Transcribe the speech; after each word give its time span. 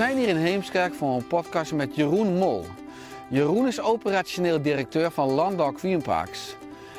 Zijn 0.00 0.16
hier 0.16 0.28
in 0.28 0.36
Heemskerk 0.36 0.94
voor 0.94 1.14
een 1.14 1.26
podcast 1.26 1.72
met 1.72 1.94
Jeroen 1.96 2.36
Mol. 2.36 2.66
Jeroen 3.28 3.66
is 3.66 3.80
operationeel 3.80 4.62
directeur 4.62 5.10
van 5.10 5.30
Landau 5.30 5.74
Queenparks. 5.74 6.56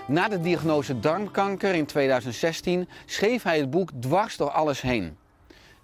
Na 0.08 0.28
de 0.28 0.42
diagnose 0.42 1.00
darmkanker 1.00 1.74
in 1.74 1.86
2016 1.86 2.90
schreef 3.06 3.44
hij 3.44 3.60
het 3.60 3.70
boek 3.70 3.90
Dwars 4.00 4.38
door 4.38 4.50
alles 4.50 4.82
heen. 4.82 5.18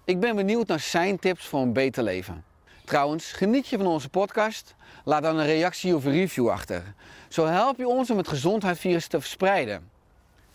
Ik 0.04 0.20
ben 0.20 0.36
benieuwd 0.36 0.66
naar 0.66 0.80
zijn 0.80 1.18
tips 1.18 1.46
voor 1.46 1.60
een 1.60 1.72
beter 1.72 2.02
leven. 2.02 2.44
Trouwens, 2.84 3.32
geniet 3.32 3.68
je 3.68 3.76
van 3.76 3.86
onze 3.86 4.08
podcast? 4.08 4.74
Laat 5.04 5.22
dan 5.22 5.38
een 5.38 5.46
reactie 5.46 5.96
of 5.96 6.04
een 6.04 6.12
review 6.12 6.48
achter. 6.48 6.82
Zo 7.28 7.46
help 7.46 7.78
je 7.78 7.88
ons 7.88 8.10
om 8.10 8.16
het 8.16 8.28
gezondheidsvirus 8.28 9.06
te 9.06 9.20
verspreiden. 9.20 9.90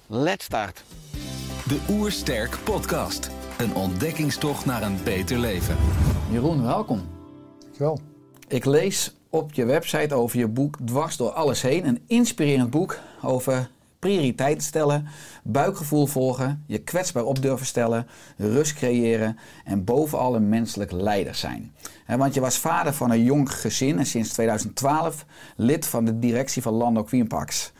Let's 0.08 0.45
start. 0.45 0.83
De 1.67 1.80
Oersterk 1.89 2.58
Podcast. 2.64 3.42
Een 3.64 3.75
ontdekkingstocht 3.75 4.66
naar 4.66 4.83
een 4.83 4.97
beter 5.03 5.38
leven. 5.38 5.75
Jeroen, 6.31 6.64
welkom. 6.64 7.02
Dankjewel. 7.59 8.00
Ik 8.47 8.66
lees 8.66 9.16
op 9.30 9.53
je 9.53 9.66
website 9.66 10.16
over 10.16 10.39
je 10.39 10.47
boek 10.47 10.78
Dwars 10.86 11.17
door 11.17 11.30
alles 11.30 11.61
heen. 11.61 11.88
Een 11.88 12.03
inspirerend 12.08 12.70
boek 12.70 13.00
over 13.22 13.70
prioriteiten 14.00 14.64
stellen, 14.64 15.08
buikgevoel 15.44 16.05
volgen, 16.05 16.64
je 16.67 16.78
kwetsbaar 16.78 17.23
op 17.23 17.42
durven 17.42 17.66
stellen, 17.66 18.08
rust 18.38 18.73
creëren 18.73 19.38
en 19.64 19.83
bovenal 19.83 20.36
een 20.36 20.50
menselijk 20.50 20.92
leider 20.92 21.36
zijn. 21.36 21.72
Hè, 22.05 22.17
Want 22.17 22.33
je 22.33 22.42
was 22.42 22.58
vader 22.58 22.94
van 22.94 23.11
een 23.11 23.23
jong 23.23 23.53
gezin 23.53 24.00
en 24.00 24.05
sinds 24.05 24.30
2012 24.30 25.25
lid 25.55 25.86
van 25.88 26.05
de 26.05 26.20
directie 26.20 26.61
van 26.61 26.73
Landau 26.73 27.05
Queenparks. 27.05 27.72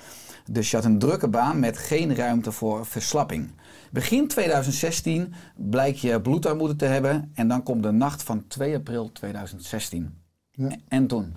Dus 0.52 0.72
je 0.72 0.75
had 0.75 0.86
een 0.86 1.00
drukke 1.00 1.28
baan 1.28 1.59
met 1.59 1.78
geen 1.78 2.16
ruimte 2.16 2.52
voor 2.52 2.86
verslapping. 2.86 3.50
Begin 3.94 4.27
2016 4.27 5.33
blijkt 5.55 5.99
je 5.99 6.22
bloedarmoede 6.22 6.75
te 6.75 6.86
hebben 6.86 7.31
en 7.33 7.47
dan 7.47 7.63
komt 7.63 7.83
de 7.83 7.91
nacht 7.91 8.23
van 8.23 8.47
2 8.47 8.75
april 8.75 9.11
2016. 9.11 10.17
Ja. 10.52 10.75
En 10.88 11.08
toen? 11.08 11.33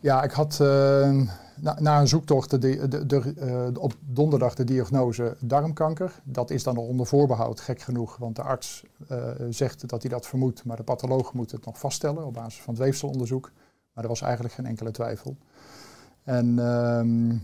Ja, 0.00 0.22
ik 0.22 0.30
had 0.30 0.60
eh, 0.60 0.68
na, 1.60 1.80
na 1.80 2.00
een 2.00 2.08
zoektocht 2.08 2.50
de, 2.50 2.58
de, 2.58 2.88
de, 2.88 3.06
de, 3.06 3.34
eh, 3.36 3.82
op 3.82 3.94
donderdag 4.00 4.54
de 4.54 4.64
diagnose 4.64 5.36
darmkanker. 5.40 6.20
Dat 6.24 6.50
is 6.50 6.62
dan 6.62 6.74
nog 6.74 6.84
onder 6.84 7.06
voorbehoud, 7.06 7.60
gek 7.60 7.80
genoeg, 7.80 8.16
want 8.16 8.36
de 8.36 8.42
arts 8.42 8.84
eh, 9.08 9.18
zegt 9.50 9.88
dat 9.88 10.02
hij 10.02 10.10
dat 10.10 10.26
vermoedt, 10.26 10.64
maar 10.64 10.76
de 10.76 10.82
patholoog 10.82 11.32
moet 11.32 11.50
het 11.50 11.64
nog 11.64 11.78
vaststellen 11.78 12.26
op 12.26 12.34
basis 12.34 12.60
van 12.62 12.74
het 12.74 12.82
weefselonderzoek. 12.82 13.52
Maar 13.92 14.04
er 14.04 14.10
was 14.10 14.22
eigenlijk 14.22 14.54
geen 14.54 14.66
enkele 14.66 14.90
twijfel. 14.90 15.36
En 16.24 16.58
ehm, 16.58 17.36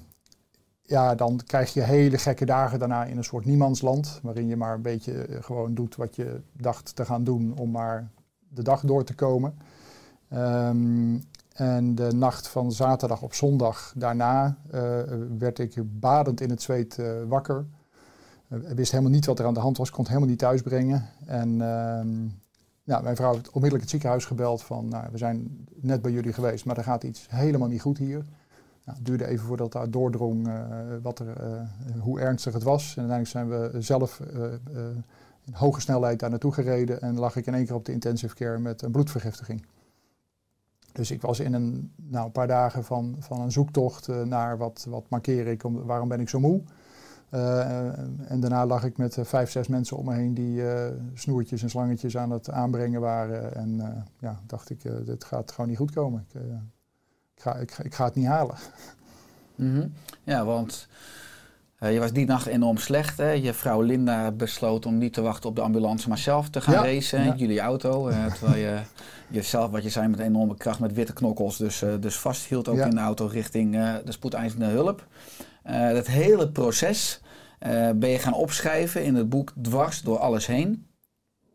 ja, 0.87 1.15
dan 1.15 1.41
krijg 1.47 1.72
je 1.72 1.83
hele 1.83 2.19
gekke 2.19 2.45
dagen 2.45 2.78
daarna 2.78 3.05
in 3.05 3.17
een 3.17 3.25
soort 3.25 3.45
niemandsland, 3.45 4.21
waarin 4.22 4.47
je 4.47 4.56
maar 4.56 4.75
een 4.75 4.83
beetje 4.83 5.12
eh, 5.12 5.43
gewoon 5.43 5.75
doet 5.75 5.97
wat 5.97 6.17
je 6.17 6.41
dacht 6.53 6.97
te 6.97 7.05
gaan 7.05 7.25
doen 7.25 7.59
om 7.59 7.71
maar 7.71 8.11
de 8.49 8.62
dag 8.62 8.81
door 8.81 9.05
te 9.05 9.15
komen. 9.15 9.59
Ehm, 10.28 11.19
en 11.53 11.95
de 11.95 12.12
nacht 12.12 12.49
van 12.49 12.72
zaterdag 12.72 13.22
op 13.22 13.34
zondag 13.34 13.93
daarna 13.97 14.56
eh, 14.71 15.00
werd 15.39 15.59
ik 15.59 16.00
badend 16.00 16.41
in 16.41 16.50
het 16.50 16.62
zweet 16.62 16.99
eh, 16.99 17.06
wakker. 17.28 17.66
Ik 18.49 18.77
wist 18.77 18.91
helemaal 18.91 19.12
niet 19.12 19.27
wat 19.27 19.39
er 19.39 19.47
aan 19.47 19.55
de 19.55 19.61
hand 19.61 19.77
was, 19.77 19.91
kon 19.91 19.99
het 19.99 20.09
helemaal 20.09 20.31
niet 20.31 20.39
thuisbrengen. 20.39 21.09
En 21.27 21.49
ehm, 21.61 22.27
nou, 22.84 23.03
mijn 23.03 23.16
vrouw 23.16 23.33
heeft 23.33 23.47
onmiddellijk 23.47 23.81
het 23.81 23.91
ziekenhuis 23.91 24.25
gebeld 24.25 24.62
van, 24.62 24.89
nou, 24.89 25.06
we 25.11 25.19
zijn 25.19 25.66
net 25.75 26.03
bij 26.03 26.12
jullie 26.12 26.33
geweest, 26.33 26.65
maar 26.65 26.77
er 26.77 26.84
gaat 26.84 27.05
iets 27.05 27.27
helemaal 27.31 27.69
niet 27.69 27.81
goed 27.81 27.99
hier. 27.99 28.25
Nou, 28.84 28.97
het 28.97 29.06
duurde 29.06 29.27
even 29.27 29.47
voordat 29.47 29.72
daar 29.72 29.91
doordrong 29.91 30.49
eh, 30.49 30.55
wat 31.03 31.19
er, 31.19 31.37
eh, 31.37 32.00
hoe 32.00 32.21
ernstig 32.21 32.53
het 32.53 32.62
was. 32.62 32.97
En 32.97 33.11
uiteindelijk 33.11 33.31
zijn 33.31 33.72
we 33.72 33.83
zelf 33.83 34.21
eh, 34.21 34.43
in 35.45 35.53
hoge 35.53 35.81
snelheid 35.81 36.19
daar 36.21 36.31
naartoe 36.31 36.53
gereden 36.53 37.00
en 37.00 37.19
lag 37.19 37.37
ik 37.37 37.47
in 37.47 37.55
één 37.55 37.67
keer 37.67 37.75
op 37.75 37.84
de 37.84 37.93
intensive 37.93 38.34
care 38.34 38.59
met 38.59 38.83
een 38.83 38.91
bloedvergiftiging. 38.91 39.67
Dus 40.93 41.11
ik 41.11 41.22
was 41.22 41.41
in 41.41 41.53
een, 41.53 41.93
nou, 41.97 42.25
een 42.25 42.33
paar 42.33 42.47
dagen 42.47 42.84
van, 42.84 43.17
van 43.19 43.41
een 43.41 43.53
zoektocht 43.53 44.09
naar 44.25 44.59
wat, 44.59 44.87
wat 44.89 45.09
markeer 45.09 45.47
ik, 45.47 45.65
om, 45.65 45.84
waarom 45.84 46.09
ben 46.09 46.21
ik 46.21 46.28
zo 46.28 46.41
moe. 46.41 46.62
Eh, 47.28 47.99
en 48.31 48.41
daarna 48.41 48.66
lag 48.66 48.84
ik 48.84 48.97
met 48.97 49.19
vijf, 49.21 49.51
zes 49.51 49.69
mensen 49.69 49.97
om 49.97 50.05
me 50.05 50.15
heen 50.15 50.34
die 50.34 50.62
snoertjes 51.15 51.62
en 51.62 51.71
slangetjes 51.71 52.16
aan 52.16 52.31
het 52.31 52.51
aanbrengen 52.51 53.01
waren. 53.01 53.55
En 53.55 54.05
ja, 54.19 54.41
dacht 54.47 54.71
ik, 54.71 55.06
dit 55.06 55.25
gaat 55.25 55.53
gewoon 55.53 55.69
niet 55.69 55.78
goed 55.78 55.93
komen. 55.93 56.27
Ik, 56.28 56.41
ik, 57.37 57.43
ga, 57.43 57.55
ik, 57.56 57.71
ga- 57.71 57.83
ik 57.83 57.95
ga 57.95 58.05
het 58.05 58.15
niet 58.15 58.27
halen. 58.27 58.56
Mhm. 59.55 59.87
Ja, 60.25 60.45
want 60.45 60.87
eh, 61.78 61.93
je 61.93 61.99
was 61.99 62.12
die 62.12 62.27
nacht 62.27 62.47
enorm 62.47 62.77
slecht. 62.77 63.19
Hè? 63.19 63.31
Je 63.31 63.53
vrouw 63.53 63.81
Linda 63.81 64.31
besloot 64.31 64.87
om 64.87 64.99
niet 64.99 65.12
te 65.12 65.21
wachten 65.21 65.49
op 65.49 65.56
de 65.56 65.62
ambulance, 65.62 66.09
maar 66.09 66.19
zelf 66.19 66.49
te 66.50 66.61
gaan 66.61 66.75
Ja, 66.75 66.83
racen 66.83 67.25
ja. 67.25 67.34
jullie 67.34 67.61
auto. 67.61 68.09
eh, 68.09 68.27
terwijl 68.33 68.56
je 68.59 68.81
jezelf, 69.39 69.71
wat 69.71 69.83
je 69.83 69.91
zei, 69.91 70.09
met 70.09 70.19
enorme 70.21 70.56
kracht 70.56 70.78
met 70.81 70.93
witte 70.93 71.12
knokkels, 71.12 71.56
dus, 71.56 71.83
eh, 71.83 71.95
dus 72.00 72.17
vasthield 72.19 72.69
ook 72.69 72.77
Ja. 72.77 72.84
in 72.84 72.95
de 72.95 73.00
auto 73.00 73.27
richting 73.27 73.72
de 74.05 74.12
spoedeisende 74.12 74.66
hulp. 74.66 75.06
Dat 75.93 76.06
hele 76.06 76.51
proces 76.51 77.21
ben 77.95 78.09
je 78.09 78.19
gaan 78.19 78.34
opschrijven 78.34 79.05
in 79.05 79.15
het 79.15 79.28
boek 79.28 79.53
Dwars 79.62 80.03
door 80.03 80.19
alles 80.19 80.47
heen. 80.47 80.87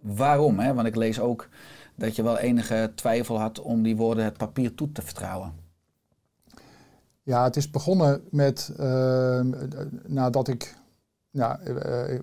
Waarom? 0.02 0.60
Hè? 0.60 0.74
Want 0.74 0.88
ik 0.88 0.96
lees 0.96 1.20
ook 1.20 1.48
dat 1.96 2.16
je 2.16 2.24
wel 2.24 2.38
enige 2.38 2.92
twijfel 2.96 3.40
had 3.40 3.60
om 3.62 3.84
die 3.84 3.96
woorden 3.96 4.24
het 4.24 4.38
papier 4.38 4.76
toe 4.76 4.92
te 4.92 5.02
vertrouwen. 5.02 5.54
Ja, 7.30 7.44
het 7.44 7.56
is 7.56 7.70
begonnen 7.70 8.22
met 8.32 8.72
ehm, 8.78 9.54
eh, 9.54 9.86
nadat 10.06 10.48
ik, 10.48 10.76
nou, 11.32 11.62
eh, 11.64 11.76
eh, 11.76 12.16
eh, 12.16 12.20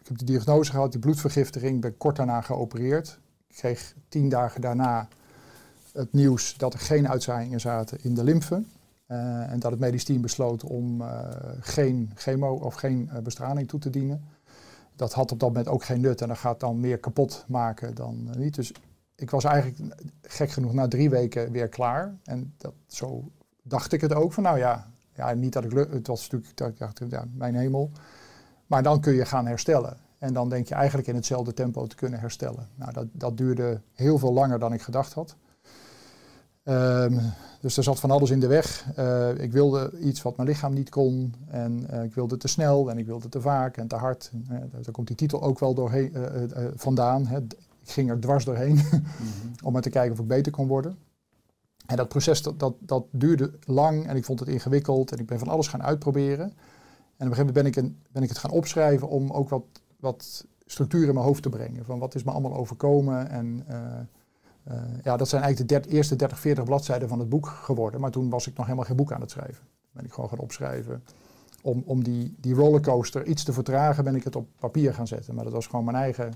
ik 0.00 0.06
heb 0.06 0.18
de 0.18 0.24
diagnose 0.24 0.70
gehad, 0.70 0.92
die 0.92 1.00
bloedvergiftiging, 1.00 1.80
ben 1.80 1.96
kort 1.96 2.16
daarna 2.16 2.40
geopereerd. 2.40 3.18
Ik 3.48 3.56
kreeg 3.56 3.94
tien 4.08 4.28
dagen 4.28 4.60
daarna 4.60 5.08
het 5.92 6.12
nieuws 6.12 6.56
dat 6.56 6.72
er 6.72 6.78
geen 6.78 7.08
uitzaaiingen 7.08 7.60
zaten 7.60 7.98
in 8.02 8.14
de 8.14 8.24
lymfe. 8.24 8.62
en 9.06 9.58
dat 9.58 9.70
het 9.70 9.80
medisch 9.80 10.04
team 10.04 10.20
besloot 10.20 10.64
om 10.64 11.02
geen 11.60 12.10
chemo 12.14 12.54
of 12.54 12.74
geen 12.74 13.10
bestraling 13.22 13.68
toe 13.68 13.80
te 13.80 13.90
dienen. 13.90 14.24
Dat 14.96 15.12
had 15.12 15.32
op 15.32 15.40
dat 15.40 15.48
moment 15.48 15.68
ook 15.68 15.84
geen 15.84 16.00
nut 16.00 16.20
en 16.20 16.28
dat 16.28 16.38
gaat 16.38 16.60
dan 16.60 16.80
meer 16.80 16.98
kapot 16.98 17.44
maken 17.48 17.94
dan 17.94 18.30
niet. 18.36 18.54
Dus 18.54 18.72
ik 19.14 19.30
was 19.30 19.44
eigenlijk 19.44 19.94
gek 20.22 20.50
genoeg 20.50 20.72
na 20.72 20.88
drie 20.88 21.10
weken 21.10 21.52
weer 21.52 21.68
klaar. 21.68 22.14
En 22.24 22.54
dat, 22.56 22.72
zo 22.86 23.30
dacht 23.64 23.92
ik 23.92 24.00
het 24.00 24.14
ook. 24.14 24.32
Van 24.32 24.42
nou 24.42 24.58
ja, 24.58 24.86
ja 25.14 25.32
niet 25.32 25.52
dat 25.52 25.64
ik... 25.64 25.72
Het 25.72 26.06
was 26.06 26.20
natuurlijk, 26.20 26.56
dat 26.56 26.68
ik 26.68 26.78
dacht, 26.78 27.00
ja, 27.08 27.24
mijn 27.32 27.54
hemel. 27.54 27.90
Maar 28.66 28.82
dan 28.82 29.00
kun 29.00 29.14
je 29.14 29.24
gaan 29.24 29.46
herstellen. 29.46 29.96
En 30.18 30.32
dan 30.32 30.48
denk 30.48 30.68
je 30.68 30.74
eigenlijk 30.74 31.08
in 31.08 31.14
hetzelfde 31.14 31.54
tempo 31.54 31.86
te 31.86 31.96
kunnen 31.96 32.20
herstellen. 32.20 32.68
Nou, 32.74 32.92
dat, 32.92 33.06
dat 33.12 33.36
duurde 33.36 33.80
heel 33.94 34.18
veel 34.18 34.32
langer 34.32 34.58
dan 34.58 34.72
ik 34.72 34.82
gedacht 34.82 35.12
had. 35.12 35.36
Ehm, 36.62 37.18
dus 37.60 37.76
er 37.76 37.82
zat 37.82 38.00
van 38.00 38.10
alles 38.10 38.30
in 38.30 38.40
de 38.40 38.46
weg. 38.46 38.86
Eh, 38.96 39.38
ik 39.38 39.52
wilde 39.52 39.92
iets 40.00 40.22
wat 40.22 40.36
mijn 40.36 40.48
lichaam 40.48 40.72
niet 40.72 40.90
kon. 40.90 41.34
En 41.46 41.90
eh, 41.90 42.02
ik 42.02 42.14
wilde 42.14 42.36
te 42.36 42.48
snel 42.48 42.90
en 42.90 42.98
ik 42.98 43.06
wilde 43.06 43.28
te 43.28 43.40
vaak 43.40 43.76
en 43.76 43.88
te 43.88 43.96
hard. 43.96 44.30
En, 44.32 44.46
eh, 44.50 44.82
daar 44.82 44.92
komt 44.92 45.06
die 45.06 45.16
titel 45.16 45.42
ook 45.42 45.58
wel 45.58 45.74
doorheen, 45.74 46.16
vandaan. 46.74 47.26
Hè. 47.26 47.38
Ik 47.82 47.90
ging 47.90 48.10
er 48.10 48.20
dwars 48.20 48.44
doorheen 48.44 48.80
om 49.64 49.72
maar 49.72 49.82
te 49.82 49.90
kijken 49.90 50.12
of 50.12 50.18
ik 50.18 50.26
beter 50.26 50.52
kon 50.52 50.66
worden. 50.66 50.96
En 51.86 51.96
dat 51.96 52.08
proces 52.08 52.42
dat, 52.42 52.74
dat, 52.78 53.04
duurde 53.10 53.58
lang 53.64 54.06
en 54.06 54.16
ik 54.16 54.24
vond 54.24 54.40
het 54.40 54.48
ingewikkeld 54.48 55.12
en 55.12 55.18
ik 55.18 55.26
ben 55.26 55.38
van 55.38 55.48
alles 55.48 55.68
gaan 55.68 55.82
uitproberen. 55.82 56.44
En 56.46 56.50
op 57.26 57.32
een 57.32 57.36
gegeven 57.36 57.46
moment 57.46 57.54
ben 57.54 57.66
ik, 57.66 57.76
een, 57.76 57.98
ben 58.12 58.22
ik 58.22 58.28
het 58.28 58.38
gaan 58.38 58.50
opschrijven 58.50 59.08
om 59.08 59.30
ook 59.30 59.48
wat, 59.48 59.64
wat 60.00 60.46
structuur 60.66 61.08
in 61.08 61.14
mijn 61.14 61.26
hoofd 61.26 61.42
te 61.42 61.48
brengen. 61.48 61.84
Van 61.84 61.98
wat 61.98 62.14
is 62.14 62.22
me 62.22 62.30
allemaal 62.30 62.54
overkomen 62.56 63.30
en 63.30 63.64
eh, 63.66 63.76
Eh, 64.64 64.76
ja, 65.02 65.16
dat 65.16 65.28
zijn 65.28 65.42
eigenlijk 65.42 65.84
de 65.84 65.90
eerste 65.90 66.16
30, 66.16 66.38
40 66.38 66.64
bladzijden 66.64 67.08
van 67.08 67.18
het 67.18 67.28
boek 67.28 67.46
geworden. 67.46 68.00
Maar 68.00 68.10
toen 68.10 68.30
was 68.30 68.46
ik 68.46 68.56
nog 68.56 68.64
helemaal 68.64 68.86
geen 68.86 68.96
boek 68.96 69.12
aan 69.12 69.20
het 69.20 69.30
schrijven. 69.30 69.66
Ben 69.92 70.04
ik 70.04 70.12
gewoon 70.12 70.28
gaan 70.28 70.38
opschrijven. 70.38 71.04
Om, 71.62 71.82
om 71.86 72.04
die, 72.04 72.34
die 72.40 72.54
rollercoaster 72.54 73.26
iets 73.26 73.44
te 73.44 73.52
vertragen, 73.52 74.04
ben 74.04 74.14
ik 74.14 74.24
het 74.24 74.36
op 74.36 74.48
papier 74.58 74.94
gaan 74.94 75.06
zetten. 75.06 75.34
Maar 75.34 75.44
dat 75.44 75.52
was 75.52 75.66
gewoon 75.66 75.84
mijn 75.84 75.96
eigen 75.96 76.32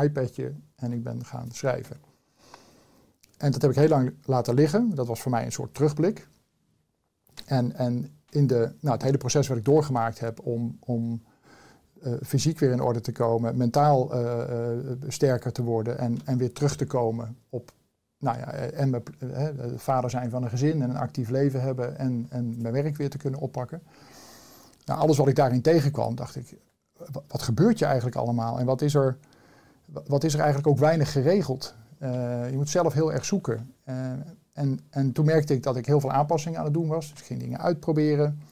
iPadje 0.00 0.52
en 0.76 0.92
ik 0.92 1.02
ben 1.02 1.24
gaan 1.24 1.50
schrijven. 1.50 1.96
En 3.38 3.50
dat 3.52 3.62
heb 3.62 3.70
ik 3.70 3.76
heel 3.76 3.88
lang 3.88 4.12
laten 4.24 4.54
liggen. 4.54 4.94
Dat 4.94 5.06
was 5.06 5.20
voor 5.20 5.30
mij 5.30 5.44
een 5.44 5.52
soort 5.52 5.74
terugblik. 5.74 6.28
En, 7.46 7.74
en 7.76 8.10
in 8.30 8.46
de, 8.46 8.72
nou, 8.80 8.94
het 8.94 9.02
hele 9.02 9.18
proces 9.18 9.48
wat 9.48 9.56
ik 9.56 9.64
doorgemaakt 9.64 10.18
heb 10.18 10.40
om, 10.46 10.76
om 10.80 11.22
eh, 12.02 12.12
fysiek 12.22 12.58
weer 12.58 12.70
in 12.70 12.80
orde 12.82 13.00
te 13.00 13.12
komen, 13.12 13.56
mentaal 13.56 14.12
eh, 14.12 14.72
eh, 14.72 14.78
sterker 15.08 15.52
te 15.52 15.62
worden 15.62 15.98
en, 15.98 16.18
en 16.24 16.38
weer 16.38 16.52
terug 16.52 16.76
te 16.76 16.86
komen 16.86 17.36
op 17.48 17.72
nou 18.18 18.38
ja, 18.38 18.52
en 18.52 18.90
mijn, 18.90 19.02
vader 19.76 20.10
zijn 20.10 20.30
van 20.30 20.42
een 20.42 20.50
gezin 20.50 20.82
en 20.82 20.90
een 20.90 20.96
actief 20.96 21.28
leven 21.28 21.60
hebben 21.62 21.98
en, 21.98 22.26
en 22.28 22.60
mijn 22.60 22.74
werk 22.74 22.96
weer 22.96 23.10
te 23.10 23.18
kunnen 23.18 23.40
oppakken. 23.40 23.82
Nou, 24.84 25.00
alles 25.00 25.16
wat 25.16 25.28
ik 25.28 25.36
daarin 25.36 25.62
tegenkwam, 25.62 26.14
dacht 26.14 26.36
ik, 26.36 26.56
wa- 27.12 27.22
wat 27.28 27.42
gebeurt 27.42 27.78
je 27.78 27.84
eigenlijk 27.84 28.16
allemaal 28.16 28.58
en 28.58 28.66
wat 28.66 28.82
is 28.82 28.94
er, 28.94 29.16
wa- 29.84 30.02
wat 30.06 30.24
is 30.24 30.34
er 30.34 30.38
eigenlijk 30.40 30.68
ook 30.68 30.78
weinig 30.78 31.12
geregeld? 31.12 31.74
Eh, 31.98 32.50
je 32.50 32.56
moet 32.56 32.68
zelf 32.68 32.92
heel 32.92 33.12
erg 33.12 33.24
zoeken. 33.24 33.74
Eh, 33.84 34.12
en, 34.52 34.80
en 34.90 35.12
toen 35.12 35.24
merkte 35.24 35.54
ik 35.54 35.62
dat 35.62 35.76
ik 35.76 35.86
heel 35.86 36.00
veel 36.00 36.12
aanpassingen 36.12 36.58
aan 36.58 36.64
het 36.64 36.74
doen 36.74 36.88
was. 36.88 37.10
Dus 37.10 37.20
ging 37.20 37.40
dingen 37.40 37.60
uitproberen. 37.60 38.42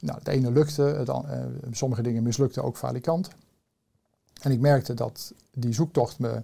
Nou, 0.00 0.18
het 0.18 0.28
ene 0.28 0.50
lukte, 0.50 0.90
eh, 0.90 1.44
sommige 1.70 2.02
dingen 2.02 2.22
mislukten 2.22 2.64
ook 2.64 2.76
valikant. 2.76 3.28
En 4.42 4.50
ik 4.50 4.60
merkte 4.60 4.94
dat 4.94 5.34
die 5.52 5.72
zoektocht 5.72 6.18
me 6.18 6.42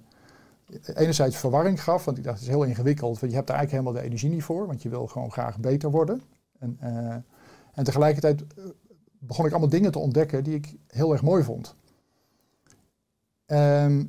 enerzijds 0.95 1.37
verwarring 1.37 1.83
gaf, 1.83 2.05
want 2.05 2.19
ik 2.19 2.25
dacht 2.25 2.39
het 2.39 2.49
is 2.49 2.55
heel 2.55 2.65
ingewikkeld, 2.65 3.19
want 3.19 3.33
je 3.33 3.37
hebt 3.39 3.49
daar 3.49 3.57
eigenlijk 3.57 3.71
helemaal 3.71 4.03
de 4.03 4.09
energie 4.09 4.31
niet 4.31 4.45
voor, 4.45 4.67
want 4.67 4.83
je 4.83 4.89
wil 4.89 5.07
gewoon 5.07 5.33
graag 5.33 5.59
beter 5.59 5.91
worden. 5.91 6.23
En, 6.59 6.79
en 7.75 7.85
tegelijkertijd 7.85 8.45
begon 9.19 9.47
ik 9.47 9.51
allemaal 9.51 9.69
dingen 9.69 9.93
te 9.93 9.99
ontdekken 9.99 10.45
die 10.45 10.55
ik 10.55 10.75
heel 10.87 11.13
erg 11.13 11.23
mooi 11.23 11.43
vond. 11.43 11.75
Ehm, 13.47 14.05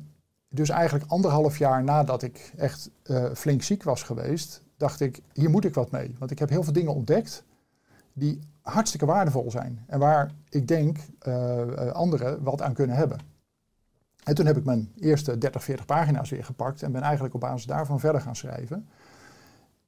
dus 0.54 0.68
eigenlijk 0.68 1.10
anderhalf 1.10 1.58
jaar 1.58 1.84
nadat 1.84 2.22
ik 2.22 2.52
echt 2.56 2.90
eh, 3.02 3.24
flink 3.34 3.62
ziek 3.62 3.82
was 3.82 4.02
geweest, 4.02 4.62
dacht 4.76 5.00
ik, 5.00 5.20
hier 5.32 5.50
moet 5.50 5.64
ik 5.64 5.74
wat 5.74 5.90
mee. 5.90 6.14
Want 6.18 6.30
ik 6.30 6.38
heb 6.38 6.48
heel 6.48 6.62
veel 6.62 6.72
dingen 6.72 6.94
ontdekt 6.94 7.44
die 8.12 8.38
hartstikke 8.60 9.06
waardevol 9.06 9.50
zijn. 9.50 9.84
En 9.86 9.98
waar 9.98 10.30
ik 10.48 10.68
denk 10.68 10.98
eh, 11.18 11.90
anderen 11.92 12.42
wat 12.42 12.62
aan 12.62 12.74
kunnen 12.74 12.96
hebben. 12.96 13.18
En 14.24 14.34
toen 14.34 14.46
heb 14.46 14.56
ik 14.56 14.64
mijn 14.64 14.92
eerste 15.00 15.38
30, 15.38 15.64
40 15.64 15.86
pagina's 15.86 16.30
weer 16.30 16.44
gepakt 16.44 16.82
en 16.82 16.92
ben 16.92 17.02
eigenlijk 17.02 17.34
op 17.34 17.40
basis 17.40 17.66
daarvan 17.66 18.00
verder 18.00 18.20
gaan 18.20 18.36
schrijven. 18.36 18.88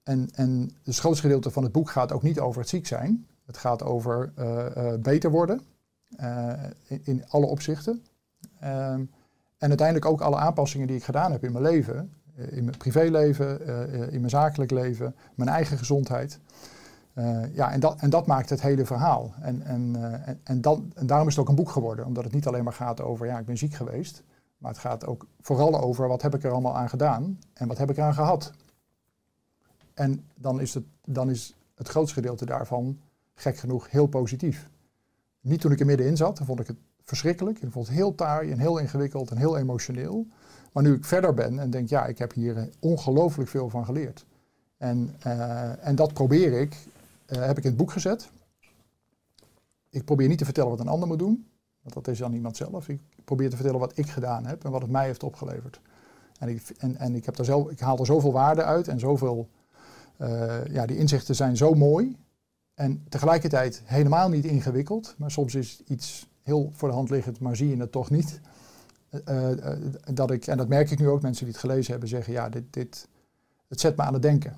En, 0.03 0.29
en 0.35 0.71
het 0.83 0.99
grootste 0.99 1.23
gedeelte 1.23 1.51
van 1.51 1.63
het 1.63 1.73
boek 1.73 1.91
gaat 1.91 2.13
ook 2.13 2.23
niet 2.23 2.41
over 2.41 2.61
het 2.61 2.69
ziek 2.69 2.87
zijn. 2.87 3.27
Het 3.47 3.57
gaat 3.57 3.83
over 3.83 4.33
beter 5.01 5.31
worden 5.31 5.61
in, 6.87 7.01
in 7.05 7.29
alle 7.29 7.47
opzichten. 7.47 8.05
En 9.59 9.69
uiteindelijk 9.69 10.07
ook 10.07 10.21
alle 10.21 10.37
aanpassingen 10.37 10.87
die 10.87 10.97
ik 10.97 11.05
gedaan 11.05 11.33
heb 11.33 11.45
in 11.45 11.53
mijn 11.53 11.65
leven. 11.65 12.13
eh, 12.37 12.57
in 12.57 12.65
mijn 12.65 12.77
privéleven, 12.77 13.67
eh, 13.67 13.83
eh, 13.83 14.13
in 14.13 14.19
mijn 14.19 14.31
zakelijk 14.31 14.71
leven, 14.71 15.15
mijn 15.35 15.49
eigen 15.51 15.79
gezondheid. 15.79 16.41
Ja, 17.53 17.73
en 17.73 17.81
dat, 17.81 18.01
en 18.01 18.11
dat 18.11 18.27
maakt 18.27 18.51
het 18.51 18.61
hele 18.61 18.87
verhaal. 18.87 19.35
En, 19.41 19.63
en, 19.63 19.97
en, 20.45 20.61
dan, 20.61 20.93
en 20.95 21.07
daarom 21.07 21.29
is 21.29 21.37
het 21.37 21.43
ook 21.43 21.49
een 21.49 21.57
boek 21.57 21.71
geworden. 21.71 22.07
Omdat 22.07 22.25
het 22.25 22.33
niet 22.33 22.47
alleen 22.47 22.65
maar 22.65 22.73
gaat 22.73 23.01
over, 23.01 23.27
ja, 23.27 23.39
ik 23.39 23.47
ben 23.47 23.59
ziek 23.59 23.75
geweest. 23.75 24.23
Maar 24.59 24.71
het 24.71 24.81
gaat 24.81 25.07
ook 25.07 25.27
vooral 25.41 25.81
over, 25.81 26.09
wat 26.09 26.23
heb 26.23 26.35
ik 26.35 26.45
er 26.45 26.51
allemaal 26.51 26.77
aan 26.77 26.89
gedaan? 26.89 27.39
En 27.55 27.69
wat 27.69 27.79
heb 27.79 27.91
ik 27.91 27.97
eraan 27.97 28.15
gehad? 28.15 28.53
En 29.95 30.25
dan 30.35 30.61
is 30.61 30.75
het, 30.75 30.85
dan 31.05 31.31
is 31.31 31.57
het 31.75 31.89
grootste 31.89 32.15
gedeelte 32.15 32.47
daarvan, 32.47 33.01
gek 33.35 33.57
genoeg, 33.57 33.91
heel 33.91 34.07
positief. 34.07 34.69
Niet 35.41 35.61
toen 35.61 35.73
ik 35.73 35.81
er 35.81 35.87
middenin 35.87 36.17
zat, 36.17 36.41
vond 36.45 36.61
ik 36.61 36.67
het 36.67 36.79
verschrikkelijk. 37.07 37.63
Ik 37.63 37.71
vond 37.71 37.87
het 37.87 37.97
heel 37.97 38.15
taai 38.15 38.51
en 38.51 38.59
heel 38.59 38.79
ingewikkeld 38.79 39.31
en 39.31 39.37
heel 39.37 39.57
emotioneel. 39.57 40.27
Maar 40.73 40.83
nu 40.83 40.95
ik 40.95 41.05
verder 41.05 41.35
ben 41.35 41.59
en 41.59 41.71
denk, 41.71 41.89
ja, 41.89 42.07
ik 42.07 42.19
heb 42.19 42.33
hier 42.33 42.57
eh, 42.57 42.65
ongelooflijk 42.79 43.51
veel 43.51 43.71
van 43.71 43.85
geleerd. 43.85 44.27
En, 44.77 45.15
eh, 45.19 45.87
en 45.87 45.95
dat 45.97 46.13
probeer 46.13 46.61
ik, 46.61 46.77
eh, 47.27 47.47
heb 47.47 47.59
ik 47.59 47.65
in 47.65 47.69
het 47.69 47.79
boek 47.79 47.91
gezet. 47.91 48.31
Ik 49.91 50.05
probeer 50.05 50.29
niet 50.29 50.39
te 50.39 50.45
vertellen 50.45 50.71
wat 50.71 50.81
een 50.81 50.89
ander 50.89 51.09
moet 51.09 51.19
doen, 51.19 51.47
want 51.83 51.95
dat 51.95 52.09
is 52.09 52.19
dan 52.19 52.33
iemand 52.33 52.57
zelf. 52.57 52.89
Ik 52.89 53.01
probeer 53.25 53.51
te 53.51 53.57
vertellen 53.57 53.81
wat 53.81 53.99
ik 53.99 54.09
gedaan 54.09 54.47
heb 54.47 54.65
en 54.65 54.71
wat 54.71 54.83
het 54.83 54.91
mij 54.91 55.07
heeft 55.07 55.23
opgeleverd. 55.23 55.81
En 56.39 56.49
ik, 56.49 56.63
en, 56.79 56.97
en 56.97 57.15
ik, 57.15 57.25
heb 57.25 57.37
daar 57.37 57.47
zelf, 57.47 57.71
ik 57.71 57.81
haal 57.81 57.99
er 57.99 58.07
zoveel 58.07 58.33
waarde 58.33 58.63
uit 58.63 58.89
en 58.89 58.99
zoveel, 58.99 59.49
ja, 60.69 60.87
die 60.87 60.97
inzichten 60.97 61.35
zijn 61.35 61.57
zo 61.57 61.75
mooi. 61.75 62.17
En 62.75 63.05
tegelijkertijd 63.09 63.83
helemaal 63.85 64.29
niet 64.29 64.45
ingewikkeld, 64.45 65.15
maar 65.19 65.31
soms 65.31 65.55
is 65.55 65.83
iets 65.87 66.29
heel 66.47 66.71
voor 66.73 66.89
de 66.89 66.95
hand 66.95 67.11
liggend, 67.11 67.41
maar 67.41 67.57
zie 67.57 67.69
je 67.69 67.77
het 67.77 67.93
toch 67.93 68.11
niet. 68.11 68.41
Eh, 69.25 69.73
eh, 69.73 69.79
dat 70.13 70.31
ik, 70.31 70.47
en 70.47 70.57
dat 70.57 70.69
merk 70.69 70.91
ik 70.91 70.99
nu 70.99 71.09
ook, 71.09 71.23
mensen 71.23 71.45
die 71.45 71.53
het 71.53 71.63
gelezen 71.63 71.91
hebben 71.91 72.09
zeggen, 72.09 72.33
ja, 72.33 72.49
dit, 72.49 72.73
dit, 72.73 73.09
het 73.69 73.81
zet 73.81 73.97
me 73.97 74.03
aan 74.03 74.13
het 74.13 74.23
denken. 74.23 74.57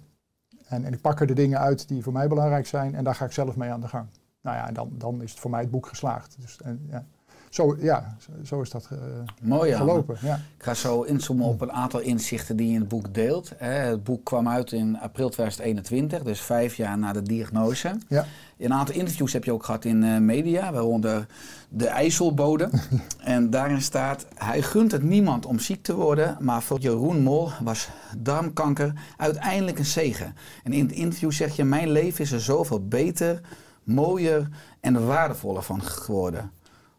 En, 0.66 0.84
en 0.84 0.92
ik 0.92 1.00
pak 1.00 1.20
er 1.20 1.26
de 1.26 1.34
dingen 1.34 1.58
uit 1.58 1.88
die 1.88 2.02
voor 2.02 2.12
mij 2.12 2.28
belangrijk 2.28 2.66
zijn 2.66 2.94
en 2.94 3.04
daar 3.04 3.14
ga 3.14 3.24
ik 3.24 3.32
zelf 3.32 3.56
mee 3.56 3.70
aan 3.70 3.80
de 3.80 3.88
gang. 3.88 4.06
Nou 4.40 4.56
ja, 4.56 4.68
en 4.68 4.74
dan, 4.74 4.90
dan 4.98 5.22
is 5.22 5.30
het 5.30 5.40
voor 5.40 5.50
mij 5.50 5.60
het 5.60 5.70
boek 5.70 5.86
geslaagd. 5.86 6.36
Dus, 6.40 6.60
en, 6.62 6.86
ja. 6.90 7.06
Zo, 7.50 7.76
ja, 7.80 8.16
zo, 8.44 8.60
is 8.60 8.70
dat 8.70 8.88
eh, 8.90 8.98
Mooi 9.42 9.74
gelopen. 9.74 10.16
Ja. 10.20 10.34
Ik 10.34 10.62
ga 10.62 10.74
zo 10.74 11.02
inzoomen 11.02 11.46
op 11.46 11.60
een 11.60 11.72
aantal 11.72 12.00
inzichten 12.00 12.56
die 12.56 12.66
je 12.66 12.74
in 12.74 12.80
het 12.80 12.88
boek 12.88 13.14
deelt. 13.14 13.52
Het 13.56 14.04
boek 14.04 14.24
kwam 14.24 14.48
uit 14.48 14.72
in 14.72 14.98
april 15.00 15.28
2021, 15.28 16.22
dus 16.22 16.40
vijf 16.40 16.74
jaar 16.74 16.98
na 16.98 17.12
de 17.12 17.22
diagnose. 17.22 17.96
Ja. 18.08 18.26
Een 18.58 18.72
aantal 18.72 18.94
interviews 18.94 19.32
heb 19.32 19.44
je 19.44 19.52
ook 19.52 19.64
gehad 19.64 19.84
in 19.84 20.04
eh, 20.04 20.18
media, 20.18 20.72
waaronder 20.72 21.26
de 21.68 21.86
IJsselbode. 21.86 22.70
en 23.18 23.50
daarin 23.50 23.82
staat, 23.82 24.26
hij 24.34 24.62
gunt 24.62 24.92
het 24.92 25.02
niemand 25.02 25.46
om 25.46 25.58
ziek 25.58 25.82
te 25.82 25.94
worden, 25.94 26.36
maar 26.40 26.62
voor 26.62 26.78
Jeroen 26.78 27.22
Mol 27.22 27.50
was 27.62 27.88
darmkanker 28.16 28.92
uiteindelijk 29.16 29.78
een 29.78 29.84
zegen. 29.84 30.34
En 30.64 30.72
in 30.72 30.86
het 30.86 30.94
interview 30.94 31.32
zeg 31.32 31.56
je, 31.56 31.64
mijn 31.64 31.90
leven 31.90 32.24
is 32.24 32.32
er 32.32 32.40
zoveel 32.40 32.86
beter, 32.86 33.40
mooier 33.82 34.48
en 34.80 35.06
waardevoller 35.06 35.62
van 35.62 35.82
geworden. 35.82 36.50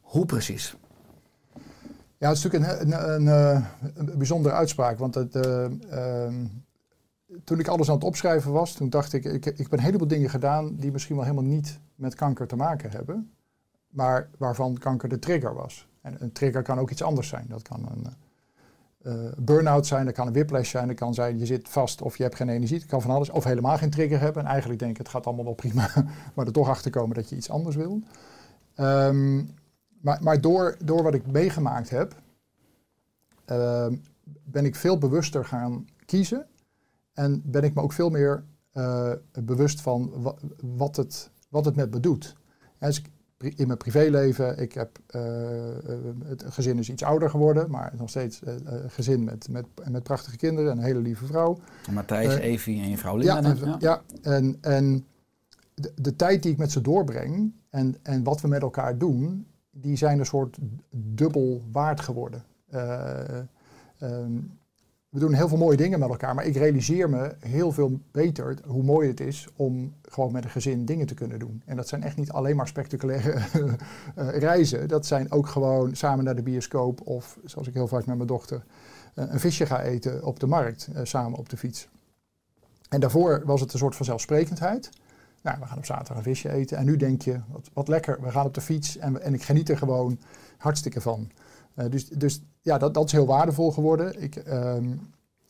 Hoe 0.09 0.25
precies? 0.25 0.75
Ja, 2.17 2.27
het 2.27 2.37
is 2.37 2.43
natuurlijk 2.43 2.81
een, 2.81 2.93
een, 2.93 3.27
een, 3.27 3.27
eh, 3.27 4.15
bijzondere 4.17 4.55
uitspraak. 4.55 4.99
Want 4.99 5.15
het, 5.15 5.35
eh, 5.35 5.65
ehm, 5.65 6.45
toen 7.43 7.59
ik 7.59 7.67
alles 7.67 7.89
aan 7.89 7.95
het 7.95 8.03
opschrijven 8.03 8.51
was, 8.51 8.73
toen 8.73 8.89
dacht 8.89 9.13
ik, 9.13 9.25
ik, 9.25 9.45
ik 9.45 9.57
heb 9.57 9.71
een 9.71 9.79
heleboel 9.79 10.07
dingen 10.07 10.29
gedaan 10.29 10.75
die 10.75 10.91
misschien 10.91 11.15
wel 11.15 11.23
helemaal 11.23 11.45
niet 11.49 11.79
met 11.95 12.15
kanker 12.15 12.47
te 12.47 12.55
maken 12.55 12.91
hebben. 12.91 13.31
Maar 13.89 14.29
waarvan 14.37 14.77
kanker 14.77 15.09
de 15.09 15.19
trigger 15.19 15.53
was. 15.53 15.87
En 16.01 16.15
een 16.19 16.31
trigger 16.31 16.61
kan 16.61 16.79
ook 16.79 16.91
iets 16.91 17.03
anders 17.03 17.27
zijn. 17.27 17.45
Dat 17.47 17.61
kan 17.61 17.89
een 17.91 18.07
eh, 19.01 19.31
burn-out 19.37 19.87
zijn, 19.87 20.05
dat 20.05 20.13
kan 20.13 20.27
een 20.27 20.33
whiplash 20.33 20.69
zijn, 20.69 20.87
dat 20.87 20.95
kan 20.95 21.13
zijn 21.13 21.39
je 21.39 21.45
zit 21.45 21.69
vast 21.69 22.01
of 22.01 22.17
je 22.17 22.23
hebt 22.23 22.35
geen 22.35 22.49
energie. 22.49 22.79
Dat 22.79 22.87
kan 22.87 23.01
van 23.01 23.11
alles. 23.11 23.29
Of 23.29 23.43
helemaal 23.43 23.77
geen 23.77 23.89
trigger 23.89 24.19
hebben 24.19 24.43
en 24.43 24.49
eigenlijk 24.49 24.79
denken 24.79 25.03
het 25.03 25.11
gaat 25.11 25.25
allemaal 25.25 25.45
wel 25.45 25.53
prima. 25.53 25.89
maar 26.35 26.45
er 26.45 26.51
toch 26.51 26.69
achter 26.69 26.91
komen 26.91 27.15
dat 27.15 27.29
je 27.29 27.35
iets 27.35 27.49
anders 27.49 27.75
wil. 27.75 28.01
Ehm, 28.75 29.41
maar 30.01 30.23
maar 30.23 30.41
door, 30.41 30.77
door 30.83 31.03
wat 31.03 31.13
ik 31.13 31.27
meegemaakt 31.31 31.89
heb, 31.89 32.21
ehm, 33.45 33.95
ben 34.43 34.65
ik 34.65 34.75
veel 34.75 34.97
bewuster 34.97 35.45
gaan 35.45 35.85
kiezen. 36.05 36.45
En 37.13 37.41
ben 37.45 37.63
ik 37.63 37.73
me 37.73 37.81
ook 37.81 37.93
veel 37.93 38.09
meer 38.09 38.43
eh, 38.71 39.11
bewust 39.43 39.81
van 39.81 40.21
wa- 40.21 40.35
wat 40.61 40.95
het, 40.95 41.29
wat 41.49 41.65
het 41.65 41.75
met 41.75 41.91
me 41.93 41.99
doet. 41.99 42.35
Dus 42.79 42.97
ik- 43.37 43.53
in 43.57 43.67
mijn 43.67 43.77
privéleven, 43.79 44.57
ik 44.57 44.73
heb, 44.73 44.99
eh, 45.07 45.21
het 46.25 46.43
gezin 46.47 46.77
is 46.77 46.89
iets 46.89 47.03
ouder 47.03 47.29
geworden, 47.29 47.69
maar 47.71 47.93
nog 47.97 48.09
steeds 48.09 48.43
eh, 48.43 48.55
eh, 48.55 48.83
gezin 48.87 49.23
met, 49.23 49.47
met, 49.49 49.65
met 49.89 50.03
prachtige 50.03 50.37
kinderen 50.37 50.71
en 50.71 50.77
een 50.77 50.83
hele 50.83 50.99
lieve 50.99 51.25
vrouw. 51.25 51.59
Matthijs, 51.91 52.35
Evie 52.35 52.81
en 52.81 52.89
je 52.89 52.97
vrouw 52.97 53.19
Ja, 53.21 53.39
Linda. 53.39 53.65
en, 53.71 53.75
ja. 53.79 54.01
en, 54.21 54.57
en 54.61 55.05
de, 55.73 55.91
de 55.95 56.15
tijd 56.15 56.43
die 56.43 56.51
ik 56.51 56.57
met 56.57 56.71
ze 56.71 56.81
doorbreng 56.81 57.53
en, 57.69 57.95
en 58.03 58.23
wat 58.23 58.41
we 58.41 58.47
met 58.47 58.61
elkaar 58.61 58.97
doen, 58.97 59.47
die 59.71 59.95
zijn 59.95 60.19
een 60.19 60.25
soort 60.25 60.57
dubbel 60.89 61.61
waard 61.71 61.99
geworden. 61.99 62.43
Eh, 62.69 63.37
ehm, 63.99 64.33
we 65.09 65.19
doen 65.19 65.33
heel 65.33 65.47
veel 65.47 65.57
mooie 65.57 65.77
dingen 65.77 65.99
met 65.99 66.09
elkaar, 66.09 66.35
maar 66.35 66.45
ik 66.45 66.55
realiseer 66.55 67.09
me 67.09 67.35
heel 67.39 67.71
veel 67.71 67.99
beter 68.11 68.57
hoe 68.65 68.83
mooi 68.83 69.07
het 69.07 69.19
is 69.19 69.47
om 69.55 69.93
gewoon 70.01 70.31
met 70.31 70.43
een 70.43 70.49
gezin 70.49 70.85
dingen 70.85 71.07
te 71.07 71.13
kunnen 71.13 71.39
doen. 71.39 71.61
En 71.65 71.75
dat 71.75 71.87
zijn 71.87 72.03
echt 72.03 72.17
niet 72.17 72.31
alleen 72.31 72.55
maar 72.55 72.67
spectaculaire 72.67 73.33
eh, 74.15 74.37
reizen. 74.37 74.87
Dat 74.87 75.05
zijn 75.05 75.31
ook 75.31 75.47
gewoon 75.47 75.95
samen 75.95 76.25
naar 76.25 76.35
de 76.35 76.43
bioscoop 76.43 77.07
of, 77.07 77.39
zoals 77.45 77.67
ik 77.67 77.73
heel 77.73 77.87
vaak 77.87 78.05
met 78.05 78.15
mijn 78.15 78.27
dochter, 78.27 78.63
eh, 79.15 79.25
een 79.29 79.39
visje 79.39 79.65
ga 79.65 79.81
eten 79.81 80.23
op 80.23 80.39
de 80.39 80.47
markt, 80.47 80.89
samen 81.03 81.39
op 81.39 81.49
de 81.49 81.57
fiets. 81.57 81.89
En 82.89 82.99
daarvoor 82.99 83.41
was 83.45 83.61
het 83.61 83.73
een 83.73 83.79
soort 83.79 83.95
van 83.95 84.05
zelfsprekendheid. 84.05 84.89
Nou, 85.41 85.59
we 85.59 85.65
gaan 85.65 85.77
op 85.77 85.85
zaterdag 85.85 86.17
een 86.17 86.23
visje 86.23 86.51
eten. 86.51 86.77
En 86.77 86.85
nu 86.85 86.97
denk 86.97 87.21
je, 87.21 87.39
wat, 87.47 87.69
wat 87.73 87.87
lekker, 87.87 88.21
we 88.21 88.31
gaan 88.31 88.45
op 88.45 88.53
de 88.53 88.61
fiets 88.61 88.97
en, 88.97 89.21
en 89.21 89.33
ik 89.33 89.43
geniet 89.43 89.69
er 89.69 89.77
gewoon 89.77 90.19
hartstikke 90.57 91.01
van. 91.01 91.31
Eh, 91.73 91.89
dus, 91.89 92.07
dus 92.07 92.41
ja, 92.61 92.77
dat, 92.77 92.93
dat 92.93 93.05
is 93.05 93.11
heel 93.11 93.25
waardevol 93.25 93.71
geworden. 93.71 94.21
Ik, 94.21 94.35
ehm, 94.35 94.95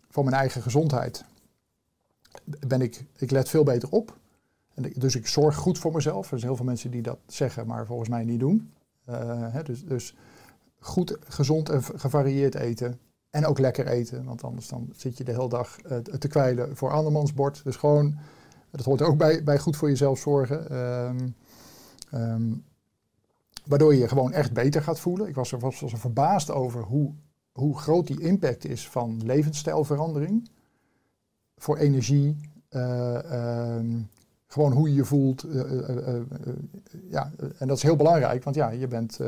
voor 0.09 0.23
mijn 0.23 0.35
eigen 0.35 0.61
gezondheid 0.61 1.25
ben 2.67 2.81
ik, 2.81 3.05
ik 3.17 3.31
let 3.31 3.49
veel 3.49 3.63
beter 3.63 3.89
op. 3.89 4.17
Dus 4.93 5.15
ik 5.15 5.27
zorg 5.27 5.55
goed 5.55 5.77
voor 5.77 5.91
mezelf. 5.91 6.31
Er 6.31 6.39
zijn 6.39 6.49
heel 6.51 6.55
veel 6.55 6.65
mensen 6.65 6.91
die 6.91 7.01
dat 7.01 7.19
zeggen, 7.27 7.67
maar 7.67 7.85
volgens 7.85 8.09
mij 8.09 8.23
niet 8.23 8.39
doen. 8.39 8.73
Eh, 9.05 9.53
hè, 9.53 9.63
dus, 9.63 9.85
dus 9.85 10.15
goed, 10.79 11.17
gezond 11.19 11.69
en 11.69 11.83
gevarieerd 11.83 12.55
eten. 12.55 12.99
En 13.29 13.45
ook 13.45 13.59
lekker 13.59 13.87
eten, 13.87 14.23
want 14.23 14.43
anders 14.43 14.67
dan 14.67 14.89
zit 14.95 15.17
je 15.17 15.23
de 15.23 15.31
hele 15.31 15.49
dag 15.49 15.79
eh, 15.79 15.97
te 15.97 16.27
kwijlen 16.27 16.77
voor 16.77 16.91
andermans 16.91 17.33
bord. 17.33 17.63
Dus 17.63 17.75
gewoon, 17.75 18.17
dat 18.71 18.85
hoort 18.85 19.01
ook 19.01 19.17
bij, 19.17 19.43
bij 19.43 19.59
goed 19.59 19.77
voor 19.77 19.89
jezelf 19.89 20.19
zorgen. 20.19 20.69
Ehm, 20.69 21.29
ehm, 22.11 22.53
waardoor 23.65 23.93
je 23.93 23.99
je 23.99 24.07
gewoon 24.07 24.31
echt 24.31 24.53
beter 24.53 24.81
gaat 24.81 24.99
voelen. 24.99 25.27
Ik 25.27 25.35
was 25.35 25.51
er, 25.51 25.59
was, 25.59 25.79
was 25.79 25.91
er 25.91 25.99
verbaasd 25.99 26.51
over 26.51 26.81
hoe, 26.81 27.13
hoe 27.51 27.77
groot 27.77 28.07
die 28.07 28.21
impact 28.21 28.65
is 28.65 28.89
van 28.89 29.21
levensstijlverandering. 29.25 30.49
Voor 31.57 31.77
energie, 31.77 32.37
eh, 32.69 33.31
ehm, 33.31 34.01
gewoon 34.47 34.71
hoe 34.71 34.89
je 34.89 34.95
je 34.95 35.05
voelt. 35.05 35.43
eh, 35.43 36.15
eh, 36.15 36.21
ja, 37.09 37.31
en 37.57 37.67
dat 37.67 37.77
is 37.77 37.83
heel 37.83 37.95
belangrijk, 37.95 38.43
want 38.43 38.55
ja, 38.55 38.69
je 38.69 38.87
bent, 38.87 39.19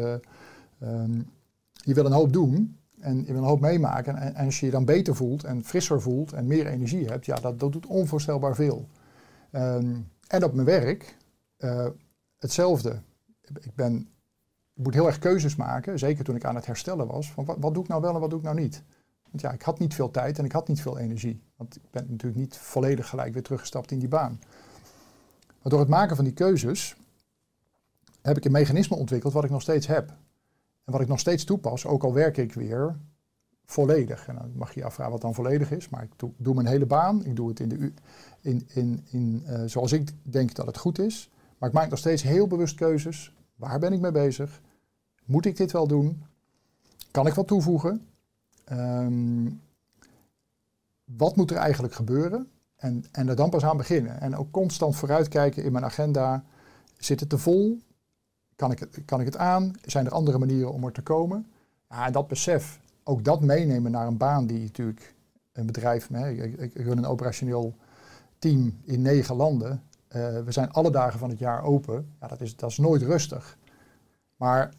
je 1.73 1.93
wil 1.93 2.05
een 2.05 2.11
hoop 2.11 2.33
doen 2.33 2.77
en 2.99 3.17
je 3.17 3.33
wil 3.33 3.41
een 3.41 3.47
hoop 3.47 3.59
meemaken. 3.59 4.15
En, 4.15 4.35
en 4.35 4.45
als 4.45 4.59
je 4.59 4.65
je 4.65 4.71
dan 4.71 4.85
beter 4.85 5.15
voelt 5.15 5.43
en 5.43 5.63
frisser 5.63 6.01
voelt 6.01 6.33
en 6.33 6.47
meer 6.47 6.67
energie 6.67 7.05
hebt, 7.05 7.25
ja, 7.25 7.35
dat, 7.35 7.59
dat 7.59 7.71
doet 7.71 7.85
onvoorstelbaar 7.85 8.55
veel. 8.55 8.87
Ehm, 9.51 9.95
en 10.27 10.43
op 10.43 10.53
mijn 10.53 10.65
werk 10.65 11.17
eh, 11.57 11.87
hetzelfde. 12.37 13.01
Ik, 13.41 13.75
ben, 13.75 13.95
ik 14.73 14.83
moet 14.83 14.93
heel 14.93 15.07
erg 15.07 15.19
keuzes 15.19 15.55
maken, 15.55 15.99
zeker 15.99 16.23
toen 16.23 16.35
ik 16.35 16.45
aan 16.45 16.55
het 16.55 16.65
herstellen 16.65 17.07
was. 17.07 17.31
Van 17.31 17.45
wat, 17.45 17.73
doe 17.73 17.83
ik 17.83 17.89
nou 17.89 18.01
wel 18.01 18.13
en 18.13 18.19
wat 18.19 18.29
doe 18.29 18.39
ik 18.39 18.45
nou 18.45 18.59
niet? 18.59 18.83
Want 19.29 19.41
ja, 19.41 19.51
ik 19.51 19.61
had 19.61 19.79
niet 19.79 19.93
veel 19.93 20.11
tijd 20.11 20.37
en 20.37 20.45
ik 20.45 20.51
had 20.51 20.67
niet 20.67 20.81
veel 20.81 20.97
energie. 20.97 21.41
Want 21.55 21.75
ik 21.75 21.91
ben 21.91 22.05
natuurlijk 22.09 22.41
niet 22.41 22.57
volledig 22.57 23.09
gelijk 23.09 23.33
weer 23.33 23.43
teruggestapt 23.43 23.91
in 23.91 23.99
die 23.99 24.07
baan. 24.07 24.39
Maar 25.61 25.71
door 25.71 25.79
het 25.79 25.89
maken 25.89 26.15
van 26.15 26.25
die 26.25 26.33
keuzes 26.33 26.95
heb 28.21 28.37
ik 28.37 28.45
een 28.45 28.51
mechanisme 28.51 28.95
ontwikkeld 28.95 29.33
wat 29.33 29.43
ik 29.43 29.49
nog 29.49 29.61
steeds 29.61 29.87
heb. 29.87 30.09
En 30.83 30.91
wat 30.91 31.01
ik 31.01 31.07
nog 31.07 31.19
steeds 31.19 31.43
toepas, 31.43 31.85
ook 31.85 32.03
al 32.03 32.13
werk 32.13 32.37
ik 32.37 32.53
weer 32.53 32.95
volledig. 33.65 34.27
En 34.27 34.35
dan 34.35 34.51
mag 34.55 34.73
je 34.73 34.79
je 34.79 34.85
afvragen 34.85 35.11
wat 35.11 35.21
dan 35.21 35.33
volledig 35.33 35.71
is. 35.71 35.89
Maar 35.89 36.03
ik 36.03 36.11
doe, 36.37 36.53
mijn 36.53 36.67
hele 36.67 36.85
baan. 36.85 37.25
Ik 37.25 37.35
doe 37.35 37.49
het 37.49 37.59
in 37.59 37.69
de, 37.69 37.93
in, 38.41 38.67
in, 38.73 39.05
in, 39.09 39.43
eh, 39.45 39.61
zoals 39.65 39.91
ik 39.91 40.11
denk 40.21 40.55
dat 40.55 40.65
het 40.65 40.77
goed 40.77 40.99
is. 40.99 41.29
Maar 41.57 41.69
ik 41.69 41.75
maak 41.75 41.89
nog 41.89 41.99
steeds 41.99 42.23
heel 42.23 42.47
bewust 42.47 42.75
keuzes. 42.75 43.33
Waar 43.55 43.79
ben 43.79 43.93
ik 43.93 43.99
mee 43.99 44.11
bezig? 44.11 44.61
Moet 45.25 45.45
ik 45.45 45.57
dit 45.57 45.71
wel 45.71 45.87
doen? 45.87 46.23
Kan 47.11 47.27
ik 47.27 47.33
wat 47.33 47.47
toevoegen? 47.47 48.07
Ehm, 48.63 49.49
wat 51.03 51.35
moet 51.35 51.51
er 51.51 51.57
eigenlijk 51.57 51.93
gebeuren? 51.93 52.47
En, 52.75 53.05
en 53.11 53.27
er 53.27 53.35
dan 53.35 53.49
pas 53.49 53.63
aan 53.63 53.77
beginnen. 53.77 54.21
En 54.21 54.35
ook 54.35 54.51
constant 54.51 54.95
vooruitkijken 54.95 55.63
in 55.63 55.71
mijn 55.71 55.85
agenda. 55.85 56.43
Zit 56.97 57.19
het 57.19 57.29
te 57.29 57.37
vol? 57.37 57.79
Kan 58.55 58.71
ik, 58.71 58.79
het, 58.79 58.99
kan 59.05 59.19
ik 59.19 59.25
het 59.25 59.37
aan? 59.37 59.71
Zijn 59.85 60.05
er 60.05 60.11
andere 60.11 60.37
manieren 60.37 60.73
om 60.73 60.83
er 60.83 60.91
te 60.91 61.01
komen? 61.01 61.47
Ja, 61.89 62.05
en 62.05 62.11
dat 62.11 62.27
besef, 62.27 62.79
ook 63.03 63.23
dat 63.23 63.41
meenemen 63.41 63.91
naar 63.91 64.07
een 64.07 64.17
baan 64.17 64.47
die 64.47 64.59
natuurlijk 64.59 65.15
een 65.51 65.65
bedrijf, 65.65 66.07
hè, 66.11 66.29
ik, 66.29 66.57
ik 66.57 66.73
run 66.73 66.97
een 66.97 67.05
operationeel 67.05 67.75
team 68.41 68.79
in 68.83 69.01
negen 69.01 69.35
landen. 69.35 69.83
Eh, 70.07 70.39
we 70.39 70.51
zijn 70.51 70.71
alle 70.71 70.91
dagen 70.91 71.19
van 71.19 71.29
het 71.29 71.39
jaar 71.39 71.63
open. 71.63 72.13
Ja, 72.19 72.27
dat, 72.27 72.41
is, 72.41 72.55
dat 72.55 72.69
is 72.69 72.77
nooit 72.77 73.01
rustig. 73.01 73.57
Maar 74.35 74.73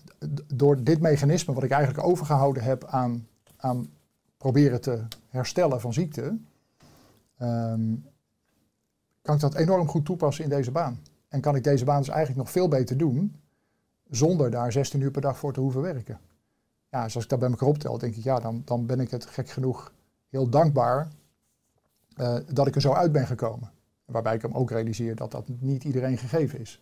door 0.54 0.82
dit 0.82 1.00
mechanisme, 1.00 1.54
wat 1.54 1.62
ik 1.62 1.70
eigenlijk 1.70 2.06
overgehouden 2.06 2.62
heb 2.62 2.84
aan, 2.84 3.26
aan 3.56 3.90
proberen 4.36 4.80
te 4.80 5.02
herstellen 5.28 5.80
van 5.80 5.92
ziekte, 5.92 6.38
ehm, 7.38 7.94
kan 9.22 9.34
ik 9.34 9.40
dat 9.40 9.54
enorm 9.54 9.88
goed 9.88 10.04
toepassen 10.04 10.44
in 10.44 10.50
deze 10.50 10.70
baan. 10.70 11.00
En 11.28 11.40
kan 11.40 11.56
ik 11.56 11.64
deze 11.64 11.84
baan 11.84 11.98
dus 11.98 12.08
eigenlijk 12.08 12.38
nog 12.38 12.50
veel 12.50 12.68
beter 12.68 12.96
doen, 12.96 13.36
zonder 14.10 14.50
daar 14.50 14.72
16 14.72 15.00
uur 15.00 15.10
per 15.10 15.22
dag 15.22 15.38
voor 15.38 15.52
te 15.52 15.60
hoeven 15.60 15.80
werken. 15.80 16.20
Ja, 16.88 17.04
dus 17.04 17.14
als 17.14 17.24
ik 17.24 17.30
dat 17.30 17.38
bij 17.38 17.50
elkaar 17.50 17.68
optel, 17.68 17.98
denk 17.98 18.16
ik, 18.16 18.24
ja, 18.24 18.40
dan, 18.40 18.62
dan 18.64 18.86
ben 18.86 19.00
ik 19.00 19.10
het 19.10 19.26
gek 19.26 19.48
genoeg 19.48 19.92
heel 20.28 20.48
dankbaar 20.48 21.08
eh, 22.16 22.36
dat 22.52 22.66
ik 22.66 22.74
er 22.74 22.80
zo 22.80 22.92
uit 22.92 23.12
ben 23.12 23.26
gekomen. 23.26 23.70
Waarbij 24.04 24.34
ik 24.34 24.42
hem 24.42 24.52
ook 24.52 24.70
realiseer 24.70 25.14
dat 25.14 25.30
dat 25.30 25.48
niet 25.58 25.84
iedereen 25.84 26.18
gegeven 26.18 26.60
is. 26.60 26.80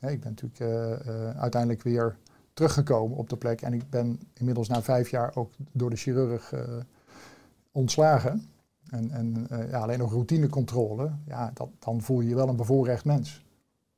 Ik 0.00 0.20
ben 0.20 0.34
natuurlijk 0.36 0.60
eh, 0.60 0.92
eh, 0.92 1.38
uiteindelijk 1.38 1.82
weer 1.82 2.16
teruggekomen 2.54 3.16
op 3.16 3.28
de 3.28 3.36
plek 3.36 3.62
en 3.62 3.72
ik 3.72 3.90
ben 3.90 4.20
inmiddels 4.34 4.68
na 4.68 4.82
vijf 4.82 5.08
jaar 5.10 5.36
ook 5.36 5.52
door 5.72 5.90
de 5.90 5.96
chirurg 5.96 6.54
ontslagen. 7.72 8.48
En, 8.90 9.10
en 9.10 9.46
ja, 9.70 9.78
alleen 9.78 9.98
nog 9.98 10.12
routinecontrole, 10.12 11.10
ja, 11.26 11.50
dat, 11.54 11.68
dan 11.78 12.02
voel 12.02 12.20
je 12.20 12.28
je 12.28 12.34
wel 12.34 12.48
een 12.48 12.56
bevoorrecht 12.56 13.04
mens. 13.04 13.44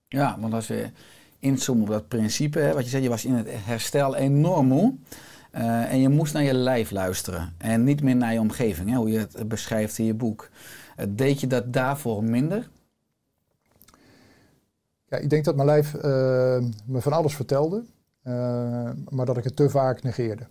Ja, 0.08 0.40
want 0.40 0.54
als 0.54 0.66
we 0.66 0.90
inzoomen 1.38 1.82
op 1.82 1.88
dat 1.88 2.08
principe, 2.08 2.58
hè, 2.58 2.74
wat 2.74 2.84
je 2.84 2.90
zei, 2.90 3.02
je 3.02 3.08
was 3.08 3.24
in 3.24 3.34
het 3.34 3.48
herstel 3.50 4.16
enorm 4.16 4.66
moe. 4.66 4.94
Eh, 5.52 5.92
en 5.92 5.98
je 6.00 6.08
moest 6.08 6.32
naar 6.32 6.42
je 6.42 6.54
lijf 6.54 6.90
luisteren 6.90 7.54
en 7.58 7.84
niet 7.84 8.02
meer 8.02 8.16
naar 8.16 8.32
je 8.32 8.40
omgeving, 8.40 8.90
hè, 8.90 8.96
hoe 8.96 9.10
je 9.10 9.18
het 9.18 9.48
beschrijft 9.48 9.98
in 9.98 10.04
je 10.04 10.14
boek. 10.14 10.50
Eh, 10.96 11.06
deed 11.10 11.40
je 11.40 11.46
dat 11.46 11.72
daarvoor 11.72 12.24
minder? 12.24 12.70
Ja, 15.08 15.16
ik 15.18 15.30
denk 15.30 15.44
dat 15.44 15.54
mijn 15.54 15.66
lijf 15.68 15.94
eh, 15.94 16.02
me 16.84 17.00
van 17.00 17.12
alles 17.12 17.34
vertelde, 17.34 17.84
maar 19.08 19.26
dat 19.26 19.36
ik 19.36 19.44
het 19.44 19.56
te 19.56 19.70
vaak 19.70 20.02
negeerde. 20.02 20.46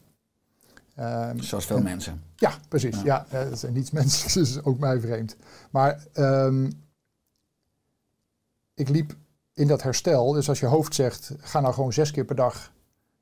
Ehm, 0.95 1.39
Zoals 1.39 1.65
veel 1.65 1.77
en- 1.77 1.83
mensen. 1.83 2.23
Ja, 2.35 2.53
precies. 2.67 3.01
Ja. 3.01 3.25
Ja, 3.31 3.39
dat 3.43 3.51
is 3.51 3.63
niets 3.71 3.91
menselijks, 4.01 4.35
is 4.35 4.63
ook 4.63 4.79
mij 4.79 4.99
vreemd. 4.99 5.35
Maar 5.71 6.05
ehm, 6.13 6.69
ik 8.73 8.89
liep 8.89 9.15
in 9.53 9.67
dat 9.67 9.81
herstel, 9.83 10.31
dus 10.31 10.49
als 10.49 10.59
je 10.59 10.65
hoofd 10.65 10.95
zegt, 10.95 11.31
ga 11.39 11.59
nou 11.59 11.73
gewoon 11.73 11.93
zes 11.93 12.11
keer 12.11 12.25
per 12.25 12.35
dag 12.35 12.71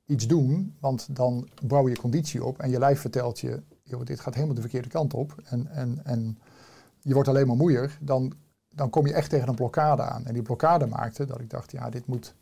iets 0.09 0.27
doen, 0.27 0.75
want 0.79 1.15
dan 1.15 1.47
bouw 1.63 1.89
je 1.89 1.97
conditie 1.97 2.43
op 2.43 2.59
en 2.59 2.69
je 2.69 2.79
lijf 2.79 2.99
vertelt 2.99 3.39
je, 3.39 3.61
joh, 3.83 4.05
dit 4.05 4.19
gaat 4.19 4.33
helemaal 4.33 4.55
de 4.55 4.61
verkeerde 4.61 4.89
kant 4.89 5.13
op 5.13 5.35
en, 5.43 5.67
en, 5.67 5.99
en 6.03 6.39
je 7.01 7.13
wordt 7.13 7.29
alleen 7.29 7.47
maar 7.47 7.55
moeier, 7.55 7.97
dan, 8.01 8.33
dan 8.69 8.89
kom 8.89 9.07
je 9.07 9.13
echt 9.13 9.29
tegen 9.29 9.47
een 9.47 9.55
blokkade 9.55 10.01
aan. 10.01 10.25
En 10.25 10.33
die 10.33 10.41
blokkade 10.41 10.85
maakte 10.85 11.25
dat 11.25 11.39
ik 11.39 11.49
dacht, 11.49 11.71
ja, 11.71 11.89
dit 11.89 12.07
moet, 12.07 12.35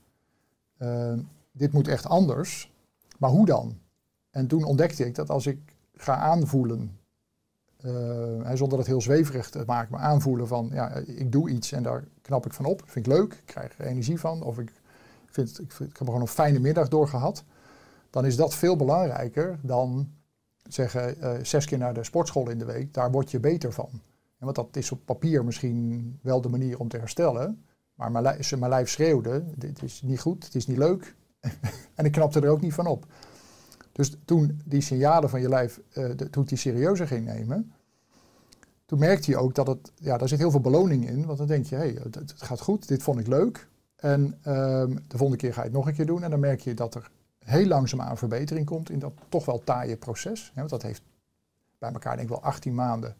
eh, 0.78 1.14
dit 1.52 1.72
moet 1.72 1.88
echt 1.88 2.06
anders. 2.06 2.74
Maar 3.18 3.30
hoe 3.30 3.46
dan? 3.46 3.80
En 4.30 4.48
toen 4.48 4.64
ontdekte 4.64 5.06
ik 5.06 5.16
dat 5.16 5.30
als 5.30 5.48
ik 5.48 5.76
ga 5.94 6.16
aanvoelen, 6.16 7.00
eh, 7.78 8.52
zonder 8.54 8.78
dat 8.78 8.88
heel 8.88 9.02
zweverig 9.02 9.50
te 9.50 9.64
maken, 9.66 9.92
maar 9.92 10.02
aanvoelen 10.02 10.48
van, 10.48 10.70
ja, 10.74 10.90
ik 10.96 11.32
doe 11.32 11.50
iets 11.50 11.72
en 11.72 11.84
daar 11.84 12.04
knap 12.22 12.46
ik 12.46 12.54
van 12.54 12.66
op, 12.66 12.82
vind 12.86 13.06
ik 13.06 13.14
leuk, 13.14 13.34
ik 13.34 13.46
krijg 13.46 13.78
er 13.78 13.86
energie 13.86 14.20
van, 14.20 14.42
of 14.44 14.60
ik, 14.60 14.72
vind, 15.26 15.60
ik, 15.60 15.74
ik 15.74 15.80
heb 15.80 16.00
er 16.00 16.06
gewoon 16.06 16.22
een 16.22 16.28
fijne 16.28 16.60
middag 16.60 16.88
door 16.88 17.08
gehad, 17.08 17.44
dan 18.18 18.26
is 18.26 18.36
dat 18.36 18.56
veel 18.56 18.76
belangrijker 18.76 19.60
dan 19.62 20.12
zeggen 20.64 21.22
eh, 21.22 21.34
zes 21.42 21.66
keer 21.66 21.78
naar 21.78 21.94
de 21.94 22.04
sportschool 22.04 22.50
in 22.50 22.60
de 22.60 22.66
week, 22.66 22.94
daar 22.94 23.12
word 23.12 23.32
je 23.32 23.40
beter 23.40 23.74
van. 23.74 23.90
En 24.38 24.46
want 24.46 24.56
dat 24.56 24.76
is 24.76 24.92
op 24.92 25.06
papier 25.06 25.46
misschien 25.46 26.20
wel 26.22 26.42
de 26.42 26.50
manier 26.50 26.80
om 26.80 26.88
te 26.88 26.98
herstellen, 26.98 27.66
maar 27.94 28.12
mijn 28.12 28.70
lijf, 28.70 28.90
schreeuwde, 28.90 29.44
dit 29.56 29.84
is 29.84 30.02
niet 30.02 30.20
goed, 30.20 30.46
het 30.46 30.56
is 30.56 30.68
niet 30.68 30.78
leuk, 30.78 31.16
en 31.96 32.06
ik 32.06 32.12
knapte 32.12 32.40
er 32.40 32.50
ook 32.50 32.62
niet 32.62 32.74
van 32.74 32.88
op. 32.88 33.06
Dus 33.92 34.18
toen 34.26 34.62
die 34.66 34.82
signalen 34.82 35.30
van 35.30 35.42
je 35.42 35.50
lijf, 35.50 35.82
eh, 35.92 36.10
toen 36.10 36.44
die 36.44 36.58
serieuzer 36.58 37.08
ging 37.08 37.26
nemen, 37.26 37.72
toen 38.86 39.00
merkte 39.00 39.32
je 39.32 39.38
ook 39.38 39.56
dat 39.56 39.68
het, 39.68 39.92
ja, 39.96 40.18
daar 40.18 40.28
zit 40.28 40.40
heel 40.40 40.52
veel 40.52 40.62
beloning 40.62 41.10
in. 41.10 41.26
Want 41.26 41.38
dan 41.38 41.48
denk 41.48 41.66
je, 41.66 41.76
hé, 41.76 41.82
hey, 41.82 42.00
het, 42.04 42.16
het 42.16 42.34
gaat 42.36 42.62
goed, 42.62 42.88
dit 42.88 43.04
vond 43.04 43.20
ik 43.20 43.28
leuk. 43.28 43.68
En 43.96 44.38
ehm, 44.42 44.96
de 45.08 45.18
volgende 45.18 45.38
keer 45.38 45.54
ga 45.54 45.60
je 45.60 45.68
het 45.68 45.76
nog 45.76 45.88
een 45.88 45.94
keer 45.94 46.06
doen. 46.06 46.24
En 46.24 46.30
dan 46.30 46.40
merk 46.40 46.60
je 46.60 46.74
dat 46.74 46.96
er 46.96 47.12
heel 47.48 47.68
langzaamaan 47.68 48.18
verbetering 48.18 48.66
komt 48.66 48.90
in 48.90 49.00
dat 49.00 49.14
toch 49.30 49.46
wel 49.46 49.64
taaie 49.64 49.98
proces. 49.98 50.52
Want 50.56 50.70
dat 50.70 50.82
heeft 50.82 51.02
bij 51.78 51.92
elkaar 51.92 52.16
denk 52.16 52.30
ik 52.30 52.36
wel 52.36 52.44
18 52.44 52.76
maanden 52.76 53.16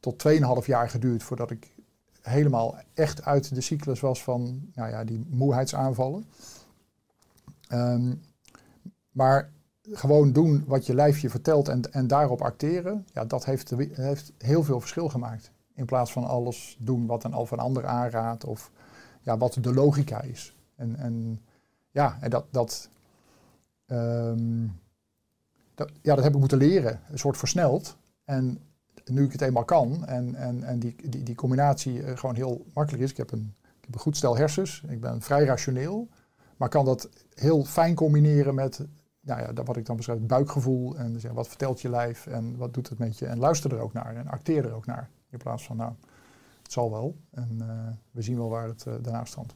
tot 0.00 0.24
2,5 0.28 0.66
jaar 0.66 0.90
geduurd 0.90 1.22
voordat 1.22 1.50
ik 1.50 1.74
helemaal 2.22 2.76
echt 2.94 3.24
uit 3.24 3.54
de 3.54 3.60
cyclus 3.60 4.00
was 4.00 4.22
van 4.22 4.70
nou 4.74 4.90
ja, 4.90 5.04
die 5.04 5.26
moeheidsaanvallen. 5.28 6.24
Ehm, 7.68 8.14
maar 9.10 9.50
gewoon 9.92 10.32
doen 10.32 10.64
wat 10.66 10.86
je 10.86 10.94
lijf 10.94 11.18
je 11.18 11.30
vertelt 11.30 11.68
en, 11.68 11.92
en 11.92 12.06
daarop 12.06 12.42
acteren, 12.42 13.06
ja, 13.12 13.24
dat 13.24 13.44
heeft, 13.44 13.70
heeft 13.92 14.32
heel 14.38 14.62
veel 14.62 14.80
verschil 14.80 15.08
gemaakt. 15.08 15.52
In 15.74 15.84
plaats 15.84 16.12
van 16.12 16.24
alles 16.24 16.76
doen 16.80 17.06
wat 17.06 17.24
een 17.24 17.34
of 17.34 17.50
een 17.50 17.58
ander 17.58 17.86
aanraadt 17.86 18.44
of 18.44 18.70
ja, 19.20 19.38
wat 19.38 19.58
de 19.60 19.74
logica 19.74 20.22
is. 20.22 20.56
En, 20.76 20.96
en 20.96 21.40
ja, 21.90 22.18
en 22.20 22.30
dat, 22.30 22.44
dat, 22.50 22.88
ehm, 23.88 24.66
dat, 25.74 25.90
ja, 26.02 26.14
dat 26.14 26.24
heb 26.24 26.32
ik 26.32 26.38
moeten 26.38 26.58
leren, 26.58 27.00
een 27.10 27.18
soort 27.18 27.36
versneld. 27.36 27.96
En 28.24 28.58
nu 29.04 29.24
ik 29.24 29.32
het 29.32 29.42
eenmaal 29.42 29.64
kan 29.64 30.06
en, 30.06 30.34
en, 30.34 30.62
en 30.62 30.78
die, 30.78 30.94
die, 31.08 31.22
die 31.22 31.34
combinatie 31.34 32.02
eh, 32.02 32.16
gewoon 32.16 32.34
heel 32.34 32.66
makkelijk 32.74 33.02
is. 33.02 33.10
Ik 33.10 33.16
heb, 33.16 33.32
een, 33.32 33.54
ik 33.62 33.84
heb 33.84 33.94
een 33.94 34.00
goed 34.00 34.16
stel 34.16 34.36
hersens, 34.36 34.82
ik 34.88 35.00
ben 35.00 35.22
vrij 35.22 35.44
rationeel, 35.44 36.08
maar 36.56 36.68
kan 36.68 36.84
dat 36.84 37.08
heel 37.34 37.64
fijn 37.64 37.94
combineren 37.94 38.54
met 38.54 38.86
nou 39.28 39.40
ja, 39.40 39.62
wat 39.64 39.76
ik 39.76 39.86
dan 39.86 39.96
beschrijf, 39.96 40.20
buikgevoel. 40.20 40.96
En 40.96 41.12
dus, 41.12 41.24
wat 41.24 41.48
vertelt 41.48 41.80
je 41.80 41.88
lijf 41.88 42.26
en 42.26 42.56
wat 42.56 42.74
doet 42.74 42.88
het 42.88 42.98
met 42.98 43.18
je. 43.18 43.26
En 43.26 43.38
luister 43.38 43.72
er 43.72 43.80
ook 43.80 43.92
naar 43.92 44.16
en 44.16 44.28
acteer 44.28 44.64
er 44.64 44.72
ook 44.72 44.86
naar. 44.86 45.10
In 45.30 45.38
plaats 45.38 45.64
van, 45.64 45.76
nou, 45.76 45.92
het 46.62 46.72
zal 46.72 46.90
wel. 46.90 47.16
En 47.30 47.56
eh, 47.60 47.68
we 48.10 48.22
zien 48.22 48.36
wel 48.36 48.48
waar 48.48 48.68
het 48.68 48.84
uh, 48.88 48.94
daarna 49.02 49.24
strandt. 49.24 49.54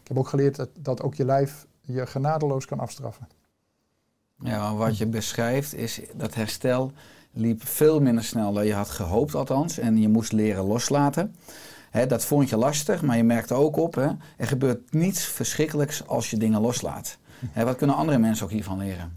Ik 0.00 0.08
heb 0.08 0.18
ook 0.18 0.28
geleerd 0.28 0.56
dat, 0.56 0.68
dat 0.78 1.02
ook 1.02 1.14
je 1.14 1.24
lijf 1.24 1.66
je 1.80 2.06
genadeloos 2.06 2.66
kan 2.66 2.78
afstraffen. 2.78 3.28
Ja, 4.42 4.74
wat 4.74 4.98
je 4.98 5.06
beschrijft 5.06 5.74
is 5.74 6.00
dat 6.14 6.34
herstel 6.34 6.92
liep 7.32 7.66
veel 7.66 8.00
minder 8.00 8.24
snel 8.24 8.52
dan 8.52 8.66
je 8.66 8.74
had 8.74 8.88
gehoopt 8.88 9.34
althans. 9.34 9.78
En 9.78 10.00
je 10.00 10.08
moest 10.08 10.32
leren 10.32 10.64
loslaten. 10.64 11.34
Dat 12.08 12.24
vond 12.24 12.48
je 12.48 12.56
lastig, 12.56 13.02
maar 13.02 13.16
je 13.16 13.24
merkte 13.24 13.54
ook 13.54 13.76
op, 13.76 13.96
er 13.96 14.46
gebeurt 14.46 14.92
niets 14.92 15.24
verschrikkelijks 15.24 16.06
als 16.06 16.30
je 16.30 16.36
dingen 16.36 16.60
loslaat. 16.60 17.18
Wat 17.54 17.76
kunnen 17.76 17.96
andere 17.96 18.18
mensen 18.18 18.44
ook 18.44 18.52
hiervan 18.52 18.78
leren? 18.78 19.16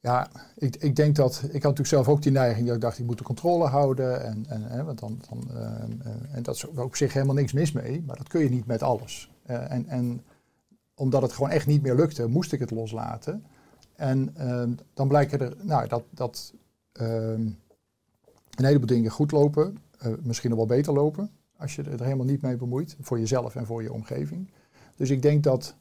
Ja, 0.00 0.28
ik, 0.56 0.76
ik 0.76 0.96
denk 0.96 1.16
dat, 1.16 1.40
ik 1.42 1.52
had 1.52 1.52
natuurlijk 1.62 1.88
zelf 1.88 2.08
ook 2.08 2.22
die 2.22 2.32
neiging 2.32 2.66
dat 2.66 2.74
ik 2.74 2.80
dacht, 2.80 2.98
ik 2.98 3.06
moet 3.06 3.18
de 3.18 3.24
controle 3.24 3.66
houden. 3.66 4.24
En, 4.24 4.46
en, 4.48 4.84
want 4.84 4.98
dan, 4.98 5.20
dan, 5.28 5.50
uh, 5.54 5.60
en 6.32 6.42
dat 6.42 6.54
is 6.54 6.66
op 6.66 6.96
zich 6.96 7.12
helemaal 7.12 7.34
niks 7.34 7.52
mis 7.52 7.72
mee, 7.72 8.02
maar 8.06 8.16
dat 8.16 8.28
kun 8.28 8.40
je 8.40 8.50
niet 8.50 8.66
met 8.66 8.82
alles. 8.82 9.30
Uh, 9.46 9.72
en, 9.72 9.88
en 9.88 10.22
omdat 11.00 11.22
het 11.22 11.32
gewoon 11.32 11.50
echt 11.50 11.66
niet 11.66 11.82
meer 11.82 11.94
lukte, 11.94 12.26
moest 12.26 12.52
ik 12.52 12.60
het 12.60 12.70
loslaten. 12.70 13.44
En 13.96 14.34
uh, 14.38 14.62
dan 14.94 15.08
blijken 15.08 15.40
er, 15.40 15.56
nou, 15.62 15.88
dat, 15.88 16.02
dat 16.10 16.54
ehm, 16.92 17.40
een 18.50 18.64
heleboel 18.64 18.86
dingen 18.86 19.10
goed 19.10 19.30
lopen, 19.30 19.78
misschien 20.22 20.50
nog 20.50 20.58
wel 20.58 20.68
beter 20.68 20.92
lopen, 20.92 21.30
als 21.56 21.74
je 21.74 21.82
er 21.82 22.02
helemaal 22.02 22.26
niet 22.26 22.42
mee 22.42 22.56
bemoeit, 22.56 22.96
voor 23.00 23.18
jezelf 23.18 23.56
en 23.56 23.66
voor 23.66 23.82
je 23.82 23.92
omgeving. 23.92 24.50
Dus 24.96 25.10
ik 25.10 25.22
denk 25.22 25.44
dat 25.44 25.74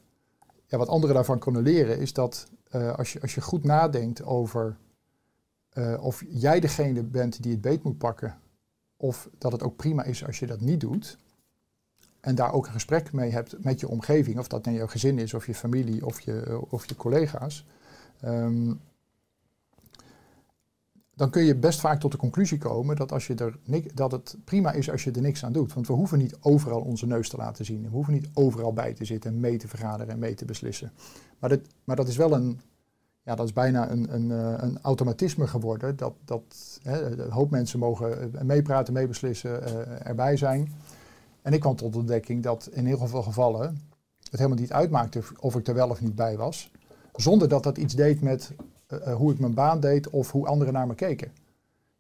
ja, 0.65 0.77
wat 0.77 0.87
anderen 0.87 1.15
daarvan 1.15 1.39
kunnen 1.39 1.61
leren 1.63 1.99
is 1.99 2.13
dat 2.13 2.47
uh, 2.75 2.95
als, 2.95 3.13
je, 3.13 3.21
als 3.21 3.35
je 3.35 3.41
goed 3.41 3.63
nadenkt 3.63 4.23
over 4.23 4.77
uh, 5.73 6.03
of 6.03 6.23
jij 6.27 6.59
degene 6.59 7.03
bent 7.03 7.43
die 7.43 7.51
het 7.51 7.61
beet 7.61 7.83
moet 7.83 7.97
pakken, 7.97 8.37
of 8.97 9.29
dat 9.37 9.51
het 9.51 9.63
ook 9.63 9.75
prima 9.75 10.03
is 10.03 10.25
als 10.25 10.39
je 10.39 10.47
dat 10.47 10.61
niet 10.61 10.79
doet, 10.79 11.17
en 12.19 12.35
daar 12.35 12.53
ook 12.53 12.65
een 12.65 12.71
gesprek 12.71 13.11
mee 13.11 13.31
hebt 13.31 13.63
met 13.63 13.79
je 13.79 13.87
omgeving, 13.87 14.39
of 14.39 14.47
dat 14.47 14.63
dan 14.63 14.73
jouw 14.73 14.87
gezin 14.87 15.19
is, 15.19 15.33
of 15.33 15.45
je 15.45 15.55
familie, 15.55 16.05
of 16.05 16.19
je, 16.19 16.61
of 16.69 16.85
je 16.85 16.95
collega's, 16.95 17.65
um, 18.25 18.79
dan 21.19 21.29
kun 21.29 21.43
je 21.43 21.55
best 21.55 21.79
vaak 21.79 21.99
tot 21.99 22.11
de 22.11 22.17
conclusie 22.17 22.57
komen 22.57 22.95
dat, 22.95 23.11
als 23.11 23.27
je 23.27 23.35
er, 23.35 23.59
dat 23.93 24.11
het 24.11 24.37
prima 24.43 24.71
is 24.71 24.91
als 24.91 25.03
je 25.03 25.11
er 25.11 25.21
niks 25.21 25.45
aan 25.45 25.51
doet. 25.51 25.73
Want 25.73 25.87
we 25.87 25.93
hoeven 25.93 26.17
niet 26.17 26.37
overal 26.41 26.81
onze 26.81 27.07
neus 27.07 27.29
te 27.29 27.37
laten 27.37 27.65
zien. 27.65 27.81
We 27.81 27.89
hoeven 27.89 28.13
niet 28.13 28.29
overal 28.33 28.73
bij 28.73 28.93
te 28.93 29.05
zitten 29.05 29.31
en 29.31 29.39
mee 29.39 29.57
te 29.57 29.67
vergaderen 29.67 30.13
en 30.13 30.19
mee 30.19 30.33
te 30.33 30.45
beslissen. 30.45 30.91
Maar, 31.39 31.49
dat, 31.49 31.59
maar 31.83 31.95
dat 31.95 32.07
is 32.07 32.17
wel 32.17 32.33
een, 32.33 32.59
ja, 33.23 33.35
dat 33.35 33.45
is 33.45 33.53
bijna 33.53 33.89
een, 33.89 34.13
een, 34.13 34.31
eh, 34.31 34.53
een 34.57 34.79
automatisme 34.81 35.47
geworden. 35.47 35.95
Dat, 35.95 36.13
dat 36.25 36.79
hè, 36.83 37.21
een 37.21 37.31
hoop 37.31 37.49
mensen 37.49 37.79
mogen 37.79 38.33
eh, 38.33 38.41
meepraten, 38.41 38.93
meebeslissen, 38.93 40.05
erbij 40.05 40.37
zijn. 40.37 40.73
En 41.41 41.53
ik 41.53 41.59
kwam 41.59 41.75
tot 41.75 41.93
de 41.93 41.99
ontdekking 41.99 42.43
dat 42.43 42.69
in 42.71 42.85
heel 42.85 43.07
veel 43.07 43.23
gevallen 43.23 43.79
het 44.29 44.39
helemaal 44.39 44.57
niet 44.57 44.71
uitmaakte 44.71 45.21
of 45.39 45.55
ik 45.55 45.67
er 45.67 45.73
wel 45.73 45.89
of 45.89 46.01
niet 46.01 46.15
bij 46.15 46.37
was. 46.37 46.71
Zonder 47.13 47.49
dat 47.49 47.63
dat 47.63 47.77
iets 47.77 47.95
deed 47.95 48.21
met 48.21 48.51
uh, 48.87 49.15
hoe 49.15 49.31
ik 49.31 49.39
mijn 49.39 49.53
baan 49.53 49.79
deed 49.79 50.09
of 50.09 50.31
hoe 50.31 50.47
anderen 50.47 50.73
naar 50.73 50.87
me 50.87 50.95
keken. 50.95 51.31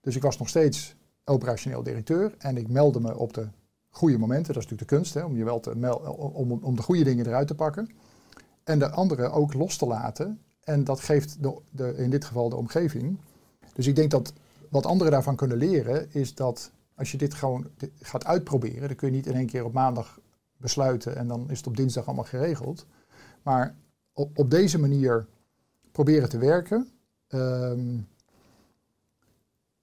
Dus 0.01 0.15
ik 0.15 0.21
was 0.21 0.37
nog 0.37 0.49
steeds 0.49 0.95
operationeel 1.23 1.83
directeur 1.83 2.35
en 2.37 2.57
ik 2.57 2.67
meldde 2.67 2.99
me 2.99 3.17
op 3.17 3.33
de 3.33 3.47
goede 3.89 4.17
momenten. 4.17 4.53
Dat 4.53 4.63
is 4.63 4.69
natuurlijk 4.69 4.89
de 4.89 4.95
kunst, 4.95 5.13
hè, 5.13 5.23
om 5.23 5.35
je 5.35 5.43
wel 5.43 5.61
melden, 5.75 6.17
om, 6.17 6.51
om 6.51 6.75
de 6.75 6.81
goede 6.81 7.03
dingen 7.03 7.27
eruit 7.27 7.47
te 7.47 7.55
pakken. 7.55 7.89
En 8.63 8.79
de 8.79 8.89
anderen 8.89 9.31
ook 9.31 9.53
los 9.53 9.77
te 9.77 9.85
laten. 9.85 10.41
En 10.63 10.83
dat 10.83 10.99
geeft 10.99 11.43
de, 11.43 11.57
de, 11.71 11.93
in 11.97 12.09
dit 12.09 12.25
geval 12.25 12.49
de 12.49 12.55
omgeving. 12.55 13.17
Dus 13.73 13.87
ik 13.87 13.95
denk 13.95 14.11
dat 14.11 14.33
wat 14.69 14.85
anderen 14.85 15.11
daarvan 15.11 15.35
kunnen 15.35 15.57
leren, 15.57 16.13
is 16.13 16.35
dat 16.35 16.71
als 16.99 17.11
je 17.11 17.17
dit 17.17 17.33
gewoon 17.33 17.67
gaat 18.01 18.25
uitproberen, 18.25 18.87
dan 18.87 18.95
kun 18.95 19.07
je 19.07 19.15
niet 19.15 19.27
in 19.27 19.33
één 19.33 19.45
keer 19.45 19.65
op 19.65 19.73
maandag 19.73 20.19
besluiten 20.57 21.15
en 21.15 21.27
dan 21.27 21.49
is 21.49 21.57
het 21.57 21.67
op 21.67 21.77
dinsdag 21.77 22.05
allemaal 22.05 22.23
geregeld. 22.23 22.85
Maar 23.43 23.75
op, 24.13 24.37
op 24.37 24.49
deze 24.49 24.79
manier 24.79 25.27
proberen 25.91 26.29
te 26.29 26.37
werken, 26.37 26.89
um, 27.29 28.07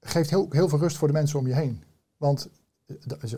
geeft 0.01 0.31
heel, 0.31 0.47
heel 0.51 0.69
veel 0.69 0.79
rust 0.79 0.97
voor 0.97 1.09
de 1.09 1.15
mensen 1.15 1.39
om 1.39 1.47
je 1.47 1.55
heen. 1.55 1.83
Want 2.17 2.49
eh, 2.87 3.33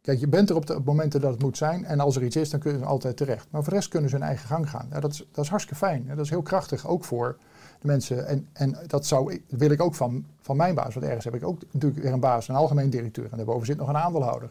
kijk, 0.00 0.18
je 0.18 0.28
bent 0.28 0.50
er 0.50 0.56
op 0.56 0.66
de 0.66 0.80
momenten 0.84 1.20
dat 1.20 1.32
het 1.32 1.42
moet 1.42 1.56
zijn 1.56 1.84
en 1.84 2.00
als 2.00 2.16
er 2.16 2.24
iets 2.24 2.36
is, 2.36 2.50
dan 2.50 2.60
kunnen 2.60 2.80
ze 2.80 2.86
altijd 2.86 3.16
terecht. 3.16 3.50
Maar 3.50 3.62
voor 3.62 3.70
de 3.70 3.78
rest 3.78 3.88
kunnen 3.88 4.10
ze 4.10 4.16
hun 4.16 4.24
eigen 4.24 4.46
gang 4.46 4.70
gaan. 4.70 4.86
Ja, 4.90 5.00
dat, 5.00 5.12
is, 5.12 5.26
dat 5.30 5.44
is 5.44 5.50
hartstikke 5.50 5.84
fijn. 5.84 6.06
Dat 6.06 6.18
is 6.18 6.30
heel 6.30 6.42
krachtig, 6.42 6.86
ook 6.86 7.04
voor 7.04 7.38
mensen. 7.84 8.26
En, 8.26 8.48
en 8.52 8.76
dat 8.86 9.06
zou, 9.06 9.40
wil 9.48 9.70
ik 9.70 9.82
ook 9.82 9.94
van, 9.94 10.26
van 10.40 10.56
mijn 10.56 10.74
baas, 10.74 10.94
want 10.94 11.06
ergens 11.06 11.24
heb 11.24 11.34
ik 11.34 11.44
ook 11.44 11.60
natuurlijk 11.70 12.02
weer 12.02 12.12
een 12.12 12.20
baas, 12.20 12.48
een 12.48 12.54
algemeen 12.54 12.90
directeur. 12.90 13.28
En 13.30 13.36
daarboven 13.36 13.66
zit 13.66 13.76
nog 13.76 13.88
een 13.88 13.96
aandeelhouder. 13.96 14.50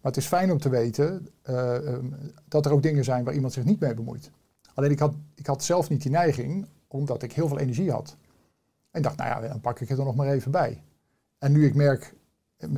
Maar 0.00 0.12
het 0.12 0.16
is 0.16 0.26
fijn 0.26 0.52
om 0.52 0.58
te 0.58 0.68
weten 0.68 1.28
uh, 1.50 1.74
um, 1.74 2.16
dat 2.48 2.66
er 2.66 2.72
ook 2.72 2.82
dingen 2.82 3.04
zijn 3.04 3.24
waar 3.24 3.34
iemand 3.34 3.52
zich 3.52 3.64
niet 3.64 3.80
mee 3.80 3.94
bemoeit. 3.94 4.30
Alleen 4.74 4.90
ik 4.90 4.98
had, 4.98 5.14
ik 5.34 5.46
had 5.46 5.64
zelf 5.64 5.88
niet 5.88 6.02
die 6.02 6.10
neiging, 6.10 6.66
omdat 6.88 7.22
ik 7.22 7.32
heel 7.32 7.48
veel 7.48 7.58
energie 7.58 7.90
had. 7.90 8.16
En 8.90 9.02
dacht, 9.02 9.16
nou 9.16 9.42
ja, 9.42 9.48
dan 9.48 9.60
pak 9.60 9.80
ik 9.80 9.88
het 9.88 9.98
er 9.98 10.04
nog 10.04 10.14
maar 10.14 10.28
even 10.28 10.50
bij. 10.50 10.82
En 11.38 11.52
nu 11.52 11.66
ik 11.66 11.74
merk, 11.74 12.14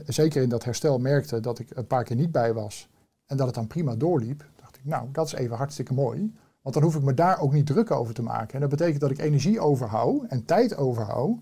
zeker 0.06 0.42
in 0.42 0.48
dat 0.48 0.64
herstel 0.64 0.98
merkte 0.98 1.40
dat 1.40 1.58
ik 1.58 1.76
een 1.76 1.86
paar 1.86 2.04
keer 2.04 2.16
niet 2.16 2.32
bij 2.32 2.52
was 2.52 2.88
en 3.26 3.36
dat 3.36 3.46
het 3.46 3.54
dan 3.54 3.66
prima 3.66 3.96
doorliep, 3.96 4.44
dacht 4.60 4.76
ik, 4.76 4.84
nou, 4.84 5.08
dat 5.12 5.26
is 5.26 5.32
even 5.32 5.56
hartstikke 5.56 5.94
mooi. 5.94 6.32
Want 6.66 6.78
dan 6.78 6.86
hoef 6.86 6.96
ik 6.96 7.02
me 7.02 7.14
daar 7.14 7.40
ook 7.40 7.52
niet 7.52 7.66
druk 7.66 7.90
over 7.90 8.14
te 8.14 8.22
maken. 8.22 8.54
En 8.54 8.60
dat 8.60 8.68
betekent 8.68 9.00
dat 9.00 9.10
ik 9.10 9.18
energie 9.18 9.60
overhoud 9.60 10.24
en 10.28 10.44
tijd 10.44 10.76
overhoud 10.76 11.38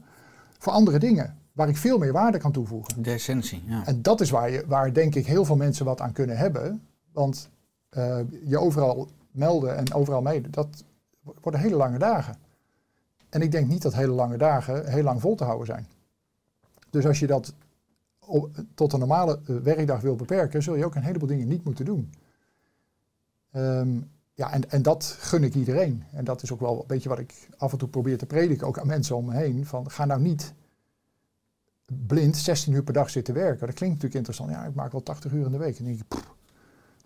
voor 0.59 0.73
andere 0.73 0.99
dingen. 0.99 1.39
Waar 1.53 1.69
ik 1.69 1.77
veel 1.77 1.99
meer 1.99 2.13
waarde 2.13 2.39
kan 2.39 2.53
toevoegen. 2.53 3.03
De 3.03 3.11
essentie, 3.11 3.63
ja. 3.67 3.87
En 3.87 4.03
dat 4.03 4.21
is 4.21 4.31
waar, 4.31 4.51
je, 4.51 4.65
waar 4.67 4.93
denk 4.93 5.15
ik 5.15 5.27
heel 5.27 5.45
veel 5.45 5.57
mensen 5.57 5.85
wat 5.85 6.01
aan 6.01 6.13
kunnen 6.13 6.37
hebben. 6.37 6.83
Want 7.13 7.51
uh, 7.91 8.19
je 8.45 8.59
overal 8.59 9.09
melden 9.31 9.77
en 9.77 9.93
overal 9.95 10.23
mee, 10.23 10.51
dat 10.51 10.85
worden 11.41 11.61
hele 11.61 11.77
lange 11.77 11.99
dagen. 11.99 12.37
En 13.29 13.43
ik 13.43 13.51
denk 13.51 13.69
niet 13.69 13.83
dat 13.83 13.95
hele 13.95 14.13
lange 14.13 14.37
dagen 14.37 14.91
heel 14.91 15.03
lang 15.03 15.21
vol 15.21 15.35
te 15.35 15.45
houden 15.45 15.67
zijn. 15.67 15.87
Dus 16.91 17.07
als 17.07 17.19
je 17.19 17.27
dat 17.27 17.55
tot 18.75 18.93
een 18.93 18.99
normale 18.99 19.41
eh, 19.47 19.57
werkdag 19.57 20.01
wil 20.01 20.17
beperken, 20.17 20.63
zul 20.63 20.75
je 20.75 20.85
ook 20.85 20.95
een 20.95 21.03
heleboel 21.03 21.29
dingen 21.29 21.49
niet 21.49 21.65
moeten 21.65 21.85
doen. 21.85 22.13
Um, 23.53 24.13
ja, 24.35 24.53
en, 24.53 24.71
en 24.71 24.83
dat 24.83 25.17
gun 25.19 25.45
ik 25.45 25.55
iedereen. 25.55 26.05
En 26.13 26.25
dat 26.25 26.43
is 26.43 26.53
ook 26.53 26.61
wel 26.61 26.81
een 26.81 26.87
beetje 26.87 27.09
wat 27.09 27.19
ik 27.19 27.49
af 27.57 27.73
en 27.73 27.79
toe 27.79 27.89
probeer 27.89 28.19
te 28.19 28.27
prediken, 28.27 28.67
ook 28.67 28.79
aan 28.79 28.87
mensen 28.87 29.17
om 29.17 29.25
me 29.25 29.35
heen. 29.35 29.67
Van, 29.67 29.91
ga 29.91 30.05
nou 30.05 30.21
niet 30.21 30.55
blind 32.07 32.37
16 32.37 32.73
uur 32.73 32.83
per 32.83 32.95
dag 32.95 33.11
zitten 33.11 33.35
werken. 33.35 33.67
Dat 33.67 33.75
klinkt 33.75 34.03
natuurlijk 34.03 34.15
interessant. 34.15 34.51
Ja, 34.51 34.65
ik 34.69 34.75
maak 34.75 34.93
wel 34.93 35.03
80 35.03 35.33
uur 35.33 35.47
in 35.47 35.53
de 35.53 35.59
week. 35.59 35.79
En 35.79 35.85
dan 35.85 35.95
denk 35.95 36.09
pff, 36.09 36.35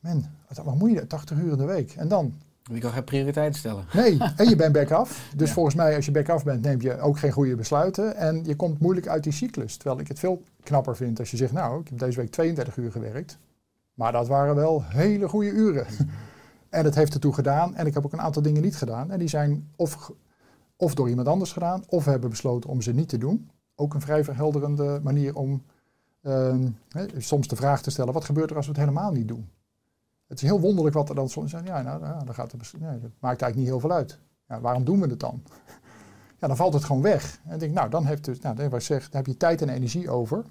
man, 0.01 0.27
wat, 0.49 0.65
wat 0.65 0.75
moet 0.75 0.91
je 0.91 1.07
80 1.07 1.39
uur 1.39 1.53
in 1.53 1.59
de 1.59 1.65
week? 1.65 1.95
En 1.97 2.09
dan? 2.09 2.35
Je 2.63 2.79
kan 2.79 2.93
geen 2.93 3.05
prioriteit 3.05 3.57
stellen. 3.57 3.85
Nee, 3.93 4.19
en 4.37 4.49
je 4.49 4.57
bent 4.57 4.73
back 4.73 4.91
af. 4.91 5.29
Dus 5.37 5.49
ja. 5.49 5.55
volgens 5.55 5.75
mij, 5.75 5.97
als 5.97 6.05
je 6.05 6.11
back 6.11 6.29
af 6.29 6.45
bent, 6.45 6.63
neem 6.63 6.81
je 6.81 7.01
ook 7.01 7.19
geen 7.19 7.33
goede 7.33 7.57
besluiten. 7.57 8.17
En 8.17 8.45
je 8.45 8.57
komt 8.57 8.81
moeilijk 8.81 9.09
uit 9.09 9.23
die 9.23 9.33
cyclus. 9.33 9.77
Terwijl 9.77 10.01
ik 10.01 10.09
het 10.09 10.19
veel 10.19 10.43
knapper 10.63 10.97
vind 10.97 11.19
als 11.19 11.31
je 11.31 11.37
zegt, 11.37 11.53
nou, 11.53 11.81
ik 11.81 11.89
heb 11.89 11.99
deze 11.99 12.21
week 12.21 12.31
32 12.31 12.77
uur 12.77 12.93
gewerkt. 12.93 13.39
Maar 13.95 14.13
dat 14.13 14.29
waren 14.29 14.55
wel 14.55 14.85
hele 14.85 15.29
goede 15.29 15.51
uren. 15.51 15.87
En 16.71 16.85
het 16.85 16.95
heeft 16.95 17.15
ertoe 17.15 17.35
gedaan. 17.35 17.75
En 17.75 17.87
ik 17.87 17.95
heb 17.95 18.05
ook 18.05 18.13
een 18.13 18.21
aantal 18.21 18.43
dingen 18.43 18.63
niet 18.63 18.77
gedaan. 18.77 19.11
En 19.11 19.19
die 19.19 19.29
zijn 19.29 19.73
of, 19.77 20.13
of 20.77 20.95
door 20.95 21.09
iemand 21.09 21.29
anders 21.29 21.53
gedaan, 21.53 21.85
of 21.89 22.05
we 22.05 22.11
hebben 22.11 22.31
besloten 22.31 22.71
om 22.71 22.83
ze 22.83 22.95
niet 22.95 23.09
te 23.09 23.19
doen. 23.19 23.51
Ook 23.75 23.95
een 23.95 24.01
vrij 24.01 24.25
verhelderende 24.25 25.01
manier 25.03 25.37
om 25.37 25.63
hè, 26.89 27.07
soms 27.17 27.49
de 27.49 27.57
vraag 27.57 27.83
te 27.83 27.91
stellen: 27.91 28.13
wat 28.13 28.25
gebeurt 28.25 28.51
er 28.51 28.57
als 28.57 28.67
we 28.67 28.73
het 28.73 28.81
helemaal 28.81 29.13
niet 29.13 29.29
doen? 29.29 29.49
Het 30.27 30.43
is 30.43 30.49
heel 30.49 30.61
wonderlijk 30.61 30.95
wat 30.95 31.09
er 31.09 31.15
dan 31.15 31.29
soms 31.29 31.51
zijn. 31.51 31.65
Ja, 31.65 31.83
nou, 31.83 32.01
dan 32.01 32.35
gaat 32.35 32.53
het, 32.53 32.61
dat 32.61 33.11
maakt 33.21 33.43
eigenlijk 33.43 33.57
niet 33.57 33.67
heel 33.67 33.81
veel 33.81 33.93
uit. 33.93 34.19
Ja, 34.49 34.61
waarom 34.61 34.85
doen 34.85 35.01
we 35.01 35.07
het 35.07 35.21
dan? 35.21 35.43
Ja, 36.41 36.47
dan 36.47 36.57
valt 36.57 36.75
het 36.75 36.85
gewoon 36.85 37.03
weg. 37.03 37.41
En 37.47 37.59
denk, 37.59 37.73
nou, 37.73 37.91
dan, 37.91 38.07
heeft 38.07 38.43
nou, 38.43 38.57
dan, 38.57 38.81
heb 39.11 39.27
je 39.27 39.37
tijd 39.37 39.63
en 39.63 39.69
energie 39.69 40.11
over 40.11 40.45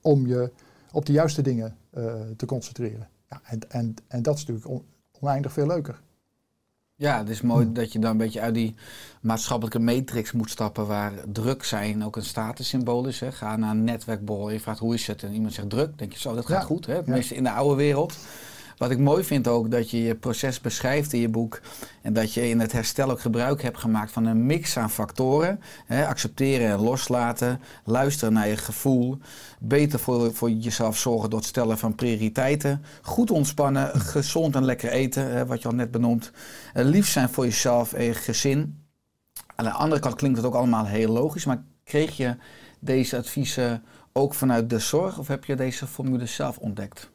om 0.00 0.26
je 0.26 0.52
op 0.92 1.06
de 1.06 1.12
juiste 1.12 1.42
dingen 1.42 1.76
uh, 1.94 2.14
te 2.36 2.46
concentreren. 2.46 3.08
Ja, 3.28 3.40
en, 3.44 3.70
en, 3.70 3.94
en 4.06 4.22
dat 4.22 4.36
is 4.36 4.46
natuurlijk 4.46 4.84
oneindig 5.24 5.52
veel 5.52 5.66
leuker. 5.66 6.00
Ja, 6.96 7.18
het 7.18 7.28
is 7.28 7.40
mooi 7.40 7.72
dat 7.72 7.92
je 7.92 7.98
dan 7.98 8.10
een 8.10 8.16
beetje 8.16 8.40
uit 8.40 8.54
die 8.54 8.74
maatschappelijke 9.20 9.78
matrix 9.78 10.32
moet 10.32 10.50
stappen 10.50 10.86
waar 10.86 11.12
druk 11.32 11.64
zijn 11.64 12.04
ook 12.04 12.16
een 12.16 12.24
statussymbool 12.24 13.06
is. 13.06 13.20
Hè. 13.20 13.32
Ga 13.32 13.56
naar 13.56 13.70
een 13.70 13.84
netwerkborrel, 13.84 14.50
je 14.50 14.60
vraagt 14.60 14.78
hoe 14.78 14.94
is 14.94 15.06
het 15.06 15.22
en 15.22 15.32
iemand 15.32 15.52
zegt 15.52 15.70
druk, 15.70 15.98
denk 15.98 16.12
je 16.12 16.18
zo, 16.18 16.34
dat 16.34 16.46
gaat 16.46 16.60
Ja. 16.60 16.66
goed. 16.66 16.86
Hè? 16.86 16.94
Ja. 16.94 17.02
Tenminste 17.02 17.34
in 17.34 17.42
de 17.42 17.50
oude 17.50 17.74
wereld. 17.76 18.16
Wat 18.76 18.90
ik 18.90 18.98
mooi 18.98 19.24
vind 19.24 19.48
ook, 19.48 19.70
dat 19.70 19.90
je 19.90 20.02
je 20.02 20.14
proces 20.14 20.60
beschrijft 20.60 21.12
in 21.12 21.20
je 21.20 21.28
boek. 21.28 21.60
En 22.02 22.12
dat 22.12 22.32
je 22.32 22.48
in 22.48 22.60
het 22.60 22.72
herstel 22.72 23.10
ook 23.10 23.20
gebruik 23.20 23.62
hebt 23.62 23.78
gemaakt 23.78 24.12
van 24.12 24.26
een 24.26 24.46
mix 24.46 24.76
aan 24.76 24.90
factoren. 24.90 25.60
Hè, 25.86 26.06
accepteren 26.06 26.70
en 26.70 26.80
loslaten. 26.80 27.60
Luisteren 27.84 28.34
naar 28.34 28.48
je 28.48 28.56
gevoel. 28.56 29.18
Beter 29.60 29.98
voor, 29.98 30.34
voor 30.34 30.50
jezelf 30.50 30.98
zorgen 30.98 31.30
door 31.30 31.38
het 31.38 31.48
stellen 31.48 31.78
van 31.78 31.94
prioriteiten. 31.94 32.84
Goed 33.02 33.30
ontspannen. 33.30 34.00
Gezond 34.00 34.54
en 34.54 34.64
lekker 34.64 34.90
eten, 34.90 35.30
hè, 35.30 35.46
wat 35.46 35.62
je 35.62 35.68
al 35.68 35.74
net 35.74 35.90
benoemd. 35.90 36.30
Eh, 36.74 36.84
lief 36.84 37.08
zijn 37.08 37.28
voor 37.28 37.44
jezelf 37.44 37.92
en 37.92 38.04
je 38.04 38.14
gezin. 38.14 38.82
Aan 39.54 39.64
de 39.64 39.70
andere 39.70 40.00
kant 40.00 40.14
klinkt 40.14 40.36
het 40.36 40.46
ook 40.46 40.54
allemaal 40.54 40.86
heel 40.86 41.12
logisch. 41.12 41.44
Maar 41.44 41.62
kreeg 41.84 42.16
je 42.16 42.36
deze 42.80 43.16
adviezen 43.16 43.82
ook 44.12 44.34
vanuit 44.34 44.70
de 44.70 44.78
zorg? 44.78 45.18
Of 45.18 45.28
heb 45.28 45.44
je 45.44 45.56
deze 45.56 45.86
formule 45.86 46.26
zelf 46.26 46.58
ontdekt? 46.58 47.12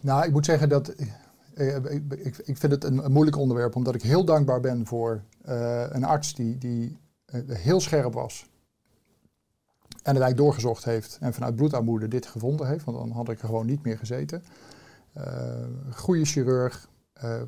Nou, 0.00 0.24
ik 0.26 0.32
moet 0.32 0.44
zeggen 0.44 0.68
dat 0.68 0.94
eh, 1.58 1.76
ik, 1.84 2.38
ik, 2.44 2.56
vind 2.56 2.72
het 2.72 2.84
een, 2.84 3.12
moeilijk 3.12 3.36
onderwerp, 3.36 3.76
omdat 3.76 3.94
ik 3.94 4.02
heel 4.02 4.24
dankbaar 4.24 4.60
ben 4.60 4.86
voor 4.86 5.22
uh, 5.48 5.84
een 5.88 6.04
arts 6.04 6.34
die, 6.34 6.58
die 6.58 6.98
uh, 7.34 7.56
heel 7.56 7.80
scherp 7.80 8.12
was. 8.12 8.46
En 9.88 10.14
het 10.14 10.22
eigenlijk 10.22 10.36
doorgezocht 10.36 10.84
heeft 10.84 11.18
en 11.20 11.34
vanuit 11.34 11.56
bloedarmoede 11.56 12.08
dit 12.08 12.26
gevonden 12.26 12.68
heeft, 12.68 12.84
want 12.84 12.98
dan 12.98 13.10
had 13.10 13.28
ik 13.28 13.40
er 13.40 13.46
gewoon 13.46 13.66
niet 13.66 13.82
meer 13.82 13.98
gezeten. 13.98 14.44
Uh, 15.16 15.24
goede 15.94 16.24
chirurg, 16.24 16.88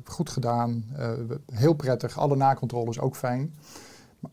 goed 0.03 0.29
gedaan, 0.29 0.85
heel 1.53 1.73
prettig, 1.73 2.17
alle 2.17 2.35
nakontroles 2.35 2.99
ook 2.99 3.15
fijn. 3.15 3.53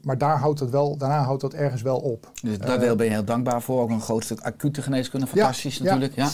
Maar 0.01 0.19
daar 0.19 0.39
houdt 0.39 0.61
het 0.61 0.71
wel, 0.71 0.97
daarna 0.97 1.23
houdt 1.23 1.41
dat 1.41 1.55
ergens 1.55 1.83
wel 1.83 1.99
op. 1.99 2.31
Dus 2.43 2.59
daar 2.59 2.79
deel 2.79 2.97
ben 2.97 3.07
je 3.07 3.13
heel 3.13 3.25
dankbaar 3.25 3.63
voor. 3.63 3.81
Ook 3.81 3.91
een 3.91 4.01
groot 4.01 4.25
stuk 4.25 4.41
acute 4.41 4.83
geneeskunde. 4.83 5.27
Fantastisch 5.27 5.77
ja, 5.77 5.85
natuurlijk. 5.85 6.15
Ja. 6.15 6.31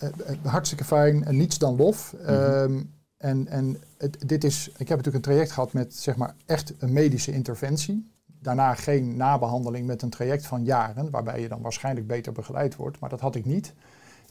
ja. 0.00 0.50
hartstikke 0.50 0.84
fijn. 0.84 1.24
En 1.24 1.36
niets 1.36 1.58
dan 1.58 1.76
lof. 1.76 2.14
Mm 2.20 2.26
-hmm. 2.26 2.90
en 3.16 3.48
en 3.48 3.76
het, 3.98 4.28
dit 4.28 4.44
is, 4.44 4.68
ik 4.68 4.88
heb 4.88 4.96
natuurlijk 4.96 5.14
een 5.14 5.32
traject 5.32 5.52
gehad 5.52 5.72
met 5.72 5.94
zeg 5.94 6.16
maar 6.16 6.34
echt 6.46 6.74
een 6.78 6.92
medische 6.92 7.32
interventie. 7.32 8.10
Daarna 8.40 8.74
geen 8.74 9.16
nabehandeling 9.16 9.86
met 9.86 10.02
een 10.02 10.10
traject 10.10 10.46
van 10.46 10.64
jaren. 10.64 11.10
Waarbij 11.10 11.40
je 11.40 11.48
dan 11.48 11.60
waarschijnlijk 11.60 12.06
beter 12.06 12.32
begeleid 12.32 12.76
wordt. 12.76 12.98
Maar 13.00 13.10
dat 13.10 13.20
had 13.20 13.34
ik 13.34 13.44
niet. 13.44 13.74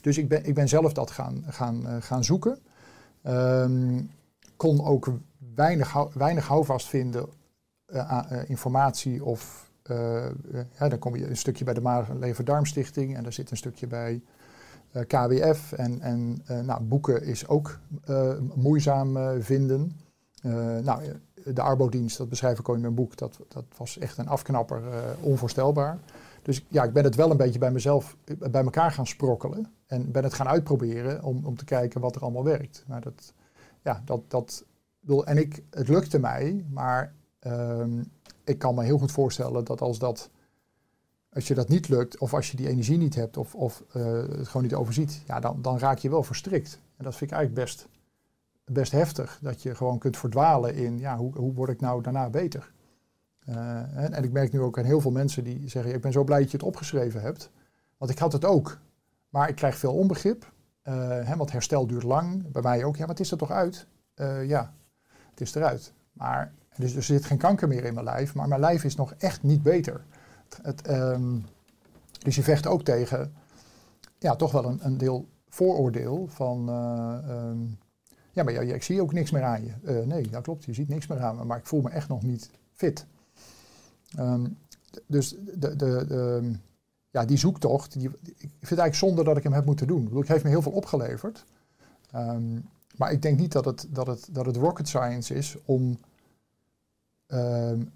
Dus 0.00 0.18
ik 0.18 0.28
ben, 0.28 0.44
ik 0.44 0.54
ben 0.54 0.68
zelf 0.68 0.92
dat 0.92 1.10
gaan, 1.10 1.44
gaan, 1.48 1.82
uh, 1.86 1.96
gaan 2.00 2.24
zoeken. 2.24 2.58
Um, 3.26 4.10
kon 4.56 4.84
ook 4.84 5.12
weinig, 5.54 5.94
weinig 6.14 6.46
houvast 6.46 6.86
vinden 6.86 7.26
informatie 8.46 9.24
of 9.24 9.70
uh, 9.90 10.26
ja, 10.78 10.88
dan 10.88 10.98
kom 10.98 11.16
je 11.16 11.28
een 11.28 11.36
stukje 11.36 11.64
bij 11.64 11.74
de 11.74 11.80
Maag- 11.80 12.08
en 12.08 13.22
daar 13.22 13.32
zit 13.32 13.50
een 13.50 13.56
stukje 13.56 13.86
bij 13.86 14.22
KWF. 15.06 15.72
En, 15.72 16.00
en 16.00 16.42
nou, 16.66 16.82
boeken 16.82 17.22
is 17.22 17.48
ook 17.48 17.78
moeizaam 18.54 19.42
vinden. 19.42 20.00
nou, 20.82 21.02
de 21.44 21.62
Arbodienst, 21.62 22.18
dat 22.18 22.28
beschrijf 22.28 22.58
ik 22.58 22.68
ook 22.68 22.74
in 22.74 22.80
mijn 22.80 22.94
boek, 22.94 23.16
dat, 23.16 23.38
dat 23.48 23.64
was 23.76 23.98
echt 23.98 24.18
een 24.18 24.28
afknapper, 24.28 24.82
onvoorstelbaar. 25.20 25.98
Dus 26.42 26.64
ja, 26.68 26.82
ik 26.82 26.92
ben 26.92 27.04
het 27.04 27.14
wel 27.14 27.30
een 27.30 27.36
beetje 27.36 27.58
bij 27.58 27.70
mezelf 27.70 28.16
bij 28.50 28.64
elkaar 28.64 28.92
gaan 28.92 29.06
sprokkelen. 29.06 29.72
En 29.86 30.10
ben 30.10 30.24
het 30.24 30.34
gaan 30.34 30.48
uitproberen 30.48 31.22
om, 31.22 31.44
om 31.44 31.56
te 31.56 31.64
kijken 31.64 32.00
wat 32.00 32.16
er 32.16 32.22
allemaal 32.22 32.44
werkt. 32.44 32.84
Maar 32.86 33.00
dat, 33.00 33.34
ja, 33.82 34.02
dat, 34.04 34.20
dat, 34.28 34.64
en 35.24 35.38
ik, 35.38 35.62
het 35.70 35.88
lukte 35.88 36.18
mij, 36.18 36.64
maar 36.70 37.14
Um, 37.46 38.10
ik 38.44 38.58
kan 38.58 38.74
me 38.74 38.84
heel 38.84 38.98
goed 38.98 39.12
voorstellen 39.12 39.64
dat 39.64 39.80
als 39.80 39.98
dat, 39.98 40.30
als 41.32 41.48
je 41.48 41.54
dat 41.54 41.68
niet 41.68 41.88
lukt, 41.88 42.18
of 42.18 42.34
als 42.34 42.50
je 42.50 42.56
die 42.56 42.68
energie 42.68 42.96
niet 42.98 43.14
hebt, 43.14 43.36
of, 43.36 43.54
of 43.54 43.84
uh, 43.96 44.04
het 44.12 44.48
gewoon 44.48 44.62
niet 44.62 44.74
overziet, 44.74 45.22
ja, 45.26 45.40
dan, 45.40 45.62
dan 45.62 45.78
raak 45.78 45.98
je 45.98 46.10
wel 46.10 46.22
verstrikt. 46.22 46.78
En 46.96 47.04
dat 47.04 47.16
vind 47.16 47.30
ik 47.30 47.36
eigenlijk 47.36 47.66
best, 47.66 47.88
best 48.64 48.92
heftig. 48.92 49.38
Dat 49.42 49.62
je 49.62 49.74
gewoon 49.74 49.98
kunt 49.98 50.16
verdwalen 50.16 50.74
in, 50.74 50.98
ja, 50.98 51.16
hoe, 51.16 51.36
hoe 51.36 51.54
word 51.54 51.70
ik 51.70 51.80
nou 51.80 52.02
daarna 52.02 52.30
beter? 52.30 52.72
Uh, 53.48 53.56
en, 53.96 54.12
en, 54.12 54.24
ik 54.24 54.32
merk 54.32 54.52
nu 54.52 54.60
ook 54.60 54.78
aan 54.78 54.84
heel 54.84 55.00
veel 55.00 55.10
mensen 55.10 55.44
die 55.44 55.68
zeggen, 55.68 55.94
ik 55.94 56.00
ben 56.00 56.12
zo 56.12 56.24
blij 56.24 56.40
dat 56.40 56.50
je 56.50 56.56
het 56.56 56.66
opgeschreven 56.66 57.20
hebt. 57.20 57.50
Want 57.96 58.10
ik 58.10 58.18
had 58.18 58.32
het 58.32 58.44
ook. 58.44 58.78
Maar 59.28 59.48
ik 59.48 59.54
krijg 59.54 59.76
veel 59.76 59.94
onbegrip. 59.94 60.52
Uh, 60.84 60.94
hè, 61.08 61.36
want 61.36 61.52
herstel 61.52 61.86
duurt 61.86 62.02
lang. 62.02 62.50
Bij 62.52 62.62
mij 62.62 62.84
ook. 62.84 62.96
Ja, 62.96 63.06
wat 63.06 63.20
is 63.20 63.30
er 63.30 63.38
toch 63.38 63.50
uit? 63.50 63.86
ja, 64.46 64.74
het 65.30 65.40
is 65.40 65.54
eruit. 65.54 65.92
Maar 66.12 66.52
dus 66.76 66.94
er 66.94 67.02
zit 67.02 67.24
geen 67.24 67.38
kanker 67.38 67.68
meer 67.68 67.84
in 67.84 67.94
mijn 67.94 68.06
lijf, 68.06 68.34
maar 68.34 68.48
mijn 68.48 68.60
lijf 68.60 68.84
is 68.84 68.96
nog 68.96 69.14
echt 69.18 69.42
niet 69.42 69.62
beter. 69.62 70.04
Het, 70.62 70.90
um, 70.90 71.44
dus 72.18 72.36
je 72.36 72.42
vecht 72.42 72.66
ook 72.66 72.82
tegen, 72.82 73.32
ja, 74.18 74.36
toch 74.36 74.52
wel 74.52 74.64
een, 74.64 74.78
een 74.82 74.98
deel 74.98 75.28
vooroordeel 75.48 76.26
van, 76.28 76.68
uh, 76.68 77.48
um, 77.48 77.78
ja, 78.32 78.42
maar 78.42 78.54
ik 78.54 78.82
zie 78.82 79.02
ook 79.02 79.12
niks 79.12 79.30
meer 79.30 79.42
aan 79.42 79.64
je. 79.64 79.72
Uh, 79.82 80.06
nee, 80.06 80.28
dat 80.28 80.42
klopt, 80.42 80.64
je 80.64 80.74
ziet 80.74 80.88
niks 80.88 81.06
meer 81.06 81.20
aan 81.20 81.36
me, 81.36 81.44
maar 81.44 81.58
ik 81.58 81.66
voel 81.66 81.80
me 81.80 81.90
echt 81.90 82.08
nog 82.08 82.22
niet 82.22 82.50
fit. 82.72 83.06
Um, 84.18 84.56
dus 85.06 85.36
de, 85.54 85.76
de, 85.76 86.04
de, 86.06 86.52
ja, 87.10 87.24
die 87.24 87.36
zoektocht, 87.36 87.92
die, 87.92 88.08
ik 88.08 88.36
vind 88.38 88.50
het 88.50 88.78
eigenlijk 88.78 88.94
zonde 88.94 89.24
dat 89.24 89.36
ik 89.36 89.42
hem 89.42 89.52
heb 89.52 89.64
moeten 89.64 89.86
doen. 89.86 90.06
Ik 90.06 90.12
het 90.12 90.28
heeft 90.28 90.44
me 90.44 90.50
heel 90.50 90.62
veel 90.62 90.72
opgeleverd. 90.72 91.44
maar 92.96 93.12
ik 93.12 93.22
denk 93.22 93.38
niet 93.38 93.52
dat 93.52 93.64
het, 93.64 93.86
dat, 93.90 94.06
het, 94.06 94.28
dat 94.30 94.46
het 94.46 94.56
rocket 94.56 94.88
science 94.88 95.34
is 95.34 95.56
om 95.64 95.98
Um, 97.32 97.92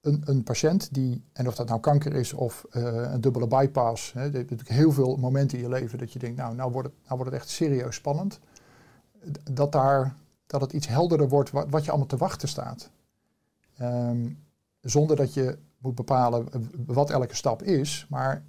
een, 0.00 0.22
een, 0.24 0.42
patiënt 0.42 0.94
die, 0.94 1.24
en 1.32 1.46
of 1.46 1.54
dat 1.54 1.68
nou 1.68 1.80
kanker 1.80 2.14
is 2.14 2.32
of 2.32 2.66
uh, 2.72 3.12
een 3.12 3.20
dubbele 3.20 3.46
bypass, 3.46 4.12
hè, 4.12 4.22
je 4.24 4.30
hebt 4.30 4.50
natuurlijk 4.50 4.78
heel 4.78 4.92
veel 4.92 5.16
momenten 5.16 5.58
in 5.58 5.64
je 5.64 5.70
leven 5.70 5.98
dat 5.98 6.12
je 6.12 6.18
denkt, 6.18 6.36
nou, 6.36 6.54
nou 6.54 6.72
wordt 6.72 6.88
het, 6.88 6.96
nou 7.04 7.16
wordt 7.16 7.32
het 7.32 7.40
echt 7.40 7.50
serieus 7.50 7.94
spannend. 7.94 8.38
Dat, 9.50 9.72
daar, 9.72 10.16
dat 10.46 10.60
het 10.60 10.72
iets 10.72 10.88
helderder 10.88 11.28
wordt 11.28 11.50
wat, 11.50 11.66
wat 11.70 11.84
je 11.84 11.90
allemaal 11.90 12.08
te 12.08 12.16
wachten 12.16 12.48
staat. 12.48 12.90
Um, 13.80 14.38
zonder 14.80 15.16
dat 15.16 15.34
je 15.34 15.58
moet 15.78 15.94
bepalen 15.94 16.48
wat 16.86 17.10
elke 17.10 17.34
stap 17.34 17.62
is, 17.62 18.06
maar 18.08 18.44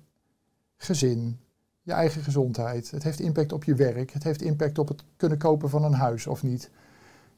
gezin, 0.78 1.40
je 1.82 1.92
eigen 1.92 2.22
gezondheid, 2.22 2.92
het 2.92 3.04
heeft 3.04 3.20
impact 3.20 3.54
op 3.54 3.64
je 3.64 3.76
werk, 3.76 4.12
het 4.12 4.24
heeft 4.24 4.42
impact 4.42 4.78
op 4.78 4.88
het 4.88 5.04
kunnen 5.16 5.38
kopen 5.38 5.70
van 5.70 5.84
een 5.84 5.94
huis 5.94 6.28
of 6.28 6.44
niet. 6.44 6.70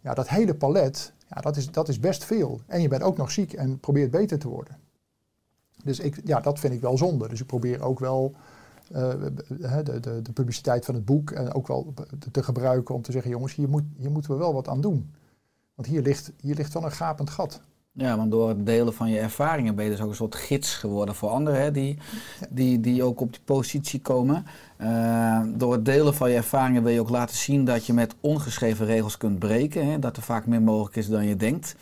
Ja, 0.02 0.14
dat 0.14 0.30
hele 0.30 0.56
palet, 0.56 1.14
ja, 1.34 1.42
dat, 1.42 1.58
is, 1.58 1.72
dat 1.72 1.90
is 1.90 2.00
best 2.00 2.24
veel. 2.24 2.62
En 2.66 2.82
je 2.82 2.88
bent 2.88 3.04
ook 3.04 3.18
nog 3.18 3.32
ziek 3.32 3.54
en 3.54 3.80
probeert 3.80 4.12
beter 4.12 4.40
te 4.40 4.48
worden. 4.48 4.78
Dus 5.84 6.00
ik, 6.00 6.22
ja, 6.24 6.40
dat 6.40 6.60
vind 6.60 6.74
ik 6.74 6.82
wel 6.82 6.98
zonde. 6.98 7.28
Dus 7.28 7.40
ik 7.40 7.48
probeer 7.48 7.82
ook 7.82 8.00
wel 8.00 8.36
uh, 8.92 9.10
de, 9.10 10.00
de, 10.00 10.22
de, 10.22 10.32
publiciteit 10.34 10.86
van 10.86 10.96
het 10.96 11.06
boek 11.06 11.32
en 11.32 11.54
ook 11.54 11.68
wel 11.68 11.94
te 12.32 12.44
gebruiken 12.44 12.96
om 12.96 13.02
te 13.02 13.12
zeggen, 13.12 13.32
jongens, 13.32 13.56
hier, 13.56 13.70
moet, 13.70 13.84
hier 13.98 14.12
moeten 14.12 14.32
we 14.32 14.38
wel 14.38 14.54
wat 14.54 14.68
aan 14.68 14.82
doen. 14.82 15.14
Want 15.76 15.88
hier 15.88 16.02
ligt, 16.02 16.32
hier 16.40 16.56
ligt 16.56 16.74
wel 16.74 16.84
een 16.84 16.92
gapend 16.92 17.30
gat. 17.30 17.62
Ja, 17.96 18.18
want 18.18 18.32
door 18.32 18.50
het 18.50 18.66
delen 18.66 18.94
van 18.94 19.10
je 19.10 19.20
ervaringen 19.20 19.76
ben 19.76 19.86
je 19.86 19.92
dus 19.92 20.02
ook 20.02 20.10
een 20.10 20.16
soort 20.16 20.36
gids 20.36 20.76
geworden 20.76 21.16
voor 21.16 21.30
anderen 21.30 21.62
hè, 21.62 21.72
die, 21.72 21.98
die, 22.50 22.80
die 22.80 23.04
ook 23.04 23.20
op 23.22 23.32
die 23.32 23.42
positie 23.46 24.02
komen. 24.02 24.46
Uh, 24.82 25.42
door 25.56 25.72
het 25.72 25.86
delen 25.86 26.14
van 26.14 26.30
je 26.30 26.36
ervaringen 26.36 26.84
wil 26.84 26.94
je 26.94 27.00
ook 27.00 27.10
laten 27.10 27.36
zien 27.36 27.66
dat 27.66 27.86
je 27.86 27.94
met 27.94 28.16
ongeschreven 28.20 28.86
regels 28.86 29.18
kunt 29.18 29.40
breken. 29.40 29.92
Hè, 29.92 30.00
dat 30.00 30.18
er 30.18 30.24
vaak 30.24 30.46
meer 30.46 30.62
mogelijk 30.62 30.96
is 30.96 31.08
dan 31.08 31.26
je 31.26 31.36
denkt. 31.36 31.76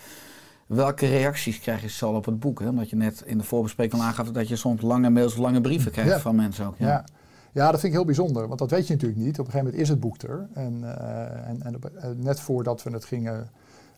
Welke 0.68 1.08
reacties 1.08 1.60
krijg 1.60 1.82
je 1.82 1.90
zal 1.90 2.14
op 2.14 2.26
het 2.26 2.40
boek? 2.40 2.60
Hè? 2.60 2.70
Omdat 2.70 2.90
je 2.90 2.96
net 2.96 3.24
in 3.26 3.38
de 3.38 3.44
voorbespreking 3.44 4.02
al 4.02 4.08
aangaf 4.08 4.32
dat 4.32 4.48
je 4.48 4.56
soms 4.56 4.82
lange 4.82 5.10
mails 5.10 5.34
of 5.34 5.40
lange 5.40 5.62
brieven 5.62 5.92
krijgt 5.92 6.22
van 6.22 6.36
mensen 6.36 6.66
ook. 6.66 6.76
Ja. 6.78 6.88
ja. 6.88 7.06
Ja. 7.52 7.72
dat 7.72 7.80
vind 7.80 7.84
ik 7.84 7.98
heel 8.00 8.06
bijzonder, 8.06 8.48
want 8.48 8.60
dat 8.60 8.72
weet 8.72 8.88
je 8.88 8.94
natuurlijk 8.94 9.22
niet. 9.22 9.40
Op 9.40 9.46
een 9.46 9.52
gegeven 9.52 9.66
moment 9.66 9.82
is 9.82 9.90
het 9.90 10.00
boek 10.00 10.22
er. 10.22 10.48
En, 10.54 10.80
uh, 10.82 11.48
en, 11.48 11.62
en 11.62 11.80
uh, 11.96 12.10
net 12.18 12.40
voordat 12.40 12.84
we 12.84 12.92
het 12.92 13.06
gingen 13.06 13.50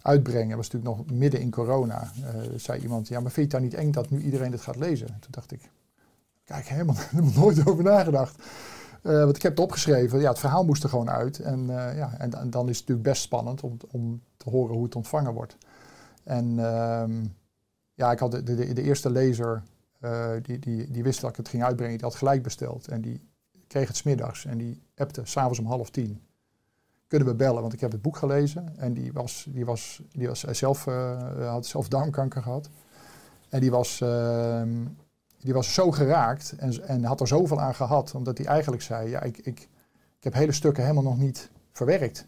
uitbrengen, 0.03 0.57
was 0.57 0.69
natuurlijk 0.69 0.97
nog 0.97 1.17
midden 1.17 1.39
in 1.39 1.51
corona, 1.51 2.11
uh, 2.19 2.25
zei 2.55 2.81
iemand, 2.81 3.07
ja, 3.07 3.19
maar 3.19 3.31
vind 3.31 3.35
je 3.35 3.41
het 3.41 3.51
dan 3.51 3.61
niet 3.61 3.87
eng 3.87 3.91
dat 3.91 4.09
nu 4.09 4.21
iedereen 4.21 4.51
dit 4.51 4.61
gaat 4.61 4.75
lezen? 4.75 5.07
Toen 5.07 5.31
dacht 5.31 5.51
ik, 5.51 5.69
kijk, 6.43 6.67
helemaal, 6.67 6.95
nooit 7.35 7.67
over 7.67 7.83
nagedacht. 7.83 8.43
Uh, 9.03 9.23
want 9.23 9.35
ik 9.35 9.41
heb 9.41 9.51
het 9.51 9.61
opgeschreven, 9.61 10.19
ja, 10.19 10.29
het 10.29 10.39
verhaal 10.39 10.65
moest 10.65 10.83
er 10.83 10.89
gewoon 10.89 11.09
uit. 11.09 11.39
En, 11.39 11.59
uh, 11.59 11.97
ja, 11.97 12.17
en, 12.17 12.29
dan 12.29 12.69
is 12.69 12.77
het 12.77 12.87
natuurlijk 12.87 13.01
best 13.01 13.21
spannend 13.21 13.61
om, 13.61 13.77
om 13.91 14.21
te 14.37 14.49
horen 14.49 14.75
hoe 14.75 14.83
het 14.83 14.95
ontvangen 14.95 15.33
wordt. 15.33 15.57
En 16.23 16.45
uh, 16.45 17.03
ja, 17.93 18.11
ik 18.11 18.19
had 18.19 18.31
de, 18.31 18.43
de, 18.43 18.73
de 18.73 18.81
eerste 18.81 19.11
lezer, 19.11 19.63
die, 20.41 20.59
die, 20.59 20.91
die 20.91 21.03
wist 21.03 21.21
dat 21.21 21.29
ik 21.29 21.35
het 21.35 21.47
ging 21.47 21.63
uitbrengen, 21.63 21.97
die 21.97 22.05
had 22.05 22.15
gelijk 22.15 22.43
besteld. 22.43 22.87
En 22.87 23.01
die 23.01 23.29
kreeg 23.67 23.87
het 23.87 23.97
smiddags 23.97 24.45
en 24.45 24.57
die 24.57 24.81
appte 24.95 25.21
s'avonds 25.23 25.59
om 25.59 25.65
half 25.65 25.89
tien 25.89 26.21
kunnen 27.13 27.31
we 27.31 27.43
bellen, 27.43 27.61
want 27.61 27.73
ik 27.73 27.79
heb 27.79 27.91
het 27.91 28.01
boek 28.01 28.17
gelezen. 28.17 28.77
En 28.77 28.93
die, 28.93 29.13
was, 29.13 29.47
die, 29.49 29.65
was, 29.65 30.01
die 30.11 30.27
was 30.27 30.43
zelf, 30.43 30.85
uh, 30.85 31.49
had 31.49 31.65
zelf 31.65 31.87
darmkanker 31.87 32.41
gehad. 32.41 32.69
En 33.49 33.59
die 33.59 33.71
was, 33.71 33.99
uh, 34.03 34.61
die 35.39 35.53
was 35.53 35.73
zo 35.73 35.91
geraakt 35.91 36.53
en, 36.57 36.87
en 36.87 37.03
had 37.03 37.21
er 37.21 37.27
zoveel 37.27 37.59
aan 37.59 37.75
gehad, 37.75 38.15
omdat 38.15 38.37
hij 38.37 38.47
eigenlijk 38.47 38.81
zei, 38.81 39.09
ja, 39.09 39.21
ik, 39.21 39.37
ik, 39.37 39.59
ik 40.17 40.23
heb 40.23 40.33
hele 40.33 40.51
stukken 40.51 40.83
helemaal 40.83 41.03
nog 41.03 41.17
niet 41.17 41.49
verwerkt. 41.71 42.25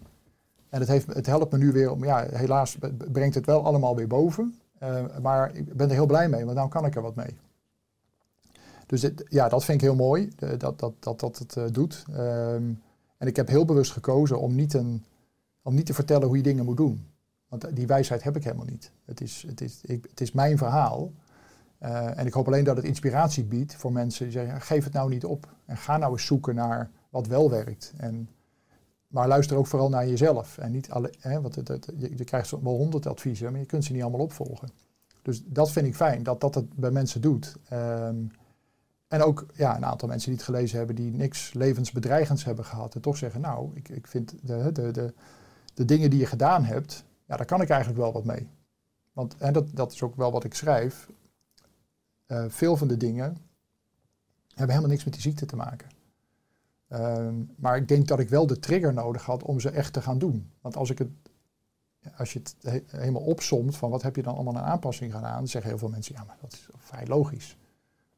En 0.70 0.80
het, 0.80 0.90
heeft, 0.90 1.14
het 1.14 1.26
helpt 1.26 1.52
me 1.52 1.58
nu 1.58 1.72
weer 1.72 1.92
om, 1.92 2.04
ja, 2.04 2.26
helaas 2.32 2.78
brengt 3.12 3.36
het 3.36 3.46
wel 3.46 3.66
allemaal 3.66 3.96
weer 3.96 4.08
boven. 4.08 4.60
Uh, 4.84 5.04
maar 5.22 5.56
ik 5.56 5.74
ben 5.74 5.88
er 5.88 5.96
heel 5.96 6.06
blij 6.06 6.30
mee, 6.30 6.46
want 6.46 6.58
nu 6.58 6.68
kan 6.68 6.86
ik 6.86 6.96
er 6.96 7.02
wat 7.02 7.16
mee. 7.16 7.38
Dus 8.86 9.10
ja, 9.30 9.50
dat 9.50 9.66
vind 9.66 9.82
ik 9.82 9.88
heel 9.88 9.96
mooi, 9.96 10.30
dat 10.36 10.80
dat, 10.80 10.96
dat, 11.00 11.20
dat 11.20 11.38
het 11.38 11.74
doet. 11.74 12.06
Um, 12.18 12.84
En 13.26 13.32
ik 13.32 13.38
heb 13.38 13.48
heel 13.48 13.66
bewust 13.66 13.92
gekozen 13.92 14.40
om 14.40 14.56
niet, 14.56 14.74
een, 14.74 15.04
om 15.62 15.76
niet 15.76 15.86
te 15.86 15.94
vertellen 15.94 16.28
hoe 16.28 16.38
je 16.38 16.44
dingen 16.44 16.66
moet 16.66 16.78
doen. 16.78 17.08
Want 17.48 17.76
die 17.76 17.88
wijsheid 17.88 18.24
heb 18.24 18.36
ik 18.36 18.44
helemaal 18.44 18.66
niet. 18.66 18.92
Het 19.06 19.22
is, 19.22 19.44
het 19.48 19.62
is, 19.62 19.82
ik, 19.82 20.06
het 20.10 20.22
is 20.22 20.32
mijn 20.32 20.58
verhaal. 20.58 21.12
Uh, 21.82 22.18
en 22.20 22.26
ik 22.26 22.34
hoop 22.34 22.48
alleen 22.48 22.64
dat 22.64 22.76
het 22.76 22.86
inspiratie 22.86 23.44
biedt 23.44 23.76
voor 23.76 23.92
mensen 23.92 24.24
die 24.24 24.34
zeggen, 24.34 24.62
geef 24.62 24.84
het 24.84 24.94
nou 24.94 25.10
niet 25.10 25.26
op. 25.26 25.54
En 25.66 25.78
ga 25.78 25.98
nou 25.98 26.12
eens 26.12 26.26
zoeken 26.26 26.56
naar 26.56 26.90
wat 27.10 27.28
wel 27.28 27.50
werkt. 27.50 27.94
En, 27.98 28.30
maar 29.08 29.28
luister 29.28 29.58
ook 29.58 29.68
vooral 29.68 29.90
naar 29.90 30.08
jezelf. 30.08 30.58
En 30.58 30.72
niet 30.72 30.90
alle, 30.90 31.14
hè, 31.20 31.42
want 31.42 31.56
je, 31.56 32.12
je, 32.16 32.24
krijgt 32.24 32.50
wel 32.52 32.76
honderd 32.76 33.08
adviezen, 33.08 33.52
maar 33.52 33.60
je 33.60 33.66
kunt 33.66 33.84
ze 33.84 33.94
niet 33.94 34.02
allemaal 34.02 34.20
opvolgen. 34.20 34.70
Dus 35.22 35.44
dat 35.46 35.72
vind 35.72 35.88
ik 35.88 35.96
fijn, 35.96 36.24
dat 36.24 36.42
dat 36.42 36.56
het 36.56 36.74
bij 36.74 36.92
mensen 36.92 37.22
doet. 37.22 37.56
Um, 37.74 38.32
en 39.08 39.22
ook 39.22 39.46
ja, 39.54 39.76
een 39.76 39.86
aantal 39.86 40.08
mensen 40.08 40.30
die 40.30 40.38
het 40.38 40.48
gelezen 40.48 40.78
hebben, 40.78 40.96
die 40.96 41.12
niks 41.12 41.54
levensbedreigends 41.54 42.44
hebben 42.44 42.66
gehad. 42.66 42.96
En 42.96 43.02
toch 43.02 43.18
zeggen, 43.18 43.42
nou, 43.42 43.72
ik, 43.74 43.90
ik 43.90 44.08
vind 44.08 44.36
de, 44.42 44.72
de, 44.72 45.14
de, 45.74 45.86
dingen 45.86 46.10
die 46.10 46.20
je 46.20 46.26
gedaan 46.26 46.64
hebt, 46.64 47.04
ja, 47.26 47.38
daar 47.38 47.46
kan 47.46 47.62
ik 47.62 47.70
eigenlijk 47.70 48.02
wel 48.02 48.14
wat 48.14 48.26
mee. 48.26 48.50
Want, 49.14 49.38
en 49.38 49.54
dat, 49.54 49.76
dat 49.76 49.92
is 49.92 50.02
ook 50.02 50.16
wel 50.16 50.32
wat 50.32 50.44
ik 50.44 50.54
schrijf. 50.54 51.10
Uh, 52.28 52.46
veel 52.48 52.78
van 52.78 52.88
de 52.88 52.98
dingen 52.98 53.38
hebben 54.48 54.76
helemaal 54.76 54.90
niks 54.90 55.04
met 55.04 55.14
die 55.14 55.22
ziekte 55.22 55.46
te 55.46 55.56
maken. 55.56 55.90
Uh, 56.90 57.28
maar 57.56 57.78
ik 57.78 57.88
denk 57.88 58.08
dat 58.08 58.20
ik 58.20 58.30
wel 58.30 58.48
de 58.48 58.60
trigger 58.60 58.94
nodig 58.94 59.24
had 59.24 59.44
om 59.44 59.60
ze 59.60 59.70
echt 59.70 59.94
te 59.94 60.02
gaan 60.02 60.18
doen. 60.18 60.52
Want 60.62 60.76
als 60.76 60.90
ik 60.90 60.98
het, 60.98 61.10
als 62.18 62.34
je 62.34 62.40
het 62.40 62.56
he 62.62 62.84
helemaal 62.88 63.22
opsomt 63.22 63.78
van 63.78 63.90
wat 63.90 64.02
heb 64.02 64.16
je 64.16 64.22
dan 64.22 64.36
allemaal 64.36 64.58
aan 64.58 64.72
aanpassing 64.72 65.14
gedaan, 65.14 65.48
zeggen 65.48 65.70
heel 65.70 65.80
veel 65.80 65.90
mensen, 65.90 66.16
ja, 66.16 66.24
maar 66.24 66.38
dat 66.42 66.54
is 66.54 66.70
vrij 66.78 67.08
logisch. 67.08 67.58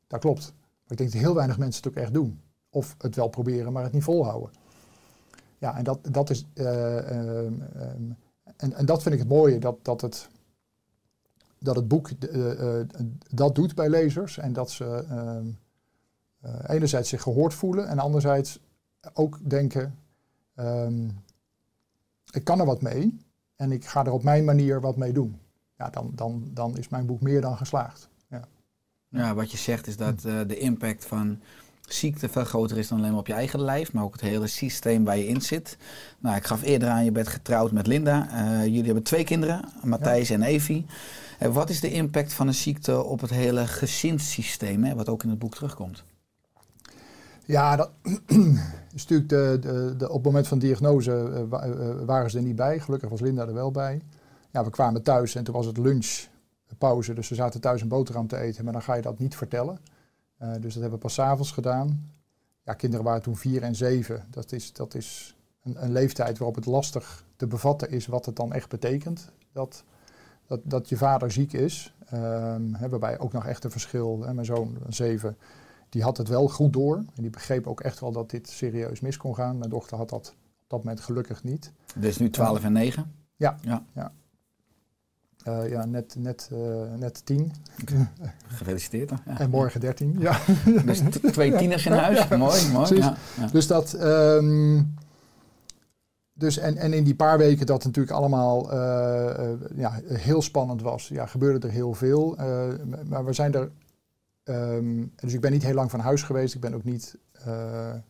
Dat 0.07 0.19
klopt. 0.19 0.53
Maar 0.87 0.97
ik 0.97 0.97
denk 0.97 1.11
dat 1.11 1.21
heel 1.21 1.35
weinig 1.35 1.57
mensen 1.57 1.83
het 1.83 1.91
ook 1.91 2.03
echt 2.03 2.13
doen. 2.13 2.41
Of 2.69 2.95
het 2.97 3.15
wel 3.15 3.27
proberen, 3.27 3.73
maar 3.73 3.83
het 3.83 3.93
niet 3.93 4.03
volhouden. 4.03 4.49
Ja, 5.57 5.77
en 5.77 5.83
dat, 5.83 5.99
dat 6.11 6.29
is. 6.29 6.45
Uh, 6.53 7.45
en, 8.55 8.73
en 8.73 8.85
dat 8.85 9.01
vind 9.01 9.13
ik 9.13 9.19
het 9.19 9.29
mooie, 9.29 9.59
dat, 9.59 9.85
dat, 9.85 10.01
het, 10.01 10.29
dat 11.59 11.75
het 11.75 11.87
boek 11.87 12.09
uh, 12.31 12.81
dat 13.29 13.55
doet 13.55 13.75
bij 13.75 13.89
lezers. 13.89 14.37
En 14.37 14.53
dat 14.53 14.71
ze 14.71 15.05
enerzijds 16.67 17.09
zich 17.09 17.21
gehoord 17.21 17.53
voelen 17.53 17.87
en 17.87 17.99
anderzijds 17.99 18.59
ook 19.13 19.49
denken, 19.49 19.95
ik 22.31 22.43
kan 22.43 22.59
er 22.59 22.65
wat 22.65 22.81
mee 22.81 23.17
en 23.55 23.71
ik 23.71 23.85
ga 23.85 24.05
er 24.05 24.11
op 24.11 24.23
mijn 24.23 24.45
manier 24.45 24.81
wat 24.81 24.97
mee 24.97 25.13
doen. 25.13 25.39
Ja, 25.77 25.89
dan, 25.89 26.11
dan, 26.15 26.49
dan 26.53 26.77
is 26.77 26.89
mijn 26.89 27.05
boek 27.05 27.21
meer 27.21 27.41
dan 27.41 27.57
geslaagd. 27.57 28.09
Ja, 29.09 29.33
wat 29.35 29.51
je 29.51 29.57
zegt 29.57 29.87
is 29.87 29.97
dat 29.97 30.23
uh, 30.25 30.39
de 30.47 30.57
impact 30.57 31.05
van 31.05 31.39
ziekte 31.87 32.29
veel 32.29 32.43
groter 32.43 32.77
is 32.77 32.87
dan 32.87 32.97
alleen 32.97 33.11
maar 33.11 33.19
op 33.19 33.27
je 33.27 33.33
eigen 33.33 33.61
lijf, 33.61 33.93
maar 33.93 34.03
ook 34.03 34.11
het 34.11 34.21
hele 34.21 34.47
systeem 34.47 35.03
waar 35.03 35.17
je 35.17 35.27
in 35.27 35.41
zit. 35.41 35.77
Nou, 36.19 36.35
ik 36.35 36.45
gaf 36.45 36.63
eerder 36.63 36.89
aan, 36.89 37.05
je 37.05 37.11
bent 37.11 37.27
getrouwd 37.27 37.71
met 37.71 37.87
Linda. 37.87 38.27
Uh, 38.31 38.65
jullie 38.65 38.85
hebben 38.85 39.03
twee 39.03 39.23
kinderen, 39.23 39.69
Matthijs 39.83 40.27
ja. 40.27 40.35
en 40.35 40.41
Evie. 40.41 40.85
Uh, 41.41 41.47
wat 41.47 41.69
is 41.69 41.79
de 41.79 41.91
impact 41.91 42.33
van 42.33 42.47
een 42.47 42.53
ziekte 42.53 43.03
op 43.03 43.21
het 43.21 43.29
hele 43.29 43.67
gezinssysteem, 43.67 44.83
hè, 44.83 44.95
wat 44.95 45.09
ook 45.09 45.23
in 45.23 45.29
het 45.29 45.39
boek 45.39 45.55
terugkomt? 45.55 46.03
Ja, 47.45 47.75
dat 47.75 47.89
is 48.95 49.07
natuurlijk 49.07 49.29
de, 49.29 49.57
de, 49.61 49.93
de, 49.97 50.07
op 50.07 50.15
het 50.15 50.23
moment 50.23 50.47
van 50.47 50.59
diagnose 50.59 51.45
waren 52.05 52.29
ze 52.29 52.37
er 52.37 52.43
niet 52.43 52.55
bij. 52.55 52.79
Gelukkig 52.79 53.09
was 53.09 53.19
Linda 53.19 53.47
er 53.47 53.53
wel 53.53 53.71
bij. 53.71 54.01
Ja, 54.51 54.63
we 54.63 54.69
kwamen 54.69 55.03
thuis 55.03 55.35
en 55.35 55.43
toen 55.43 55.53
was 55.55 55.65
het 55.65 55.77
lunchpauze, 56.67 57.13
dus 57.13 57.29
we 57.29 57.35
zaten 57.35 57.61
thuis 57.61 57.81
een 57.81 57.87
boterham 57.87 58.27
te 58.27 58.37
eten, 58.37 58.63
maar 58.63 58.73
dan 58.73 58.81
ga 58.81 58.93
je 58.93 59.01
dat 59.01 59.19
niet 59.19 59.35
vertellen. 59.35 59.79
Uh, 60.41 60.51
dus 60.53 60.73
dat 60.73 60.81
hebben 60.81 60.91
we 60.91 60.97
pas 60.97 61.13
s 61.13 61.19
avonds 61.19 61.51
gedaan. 61.51 62.11
Ja, 62.63 62.73
kinderen 62.73 63.05
waren 63.05 63.21
toen 63.21 63.37
vier 63.37 63.63
en 63.63 63.75
zeven. 63.75 64.25
Dat 64.29 64.51
is, 64.51 64.73
dat 64.73 64.95
is 64.95 65.35
een, 65.63 65.83
een, 65.83 65.91
leeftijd 65.91 66.37
waarop 66.37 66.55
het 66.55 66.65
lastig 66.65 67.25
te 67.35 67.47
bevatten 67.47 67.89
is 67.89 68.07
wat 68.07 68.25
het 68.25 68.35
dan 68.35 68.53
echt 68.53 68.69
betekent. 68.69 69.31
Dat, 69.51 69.83
dat, 70.47 70.59
dat 70.63 70.89
je 70.89 70.97
vader 70.97 71.31
ziek 71.31 71.53
is. 71.53 71.93
Um, 72.13 72.73
hè, 72.75 72.89
waarbij 72.89 73.19
ook 73.19 73.33
nog 73.33 73.45
echt 73.45 73.63
een 73.63 73.71
verschil. 73.71 74.21
Hè, 74.21 74.33
mijn 74.33 74.45
zoon, 74.45 74.77
zeven, 74.89 75.37
die 75.89 76.03
had 76.03 76.17
het 76.17 76.27
wel 76.27 76.47
goed 76.47 76.73
door. 76.73 76.95
En 76.95 77.21
die 77.21 77.29
begreep 77.29 77.67
ook 77.67 77.81
echt 77.81 77.99
wel 77.99 78.11
dat 78.11 78.29
dit 78.29 78.49
serieus 78.49 78.99
mis 78.99 79.17
kon 79.17 79.35
gaan. 79.35 79.57
Mijn 79.57 79.69
dochter 79.69 79.97
had 79.97 80.09
dat 80.09 80.35
op 80.37 80.69
dat 80.69 80.79
moment 80.79 80.99
gelukkig 80.99 81.43
niet. 81.43 81.71
Dus 81.95 82.17
nu 82.17 82.29
12 82.29 82.63
en 82.63 82.71
9? 82.71 83.13
Ja, 83.35 83.57
ja. 83.61 83.83
ja. 83.93 84.11
Uh, 85.47 85.69
ja, 85.69 85.85
net, 85.85 86.15
net, 86.17 86.49
uh, 86.53 86.59
net 86.99 87.25
tien. 87.25 87.51
Gefeliciteerd. 88.47 89.09
Ja. 89.09 89.39
En 89.39 89.49
morgen 89.49 89.79
dertien, 89.79 90.15
ja. 90.19 90.39
Dus 90.85 91.01
twee 91.31 91.55
tieners 91.55 91.85
in 91.85 91.91
huis, 91.91 92.27
ja. 92.27 92.37
mooi, 92.37 92.71
mooi. 92.71 92.95
Ja, 92.95 93.15
dus 93.51 93.67
dat... 93.67 94.03
Um, 94.03 94.95
dus 96.33 96.57
en, 96.57 96.77
en 96.77 96.93
in 96.93 97.03
die 97.03 97.15
paar 97.15 97.37
weken 97.37 97.65
dat 97.65 97.75
het 97.75 97.85
natuurlijk 97.85 98.17
allemaal 98.17 98.73
uh, 98.73 99.49
ja, 99.75 99.99
heel 100.07 100.41
spannend 100.41 100.81
was, 100.81 101.07
ja, 101.07 101.25
gebeurde 101.25 101.67
er 101.67 101.73
heel 101.73 101.93
veel. 101.93 102.35
maar 103.05 103.25
we 103.25 103.33
zijn 103.33 103.53
er... 103.53 103.71
Um, 104.43 105.11
dus 105.15 105.33
ik 105.33 105.41
ben 105.41 105.51
niet 105.51 105.63
heel 105.63 105.73
lang 105.73 105.91
van 105.91 105.99
huis 105.99 106.23
geweest. 106.23 106.55
Ik 106.55 106.61
ben 106.61 106.73
ook 106.73 106.83
niet... 106.83 107.17
Um, 107.47 108.03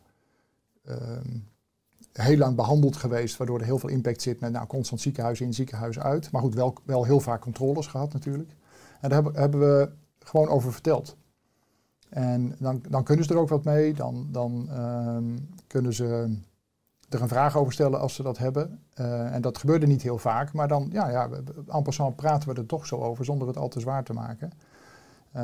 heel 2.23 2.37
lang 2.37 2.55
behandeld 2.55 2.95
geweest, 2.95 3.37
waardoor 3.37 3.59
er 3.59 3.65
heel 3.65 3.79
veel 3.79 3.89
impact 3.89 4.21
zit 4.21 4.39
met 4.39 4.51
nou, 4.51 4.67
constant 4.67 5.01
ziekenhuis 5.01 5.41
in, 5.41 5.53
ziekenhuis 5.53 5.99
uit. 5.99 6.31
Maar 6.31 6.41
goed, 6.41 6.55
wel, 6.55 6.73
wel 6.83 7.03
heel 7.03 7.19
vaak 7.19 7.41
controles 7.41 7.87
gehad 7.87 8.13
natuurlijk. 8.13 8.55
En 9.01 9.09
daar 9.09 9.23
hebben, 9.23 9.59
we 9.59 9.89
gewoon 10.19 10.47
over 10.47 10.71
verteld. 10.71 11.15
En 12.09 12.55
dan, 12.59 12.81
dan 12.89 13.03
kunnen 13.03 13.25
ze 13.25 13.33
er 13.33 13.39
ook 13.39 13.49
wat 13.49 13.63
mee, 13.63 13.93
dan, 13.93 14.27
dan 14.31 14.69
um, 14.79 15.49
kunnen 15.67 15.93
ze 15.93 16.37
er 17.09 17.21
een 17.21 17.27
vraag 17.27 17.57
over 17.57 17.73
stellen 17.73 17.99
als 17.99 18.13
ze 18.13 18.23
dat 18.23 18.37
hebben. 18.37 18.79
Uh, 18.99 19.33
en 19.33 19.41
dat 19.41 19.57
gebeurde 19.57 19.87
niet 19.87 20.01
heel 20.01 20.17
vaak, 20.17 20.53
maar 20.53 20.67
dan, 20.67 20.89
ja, 20.91 21.09
ja 21.09 21.29
en 21.67 21.83
passant 21.83 22.15
praten 22.15 22.49
we 22.49 22.55
er 22.55 22.65
toch 22.65 22.85
zo 22.85 22.95
over, 22.95 23.25
zonder 23.25 23.47
het 23.47 23.57
al 23.57 23.67
te 23.67 23.79
zwaar 23.79 24.03
te 24.03 24.13
maken. 24.13 24.51
Uh, 25.35 25.41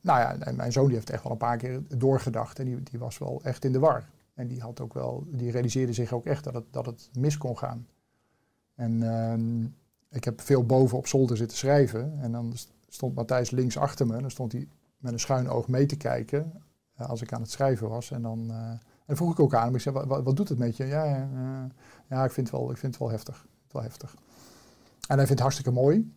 nou 0.00 0.20
ja, 0.20 0.36
en 0.38 0.56
mijn 0.56 0.72
zoon 0.72 0.86
die 0.86 0.94
heeft 0.94 1.10
echt 1.10 1.22
wel 1.22 1.32
een 1.32 1.38
paar 1.38 1.56
keer 1.56 1.82
doorgedacht 1.96 2.58
en 2.58 2.64
die, 2.64 2.82
die 2.82 2.98
was 2.98 3.18
wel 3.18 3.40
echt 3.42 3.64
in 3.64 3.72
de 3.72 3.78
war. 3.78 4.04
En 4.34 4.46
die, 4.46 4.60
had 4.60 4.80
ook 4.80 4.94
wel, 4.94 5.26
die 5.26 5.50
realiseerde 5.50 5.92
zich 5.92 6.12
ook 6.12 6.26
echt 6.26 6.44
dat 6.44 6.54
het, 6.54 6.64
dat 6.70 6.86
het 6.86 7.10
mis 7.18 7.38
kon 7.38 7.58
gaan. 7.58 7.86
En 8.74 8.92
uh, 8.92 9.68
ik 10.10 10.24
heb 10.24 10.40
veel 10.40 10.66
boven 10.66 10.98
op 10.98 11.06
zolder 11.06 11.36
zitten 11.36 11.56
schrijven. 11.56 12.18
En 12.20 12.32
dan 12.32 12.54
stond 12.88 13.14
Matthijs 13.14 13.50
links 13.50 13.76
achter 13.76 14.06
me. 14.06 14.14
En 14.14 14.20
dan 14.20 14.30
stond 14.30 14.52
hij 14.52 14.68
met 14.96 15.12
een 15.12 15.20
schuin 15.20 15.48
oog 15.48 15.68
mee 15.68 15.86
te 15.86 15.96
kijken 15.96 16.52
uh, 17.00 17.08
als 17.08 17.22
ik 17.22 17.32
aan 17.32 17.40
het 17.40 17.50
schrijven 17.50 17.88
was. 17.88 18.10
En 18.10 18.22
dan 18.22 18.50
en 19.06 19.16
vroeg 19.16 19.32
ik 19.32 19.40
ook 19.40 19.54
aan 19.54 19.64
hem. 19.64 19.74
Ik 19.74 19.80
zei, 19.80 19.94
wat, 20.04 20.22
wat 20.22 20.36
doet 20.36 20.48
het 20.48 20.58
met 20.58 20.76
je? 20.76 20.86
Ja, 20.86 21.04
ja, 21.04 21.28
ja 22.08 22.24
ik, 22.24 22.30
vind 22.30 22.50
het 22.50 22.60
wel, 22.60 22.70
ik 22.70 22.76
vind 22.76 22.92
het 22.92 23.02
wel 23.02 23.10
heftig. 23.10 23.46
Wel 23.70 23.82
heftig. 23.82 24.14
En 25.08 25.16
hij 25.16 25.26
vindt 25.26 25.30
het 25.30 25.40
hartstikke 25.40 25.70
mooi 25.70 26.12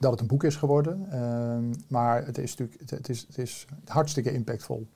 dat 0.00 0.10
het 0.10 0.20
een 0.20 0.26
boek 0.26 0.44
is 0.44 0.56
geworden. 0.56 1.10
Ehm, 1.10 1.72
maar 1.88 2.26
het 2.26 2.38
is 2.38 2.56
natuurlijk 2.56 2.80
het, 2.80 2.90
het 2.90 3.08
is, 3.08 3.24
het 3.26 3.38
is 3.38 3.66
hartstikke 3.84 4.32
impactvol. 4.32 4.88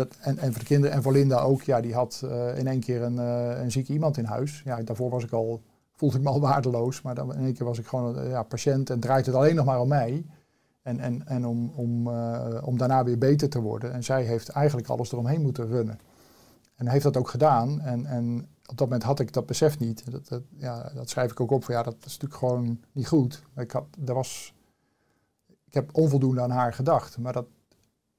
En, 0.00 0.08
en, 0.20 0.38
en 0.38 0.52
voor 0.52 0.60
de 0.60 0.66
kinderen 0.66 0.96
en 0.96 1.02
voor 1.02 1.12
Linda 1.12 1.40
ook, 1.40 1.62
ja, 1.62 1.80
die 1.80 1.94
had 1.94 2.22
uh, 2.24 2.58
in 2.58 2.66
één 2.66 2.80
keer 2.80 3.02
een, 3.02 3.14
uh, 3.14 3.60
een 3.62 3.70
ziek 3.70 3.88
iemand 3.88 4.16
in 4.16 4.24
huis. 4.24 4.62
Ja, 4.64 4.82
daarvoor 4.82 5.10
was 5.10 5.24
ik 5.24 5.32
al, 5.32 5.62
voelde 5.96 6.16
ik 6.16 6.22
me 6.22 6.28
al 6.28 6.40
waardeloos, 6.50 7.02
maar 7.02 7.14
dan, 7.14 7.34
in 7.34 7.44
één 7.44 7.54
keer 7.54 7.66
was 7.66 7.78
ik 7.78 7.86
gewoon 7.86 8.16
een 8.16 8.28
ja, 8.28 8.42
patiënt 8.42 8.90
en 8.90 9.00
draait 9.00 9.26
het 9.26 9.34
alleen 9.34 9.54
nog 9.54 9.64
maar 9.64 9.80
om 9.80 9.88
mij. 9.88 10.26
En, 10.82 11.00
en, 11.00 11.26
en 11.26 11.46
om, 11.46 11.72
om, 11.74 12.08
om 12.62 12.78
daarna 12.78 13.04
weer 13.04 13.18
beter 13.18 13.48
te 13.48 13.60
worden. 13.60 13.92
En 13.92 14.04
zij 14.04 14.22
heeft 14.22 14.48
eigenlijk 14.48 14.88
alles 14.88 15.12
eromheen 15.12 15.42
moeten 15.42 15.66
runnen. 15.66 15.98
En 16.74 16.88
heeft 16.88 17.04
dat 17.04 17.16
ook 17.16 17.28
gedaan. 17.28 17.80
En, 17.80 18.06
en 18.06 18.48
op 18.66 18.76
dat 18.76 18.88
moment 18.88 19.02
had 19.02 19.20
ik 19.20 19.32
dat 19.32 19.46
besef 19.46 19.78
niet. 19.78 20.10
Dat, 20.10 20.28
dat, 20.28 20.42
ja, 20.56 20.90
dat 20.94 21.10
schrijf 21.10 21.30
ik 21.30 21.40
ook 21.40 21.50
op. 21.50 21.64
Van, 21.64 21.74
ja, 21.74 21.82
dat 21.82 21.94
is 21.94 22.12
natuurlijk 22.12 22.34
gewoon 22.34 22.80
niet 22.92 23.08
goed. 23.08 23.42
Ik, 23.56 23.74
er 24.06 24.14
was, 24.14 24.54
ik 25.64 25.74
heb 25.74 25.96
onvoldoende 25.96 26.40
aan 26.40 26.50
haar 26.50 26.72
gedacht. 26.72 27.18
Maar 27.18 27.32
dat, 27.32 27.46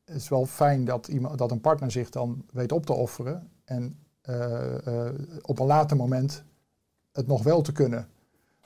het 0.06 0.16
is 0.16 0.30
wel 0.30 0.46
fijn 0.46 0.86
dat, 0.86 1.08
iemand, 1.08 1.38
dat 1.38 1.52
een 1.52 1.62
partner 1.62 1.92
zich 1.92 2.10
dan 2.10 2.46
weet 2.52 2.72
op 2.72 2.86
te 2.86 2.94
offeren 2.94 3.50
en 3.66 3.98
uh, 4.30 4.76
uh, 4.88 5.10
op 5.42 5.60
een 5.60 5.66
later 5.66 5.98
moment 5.98 6.44
het 7.12 7.28
nog 7.28 7.44
wel 7.44 7.62
te 7.62 7.72
kunnen 7.72 8.08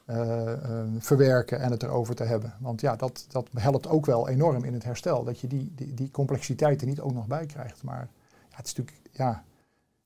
uh, 0.09 0.53
verwerken 0.97 1.59
en 1.59 1.71
het 1.71 1.83
erover 1.83 2.15
te 2.15 2.23
hebben. 2.23 2.53
Want 2.59 2.81
ja, 2.81 2.95
dat, 2.95 3.25
dat 3.29 3.49
helpt 3.57 3.87
ook 3.87 4.05
wel 4.05 4.29
enorm 4.29 4.63
in 4.63 4.73
het 4.73 4.83
herstel, 4.83 5.23
dat 5.23 5.39
je 5.39 5.47
die, 5.47 5.71
die, 5.75 5.93
die 5.93 6.11
complexiteit 6.11 6.81
er 6.81 6.87
niet 6.87 7.01
ook 7.01 7.13
nog 7.13 7.27
bij 7.27 7.45
krijgt. 7.45 7.83
Maar 7.83 8.09
ja, 8.49 8.55
het 8.55 8.65
is 8.65 8.75
natuurlijk 8.75 9.09
ja, 9.11 9.43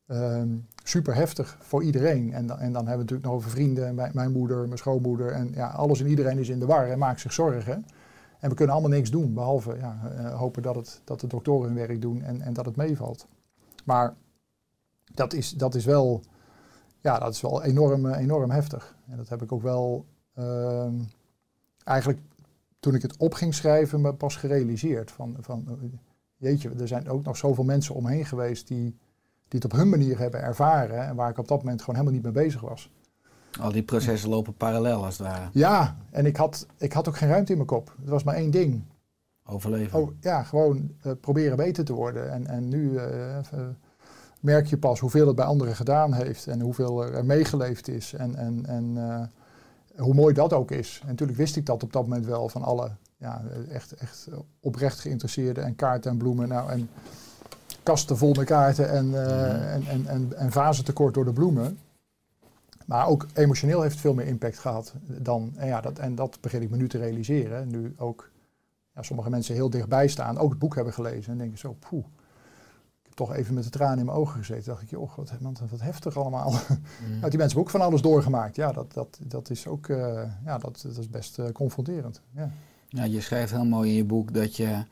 um, 0.07 0.67
super 0.83 1.15
heftig 1.15 1.57
voor 1.61 1.83
iedereen. 1.83 2.33
En, 2.33 2.47
dan, 2.47 2.59
en 2.59 2.73
dan 2.73 2.87
hebben 2.87 3.05
we 3.05 3.13
het 3.13 3.21
natuurlijk 3.21 3.27
nog 3.27 3.33
over 3.33 3.49
vrienden, 3.49 3.95
mijn, 3.95 4.11
mijn 4.13 4.31
moeder, 4.31 4.65
mijn 4.65 4.77
schoonmoeder 4.77 5.31
en 5.31 5.51
ja, 5.53 5.67
alles 5.67 5.99
en 5.99 6.07
iedereen 6.07 6.37
is 6.37 6.49
in 6.49 6.59
de 6.59 6.65
war 6.65 6.89
en 6.89 6.97
maakt 6.97 7.19
zich 7.19 7.33
zorgen. 7.33 7.85
En 8.43 8.49
we 8.49 8.55
kunnen 8.55 8.75
allemaal 8.75 8.97
niks 8.97 9.11
doen, 9.11 9.33
behalve 9.33 9.77
ja, 9.77 10.11
uh, 10.17 10.39
hopen 10.39 10.61
dat, 10.61 10.75
het, 10.75 11.01
dat 11.03 11.19
de 11.19 11.27
doktoren 11.27 11.67
hun 11.67 11.87
werk 11.87 12.01
doen 12.01 12.21
en, 12.21 12.41
en 12.41 12.53
dat 12.53 12.65
het 12.65 12.75
meevalt. 12.75 13.27
Maar 13.83 14.15
dat 15.13 15.33
is, 15.33 15.51
dat 15.51 15.75
is 15.75 15.85
wel, 15.85 16.21
ja, 16.99 17.19
dat 17.19 17.33
is 17.33 17.41
wel 17.41 17.63
enorm, 17.63 18.05
enorm 18.05 18.49
heftig. 18.49 18.95
En 19.09 19.17
dat 19.17 19.29
heb 19.29 19.41
ik 19.41 19.51
ook 19.51 19.61
wel 19.61 20.05
uh, 20.39 20.93
eigenlijk 21.83 22.19
toen 22.79 22.95
ik 22.95 23.01
het 23.01 23.17
op 23.17 23.33
ging 23.33 23.53
schrijven 23.53 24.01
me 24.01 24.13
pas 24.13 24.35
gerealiseerd. 24.35 25.11
Van, 25.11 25.37
van, 25.39 25.79
jeetje, 26.37 26.69
er 26.69 26.87
zijn 26.87 27.09
ook 27.09 27.23
nog 27.23 27.37
zoveel 27.37 27.63
mensen 27.63 27.95
omheen 27.95 28.25
geweest 28.25 28.67
die, 28.67 28.97
die 29.47 29.59
het 29.59 29.65
op 29.65 29.71
hun 29.71 29.89
manier 29.89 30.17
hebben 30.17 30.41
ervaren 30.41 31.07
en 31.07 31.15
waar 31.15 31.29
ik 31.29 31.37
op 31.37 31.47
dat 31.47 31.63
moment 31.63 31.79
gewoon 31.79 31.95
helemaal 31.95 32.21
niet 32.21 32.33
mee 32.33 32.43
bezig 32.43 32.61
was. 32.61 32.91
Al 33.61 33.71
die 33.71 33.83
processen 33.83 34.29
lopen 34.29 34.53
parallel 34.53 35.05
als 35.05 35.17
het 35.17 35.27
ware. 35.27 35.49
Ja, 35.51 35.97
en 36.09 36.25
ik 36.25 36.37
had, 36.37 36.67
ik 36.77 36.93
had 36.93 37.07
ook 37.07 37.17
geen 37.17 37.29
ruimte 37.29 37.51
in 37.51 37.57
mijn 37.57 37.69
kop. 37.69 37.95
Het 37.99 38.09
was 38.09 38.23
maar 38.23 38.35
één 38.35 38.51
ding. 38.51 38.83
Overleven. 39.45 39.99
Oh, 39.99 40.11
ja, 40.19 40.43
gewoon 40.43 40.91
eh, 41.01 41.11
proberen 41.21 41.57
beter 41.57 41.85
te 41.85 41.93
worden. 41.93 42.31
En, 42.31 42.47
en 42.47 42.69
nu 42.69 42.97
eh, 42.97 43.37
merk 44.39 44.65
je 44.65 44.77
pas 44.77 44.99
hoeveel 44.99 45.27
het 45.27 45.35
bij 45.35 45.45
anderen 45.45 45.75
gedaan 45.75 46.13
heeft 46.13 46.47
en 46.47 46.61
hoeveel 46.61 47.03
er 47.05 47.25
meegeleefd 47.25 47.87
is 47.87 48.13
en, 48.13 48.35
en, 48.35 48.65
en 48.65 48.93
eh, 48.97 50.01
hoe 50.03 50.13
mooi 50.13 50.33
dat 50.33 50.53
ook 50.53 50.71
is. 50.71 50.99
En 51.01 51.07
natuurlijk 51.07 51.37
wist 51.37 51.55
ik 51.55 51.65
dat 51.65 51.83
op 51.83 51.93
dat 51.93 52.03
moment 52.03 52.25
wel 52.25 52.49
van 52.49 52.63
alle 52.63 52.91
ja, 53.17 53.41
echt, 53.69 53.91
echt 53.91 54.27
oprecht 54.59 54.99
geïnteresseerden 54.99 55.63
en 55.63 55.75
kaarten 55.75 56.11
en 56.11 56.17
bloemen. 56.17 56.47
Nou, 56.47 56.69
en 56.71 56.89
kasten 57.83 58.17
vol 58.17 58.33
met 58.33 58.45
kaarten 58.45 58.89
en, 58.89 59.13
eh, 59.13 59.73
en, 59.73 59.87
en, 59.87 60.07
en, 60.07 60.37
en 60.37 60.51
vazen 60.51 60.85
tekort 60.85 61.13
door 61.13 61.25
de 61.25 61.33
bloemen. 61.33 61.77
Maar 62.85 63.07
ook 63.07 63.27
emotioneel 63.33 63.81
heeft 63.81 63.93
het 63.93 64.01
veel 64.01 64.13
meer 64.13 64.27
impact 64.27 64.59
gehad 64.59 64.93
dan. 65.05 65.53
En, 65.55 65.67
ja, 65.67 65.81
dat, 65.81 65.99
en 65.99 66.15
dat 66.15 66.37
begin 66.41 66.61
ik 66.61 66.69
me 66.69 66.77
nu 66.77 66.89
te 66.89 66.97
realiseren. 66.97 67.67
Nu 67.67 67.93
ook 67.97 68.31
ja, 68.95 69.01
sommige 69.01 69.29
mensen 69.29 69.55
heel 69.55 69.69
dichtbij 69.69 70.07
staan, 70.07 70.37
ook 70.37 70.49
het 70.49 70.59
boek 70.59 70.75
hebben 70.75 70.93
gelezen 70.93 71.31
en 71.31 71.37
denken 71.37 71.57
zo, 71.57 71.75
poeh. 71.89 72.05
Ik 73.01 73.19
heb 73.19 73.27
toch 73.27 73.33
even 73.33 73.53
met 73.53 73.63
de 73.63 73.69
tranen 73.69 73.99
in 73.99 74.05
mijn 74.05 74.17
ogen 74.17 74.37
gezeten. 74.37 74.65
dacht 74.65 74.91
ik, 74.91 74.99
oh, 74.99 75.15
wat, 75.15 75.33
wat, 75.39 75.59
wat 75.69 75.81
heftig 75.81 76.17
allemaal. 76.17 76.51
Nou, 77.19 77.29
die 77.29 77.39
mensen 77.39 77.39
hebben 77.39 77.57
ook 77.57 77.69
van 77.69 77.81
alles 77.81 78.01
doorgemaakt. 78.01 78.55
Ja, 78.55 78.71
dat, 78.71 78.93
dat, 78.93 79.19
dat 79.21 79.49
is 79.49 79.67
ook 79.67 79.87
eh, 79.87 80.23
ja, 80.45 80.57
dat, 80.57 80.81
dat 80.83 80.97
is 80.97 81.09
best 81.09 81.39
eh, 81.39 81.51
confronterend. 81.51 82.21
Ja. 82.31 82.51
Ja, 82.87 83.03
je 83.03 83.21
schrijft 83.21 83.51
heel 83.51 83.65
mooi 83.65 83.89
in 83.89 83.95
je 83.95 84.05
boek 84.05 84.33
dat 84.33 84.55
je 84.55 84.83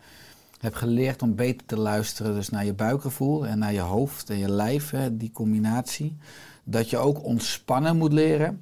hebt 0.59 0.75
geleerd 0.75 1.21
om 1.21 1.35
beter 1.35 1.65
te 1.65 1.77
luisteren 1.77 2.33
dus 2.33 2.49
naar 2.49 2.65
je 2.65 2.73
buikgevoel 2.73 3.47
en 3.47 3.59
naar 3.59 3.73
je 3.73 3.79
hoofd 3.79 4.29
en 4.29 4.37
je 4.37 4.49
lijf, 4.49 4.89
hè, 4.89 5.17
die 5.17 5.31
combinatie. 5.31 6.17
Dat 6.63 6.89
je 6.89 6.97
ook 6.97 7.23
ontspannen 7.23 7.97
moet 7.97 8.13
leren. 8.13 8.61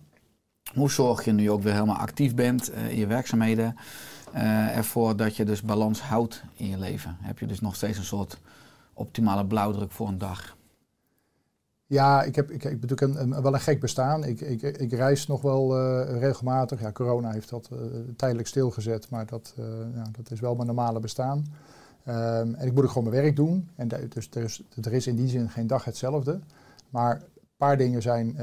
Hoe 0.74 0.92
zorg 0.92 1.26
je 1.26 1.32
nu 1.32 1.52
ook 1.52 1.62
weer 1.62 1.74
helemaal 1.74 1.96
actief 1.96 2.36
bent 2.36 2.72
uh, 2.72 2.90
in 2.92 2.98
je 2.98 3.08
werkzaamheden? 3.08 3.76
Uh, 4.36 4.78
ervoor 4.78 5.16
dat 5.16 5.36
je 5.36 5.46
dus 5.46 5.62
balans 5.62 6.02
houdt 6.02 6.44
in 6.54 6.68
je 6.68 6.78
leven. 6.78 7.18
Heb 7.20 7.40
je 7.40 7.46
dus 7.46 7.60
nog 7.60 7.76
steeds 7.76 7.98
een 7.98 8.04
soort 8.04 8.40
optimale 8.94 9.46
blauwdruk 9.46 9.92
voor 9.92 10.08
een 10.08 10.18
dag? 10.18 10.58
Ja, 11.86 12.24
ik 12.24 12.36
heb, 12.36 12.52
ik, 12.52 12.64
ik 12.64 12.80
bedoel, 12.80 13.16
een, 13.16 13.42
wel 13.42 13.54
een 13.54 13.60
gek 13.60 13.80
bestaan. 13.80 14.24
Ik, 14.24 14.42
ik, 14.42 14.62
ik 14.62 14.92
reis 14.92 15.28
nog 15.28 15.42
wel 15.42 15.78
uh, 15.78 16.20
regelmatig. 16.20 16.80
Ja, 16.80 16.92
corona 16.92 17.32
heeft 17.32 17.50
dat 17.50 17.70
tijdelijk 18.16 18.48
stilgezet, 18.48 19.10
maar 19.10 19.26
dat, 19.26 19.54
ja, 19.96 20.04
dat 20.12 20.32
is 20.32 20.40
wel 20.40 20.56
mijn 20.56 20.68
normale 20.68 21.00
bestaan. 21.00 21.46
Um, 22.08 22.56
en 22.56 22.68
ik 22.68 22.74
moet 22.74 22.84
ook 22.84 22.90
gewoon 22.90 23.10
mijn 23.10 23.22
werk 23.24 23.36
doen. 23.36 23.70
En 23.76 23.88
dus 24.10 24.30
er 24.34 24.44
is, 24.44 24.64
er 24.82 24.94
is 24.94 25.08
in 25.08 25.16
die 25.16 25.28
zin 25.28 25.50
geen 25.50 25.68
dag 25.68 25.84
hetzelfde. 25.86 26.40
Maar 26.90 27.22
paar 27.60 27.78
dingen 27.78 28.02
zijn 28.02 28.36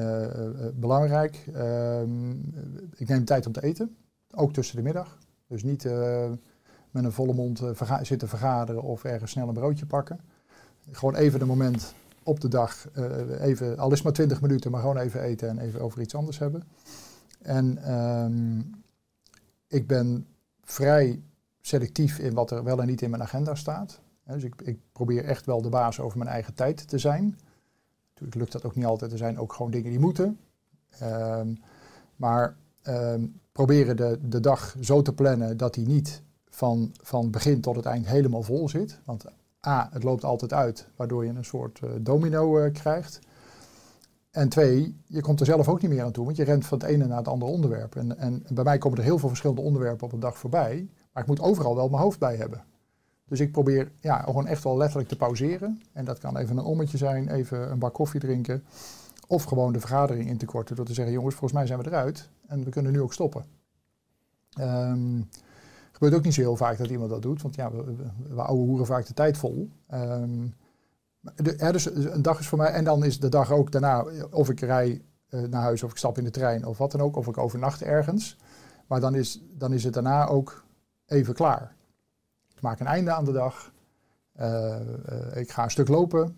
belangrijk. 0.75 1.45
Um, 1.57 2.55
ik 2.97 3.09
neem 3.09 3.25
tijd 3.25 3.47
om 3.47 3.53
te 3.53 3.63
eten, 3.63 3.97
ook 4.31 4.53
tussen 4.53 4.77
de 4.77 4.83
middag. 4.83 5.19
Dus 5.47 5.63
niet 5.63 5.85
met 6.91 7.05
een 7.05 7.13
volle 7.13 7.35
mond 7.35 7.63
zitten 8.03 8.29
vergaderen 8.29 8.83
of 8.83 9.05
ergens 9.05 9.31
snel 9.31 9.49
een 9.49 9.55
broodje 9.55 9.87
pakken. 9.87 10.21
Gewoon 10.91 11.15
even 11.15 11.41
een 11.41 11.47
moment 11.47 11.95
op 12.23 12.41
de 12.41 12.49
dag 12.49 12.89
even, 13.41 13.79
al 13.79 13.93
is 13.93 14.03
maar 14.03 14.13
20 14.13 14.41
minuten, 14.41 14.71
maar 14.71 14.81
gewoon 14.81 14.99
even 14.99 15.23
eten 15.23 15.49
en 15.49 15.59
even 15.59 15.81
over 15.81 16.01
iets 16.01 16.15
anders 16.15 16.39
hebben. 16.39 16.63
En 17.43 17.95
um, 17.95 18.71
ik 19.69 19.87
ben 19.87 20.27
vrij 20.63 21.23
selectief 21.61 22.19
in 22.19 22.35
wat 22.35 22.51
er 22.51 22.65
wel 22.65 22.81
en 22.81 22.87
niet 22.87 23.03
in 23.03 23.11
mijn 23.11 23.23
agenda 23.23 23.55
staat. 23.55 24.01
Dus 24.25 24.43
ik, 24.43 24.63
ik, 24.63 24.79
probeer 24.93 25.25
echt 25.25 25.47
wel 25.47 25.63
de 25.63 25.69
baas 25.69 26.01
over 26.01 26.19
mijn 26.19 26.31
eigen 26.31 26.55
tijd 26.55 26.89
te 26.89 26.99
zijn. 26.99 27.39
Natuurlijk 28.17 28.41
lukt 28.41 28.53
dat 28.53 28.65
ook 28.65 28.77
niet 28.77 28.85
altijd. 28.85 29.13
Er 29.13 29.19
zijn 29.19 29.39
ook 29.39 29.53
gewoon 29.53 29.71
dingen 29.71 29.91
die 29.91 30.01
moeten. 30.01 30.39
Um, 31.03 31.61
maar 32.17 32.57
um, 32.89 33.41
proberen 33.53 33.97
de, 33.97 34.19
de 34.29 34.41
dag 34.41 34.77
zo 34.81 35.03
te 35.03 35.13
plannen 35.13 35.57
dat 35.57 35.75
die 35.75 35.87
niet 35.87 36.23
van, 36.49 36.93
van 37.03 37.31
begin 37.31 37.61
tot 37.61 37.77
het 37.77 37.85
eind 37.85 38.07
helemaal 38.07 38.43
vol 38.43 38.69
zit. 38.69 39.01
Want 39.05 39.25
A, 39.67 39.89
het 39.93 40.03
loopt 40.03 40.25
altijd 40.25 40.53
uit, 40.53 40.89
waardoor 40.97 41.25
je 41.25 41.31
een 41.31 41.45
soort 41.45 41.81
uh, 41.85 41.91
domino 42.01 42.59
uh, 42.59 42.73
krijgt. 42.73 43.19
En 44.31 44.49
twee, 44.49 45.01
je 45.07 45.21
komt 45.21 45.41
er 45.41 45.47
zelf 45.47 45.69
ook 45.69 45.83
niet 45.83 45.91
meer 45.91 46.03
aan 46.03 46.13
toe, 46.13 46.25
want 46.25 46.37
je 46.37 46.45
rent 46.45 46.67
van 46.67 46.79
het 46.79 46.87
ene 46.87 47.07
naar 47.07 47.19
het 47.19 47.29
andere 47.29 47.51
onderwerp. 47.51 47.97
En, 47.97 48.19
en 48.19 48.43
bij 48.53 48.65
mij 48.65 48.79
komen 48.79 48.99
er 48.99 49.05
heel 49.05 49.19
veel 49.19 49.29
verschillende 49.29 49.63
onderwerpen 49.63 50.07
op 50.07 50.13
een 50.13 50.21
dag 50.21 50.39
voorbij, 50.39 50.89
maar 51.13 51.23
ik 51.23 51.29
moet 51.29 51.41
overal 51.41 51.75
wel 51.75 51.89
mijn 51.89 52.03
hoofd 52.03 52.19
bij 52.19 52.37
hebben. 52.37 52.65
Dus 53.29 53.41
ik 53.41 53.53
probeer 53.53 53.93
ja, 54.01 54.19
gewoon 54.19 54.47
echt 54.47 54.65
wel 54.65 54.77
letterlijk 54.77 55.09
te 55.09 55.17
pauzeren. 55.17 55.83
En 55.93 56.05
dat 56.05 56.19
kan 56.19 56.37
even 56.37 56.57
een 56.57 56.65
ommetje 56.65 56.97
zijn, 56.97 57.29
even 57.29 57.71
een 57.71 57.79
bak 57.79 57.95
koffie 57.95 58.21
drinken. 58.21 58.65
Of 59.27 59.45
gewoon 59.45 59.73
de 59.73 59.81
vergadering 59.81 60.29
in 60.29 60.39
te 60.39 60.47
korten 60.47 60.77
door 60.77 60.85
te 60.85 60.95
zeggen, 60.95 61.15
jongens, 61.15 61.35
volgens 61.35 61.59
mij 61.59 61.67
zijn 61.67 61.79
we 61.79 61.87
eruit 61.87 62.29
en 62.47 62.65
we 62.65 62.71
kunnen 62.71 62.93
nu 62.93 63.01
ook 63.01 63.13
stoppen. 63.13 63.45
Um, 64.61 65.29
gebeurt 65.93 66.15
ook 66.15 66.25
niet 66.25 66.35
zo 66.35 66.41
heel 66.41 66.57
vaak 66.57 66.79
dat 66.79 66.91
iemand 66.91 67.11
dat 67.11 67.23
doet, 67.23 67.43
want 67.43 67.55
ja, 67.55 67.71
we, 67.71 67.85
we, 67.85 67.95
we 68.29 68.43
ouwe 68.43 68.63
hoeren 68.63 68.87
vaak 68.87 69.07
de 69.07 69.15
tijd 69.15 69.37
vol. 69.37 69.71
Um, 69.95 70.55
de, 71.35 71.71
dus 71.73 71.95
een 71.95 72.23
dag 72.23 72.39
is 72.39 72.49
voor 72.49 72.59
mij, 72.59 72.71
en 72.71 72.85
dan 72.85 73.05
is 73.05 73.21
de 73.21 73.29
dag 73.29 73.53
ook 73.53 73.73
daarna, 73.73 74.05
of 74.31 74.51
ik 74.51 74.61
rij 74.61 75.03
uh, 75.31 75.41
naar 75.41 75.63
huis 75.63 75.83
of 75.83 75.91
ik 75.91 75.97
stap 75.97 76.19
in 76.19 76.25
de 76.25 76.31
trein 76.31 76.67
of 76.67 76.79
wat 76.79 76.93
dan 76.93 77.01
ook, 77.01 77.17
of 77.17 77.27
ik 77.27 77.39
overnacht 77.39 77.83
ergens. 77.83 78.37
Maar 78.87 79.01
dan 79.01 79.15
is, 79.15 79.43
dan 79.53 79.73
is 79.73 79.85
het 79.85 79.95
daarna 79.95 80.27
ook 80.27 80.65
even 81.07 81.35
klaar. 81.35 81.76
Ik 82.57 82.63
maak 82.63 82.81
een 82.81 82.87
einde 82.87 83.11
aan 83.11 83.25
de 83.25 83.33
dag. 83.33 83.73
Uh, 84.41 84.47
uh, 84.47 85.37
ik 85.37 85.51
ga 85.51 85.65
een 85.65 85.71
stuk 85.71 85.89
lopen. 85.89 86.37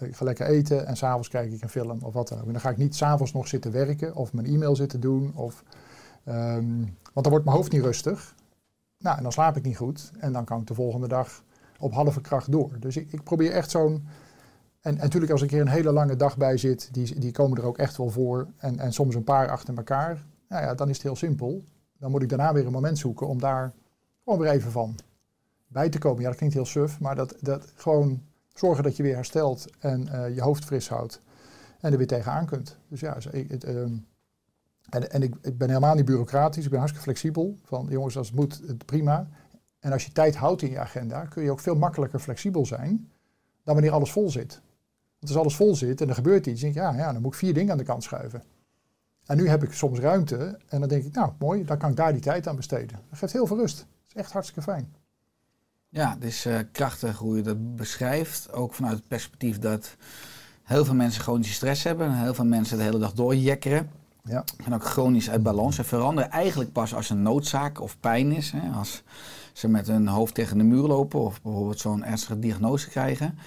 ik 0.00 0.16
ga 0.16 0.24
lekker 0.24 0.46
eten 0.46 0.86
en 0.86 0.96
s'avonds 0.96 1.28
kijk 1.28 1.52
ik 1.52 1.62
een 1.62 1.68
film 1.68 2.02
of 2.02 2.12
wat 2.12 2.28
dan 2.28 2.38
ook. 2.38 2.46
En 2.46 2.52
dan 2.52 2.60
ga 2.60 2.70
ik 2.70 2.76
niet 2.76 2.94
s'avonds 2.94 3.32
nog 3.32 3.48
zitten 3.48 3.72
werken 3.72 4.14
of 4.14 4.32
mijn 4.32 4.46
e-mail 4.46 4.76
zitten 4.76 5.00
doen. 5.00 5.32
Of, 5.34 5.64
um, 6.28 6.78
want 7.12 7.22
dan 7.22 7.30
wordt 7.30 7.44
mijn 7.44 7.56
hoofd 7.56 7.72
niet 7.72 7.82
rustig. 7.82 8.34
Nou, 8.98 9.16
en 9.16 9.22
dan 9.22 9.32
slaap 9.32 9.56
ik 9.56 9.62
niet 9.62 9.76
goed. 9.76 10.10
En 10.18 10.32
dan 10.32 10.44
kan 10.44 10.60
ik 10.60 10.66
de 10.66 10.74
volgende 10.74 11.08
dag 11.08 11.42
op 11.78 11.92
halve 11.92 12.20
kracht 12.20 12.52
door. 12.52 12.76
Dus 12.80 12.96
ik, 12.96 13.12
ik 13.12 13.22
probeer 13.22 13.52
echt 13.52 13.70
zo'n. 13.70 14.06
En, 14.80 14.92
en 14.92 14.96
natuurlijk, 14.96 15.32
als 15.32 15.42
ik 15.42 15.52
er 15.52 15.60
een 15.60 15.68
hele 15.68 15.92
lange 15.92 16.16
dag 16.16 16.36
bij 16.36 16.56
zit, 16.56 16.94
die, 16.94 17.20
die 17.20 17.32
komen 17.32 17.58
er 17.58 17.64
ook 17.64 17.78
echt 17.78 17.96
wel 17.96 18.10
voor. 18.10 18.48
En, 18.56 18.78
en 18.78 18.92
soms 18.92 19.14
een 19.14 19.24
paar 19.24 19.48
achter 19.48 19.76
elkaar. 19.76 20.26
Nou 20.48 20.62
ja, 20.62 20.74
dan 20.74 20.88
is 20.88 20.94
het 20.94 21.02
heel 21.02 21.16
simpel. 21.16 21.64
Dan 21.98 22.10
moet 22.10 22.22
ik 22.22 22.28
daarna 22.28 22.52
weer 22.52 22.66
een 22.66 22.72
moment 22.72 22.98
zoeken 22.98 23.26
om 23.26 23.40
daar 23.40 23.72
gewoon 24.26 24.40
weer 24.40 24.52
even 24.52 24.70
van 24.70 24.98
bij 25.66 25.88
te 25.88 25.98
komen. 25.98 26.22
Ja, 26.22 26.28
dat 26.28 26.36
klinkt 26.36 26.54
heel 26.54 26.66
suf, 26.66 27.00
maar 27.00 27.14
dat, 27.14 27.34
dat 27.40 27.72
gewoon 27.74 28.22
zorgen 28.54 28.84
dat 28.84 28.96
je 28.96 29.02
weer 29.02 29.14
herstelt 29.14 29.66
en 29.78 30.08
uh, 30.12 30.34
je 30.34 30.40
hoofd 30.42 30.64
fris 30.64 30.88
houdt. 30.88 31.20
En 31.80 31.92
er 31.92 31.98
weer 31.98 32.06
tegenaan 32.06 32.46
kunt. 32.46 32.78
Dus 32.88 33.00
ja, 33.00 33.16
ik, 33.30 33.50
het, 33.50 33.64
uh, 33.64 33.80
en, 33.80 35.10
en 35.10 35.22
ik, 35.22 35.34
ik, 35.42 35.58
ben 35.58 35.68
helemaal 35.68 35.94
niet 35.94 36.04
bureaucratisch, 36.04 36.64
ik 36.64 36.70
ben 36.70 36.78
hartstikke 36.78 37.08
flexibel. 37.08 37.56
Van 37.64 37.86
jongens, 37.90 38.16
als 38.16 38.26
het 38.26 38.36
moet, 38.36 38.84
prima. 38.86 39.28
En 39.80 39.92
als 39.92 40.04
je 40.04 40.12
tijd 40.12 40.36
houdt 40.36 40.62
in 40.62 40.70
je 40.70 40.78
agenda, 40.78 41.24
kun 41.24 41.42
je 41.42 41.50
ook 41.50 41.60
veel 41.60 41.76
makkelijker 41.76 42.18
flexibel 42.18 42.66
zijn 42.66 43.10
dan 43.64 43.74
wanneer 43.74 43.92
alles 43.92 44.12
vol 44.12 44.30
zit. 44.30 44.60
Want 45.18 45.32
als 45.32 45.36
alles 45.36 45.56
vol 45.56 45.74
zit 45.74 46.00
en 46.00 46.08
er 46.08 46.14
gebeurt 46.14 46.46
iets, 46.46 46.60
denk 46.60 46.74
je, 46.74 46.80
ja, 46.80 46.94
ja, 46.94 47.12
dan 47.12 47.22
moet 47.22 47.32
ik 47.32 47.38
vier 47.38 47.54
dingen 47.54 47.72
aan 47.72 47.78
de 47.78 47.84
kant 47.84 48.02
schuiven. 48.02 48.42
En 49.26 49.36
nu 49.36 49.48
heb 49.48 49.62
ik 49.62 49.72
soms 49.72 49.98
ruimte 49.98 50.58
en 50.68 50.80
dan 50.80 50.88
denk 50.88 51.04
ik, 51.04 51.14
nou 51.14 51.32
mooi, 51.38 51.64
dan 51.64 51.78
kan 51.78 51.90
ik 51.90 51.96
daar 51.96 52.12
die 52.12 52.22
tijd 52.22 52.48
aan 52.48 52.56
besteden. 52.56 53.00
Dat 53.08 53.18
geeft 53.18 53.32
heel 53.32 53.46
veel 53.46 53.56
rust. 53.56 53.86
Echt 54.16 54.32
hartstikke 54.32 54.62
fijn. 54.62 54.94
Ja, 55.88 56.14
het 56.14 56.24
is 56.24 56.46
uh, 56.46 56.58
krachtig 56.72 57.18
hoe 57.18 57.36
je 57.36 57.42
dat 57.42 57.76
beschrijft. 57.76 58.52
Ook 58.52 58.74
vanuit 58.74 58.94
het 58.94 59.08
perspectief 59.08 59.58
dat 59.58 59.96
heel 60.62 60.84
veel 60.84 60.94
mensen 60.94 61.22
chronische 61.22 61.54
stress 61.54 61.82
hebben 61.82 62.06
en 62.06 62.22
heel 62.22 62.34
veel 62.34 62.44
mensen 62.44 62.76
de 62.76 62.82
hele 62.82 62.98
dag 62.98 63.12
doorjekkeren. 63.12 63.90
Ja. 64.24 64.44
En 64.64 64.74
ook 64.74 64.84
chronisch 64.84 65.30
uit 65.30 65.42
balans. 65.42 65.78
En 65.78 65.84
veranderen 65.84 66.30
eigenlijk 66.30 66.72
pas 66.72 66.94
als 66.94 67.10
er 67.10 67.16
noodzaak 67.16 67.80
of 67.80 68.00
pijn 68.00 68.32
is. 68.32 68.50
Hè, 68.50 68.70
als 68.70 69.02
ze 69.52 69.68
met 69.68 69.86
hun 69.86 70.08
hoofd 70.08 70.34
tegen 70.34 70.58
de 70.58 70.64
muur 70.64 70.86
lopen 70.86 71.20
of 71.20 71.42
bijvoorbeeld 71.42 71.78
zo'n 71.80 72.04
ernstige 72.04 72.38
diagnose 72.38 72.88
krijgen. 72.88 73.38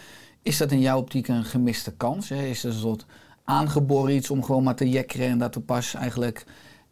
Is 0.41 0.57
dat 0.57 0.71
in 0.71 0.79
jouw 0.79 0.97
optiek 0.97 1.27
een 1.27 1.45
gemiste 1.45 1.91
kans? 1.91 2.29
Hè? 2.29 2.45
Is 2.45 2.63
er 2.63 2.69
een 2.69 2.79
soort 2.79 3.05
aangeboren 3.43 4.15
iets 4.15 4.29
om 4.29 4.43
gewoon 4.43 4.63
maar 4.63 4.75
te 4.75 4.89
jekkeren 4.89 5.27
en 5.27 5.37
dat 5.37 5.55
we 5.55 5.61
pas 5.61 5.93
eigenlijk 5.93 6.45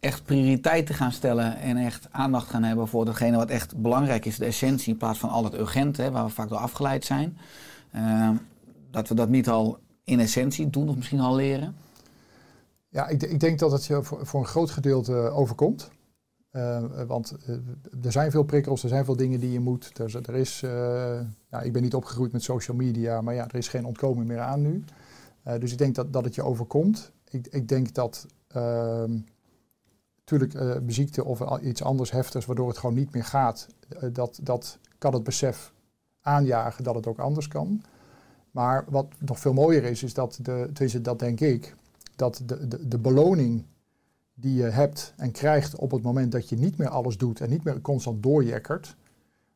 echt 0.08 0.24
prioriteit 0.24 0.86
te 0.86 0.94
gaan 0.94 1.12
stellen 1.12 1.58
en 1.58 1.78
echt 1.78 2.08
aandacht 2.12 2.50
gaan 2.50 2.64
hebben 2.64 2.88
voor 2.88 3.06
datgene 3.06 3.38
wat 3.38 3.50
echt 3.50 3.78
belangrijk 3.78 4.26
is, 4.26 4.38
de 4.38 4.46
essentie, 4.46 4.92
in 4.92 4.98
plaats 4.98 5.20
van 5.20 5.30
al 5.30 5.44
het 5.44 5.54
urgente, 5.54 6.12
waar 6.12 6.26
we 6.26 6.32
vaak 6.32 6.50
door 6.50 6.58
afgeleid 6.58 7.06
zijn. 7.06 7.38
Uh, 7.96 8.30
dat 8.92 9.08
we 9.08 9.16
dat 9.16 9.30
niet 9.30 9.50
al 9.50 9.80
in 10.04 10.20
essentie 10.20 10.70
doen 10.70 10.90
of 10.90 10.96
misschien 10.96 11.20
al 11.20 11.36
leren? 11.36 11.76
Ja, 12.90 13.08
ik, 13.08 13.24
ik, 13.24 13.40
denk 13.40 13.60
dat 13.60 13.72
het 13.72 13.86
je 13.86 14.04
voor, 14.04 14.40
een 14.40 14.46
groot 14.46 14.72
gedeelte 14.72 15.14
overkomt. 15.14 15.90
Uh, 16.52 16.84
want 17.08 17.36
uh, 17.48 17.56
er 18.06 18.12
zijn 18.12 18.32
veel 18.32 18.44
prikkels, 18.44 18.84
er 18.84 18.90
zijn 18.90 19.06
veel 19.06 19.16
dingen 19.16 19.40
die 19.40 19.52
je 19.52 19.60
moet. 19.60 19.92
Er, 20.00 20.30
er 20.30 20.36
is, 20.36 20.62
uh, 20.62 20.72
ja, 21.50 21.62
ik 21.62 21.74
ben 21.74 21.82
niet 21.82 21.94
opgegroeid 21.94 22.32
met 22.32 22.44
social 22.44 22.78
media, 22.78 23.22
maar 23.22 23.34
ja, 23.34 23.48
er 23.48 23.56
is 23.56 23.68
geen 23.68 23.86
ontkomen 23.86 24.26
meer 24.28 24.40
aan 24.40 24.62
nu. 24.62 24.84
dus 25.60 25.72
ik 25.72 25.78
denk 25.78 25.96
dat, 25.96 26.14
dat 26.14 26.24
het 26.24 26.36
je 26.36 26.44
overkomt. 26.44 27.12
Ik, 27.30 27.48
ik 27.48 27.68
denk 27.68 27.94
dat 27.94 28.26
natuurlijk 30.30 30.54
ehm, 30.54 30.86
beziekte 30.86 31.26
of 31.26 31.60
iets 31.60 31.84
anders 31.84 32.12
heftigs, 32.12 32.46
waardoor 32.46 32.68
het 32.68 32.78
gewoon 32.78 32.96
niet 32.96 33.14
meer 33.14 33.24
gaat, 33.24 33.68
dat, 34.12 34.40
dat 34.44 34.78
kan 34.98 35.14
het 35.14 35.24
besef 35.24 35.74
aanjagen 36.22 36.84
dat 36.84 36.96
het 36.96 37.08
ook 37.08 37.20
anders 37.20 37.48
kan. 37.48 37.82
Maar 38.52 38.86
wat 38.90 39.08
nog 39.20 39.40
veel 39.40 39.54
mooier 39.54 39.84
is, 39.84 40.04
is 40.04 40.14
dat, 40.14 40.40
de, 40.42 40.70
tenminste 40.74 41.02
dat 41.02 41.20
denk 41.20 41.40
ik, 41.40 41.76
dat 42.16 42.42
de, 42.46 42.68
de, 42.68 42.88
de 42.88 42.98
beloning 42.98 43.66
die 44.34 44.54
je 44.54 44.64
hebt 44.64 45.14
en 45.18 45.32
krijgt 45.32 45.76
op 45.76 45.92
het 45.92 46.02
moment 46.02 46.32
dat 46.32 46.50
je 46.50 46.58
niet 46.58 46.78
meer 46.78 46.90
alles 46.90 47.18
doet 47.18 47.42
en 47.42 47.50
niet 47.50 47.64
meer 47.64 47.82
constant 47.82 48.24
doorjekkert, 48.24 48.96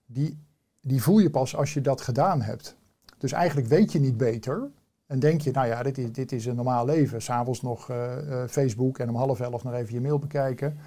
die, 0.05 0.37
die 0.81 1.01
voel 1.01 1.19
je 1.19 1.29
pas 1.29 1.55
als 1.55 1.73
je 1.73 1.81
dat 1.81 2.01
gedaan 2.01 2.41
hebt. 2.41 2.75
Dus 3.17 3.31
eigenlijk 3.31 3.67
weet 3.67 3.91
je 3.91 3.99
niet 3.99 4.17
beter 4.17 4.69
en 5.11 5.19
denk 5.19 5.41
je, 5.41 5.51
nou 5.51 5.67
ja, 5.67 5.83
dit 5.83 5.97
is, 5.97 6.11
dit 6.11 6.31
is 6.31 6.45
een 6.45 6.55
normaal 6.55 6.85
leven. 6.85 7.21
S'avonds 7.21 7.61
nog 7.61 7.89
eh, 7.89 8.43
eh, 8.43 8.49
Facebook 8.49 8.99
en 8.99 9.09
om 9.09 9.15
half 9.15 9.39
elf 9.39 9.63
nog 9.63 9.73
even 9.73 9.93
je 9.93 10.01
mail 10.01 10.19
bekijken. 10.19 10.77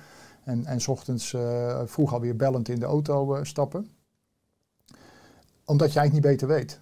En, 0.45 0.65
en 0.65 0.81
s 0.81 0.89
ochtends 0.89 1.33
uh, 1.33 1.81
vroeg 1.85 2.13
alweer 2.13 2.37
bellend 2.37 2.69
in 2.69 2.79
de 2.81 2.87
auto 2.87 3.45
stappen. 3.45 3.89
Omdat 5.65 5.93
je 5.93 5.99
eigenlijk 5.99 6.13
niet 6.13 6.39
beter 6.39 6.49
weet. 6.49 6.81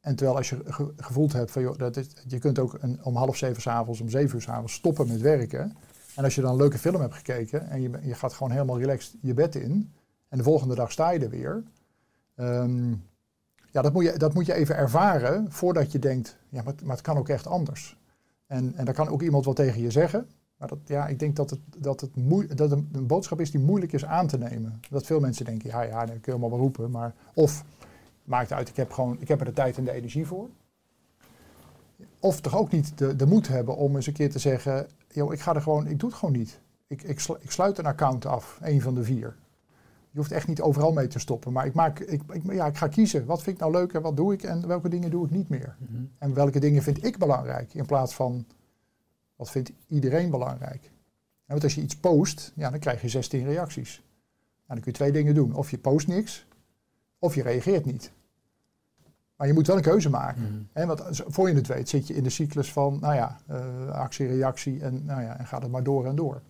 En 0.00 0.14
terwijl 0.16 0.36
als 0.36 0.48
je 0.48 0.58
gevoeld 0.96 1.32
hebt 1.32 1.50
van, 1.50 1.62
joh, 1.62 1.78
dat 1.78 2.00
je 2.26 2.38
kunt 2.38 2.58
ook 2.58 2.78
om 3.02 3.16
half 3.16 3.36
zeven 3.36 3.62
s'avonds, 3.62 4.00
om 4.00 4.08
zeven 4.08 4.34
uur 4.36 4.42
s'avonds 4.42 4.72
stoppen 4.72 5.08
met 5.08 5.20
werken. 5.20 5.76
En 6.14 6.24
als 6.24 6.34
je 6.34 6.40
dan 6.40 6.50
een 6.50 6.56
leuke 6.56 6.78
film 6.78 7.00
hebt 7.00 7.14
gekeken 7.14 7.68
en 7.68 7.80
je, 7.80 7.90
je 8.02 8.14
gaat 8.14 8.32
gewoon 8.32 8.52
helemaal 8.52 8.78
relaxed 8.78 9.14
je 9.20 9.34
bed 9.34 9.54
in. 9.54 9.92
En 10.28 10.38
de 10.38 10.44
volgende 10.44 10.74
dag 10.74 10.92
sta 10.92 11.10
je 11.10 11.18
er 11.18 11.30
weer. 11.30 11.62
Ehm, 12.34 12.94
ja, 13.78 13.84
dat 13.84 13.92
moet, 13.92 14.04
je, 14.04 14.18
dat 14.18 14.34
moet 14.34 14.46
je 14.46 14.54
even 14.54 14.76
ervaren 14.76 15.52
voordat 15.52 15.92
je 15.92 15.98
denkt, 15.98 16.36
ja, 16.48 16.62
maar, 16.62 16.74
maar 16.82 16.96
het 16.96 17.04
kan 17.04 17.16
ook 17.16 17.28
echt 17.28 17.46
anders. 17.46 17.96
En, 18.46 18.72
en 18.76 18.84
daar 18.84 18.94
kan 18.94 19.08
ook 19.08 19.22
iemand 19.22 19.44
wat 19.44 19.56
tegen 19.56 19.82
je 19.82 19.90
zeggen. 19.90 20.28
Maar 20.56 20.68
dat, 20.68 20.78
ja, 20.84 21.06
ik 21.06 21.18
denk 21.18 21.36
dat 21.36 21.50
het, 21.50 21.60
dat 21.76 22.00
het, 22.00 22.10
dat 22.58 22.70
een, 22.70 23.06
boodschap 23.06 23.40
is 23.40 23.50
die 23.50 23.60
moeilijk 23.60 23.92
is 23.92 24.04
aan 24.04 24.26
te 24.26 24.38
nemen. 24.38 24.80
Dat 24.90 25.06
veel 25.06 25.20
mensen 25.20 25.44
denken, 25.44 25.70
ja, 25.70 25.82
ja, 25.82 26.06
dan 26.06 26.20
kun 26.20 26.32
je 26.32 26.38
maar 26.38 26.50
wel 26.50 26.58
roepen. 26.58 26.90
Maar, 26.90 27.14
of, 27.34 27.64
maakt 28.24 28.52
uit, 28.52 28.68
ik 28.68 28.76
heb, 28.76 28.92
gewoon, 28.92 29.16
ik 29.20 29.28
heb 29.28 29.40
er 29.40 29.46
de 29.46 29.52
tijd 29.52 29.76
en 29.76 29.84
de 29.84 29.92
energie 29.92 30.26
voor. 30.26 30.48
Of 32.18 32.40
toch 32.40 32.56
ook 32.56 32.70
niet 32.70 32.98
de, 32.98 33.16
de 33.16 33.26
moed 33.26 33.48
hebben 33.48 33.76
om 33.76 33.96
eens 33.96 34.06
een 34.06 34.12
keer 34.12 34.30
te 34.30 34.38
zeggen, 34.38 34.86
joh, 35.08 35.32
ik 35.32 35.40
ga 35.40 35.54
er 35.54 35.62
gewoon, 35.62 35.86
ik 35.86 35.98
doe 35.98 36.08
het 36.08 36.18
gewoon 36.18 36.36
niet. 36.36 36.60
Ik, 36.86 37.02
ik, 37.02 37.22
ik 37.40 37.50
sluit 37.50 37.78
een 37.78 37.86
account 37.86 38.26
af, 38.26 38.58
een 38.62 38.82
van 38.82 38.94
de 38.94 39.04
vier. 39.04 39.36
Je 40.18 40.24
hoeft 40.24 40.36
echt 40.36 40.48
niet 40.48 40.60
overal 40.60 40.92
mee 40.92 41.06
te 41.06 41.18
stoppen. 41.18 41.52
Maar 41.52 41.66
ik, 41.66 41.74
maak, 41.74 41.98
ik, 41.98 42.22
ik, 42.32 42.52
ja, 42.52 42.66
ik 42.66 42.76
ga 42.76 42.88
kiezen. 42.88 43.26
Wat 43.26 43.42
vind 43.42 43.56
ik 43.56 43.62
nou 43.62 43.72
leuk 43.72 43.92
en 43.92 44.02
wat 44.02 44.16
doe 44.16 44.32
ik 44.32 44.42
en 44.42 44.66
welke 44.66 44.88
dingen 44.88 45.10
doe 45.10 45.24
ik 45.24 45.30
niet 45.30 45.48
meer. 45.48 45.76
Mhm. 45.78 46.02
En 46.18 46.34
welke 46.34 46.60
dingen 46.60 46.82
vind 46.82 47.04
ik 47.04 47.18
belangrijk 47.18 47.74
in 47.74 47.86
plaats 47.86 48.14
van 48.14 48.46
wat 49.36 49.50
vindt 49.50 49.72
iedereen 49.86 50.30
belangrijk. 50.30 50.84
En 50.84 50.90
want 51.46 51.62
als 51.62 51.74
je 51.74 51.80
iets 51.80 51.96
post, 51.96 52.52
ja, 52.54 52.70
dan 52.70 52.78
krijg 52.78 53.02
je 53.02 53.08
16 53.08 53.44
reacties. 53.44 53.96
En 53.96 54.02
nou, 54.66 54.66
dan 54.66 54.80
kun 54.80 54.92
je 54.92 54.98
twee 54.98 55.12
dingen 55.12 55.34
doen. 55.34 55.54
Of 55.54 55.70
je 55.70 55.78
post 55.78 56.06
niks, 56.06 56.46
of 57.18 57.34
je 57.34 57.42
reageert 57.42 57.84
niet. 57.84 58.12
Maar 59.36 59.46
je 59.46 59.52
moet 59.52 59.66
wel 59.66 59.76
een 59.76 59.82
keuze 59.82 60.10
maken. 60.10 60.42
Mm 60.42 60.68
-hmm. 60.72 60.86
Want 60.86 61.22
voor 61.26 61.48
je 61.48 61.54
het 61.54 61.66
weet 61.66 61.88
zit 61.88 62.06
je 62.06 62.14
in 62.14 62.22
de 62.22 62.30
cyclus 62.30 62.72
van, 62.72 62.98
nou 63.00 63.14
ja, 63.14 63.40
uh, 63.50 63.90
actie, 63.90 64.26
reactie 64.26 64.80
en, 64.80 65.04
nou 65.04 65.22
ja, 65.22 65.38
en 65.38 65.46
gaat 65.46 65.62
het 65.62 65.70
maar 65.70 65.82
door 65.82 66.06
en 66.06 66.16
door. 66.16 66.42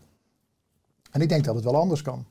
En 1.11 1.21
ik 1.21 1.29
denk 1.29 1.45
dat 1.45 1.55
het 1.55 1.65
wel 1.65 1.77
anders 1.77 2.03
kan. 2.03 2.27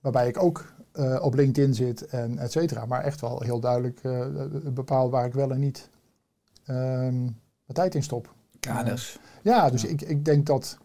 Waarbij 0.00 0.28
ik 0.28 0.42
ook 0.42 0.72
uh, 0.94 1.18
op 1.22 1.34
LinkedIn 1.34 1.74
zit 1.74 2.06
en 2.06 2.38
et 2.38 2.52
cetera. 2.52 2.86
Maar 2.86 3.04
echt 3.04 3.20
wel 3.20 3.40
heel 3.40 3.60
duidelijk 3.60 4.02
uh, 4.02 4.26
bepaal 4.72 5.10
waar 5.10 5.26
ik 5.26 5.34
wel 5.34 5.50
en 5.50 5.58
niet 5.58 5.88
um, 6.66 7.22
mijn 7.24 7.72
tijd 7.72 7.94
in 7.94 8.02
stop. 8.02 8.34
Kaders. 8.60 9.18
ja, 9.42 9.70
dus 9.70 9.84
Ik, 9.84 10.02
ik 10.02 10.24
denk 10.24 10.46
dat... 10.46 10.78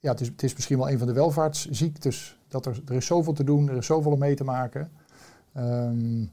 Ja, 0.00 0.10
het 0.10 0.20
is, 0.20 0.28
het 0.28 0.42
is 0.42 0.54
misschien 0.54 0.78
wel 0.78 0.90
een 0.90 0.98
van 0.98 1.06
de 1.06 1.12
welvaartsziektes. 1.12 2.38
Dat 2.48 2.66
er, 2.66 2.82
er 2.86 2.94
is 2.94 3.06
zoveel 3.06 3.32
te 3.32 3.44
doen, 3.44 3.68
er 3.68 3.76
is 3.76 3.86
zoveel 3.86 4.12
om 4.12 4.18
mee 4.18 4.34
te 4.34 4.44
maken. 4.44 4.90
Um, 5.56 6.30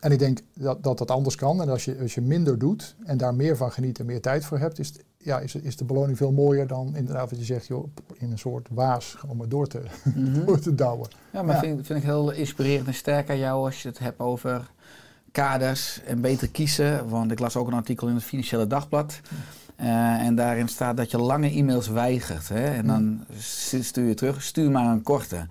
en 0.00 0.12
ik 0.12 0.18
denk 0.18 0.40
dat, 0.54 0.82
dat 0.82 0.98
dat 0.98 1.10
anders 1.10 1.34
kan. 1.34 1.62
En 1.62 1.68
als 1.68 1.84
je, 1.84 1.98
als 2.00 2.14
je 2.14 2.20
minder 2.20 2.58
doet 2.58 2.96
en 3.04 3.16
daar 3.16 3.34
meer 3.34 3.56
van 3.56 3.72
geniet 3.72 3.98
en 3.98 4.06
meer 4.06 4.20
tijd 4.20 4.44
voor 4.44 4.58
hebt, 4.58 4.78
is, 4.78 4.92
ja, 5.22 5.38
is, 5.38 5.54
is 5.54 5.76
de 5.76 5.84
beloning 5.84 6.16
veel 6.16 6.32
mooier 6.32 6.66
dan 6.66 6.96
inderdaad 6.96 7.30
wat 7.30 7.38
je 7.38 7.44
zegt, 7.44 7.66
joh, 7.66 7.88
in 8.14 8.30
een 8.30 8.38
soort 8.38 8.68
waas 8.70 9.16
om 9.28 9.40
het 9.40 9.50
door 9.50 9.66
te, 9.66 9.82
mm 10.14 10.44
door 10.46 10.60
te 10.60 10.74
douwen. 10.74 11.08
Ja, 11.32 11.42
maar 11.42 11.54
ja. 11.54 11.60
Vind, 11.60 11.86
vind 11.86 11.98
ik 11.98 12.04
heel 12.04 12.30
inspirerend 12.30 12.86
en 12.86 12.94
sterk 12.94 13.30
aan 13.30 13.38
jou 13.38 13.64
als 13.64 13.82
je 13.82 13.88
het 13.88 13.98
hebt 13.98 14.20
over 14.20 14.70
kaders 15.32 16.02
en 16.02 16.20
beter 16.20 16.48
kiezen. 16.48 17.08
Want 17.08 17.30
ik 17.30 17.38
las 17.38 17.56
ook 17.56 17.66
een 17.66 17.74
artikel 17.74 18.08
in 18.08 18.14
het 18.14 18.24
Financiële 18.24 18.66
Dagblad. 18.66 19.20
Uh, 19.82 20.26
en 20.26 20.34
daarin 20.34 20.68
staat 20.68 20.96
dat 20.96 21.10
je 21.10 21.18
lange 21.18 21.50
e-mails 21.50 21.88
weigert. 21.88 22.48
Hè? 22.48 22.64
En 22.64 22.86
dan 22.86 23.24
stuur 23.80 24.08
je 24.08 24.14
terug, 24.14 24.42
stuur 24.42 24.70
maar 24.70 24.86
een 24.86 25.02
korte. 25.02 25.46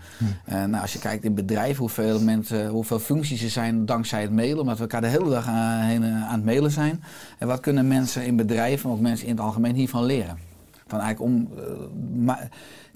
Uh, 0.49 0.63
nou, 0.63 0.81
als 0.81 0.93
je 0.93 0.99
kijkt 0.99 1.23
in 1.23 1.33
bedrijven, 1.33 1.79
hoeveel, 1.79 2.21
mensen, 2.21 2.67
hoeveel 2.67 2.99
functies 2.99 3.43
er 3.43 3.49
zijn 3.49 3.85
dankzij 3.85 4.21
het 4.21 4.31
mailen, 4.31 4.59
omdat 4.59 4.75
we 4.75 4.81
elkaar 4.81 5.01
de 5.01 5.07
hele 5.07 5.29
dag 5.29 5.47
aan, 5.47 5.79
heen, 5.79 6.03
aan 6.03 6.35
het 6.35 6.45
mailen 6.45 6.71
zijn. 6.71 7.03
En 7.37 7.47
wat 7.47 7.59
kunnen 7.59 7.87
mensen 7.87 8.25
in 8.25 8.35
bedrijven, 8.35 8.89
ook 8.89 8.99
mensen 8.99 9.27
in 9.27 9.35
het 9.35 9.43
algemeen, 9.43 9.75
hiervan 9.75 10.05
leren? 10.05 10.37
Van 10.87 10.99
eigenlijk 10.99 11.31
om, 11.31 11.49
uh, 12.27 12.33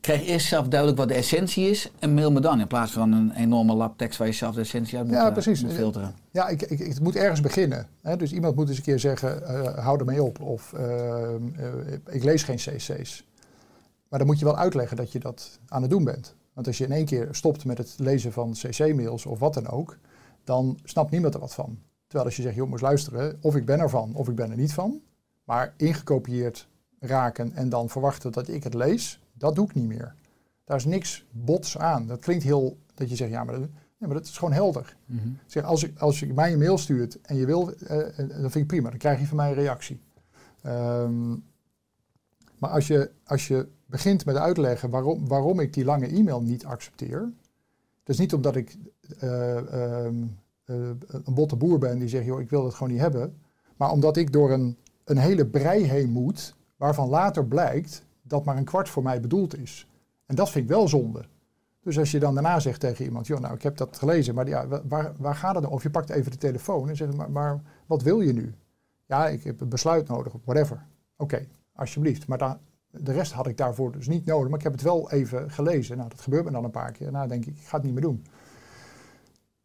krijg 0.03 0.25
eerst 0.25 0.47
zelf 0.47 0.67
duidelijk 0.67 0.99
wat 0.99 1.07
de 1.07 1.13
essentie 1.13 1.69
is 1.69 1.91
en 1.99 2.13
mail 2.13 2.31
me 2.31 2.39
dan. 2.39 2.59
In 2.59 2.67
plaats 2.67 2.91
van 2.91 3.11
een 3.11 3.31
enorme 3.31 3.73
lab 3.73 3.97
tekst 3.97 4.17
waar 4.17 4.27
je 4.27 4.33
zelf 4.33 4.55
de 4.55 4.61
essentie 4.61 4.97
uit 4.97 5.07
moet, 5.07 5.15
ja, 5.15 5.31
precies. 5.31 5.63
moet 5.63 5.73
filteren. 5.73 6.15
Ja, 6.31 6.47
ik, 6.47 6.61
ik, 6.61 6.79
het 6.79 6.99
moet 6.99 7.15
ergens 7.15 7.41
beginnen. 7.41 7.87
Hè? 8.01 8.17
Dus 8.17 8.31
iemand 8.31 8.55
moet 8.55 8.67
eens 8.67 8.77
een 8.77 8.83
keer 8.83 8.99
zeggen, 8.99 9.41
uh, 9.41 9.77
hou 9.77 9.99
ermee 9.99 10.23
op. 10.23 10.41
Of 10.41 10.73
ik 12.09 12.23
lees 12.23 12.43
geen 12.43 12.55
cc's. 12.55 13.27
Maar 14.09 14.19
dan 14.19 14.27
moet 14.27 14.39
je 14.39 14.45
wel 14.45 14.57
uitleggen 14.57 14.97
dat 14.97 15.11
je 15.11 15.19
dat 15.19 15.59
aan 15.67 15.81
het 15.81 15.91
doen 15.91 16.03
bent. 16.03 16.35
Want 16.53 16.67
als 16.67 16.77
je 16.77 16.83
in 16.83 16.91
één 16.91 17.05
keer 17.05 17.27
stopt 17.31 17.65
met 17.65 17.77
het 17.77 17.93
lezen 17.97 18.31
van 18.31 18.51
cc-mails 18.51 19.25
of 19.25 19.39
wat 19.39 19.53
dan 19.53 19.69
ook, 19.69 19.97
dan 20.43 20.79
snapt 20.83 21.11
niemand 21.11 21.33
er 21.33 21.39
wat 21.39 21.53
van. 21.53 21.79
Terwijl 22.07 22.25
als 22.25 22.35
je 22.35 22.41
zegt, 22.41 22.55
jongens 22.55 22.81
luisteren, 22.81 23.37
of 23.41 23.55
ik 23.55 23.65
ben 23.65 23.79
ervan 23.79 24.15
of 24.15 24.27
ik 24.27 24.35
ben 24.35 24.51
er 24.51 24.57
niet 24.57 24.73
van. 24.73 25.01
Maar 25.43 25.73
ingekopieerd 25.77 26.67
raken 26.99 27.53
en 27.53 27.69
dan 27.69 27.89
verwachten 27.89 28.31
dat 28.31 28.47
ik 28.47 28.63
het 28.63 28.73
lees, 28.73 29.22
dat 29.43 29.55
doe 29.55 29.65
ik 29.65 29.73
niet 29.73 29.87
meer. 29.87 30.15
Daar 30.63 30.77
is 30.77 30.85
niks 30.85 31.25
bots 31.31 31.77
aan. 31.77 32.07
Dat 32.07 32.19
klinkt 32.19 32.43
heel, 32.43 32.77
dat 32.93 33.09
je 33.09 33.15
zegt, 33.15 33.31
ja, 33.31 33.43
maar 33.43 33.59
dat, 33.59 33.69
ja, 33.97 34.07
maar 34.07 34.15
dat 34.15 34.25
is 34.25 34.37
gewoon 34.37 34.53
helder. 34.53 34.97
Mm 35.05 35.19
-hmm. 35.19 35.37
zeg, 35.45 35.63
als, 35.63 35.81
je, 35.81 35.91
als 35.97 36.19
je 36.19 36.33
mij 36.33 36.53
een 36.53 36.59
mail 36.59 36.77
stuurt 36.77 37.21
en 37.21 37.35
je 37.35 37.45
wil, 37.45 37.73
uh, 37.83 37.89
dan 38.17 38.51
vind 38.51 38.55
ik 38.55 38.67
prima. 38.67 38.89
Dan 38.89 38.99
krijg 38.99 39.19
je 39.19 39.25
van 39.25 39.37
mij 39.37 39.49
een 39.49 39.55
reactie. 39.55 40.01
Um, 40.65 41.43
maar 42.57 42.69
als 42.69 42.87
je, 42.87 43.11
als 43.25 43.47
je 43.47 43.67
begint 43.85 44.25
met 44.25 44.35
uitleggen 44.35 44.89
waarom, 44.89 45.27
waarom 45.27 45.59
ik 45.59 45.73
die 45.73 45.85
lange 45.85 46.07
e-mail 46.07 46.41
niet 46.41 46.65
accepteer. 46.65 47.31
Dus 48.03 48.17
niet 48.17 48.33
omdat 48.33 48.55
ik 48.55 48.77
uh, 49.23 49.55
uh, 49.55 50.05
een 50.65 51.33
botte 51.33 51.55
boer 51.55 51.79
ben 51.79 51.99
die 51.99 52.07
zegt, 52.07 52.25
joh, 52.25 52.41
ik 52.41 52.49
wil 52.49 52.65
het 52.65 52.73
gewoon 52.73 52.91
niet 52.91 53.01
hebben. 53.01 53.37
Maar 53.77 53.91
omdat 53.91 54.17
ik 54.17 54.31
door 54.31 54.51
een, 54.51 54.77
een 55.03 55.17
hele 55.17 55.45
brei 55.45 55.83
heen 55.83 56.09
moet, 56.09 56.55
waarvan 56.77 57.09
later 57.09 57.45
blijkt 57.45 58.03
dat 58.23 58.45
maar 58.45 58.57
een 58.57 58.63
kwart 58.63 58.89
voor 58.89 59.03
mij 59.03 59.19
bedoeld 59.19 59.57
is. 59.57 59.87
En 60.25 60.35
dat 60.35 60.49
vind 60.49 60.63
ik 60.63 60.69
wel 60.69 60.87
zonde. 60.87 61.25
Dus 61.81 61.99
als 61.99 62.11
je 62.11 62.19
dan 62.19 62.33
daarna 62.33 62.59
zegt 62.59 62.79
tegen 62.79 63.05
iemand, 63.05 63.27
joh, 63.27 63.39
nou 63.39 63.53
ik 63.53 63.61
heb 63.61 63.77
dat 63.77 63.97
gelezen, 63.97 64.35
maar 64.35 64.47
ja, 64.47 64.67
waar, 64.87 65.13
waar 65.17 65.35
gaat 65.35 65.53
het 65.53 65.63
dan? 65.63 65.71
Of 65.71 65.83
je 65.83 65.89
pakt 65.89 66.09
even 66.09 66.31
de 66.31 66.37
telefoon 66.37 66.89
en 66.89 66.95
zegt, 66.95 67.15
maar, 67.15 67.31
maar 67.31 67.61
wat 67.85 68.01
wil 68.01 68.21
je 68.21 68.33
nu? 68.33 68.53
Ja, 69.05 69.27
ik 69.27 69.43
heb 69.43 69.61
een 69.61 69.69
besluit 69.69 70.07
nodig, 70.07 70.33
whatever. 70.43 70.85
Oké, 71.17 71.47
alsjeblieft. 71.73 72.27
Maar 72.27 72.37
dan, 72.37 72.57
de 72.89 73.11
rest 73.11 73.31
had 73.31 73.47
ik 73.47 73.57
daarvoor 73.57 73.91
dus 73.91 74.07
niet 74.07 74.25
nodig, 74.25 74.49
maar 74.49 74.57
ik 74.57 74.63
heb 74.63 74.73
het 74.73 74.81
wel 74.81 75.11
even 75.11 75.51
gelezen. 75.51 75.97
Nou, 75.97 76.09
dat 76.09 76.21
gebeurt 76.21 76.45
me 76.45 76.51
dan 76.51 76.63
een 76.63 76.71
paar 76.71 76.91
keer. 76.91 77.11
Nou, 77.11 77.27
denk 77.27 77.45
ik, 77.45 77.55
ik 77.57 77.67
ga 77.67 77.75
het 77.75 77.85
niet 77.85 77.93
meer 77.93 78.01
doen. 78.01 78.25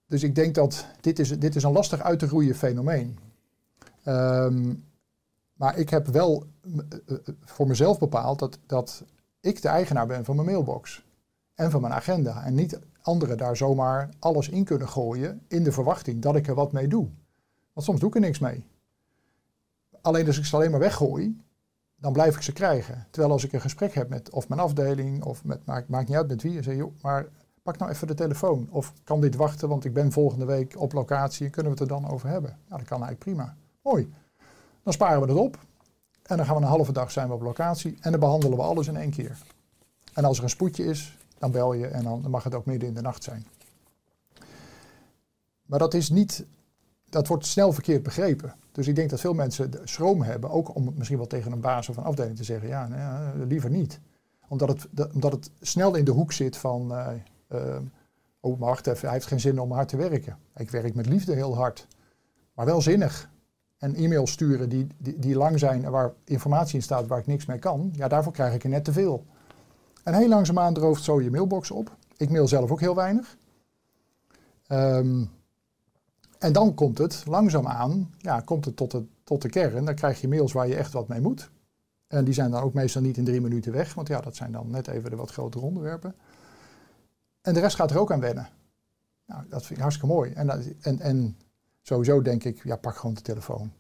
Dus 0.07 0.23
ik 0.23 0.35
denk 0.35 0.55
dat 0.55 0.87
dit 1.01 1.19
is, 1.19 1.39
dit 1.39 1.57
is 1.57 1.63
een 1.63 1.73
lastig 1.73 2.03
uit 2.03 2.19
te 2.19 2.27
roeien 2.27 2.55
fenomeen. 2.55 3.19
Um, 4.05 4.85
maar 5.53 5.79
ik 5.79 5.89
heb 5.89 6.07
wel 6.07 6.47
voor 7.45 7.67
mezelf 7.67 7.99
bepaald 7.99 8.39
dat, 8.39 8.59
dat 8.67 9.05
ik 9.41 9.63
de 9.63 9.69
eigenaar 9.69 10.07
ben 10.07 10.25
van 10.25 10.35
mijn 10.35 10.47
mailbox 10.47 11.05
en 11.55 11.71
van 11.71 11.81
mijn 11.81 11.93
agenda. 11.93 12.45
En 12.45 12.55
niet 12.55 12.79
anderen 13.03 13.37
daar 13.37 13.57
zomaar 13.57 14.09
alles 14.19 14.49
in 14.49 14.65
kunnen 14.65 14.89
gooien 14.89 15.45
in 15.49 15.65
de 15.65 15.73
verwachting 15.73 16.23
dat 16.23 16.37
ik 16.37 16.47
er 16.47 16.55
wat 16.55 16.73
mee 16.73 16.89
doe. 16.89 17.09
Want 17.73 17.87
soms 17.87 18.01
doe 18.01 18.09
ik 18.09 18.15
er 18.15 18.21
niks 18.21 18.39
mee. 18.39 18.65
Alleen 20.01 20.27
als 20.27 20.39
ik 20.39 20.45
ze 20.45 20.57
alleen 20.57 20.71
maar 20.71 20.81
weggooi, 20.81 21.41
dan 21.97 22.13
blijf 22.13 22.37
ik 22.37 22.43
ze 22.43 22.53
krijgen. 22.53 23.07
Terwijl 23.11 23.33
als 23.33 23.45
ik 23.45 23.53
een 23.53 23.61
gesprek 23.61 23.95
heb 23.95 24.09
met 24.09 24.31
of 24.31 24.49
mijn 24.49 24.61
afdeling 24.61 25.25
of 25.25 25.45
met, 25.45 25.65
maakt, 25.65 26.09
niet 26.09 26.17
uit 26.17 26.29
met 26.29 26.43
wie, 26.43 26.57
en 26.57 26.63
zeg 26.63 26.77
joh, 26.77 26.93
maar 27.03 27.29
pak 27.63 27.79
nou 27.79 27.91
even 27.91 28.07
de 28.07 28.15
telefoon. 28.15 28.69
Of 28.71 28.93
kan 29.05 29.21
dit 29.21 29.37
wachten, 29.37 29.69
want 29.69 29.85
ik 29.85 29.93
ben 29.93 30.13
volgende 30.13 30.45
week 30.45 30.75
op 30.79 30.93
locatie 30.93 31.47
en 31.47 31.53
kunnen 31.53 31.73
we 31.73 31.79
het 31.79 31.91
er 31.91 32.01
dan 32.01 32.11
over 32.11 32.29
hebben. 32.29 32.51
Ja, 32.51 32.77
dat 32.77 32.87
kan 32.87 33.03
eigenlijk 33.03 33.19
prima. 33.19 33.57
Mooi. 33.83 34.13
Dan 34.83 34.93
sparen 34.93 35.21
we 35.21 35.27
het 35.27 35.37
op. 35.37 35.59
En 36.29 36.37
dan 36.37 36.47
gaan 36.47 36.57
we 36.57 36.63
een 36.63 36.69
halve 36.69 36.93
dag 36.93 37.11
zijn 37.11 37.29
we 37.29 37.35
op 37.35 37.43
locatie. 37.43 37.97
En 38.01 38.11
dan 38.11 38.21
behandelen 38.21 38.59
we 38.59 38.65
alles 38.65 38.87
in 38.87 38.97
één 38.97 39.11
keer. 39.11 39.39
En 40.15 40.25
als 40.25 40.39
er 40.39 40.43
een 40.43 40.51
spoedje 40.51 40.85
is, 40.85 41.17
dan 41.39 41.51
bel 41.51 41.73
je 41.73 41.87
en 41.87 42.03
dan 42.05 42.31
mag 42.31 42.45
het 42.45 42.55
ook 42.55 42.67
midden 42.67 42.89
in 42.89 42.95
de 42.95 43.01
nacht 43.01 43.23
zijn. 43.23 43.47
Maar 45.67 45.79
dat 45.79 45.95
is 45.95 46.11
niet, 46.11 46.45
dat 47.09 47.27
wordt 47.27 47.47
snel 47.47 47.73
verkeerd 47.73 48.03
begrepen. 48.03 48.55
Dus 48.73 48.87
ik 48.87 48.95
denk 48.95 49.11
dat 49.11 49.21
veel 49.21 49.35
mensen 49.35 49.71
schroom 49.85 50.23
hebben, 50.23 50.51
ook 50.51 50.75
om 50.75 50.93
misschien 50.97 51.19
wel 51.19 51.27
tegen 51.27 51.53
een 51.53 51.61
baas 51.61 51.89
of 51.89 51.97
een 51.97 52.05
afdeling 52.05 52.37
te 52.37 52.45
zeggen, 52.45 52.69
ja, 52.69 52.89
nou 52.89 53.01
ja 53.01 53.33
liever 53.47 53.71
niet. 53.71 54.01
Omdat 54.49 54.69
het, 54.69 55.13
omdat 55.13 55.33
het 55.33 55.51
snel 55.61 55.95
in 55.95 56.05
de 56.05 56.11
hoek 56.11 56.33
zit 56.33 56.57
van, 56.57 56.93
uh, 56.93 57.09
uh, 57.53 57.77
oh 58.41 58.59
maar 58.59 58.69
wacht 58.69 58.87
even, 58.87 59.05
hij 59.05 59.13
heeft 59.13 59.27
geen 59.27 59.41
zin 59.41 59.61
om 59.61 59.73
hard 59.73 59.89
te 59.89 59.97
werken. 59.97 60.39
Ik 60.57 60.71
werk 60.71 60.95
met 60.95 61.07
liefde 61.07 61.35
heel 61.35 61.57
hard. 61.57 61.87
Maar 62.55 62.67
wel 62.67 62.81
zinnig. 62.81 63.31
En 63.79 63.95
e-mails 63.95 64.31
sturen 64.31 64.69
die, 64.69 64.87
die, 64.99 65.19
die 65.19 65.37
lang 65.37 65.59
zijn 65.59 65.85
en 65.85 65.91
waar 65.91 66.13
informatie 66.25 66.75
in 66.75 66.83
staat 66.83 67.07
waar 67.07 67.19
ik 67.19 67.27
niks 67.27 67.47
mee 67.47 67.59
kan, 67.59 67.91
ja, 67.93 68.09
daarvoor 68.09 68.33
krijg 68.33 68.55
ik 68.55 68.63
er 68.63 68.69
net 68.69 68.85
te 68.85 68.93
veel. 68.93 69.27
En 70.05 70.15
heel 70.15 70.29
langzaamaan 70.29 70.75
drooft 70.75 71.03
zo 71.03 71.21
je 71.21 71.31
mailbox 71.31 71.71
op. 71.71 71.97
Ik 72.17 72.31
mail 72.31 72.49
zelf 72.49 72.71
ook 72.71 72.81
heel 72.81 72.95
weinig. 72.95 73.37
Ehm, 74.67 75.25
en 76.39 76.53
dan 76.53 76.75
komt 76.75 76.99
het 76.99 77.23
langzaamaan, 77.27 78.11
ja, 78.19 78.41
komt 78.41 78.65
het 78.65 78.77
tot, 78.77 78.93
het 78.93 79.05
tot 79.25 79.43
de 79.43 79.49
kern. 79.49 79.85
Dan 79.85 79.95
krijg 79.95 80.21
je 80.21 80.29
mails 80.29 80.53
waar 80.53 80.69
je 80.69 80.77
echt 80.77 80.93
wat 80.93 81.09
mee 81.09 81.21
moet. 81.21 81.51
En 82.07 82.25
die 82.25 82.35
zijn 82.35 82.51
dan 82.51 82.63
ook 82.63 82.75
meestal 82.75 83.03
niet 83.03 83.17
in 83.17 83.25
drie 83.25 83.41
minuten 83.41 83.73
weg, 83.73 83.95
want 83.95 84.09
ja, 84.09 84.21
dat 84.21 84.37
zijn 84.37 84.53
dan 84.53 84.71
net 84.71 84.89
even 84.89 85.11
de 85.11 85.17
wat 85.17 85.31
grotere 85.31 85.65
onderwerpen. 85.65 86.15
En 87.41 87.55
de 87.55 87.61
rest 87.61 87.77
gaat 87.77 87.91
er 87.91 87.99
ook 87.99 88.13
aan 88.13 88.21
wennen. 88.21 88.49
Nou, 89.27 89.43
dat 89.49 89.61
vind 89.61 89.71
ik 89.79 89.81
hartstikke 89.81 90.15
mooi. 90.15 90.33
En, 90.33 90.51
en, 90.81 91.01
en 91.01 91.37
sowieso 91.89 92.23
denk 92.23 92.45
ik, 92.45 92.61
ja, 92.65 92.77
pak 92.77 92.97
gewoon 92.97 93.15
de 93.15 93.23
telefoon. 93.23 93.71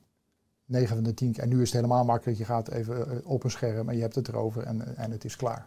9 0.64 0.94
van 0.94 1.04
de 1.04 1.14
10 1.14 1.32
keer. 1.32 1.42
En 1.42 1.48
nu 1.48 1.56
is 1.60 1.72
het 1.72 1.80
helemaal 1.80 2.04
makkelijk. 2.04 2.38
Je 2.38 2.44
gaat 2.44 2.68
even 2.68 3.10
eh, 3.10 3.30
op 3.30 3.44
een 3.44 3.50
scherm 3.50 3.88
en 3.88 3.94
je 3.96 4.02
hebt 4.02 4.14
het 4.14 4.28
erover 4.28 4.62
en, 4.62 4.96
en 4.96 5.10
het 5.10 5.24
is 5.24 5.36
klaar. 5.36 5.66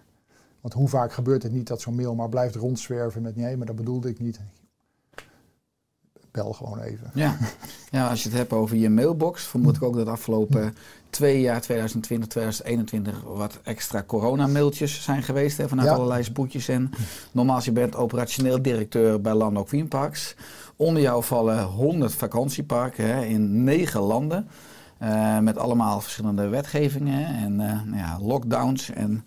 Want 0.62 0.74
hoe 0.74 0.88
vaak 0.88 1.14
gebeurt 1.14 1.44
het 1.44 1.52
niet 1.52 1.68
dat 1.68 1.82
zo'n 1.82 1.96
mail 1.96 2.16
maar 2.16 2.30
blijft 2.30 2.56
rondzwerven 2.56 3.22
met 3.22 3.36
nee, 3.36 3.58
maar 3.58 3.66
dat 3.66 3.76
bedoelde 3.76 4.10
ik 4.10 4.20
niet. 4.20 4.40
Bel 6.32 6.54
gewoon 6.54 6.80
even. 6.80 7.12
Ja. 7.14 7.38
ja, 7.92 8.10
als 8.10 8.24
je 8.24 8.30
het 8.30 8.38
hebt 8.38 8.54
over 8.54 8.76
je 8.76 8.90
mailbox, 8.90 9.44
vermoed 9.44 9.76
ik 9.76 9.84
ook 9.84 9.96
dat 9.96 10.06
de 10.06 10.12
afgelopen 10.12 10.76
twee 11.10 11.42
jaar, 11.42 11.62
2020, 11.62 12.28
2021, 12.30 13.22
wat 13.24 13.60
extra 13.64 14.04
corona-mailtjes 14.04 15.04
zijn 15.04 15.24
geweest 15.24 15.58
hè, 15.58 15.68
vanuit 15.68 15.88
Ja. 15.88 15.94
allerlei 15.96 16.24
spoedjes. 16.24 16.68
En 16.68 16.92
normaal, 17.32 17.56
als 17.56 17.66
je 17.66 17.72
bent 17.72 17.96
operationeel 17.96 18.62
directeur 18.62 19.22
bij 19.22 19.34
Landok 19.34 19.70
Wienparks. 19.70 20.36
Onder 20.82 21.02
jou 21.02 21.24
vallen 21.24 21.64
100 21.64 22.14
vakantieparken 22.14 23.06
hè, 23.06 23.26
in 23.26 23.64
negen 23.64 24.02
landen. 24.02 24.48
eh, 24.98 25.40
met 25.40 25.58
allemaal 25.58 26.02
verschillende 26.02 26.48
wetgevingen 26.48 27.26
en 27.26 27.60
eh, 27.60 27.82
nou 27.84 27.98
ja, 27.98 28.18
lockdowns 28.22 28.90
en 28.90 29.26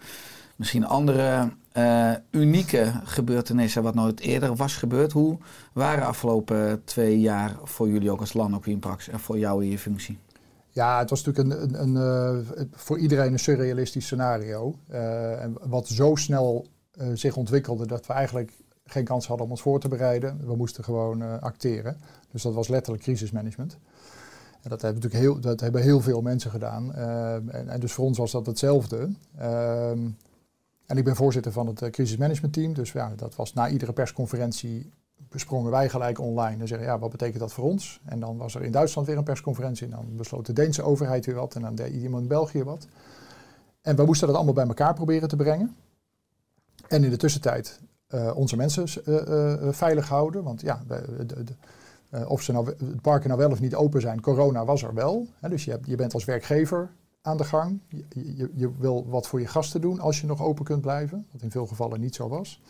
misschien 0.56 0.86
andere 0.86 1.52
eh, 1.72 2.12
unieke 2.30 2.92
gebeurtenissen 3.04 3.82
wat 3.82 3.94
nooit 3.94 4.20
eerder 4.20 4.56
was 4.56 4.76
gebeurd. 4.76 5.12
Hoe 5.12 5.38
waren 5.72 6.06
afgelopen 6.06 6.84
twee 6.84 7.20
jaar 7.20 7.56
voor 7.62 7.88
jullie 7.88 8.10
ook 8.10 8.20
als 8.20 8.32
Landok 8.32 8.64
Wienparks 8.64 9.08
en 9.08 9.20
voor 9.20 9.38
jou 9.38 9.64
in 9.64 9.70
je 9.70 9.78
functie? 9.78 10.18
Ja, 10.70 10.98
het 10.98 11.10
was 11.10 11.24
natuurlijk 11.24 11.62
een, 11.62 11.82
een, 11.82 11.94
een, 11.94 12.70
voor 12.72 12.98
iedereen 12.98 13.32
een 13.32 13.38
surrealistisch 13.38 14.04
scenario. 14.04 14.74
En 15.38 15.56
wat 15.62 15.88
zo 15.88 16.14
snel 16.14 16.66
zich 17.14 17.36
ontwikkelde 17.36 17.86
dat 17.86 18.06
we 18.06 18.12
eigenlijk 18.12 18.52
geen 18.84 19.04
kans 19.04 19.26
hadden 19.26 19.46
om 19.46 19.52
ons 19.52 19.62
voor 19.62 19.80
te 19.80 19.88
bereiden. 19.88 20.46
We 20.46 20.56
moesten 20.56 20.84
gewoon 20.84 21.22
eh, 21.22 21.38
acteren. 21.38 22.00
Dus 22.30 22.42
dat 22.42 22.54
was 22.54 22.68
letterlijk 22.68 23.02
crisismanagement. 23.02 23.78
En 24.62 24.70
dat 24.70 24.82
hebben 24.82 25.02
natuurlijk 25.02 25.30
heel, 25.30 25.40
dat 25.40 25.60
hebben 25.60 25.82
heel 25.82 26.00
veel 26.00 26.20
mensen 26.20 26.50
gedaan. 26.50 26.94
Eh, 26.94 27.34
en, 27.34 27.80
dus 27.80 27.92
voor 27.92 28.04
ons 28.04 28.18
was 28.18 28.30
dat 28.30 28.46
hetzelfde. 28.46 29.08
Ehm, 29.36 30.08
en 30.86 30.96
ik 30.96 31.04
ben 31.04 31.16
voorzitter 31.16 31.52
van 31.52 31.66
het 31.66 31.82
eh, 31.82 31.90
crisismanagementteam. 31.90 32.74
Dus 32.74 32.92
ja, 32.92 33.12
dat 33.16 33.36
was 33.36 33.52
na 33.52 33.68
iedere 33.68 33.92
persconferentie 33.92 34.92
besprongen 35.28 35.70
wij 35.70 35.88
gelijk 35.88 36.20
online 36.20 36.60
en 36.60 36.68
zeggen, 36.68 36.86
ja, 36.86 36.98
wat 36.98 37.10
betekent 37.10 37.38
dat 37.38 37.52
voor 37.52 37.64
ons? 37.64 38.00
En 38.04 38.20
dan 38.20 38.36
was 38.36 38.54
er 38.54 38.62
in 38.62 38.72
Duitsland 38.72 39.06
weer 39.06 39.16
een 39.16 39.24
persconferentie 39.24 39.86
en 39.86 39.92
dan 39.92 40.16
besloot 40.16 40.46
de 40.46 40.52
Deense 40.52 40.82
overheid 40.82 41.26
weer 41.26 41.34
wat 41.34 41.54
en 41.54 41.62
dan 41.62 41.74
deed 41.74 41.92
iemand 41.92 42.22
in 42.22 42.28
België 42.28 42.64
wat. 42.64 42.86
En 43.80 43.96
we 43.96 44.04
moesten 44.04 44.26
dat 44.26 44.36
allemaal 44.36 44.54
bij 44.54 44.66
elkaar 44.66 44.94
proberen 44.94 45.28
te 45.28 45.36
brengen. 45.36 45.76
En 46.88 47.04
in 47.04 47.10
de 47.10 47.16
tussentijd 47.16 47.80
eh, 48.06 48.36
onze 48.36 48.56
mensen 48.56 49.04
eh, 49.04 49.52
eh, 49.52 49.72
veilig 49.72 50.08
houden, 50.08 50.42
want 50.42 50.60
ja, 50.60 50.82
de, 50.86 51.24
de, 51.26 51.44
of 52.26 52.42
ze 52.42 52.52
nou, 52.52 52.66
het 52.66 53.00
parken 53.00 53.28
nou 53.28 53.40
wel 53.40 53.50
of 53.50 53.60
niet 53.60 53.74
open 53.74 54.00
zijn, 54.00 54.20
corona 54.20 54.64
was 54.64 54.82
er 54.82 54.94
wel. 54.94 55.26
Hè, 55.40 55.48
dus 55.48 55.64
je, 55.64 55.70
hebt, 55.70 55.86
je 55.86 55.96
bent 55.96 56.14
als 56.14 56.24
werkgever 56.24 56.90
aan 57.22 57.36
de 57.36 57.44
gang. 57.44 57.80
Je, 57.88 58.04
je, 58.36 58.50
je 58.54 58.70
wil 58.78 59.06
wat 59.08 59.26
voor 59.26 59.40
je 59.40 59.46
gasten 59.46 59.80
doen 59.80 60.00
als 60.00 60.20
je 60.20 60.26
nog 60.26 60.42
open 60.42 60.64
kunt 60.64 60.80
blijven, 60.80 61.26
wat 61.32 61.42
in 61.42 61.50
veel 61.50 61.66
gevallen 61.66 62.00
niet 62.00 62.14
zo 62.14 62.28
was. 62.28 62.60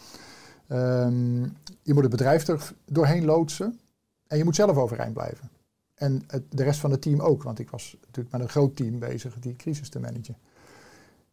Ehm, 0.66 1.42
je 1.82 1.94
moet 1.94 2.02
het 2.02 2.10
bedrijf 2.10 2.46
er 2.46 2.72
doorheen 2.84 3.24
loodsen 3.24 3.80
en 4.26 4.38
je 4.38 4.44
moet 4.44 4.54
zelf 4.54 4.76
overeind 4.76 5.12
blijven. 5.14 5.50
En 5.94 6.22
het, 6.26 6.42
de 6.50 6.62
rest 6.62 6.80
van 6.80 6.90
het 6.90 7.02
team 7.02 7.20
ook, 7.20 7.42
want 7.42 7.58
ik 7.58 7.70
was 7.70 7.96
natuurlijk 8.00 8.32
met 8.32 8.40
een 8.40 8.48
groot 8.48 8.76
team 8.76 8.98
bezig 8.98 9.38
die 9.38 9.56
crisis 9.56 9.88
te 9.88 10.00
managen. 10.00 10.36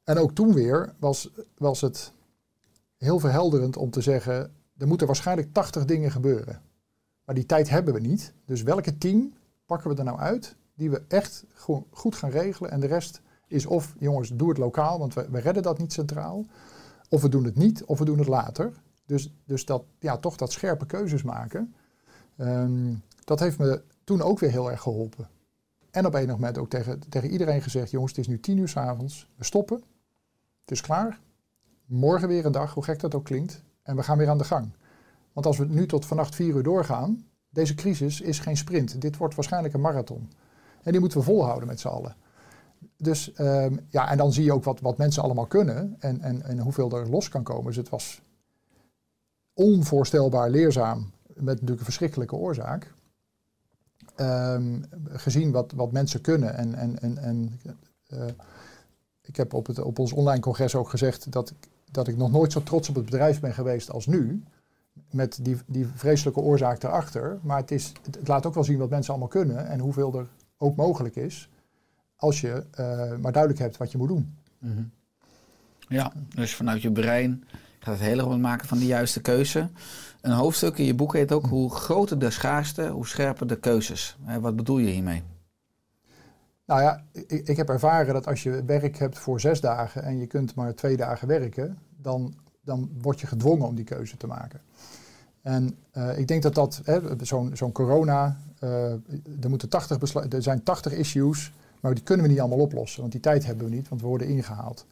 En 0.04 0.18
ook 0.18 0.32
toen 0.32 0.54
weer 0.54 0.94
was, 1.00 1.30
was 1.58 1.82
het 1.82 2.14
heel 3.02 3.20
verhelderend 3.20 3.78
om 3.78 3.90
te 3.90 4.02
zeggen, 4.02 4.52
er 4.78 4.88
moeten 4.88 5.08
waarschijnlijk 5.08 5.54
80 5.54 5.86
dingen 5.86 6.12
gebeuren. 6.12 6.62
Maar 7.26 7.36
die 7.36 7.46
tijd 7.46 7.70
hebben 7.70 7.94
we 7.94 8.00
niet. 8.00 8.34
Dus 8.46 8.64
welke 8.64 8.98
tien 8.98 9.34
pakken 9.66 9.90
we 9.90 9.96
er 9.96 10.04
nou 10.04 10.20
uit 10.20 10.56
die 10.76 10.90
we 10.90 11.04
echt 11.08 11.46
goed 11.92 12.16
gaan 12.16 12.30
regelen. 12.30 12.72
En 12.72 12.80
de 12.80 12.88
rest 12.88 13.22
is 13.48 13.66
of, 13.66 13.96
jongens, 14.00 14.30
doe 14.34 14.50
het 14.50 14.58
lokaal, 14.58 15.00
want 15.00 15.14
we, 15.14 15.28
we 15.30 15.40
redden 15.40 15.64
dat 15.64 15.78
niet 15.78 15.94
centraal. 15.94 16.46
Of 17.10 17.22
we 17.22 17.30
doen 17.30 17.44
het 17.44 17.56
niet, 17.56 17.84
of 17.84 18.00
we 18.00 18.06
doen 18.06 18.18
het 18.18 18.28
later. 18.28 18.72
Dus, 19.06 19.34
dus 19.46 19.66
dat, 19.66 19.84
ja, 20.00 20.18
toch 20.18 20.36
dat 20.36 20.52
scherpe 20.52 20.86
keuzes 20.86 21.24
maken. 21.24 21.74
ehm, 22.38 22.94
dat 23.24 23.40
heeft 23.40 23.58
me 23.58 23.82
toen 24.04 24.22
ook 24.22 24.40
weer 24.40 24.52
heel 24.52 24.72
erg 24.72 24.82
geholpen. 24.82 25.30
En 25.92 26.06
op 26.06 26.14
enig 26.14 26.36
moment 26.36 26.58
ook 26.58 26.70
tegen, 26.70 27.00
tegen 27.10 27.30
iedereen 27.30 27.62
gezegd: 27.62 27.92
jongens, 27.92 28.12
het 28.12 28.20
is 28.20 28.28
nu 28.28 28.40
tien 28.40 28.58
uur 28.58 28.70
's 28.70 28.78
avonds. 28.78 29.28
We 29.36 29.44
stoppen. 29.44 29.84
Het 30.62 30.72
is 30.72 30.82
klaar. 30.82 31.20
Morgen 31.92 32.28
weer 32.28 32.46
een 32.46 32.52
dag, 32.52 32.74
hoe 32.74 32.84
gek 32.84 33.00
dat 33.00 33.16
ook 33.16 33.26
klinkt. 33.26 33.64
En 33.84 33.96
we 33.96 34.04
gaan 34.04 34.18
weer 34.18 34.30
aan 34.30 34.38
de 34.38 34.44
gang. 34.44 34.72
Want 35.34 35.46
als 35.46 35.58
we 35.58 35.66
nu 35.66 35.88
tot 35.88 36.06
vannacht 36.06 36.36
vier 36.36 36.56
uur 36.56 36.64
doorgaan, 36.64 37.26
deze 37.50 37.76
crisis 37.76 38.22
is 38.22 38.40
geen 38.40 38.58
sprint. 38.58 39.02
Dit 39.02 39.18
wordt 39.18 39.36
waarschijnlijk 39.36 39.74
een 39.74 39.82
marathon. 39.82 40.32
En 40.84 40.92
die 40.92 41.00
moeten 41.00 41.20
we 41.20 41.24
volhouden 41.24 41.68
met 41.68 41.80
z'n 41.80 41.88
allen. 41.88 42.16
Dus 42.98 43.34
ehm, 43.34 43.78
ja, 43.90 44.10
en 44.10 44.18
dan 44.18 44.34
zie 44.34 44.44
je 44.44 44.54
ook 44.54 44.64
wat, 44.64 44.80
wat 44.80 44.98
mensen 44.98 45.24
allemaal 45.24 45.46
kunnen 45.46 45.96
en, 46.00 46.22
en, 46.22 46.44
en 46.44 46.60
hoeveel 46.60 46.92
er 46.92 47.10
los 47.10 47.30
kan 47.30 47.44
komen. 47.44 47.66
Dus 47.66 47.76
het 47.76 47.90
was 47.90 48.22
onvoorstelbaar 49.54 50.50
leerzaam, 50.50 51.12
met 51.28 51.46
natuurlijk 51.46 51.80
een 51.80 51.86
verschrikkelijke 51.86 52.36
oorzaak. 52.36 52.94
Ehm, 54.16 54.82
gezien 55.10 55.52
wat, 55.52 55.72
wat 55.72 55.92
mensen 55.92 56.22
kunnen. 56.22 56.56
En, 56.56 56.76
en, 56.76 57.00
en, 57.00 57.18
en 57.18 57.60
eh, 58.08 58.26
ik 59.22 59.36
heb 59.36 59.54
op, 59.54 59.68
het, 59.68 59.80
op 59.80 60.00
ons 60.00 60.14
online 60.14 60.42
congres 60.42 60.76
ook 60.76 60.90
gezegd 60.90 61.32
dat, 61.32 61.54
dat 61.92 62.08
ik 62.08 62.18
nog 62.18 62.32
nooit 62.32 62.52
zo 62.52 62.64
trots 62.64 62.90
op 62.90 62.96
het 62.96 63.06
bedrijf 63.06 63.40
ben 63.40 63.54
geweest 63.54 63.92
als 63.92 64.06
nu. 64.06 64.44
Met 65.12 65.40
die, 65.42 65.58
die 65.66 65.88
vreselijke 65.96 66.40
oorzaak 66.40 66.84
erachter. 66.84 67.40
Maar 67.42 67.58
het, 67.58 67.72
is, 67.72 67.94
het, 68.04 68.16
het 68.16 68.28
laat 68.28 68.46
ook 68.46 68.54
wel 68.54 68.64
zien 68.64 68.78
wat 68.78 68.90
mensen 68.90 69.10
allemaal 69.10 69.30
kunnen 69.30 69.68
en 69.68 69.80
hoeveel 69.80 70.14
er 70.14 70.28
ook 70.58 70.76
mogelijk 70.76 71.16
is. 71.16 71.50
Als 72.16 72.42
je 72.42 72.64
eh, 72.72 73.16
maar 73.18 73.32
duidelijk 73.32 73.62
hebt 73.62 73.78
wat 73.78 73.92
je 73.92 73.98
moet 73.98 74.08
doen. 74.08 74.36
Mhm. 74.58 74.84
Ja, 75.88 76.12
dus 76.36 76.56
vanuit 76.56 76.82
je 76.82 76.92
brein 76.92 77.44
gaat 77.80 78.00
het 78.00 78.22
om 78.22 78.32
het 78.32 78.42
maken 78.42 78.68
van 78.68 78.78
de 78.78 78.86
juiste 78.86 79.22
keuze. 79.22 79.70
Een 80.22 80.32
hoofdstuk 80.32 80.78
in 80.78 80.86
je 80.86 80.94
boek 80.94 81.14
heet 81.14 81.32
ook 81.32 81.46
hoe 81.46 81.72
groter 81.72 82.20
de 82.20 82.30
schaarste, 82.30 82.88
hoe 82.88 83.08
scherper 83.08 83.48
de 83.48 83.60
keuzes. 83.60 84.18
Wat 84.40 84.56
bedoel 84.56 84.78
je 84.78 84.90
hiermee? 84.90 85.24
Nou 86.72 86.84
ja, 86.84 87.04
ik, 87.12 87.48
ik 87.48 87.58
heb 87.58 87.70
ervaren 87.70 88.14
dat 88.14 88.28
als 88.28 88.44
je 88.44 88.64
werk 88.66 88.98
hebt 88.98 89.18
voor 89.18 89.40
zes 89.40 89.62
dagen 89.62 90.04
en 90.04 90.18
je 90.18 90.28
kunt 90.28 90.56
maar 90.56 90.76
twee 90.76 90.98
dagen 90.98 91.28
werken, 91.28 91.78
dan, 91.98 92.34
dan 92.62 92.90
word 93.02 93.20
je 93.20 93.28
gedwongen 93.28 93.68
om 93.68 93.76
die 93.76 93.86
keuze 93.86 94.18
te 94.18 94.28
maken. 94.28 94.62
En 95.42 95.78
eh, 95.92 96.18
ik 96.18 96.28
denk 96.28 96.44
dat 96.44 96.56
dat, 96.56 96.82
zo'n 97.22 97.52
zo'n 97.54 97.72
corona, 97.72 98.38
eh, 98.60 98.92
er, 99.42 99.50
moeten 99.50 99.70
80 99.70 99.98
beslu- 99.98 100.28
er 100.30 100.42
zijn 100.42 100.64
80 100.64 100.94
issues, 100.94 101.54
maar 101.80 101.94
die 101.94 102.04
kunnen 102.04 102.26
we 102.26 102.32
niet 102.32 102.40
allemaal 102.40 102.60
oplossen, 102.60 103.00
want 103.00 103.12
die 103.12 103.22
tijd 103.22 103.46
hebben 103.46 103.70
we 103.70 103.76
niet, 103.76 103.90
want 103.90 104.02
we 104.02 104.08
worden 104.08 104.28
ingehaald. 104.28 104.86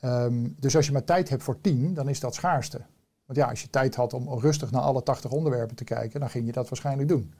Ehm, 0.00 0.48
dus 0.56 0.76
als 0.76 0.86
je 0.86 0.92
maar 0.92 1.04
tijd 1.04 1.28
hebt 1.28 1.42
voor 1.42 1.60
10, 1.60 1.94
dan 1.94 2.08
is 2.08 2.20
dat 2.20 2.34
schaarste. 2.34 2.80
Want 3.26 3.38
ja, 3.38 3.48
als 3.48 3.62
je 3.62 3.70
tijd 3.70 3.94
had 3.94 4.12
om 4.12 4.38
rustig 4.38 4.70
naar 4.70 4.82
alle 4.82 5.02
80 5.02 5.30
onderwerpen 5.30 5.76
te 5.76 5.84
kijken, 5.84 6.20
dan 6.20 6.30
ging 6.30 6.46
je 6.46 6.52
dat 6.52 6.68
waarschijnlijk 6.68 7.08
doen. 7.08 7.32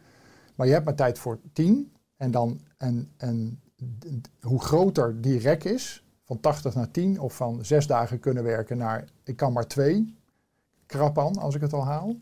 Maar 0.55 0.66
je 0.66 0.73
hebt 0.73 0.85
maar 0.85 0.95
tijd 0.95 1.18
voor 1.18 1.39
10 1.53 1.93
en 2.16 2.31
dan 2.31 2.61
en, 2.77 3.11
en 3.16 3.62
hoe 4.41 4.61
groter 4.61 5.20
die 5.20 5.39
rek 5.39 5.64
is, 5.64 6.05
van 6.24 6.41
80 6.41 6.74
naar 6.74 6.91
10 6.91 7.20
of 7.20 7.37
van 7.37 7.64
zes 7.64 7.87
dagen 7.87 8.20
kunnen 8.20 8.43
werken 8.43 8.76
naar 8.76 9.09
ik 9.22 9.37
kan 9.37 9.53
maar 9.53 9.66
twee, 9.66 10.16
krapan 10.87 11.39
als 11.39 11.55
ik 11.55 11.61
het 11.61 11.72
al 11.72 11.85
haal. 11.85 12.16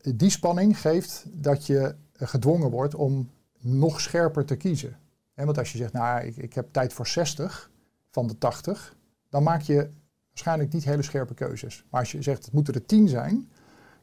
Die 0.00 0.30
spanning 0.30 0.80
geeft 0.80 1.24
dat 1.28 1.66
je 1.66 1.94
gedwongen 2.12 2.70
wordt 2.70 2.94
om 2.94 3.30
nog 3.58 4.00
scherper 4.00 4.44
te 4.44 4.56
kiezen. 4.56 4.98
Want 5.34 5.58
als 5.58 5.72
je 5.72 5.78
zegt, 5.78 5.92
nou 5.92 6.26
ik, 6.26 6.36
ik 6.36 6.54
heb 6.54 6.72
tijd 6.72 6.92
voor 6.92 7.06
60 7.06 7.70
van 8.10 8.26
de 8.26 8.38
80, 8.38 8.96
dan 9.28 9.42
maak 9.42 9.60
je 9.60 9.90
waarschijnlijk 10.28 10.72
niet 10.72 10.84
hele 10.84 11.02
scherpe 11.02 11.34
keuzes. 11.34 11.84
Maar 11.90 12.00
als 12.00 12.12
je 12.12 12.22
zegt, 12.22 12.44
het 12.44 12.54
moeten 12.54 12.74
er 12.74 12.86
10 12.86 13.08
zijn, 13.08 13.50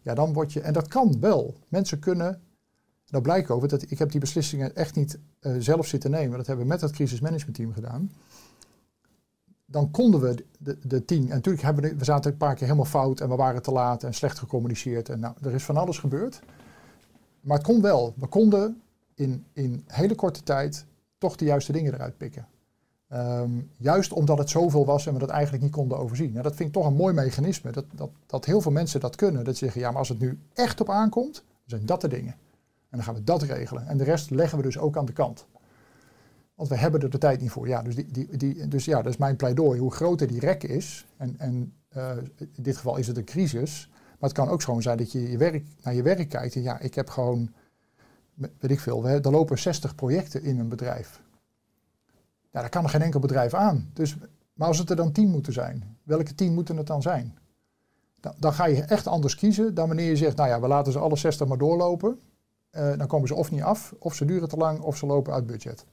ja 0.02 0.14
dan 0.14 0.34
word 0.34 0.54
je, 0.54 0.62
en 0.62 0.74
dat 0.74 0.88
kan 0.88 1.20
wel. 1.20 1.56
Mensen 1.68 2.00
kunnen 2.00 2.42
dat 3.10 3.22
blijkt 3.22 3.50
over 3.50 3.68
dat 3.68 3.92
ik 3.92 4.00
heb 4.00 4.12
die 4.12 4.20
beslissingen 4.20 4.76
echt 4.76 4.96
niet 4.96 5.20
eh, 5.40 5.56
zelf 5.60 5.88
zitten 5.88 6.12
nemen. 6.12 6.38
Dat 6.38 6.48
hebben 6.48 6.66
we 6.66 6.72
met 6.72 6.82
het 6.82 6.92
crisismanagementteam 6.92 7.74
gedaan. 7.74 8.12
Dan 9.66 9.92
konden 9.92 10.22
we 10.22 10.46
de, 10.60 10.78
de 10.88 11.06
tien. 11.06 11.22
En 11.22 11.36
natuurlijk 11.36 11.64
hebben 11.64 11.84
we, 11.84 11.96
we 11.96 12.04
zaten 12.04 12.32
een 12.32 12.38
paar 12.38 12.54
keer 12.54 12.66
helemaal 12.66 12.86
fout 12.86 13.20
en 13.20 13.30
we 13.30 13.36
waren 13.36 13.62
te 13.62 13.72
laat 13.72 14.04
en 14.04 14.14
slecht 14.14 14.40
gecommuniceerd. 14.40 15.10
En 15.10 15.20
nou, 15.20 15.36
er 15.42 15.54
is 15.54 15.64
van 15.64 15.78
alles 15.78 15.98
gebeurd. 15.98 16.42
Maar 17.42 17.58
het 17.58 17.66
kon 17.66 17.82
wel. 17.82 18.14
We 18.18 18.28
konden 18.28 18.82
in, 19.16 19.46
in 19.54 19.84
hele 19.88 20.16
korte 20.16 20.44
tijd 20.44 20.86
toch 21.18 21.36
de 21.36 21.46
juiste 21.46 21.72
dingen 21.72 21.94
eruit 21.94 22.18
pikken. 22.18 22.48
Ehm, 23.08 23.52
juist 23.78 24.14
omdat 24.14 24.38
het 24.38 24.50
zoveel 24.50 24.86
was 24.86 25.08
en 25.08 25.14
we 25.14 25.20
dat 25.20 25.30
eigenlijk 25.30 25.64
niet 25.64 25.72
konden 25.72 25.98
overzien. 25.98 26.32
Nou, 26.32 26.44
dat 26.44 26.56
vind 26.56 26.68
ik 26.68 26.76
toch 26.76 26.86
een 26.86 26.94
mooi 26.94 27.14
mechanisme. 27.14 27.72
Dat, 27.72 27.86
dat, 27.92 28.10
dat 28.26 28.46
heel 28.46 28.62
veel 28.62 28.72
mensen 28.72 29.00
dat 29.00 29.16
kunnen. 29.16 29.44
Dat 29.44 29.58
ze 29.58 29.64
zeggen, 29.64 29.82
ja, 29.82 29.90
maar 29.90 30.00
als 30.00 30.10
het 30.10 30.20
nu 30.20 30.40
echt 30.54 30.82
op 30.82 30.90
aankomt, 30.90 31.44
zijn 31.66 31.86
dat 31.86 32.02
de 32.02 32.08
dingen. 32.08 32.36
En 32.90 32.98
dan 32.98 33.04
gaan 33.04 33.14
we 33.14 33.24
dat 33.24 33.42
regelen. 33.42 33.88
En 33.88 33.98
de 33.98 34.04
rest 34.04 34.30
leggen 34.30 34.58
we 34.58 34.64
dus 34.64 34.78
ook 34.78 34.98
aan 34.98 35.06
de 35.06 35.14
kant. 35.14 35.48
Want 36.56 36.70
we 36.70 36.76
hebben 36.76 37.02
er 37.02 37.10
de 37.10 37.18
tijd 37.18 37.42
niet 37.42 37.52
voor. 37.52 37.68
Ja, 37.68 37.82
dus, 37.82 37.96
die, 37.96 38.12
die, 38.12 38.38
die, 38.38 38.68
dus 38.68 38.86
ja, 38.86 39.02
dat 39.02 39.12
is 39.12 39.18
mijn 39.18 39.36
pleidooi. 39.36 39.80
Hoe 39.80 39.92
groter 39.92 40.28
die 40.28 40.40
rek 40.40 40.64
is, 40.64 41.06
en, 41.18 41.36
en 41.38 41.74
uh, 41.96 42.12
in 42.38 42.64
dit 42.64 42.76
geval 42.76 42.98
is 42.98 43.08
het 43.08 43.18
een 43.18 43.26
crisis. 43.26 43.90
Maar 43.92 44.30
het 44.30 44.38
kan 44.38 44.50
ook 44.50 44.62
gewoon 44.62 44.82
zijn 44.82 44.98
dat 44.98 45.12
je, 45.12 45.30
je 45.32 45.38
werk, 45.38 45.66
naar 45.84 45.94
je 45.94 46.02
werk 46.02 46.30
kijkt. 46.30 46.56
En 46.56 46.62
ja, 46.62 46.80
ik 46.80 46.94
heb 46.96 47.10
gewoon, 47.10 47.54
weet 48.36 48.72
ik 48.72 48.80
veel, 48.80 49.08
er 49.08 49.32
lopen 49.32 49.60
60 49.60 49.96
projecten 49.96 50.44
in 50.44 50.60
een 50.60 50.70
bedrijf. 50.70 51.22
Ja, 52.52 52.60
daar 52.62 52.70
kan 52.70 52.84
er 52.84 52.90
geen 52.90 53.02
enkel 53.02 53.20
bedrijf 53.20 53.54
aan. 53.54 53.90
Dus, 53.94 54.18
maar 54.54 54.68
als 54.68 54.78
het 54.78 54.90
er 54.90 54.96
dan 54.96 55.12
10 55.12 55.30
moeten 55.30 55.54
zijn, 55.54 55.98
welke 56.04 56.36
10 56.36 56.54
moeten 56.54 56.78
het 56.78 56.88
dan 56.88 57.02
zijn? 57.02 57.38
Dan, 58.40 58.54
ga 58.54 58.66
je 58.66 58.82
echt 58.82 59.08
anders 59.08 59.36
kiezen 59.36 59.74
dan 59.74 59.88
wanneer 59.88 60.10
je 60.10 60.16
zegt, 60.16 60.38
nou 60.38 60.50
ja, 60.50 60.62
we 60.62 60.68
laten 60.68 60.92
ze 60.92 61.00
alle 61.00 61.16
60 61.16 61.48
maar 61.48 61.58
doorlopen. 61.58 62.20
Uh, 62.72 62.98
dan 62.98 63.08
komen 63.08 63.28
ze 63.28 63.36
of 63.36 63.52
niet 63.52 63.62
af, 63.62 63.94
of 64.00 64.14
ze 64.14 64.26
duren 64.26 64.50
te 64.50 64.58
lang, 64.58 64.82
of 64.82 64.98
ze 64.98 65.06
lopen 65.06 65.34
uit 65.34 65.46
budget. 65.46 65.86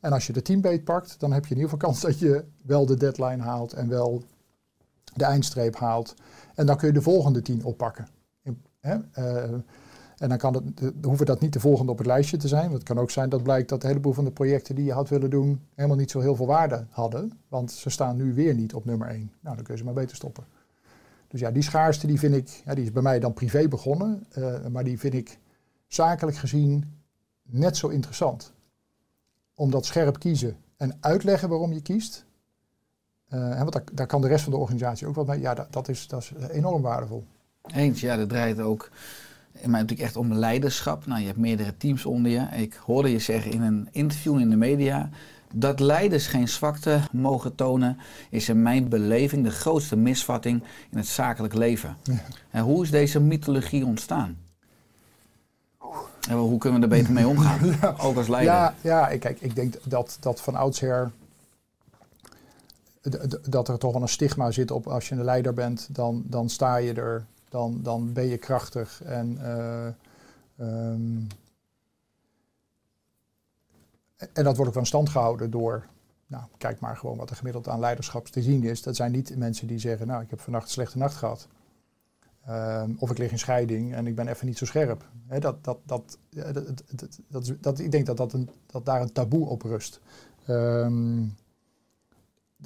En 0.00 0.12
als 0.12 0.26
je 0.26 0.32
de 0.32 0.42
teambeet 0.42 0.84
pakt, 0.84 1.20
dan 1.20 1.32
heb 1.32 1.46
je 1.46 1.54
in 1.54 1.60
ieder 1.60 1.70
geval 1.70 1.86
kans 1.88 2.00
dat 2.00 2.18
je 2.18 2.44
wel 2.64 2.86
de 2.86 2.96
deadline 2.96 3.42
haalt 3.42 3.72
en 3.72 3.88
wel 3.88 4.22
de 5.14 5.24
eindstreep 5.24 5.76
haalt. 5.76 6.14
En 6.54 6.66
dan 6.66 6.76
kun 6.76 6.86
je 6.86 6.94
de 6.94 7.02
volgende 7.02 7.42
tien 7.42 7.64
oppakken. 7.64 8.08
Hè? 8.80 8.96
Uh, 9.18 9.60
en 10.20 10.28
dan 10.28 10.38
kan 10.38 10.54
het, 10.54 10.92
hoeven 11.02 11.26
dat 11.26 11.40
niet 11.40 11.52
de 11.52 11.60
volgende 11.60 11.92
op 11.92 11.98
het 11.98 12.06
lijstje 12.06 12.36
te 12.36 12.48
zijn. 12.48 12.62
Want 12.62 12.74
het 12.74 12.82
kan 12.82 12.98
ook 12.98 13.10
zijn 13.10 13.28
dat 13.28 13.42
blijkt 13.42 13.68
dat 13.68 13.82
een 13.82 13.88
heleboel 13.88 14.12
van 14.12 14.24
de 14.24 14.30
projecten 14.30 14.74
die 14.74 14.84
je 14.84 14.92
had 14.92 15.08
willen 15.08 15.30
doen 15.30 15.60
helemaal 15.74 15.96
niet 15.96 16.10
zo 16.10 16.20
heel 16.20 16.36
veel 16.36 16.46
waarde 16.46 16.86
hadden. 16.90 17.32
Want 17.48 17.72
ze 17.72 17.90
staan 17.90 18.16
nu 18.16 18.34
weer 18.34 18.54
niet 18.54 18.74
op 18.74 18.84
nummer 18.84 19.08
één. 19.08 19.32
Nou, 19.40 19.56
dan 19.56 19.64
kun 19.64 19.74
je 19.74 19.80
ze 19.80 19.86
maar 19.86 19.94
beter 19.94 20.16
stoppen. 20.16 20.44
Dus 21.28 21.40
ja, 21.40 21.50
die 21.50 21.62
schaarste 21.62 22.06
die 22.06 22.18
vind 22.18 22.34
ik, 22.34 22.62
die 22.74 22.84
is 22.84 22.92
bij 22.92 23.02
mij 23.02 23.18
dan 23.18 23.32
privé 23.32 23.68
begonnen. 23.68 24.26
Uh, 24.38 24.66
maar 24.66 24.84
die 24.84 24.98
vind 24.98 25.14
ik 25.14 25.38
zakelijk 25.92 26.36
gezien 26.36 27.00
net 27.42 27.76
zo 27.76 27.88
interessant. 27.88 28.52
Omdat 29.54 29.86
scherp 29.86 30.18
kiezen 30.18 30.56
en 30.76 30.96
uitleggen 31.00 31.48
waarom 31.48 31.72
je 31.72 31.82
kiest. 31.82 32.24
Uh, 33.28 33.58
want 33.58 33.72
daar, 33.72 33.82
daar, 33.92 34.06
kan 34.06 34.20
de 34.20 34.28
rest 34.28 34.42
van 34.42 34.52
de 34.52 34.58
organisatie 34.58 35.06
ook 35.06 35.14
wat 35.14 35.26
mee. 35.26 35.40
Ja, 35.40 35.54
dat, 35.54 35.72
dat, 35.72 35.88
is, 35.88 36.06
dat 36.06 36.22
is 36.22 36.32
enorm 36.48 36.82
waardevol. 36.82 37.24
Eens, 37.62 38.00
ja, 38.00 38.16
dat 38.16 38.28
draait 38.28 38.60
ook 38.60 38.90
in 39.52 39.70
mij 39.70 39.80
natuurlijk 39.80 40.08
echt 40.08 40.16
om 40.16 40.32
leiderschap. 40.32 41.06
Nou, 41.06 41.20
je 41.20 41.26
hebt 41.26 41.38
meerdere 41.38 41.76
teams 41.76 42.06
onder 42.06 42.32
je. 42.32 42.46
Ik 42.56 42.74
hoorde 42.74 43.10
je 43.10 43.18
zeggen 43.18 43.52
in 43.52 43.62
een 43.62 43.88
interview 43.90 44.40
in 44.40 44.50
de 44.50 44.56
media. 44.56 45.08
Dat 45.54 45.80
leiders 45.80 46.26
geen 46.26 46.48
zwakte 46.48 47.00
mogen 47.12 47.54
tonen, 47.54 47.98
is 48.30 48.48
in 48.48 48.62
mijn 48.62 48.88
beleving 48.88 49.44
de 49.44 49.50
grootste 49.50 49.96
misvatting 49.96 50.62
in 50.90 50.98
het 50.98 51.06
zakelijk 51.06 51.54
leven. 51.54 51.96
Ja. 52.02 52.20
En 52.50 52.62
hoe 52.62 52.82
is 52.82 52.90
deze 52.90 53.20
mythologie 53.20 53.86
ontstaan? 53.86 54.36
En 56.28 56.36
hoe 56.36 56.58
kunnen 56.58 56.80
we 56.80 56.86
er 56.86 56.92
beter 56.92 57.12
mee 57.12 57.28
omgaan? 57.28 57.66
ja. 57.80 57.94
Ook 58.00 58.16
als 58.16 58.28
leider. 58.28 58.52
Ja, 58.52 58.74
ja 58.80 59.16
kijk, 59.18 59.40
ik 59.40 59.54
denk 59.54 59.74
dat, 59.84 60.16
dat 60.20 60.40
van 60.40 60.54
oudsher 60.54 61.10
dat 63.48 63.68
er 63.68 63.78
toch 63.78 63.92
wel 63.92 64.02
een 64.02 64.08
stigma 64.08 64.50
zit 64.50 64.70
op 64.70 64.86
als 64.86 65.08
je 65.08 65.14
een 65.14 65.24
leider 65.24 65.54
bent, 65.54 65.88
dan, 65.90 66.22
dan 66.26 66.48
sta 66.48 66.76
je 66.76 66.92
er, 66.92 67.26
dan, 67.48 67.78
dan 67.82 68.12
ben 68.12 68.26
je 68.26 68.38
krachtig. 68.38 69.02
En, 69.02 69.38
uh, 69.40 69.86
um, 70.66 71.26
en 74.32 74.44
dat 74.44 74.56
wordt 74.56 74.66
ook 74.70 74.72
van 74.72 74.86
stand 74.86 75.08
gehouden 75.08 75.50
door, 75.50 75.86
nou, 76.26 76.44
kijk 76.58 76.80
maar 76.80 76.96
gewoon 76.96 77.16
wat 77.16 77.30
er 77.30 77.36
gemiddeld 77.36 77.68
aan 77.68 77.80
leiderschap 77.80 78.26
te 78.26 78.42
zien 78.42 78.64
is. 78.64 78.82
Dat 78.82 78.96
zijn 78.96 79.12
niet 79.12 79.36
mensen 79.36 79.66
die 79.66 79.78
zeggen, 79.78 80.06
nou, 80.06 80.22
ik 80.22 80.30
heb 80.30 80.40
vannacht 80.40 80.64
een 80.64 80.70
slechte 80.70 80.98
nacht 80.98 81.14
gehad. 81.14 81.48
Um, 82.50 82.96
of 82.98 83.10
ik 83.10 83.18
lig 83.18 83.30
in 83.30 83.38
scheiding 83.38 83.94
en 83.94 84.06
ik 84.06 84.14
ben 84.14 84.28
even 84.28 84.46
niet 84.46 84.58
zo 84.58 84.64
scherp. 84.64 85.08
He, 85.26 85.38
dat, 85.38 85.64
dat, 85.64 85.78
dat, 85.84 86.18
dat, 86.30 86.82
dat, 87.28 87.54
dat, 87.60 87.78
ik 87.78 87.90
denk 87.90 88.06
dat, 88.06 88.16
dat, 88.16 88.32
een, 88.32 88.50
dat 88.66 88.84
daar 88.84 89.00
een 89.00 89.12
taboe 89.12 89.46
op 89.46 89.62
rust. 89.62 90.00
Um, 90.48 91.34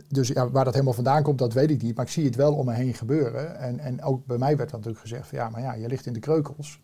dus 0.09 0.29
ja, 0.29 0.51
waar 0.51 0.65
dat 0.65 0.73
helemaal 0.73 0.95
vandaan 0.95 1.23
komt, 1.23 1.39
dat 1.39 1.53
weet 1.53 1.71
ik 1.71 1.83
niet. 1.83 1.97
Maar 1.97 2.05
ik 2.05 2.11
zie 2.11 2.25
het 2.25 2.35
wel 2.35 2.55
om 2.55 2.67
me 2.67 2.73
heen 2.73 2.95
gebeuren. 2.95 3.59
En, 3.59 3.79
en 3.79 4.03
ook 4.03 4.27
bij 4.27 4.39
mij 4.39 4.57
werd 4.57 4.73
natuurlijk 4.73 5.01
gezegd: 5.01 5.29
van, 5.29 5.39
ja, 5.39 5.49
maar 5.49 5.61
ja, 5.61 5.73
je 5.73 5.89
ligt 5.89 6.07
in 6.07 6.13
de 6.13 6.21
kreukels. 6.21 6.81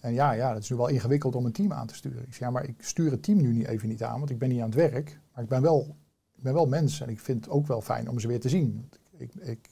En 0.00 0.12
ja, 0.12 0.32
ja, 0.32 0.54
het 0.54 0.62
is 0.62 0.70
nu 0.70 0.76
wel 0.76 0.88
ingewikkeld 0.88 1.34
om 1.34 1.46
een 1.46 1.52
team 1.52 1.72
aan 1.72 1.86
te 1.86 1.94
sturen. 1.94 2.22
Ik 2.22 2.28
zeg, 2.34 2.38
ja, 2.38 2.50
maar 2.50 2.64
ik 2.64 2.74
stuur 2.78 3.10
het 3.10 3.22
team 3.22 3.40
nu 3.40 3.52
niet 3.52 3.66
even 3.66 3.88
niet 3.88 4.02
aan, 4.02 4.18
want 4.18 4.30
ik 4.30 4.38
ben 4.38 4.48
niet 4.48 4.60
aan 4.60 4.70
het 4.70 4.74
werk. 4.74 5.20
Maar 5.34 5.42
ik 5.42 5.48
ben 5.48 5.62
wel, 5.62 5.96
ik 6.36 6.42
ben 6.42 6.54
wel 6.54 6.66
mens 6.66 7.00
en 7.00 7.08
ik 7.08 7.20
vind 7.20 7.44
het 7.44 7.54
ook 7.54 7.66
wel 7.66 7.80
fijn 7.80 8.08
om 8.08 8.20
ze 8.20 8.28
weer 8.28 8.40
te 8.40 8.48
zien. 8.48 8.88
Ik, 9.16 9.34
ik 9.34 9.70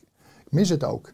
mis 0.49 0.69
het 0.69 0.85
ook. 0.85 1.13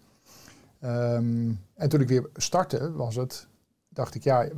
Um, 0.87 1.61
en 1.75 1.89
toen 1.89 2.01
ik 2.01 2.09
weer 2.09 2.29
startte, 2.35 2.93
was 2.93 3.15
het, 3.15 3.47
dacht 3.89 4.15
ik, 4.15 4.23
ja, 4.23 4.49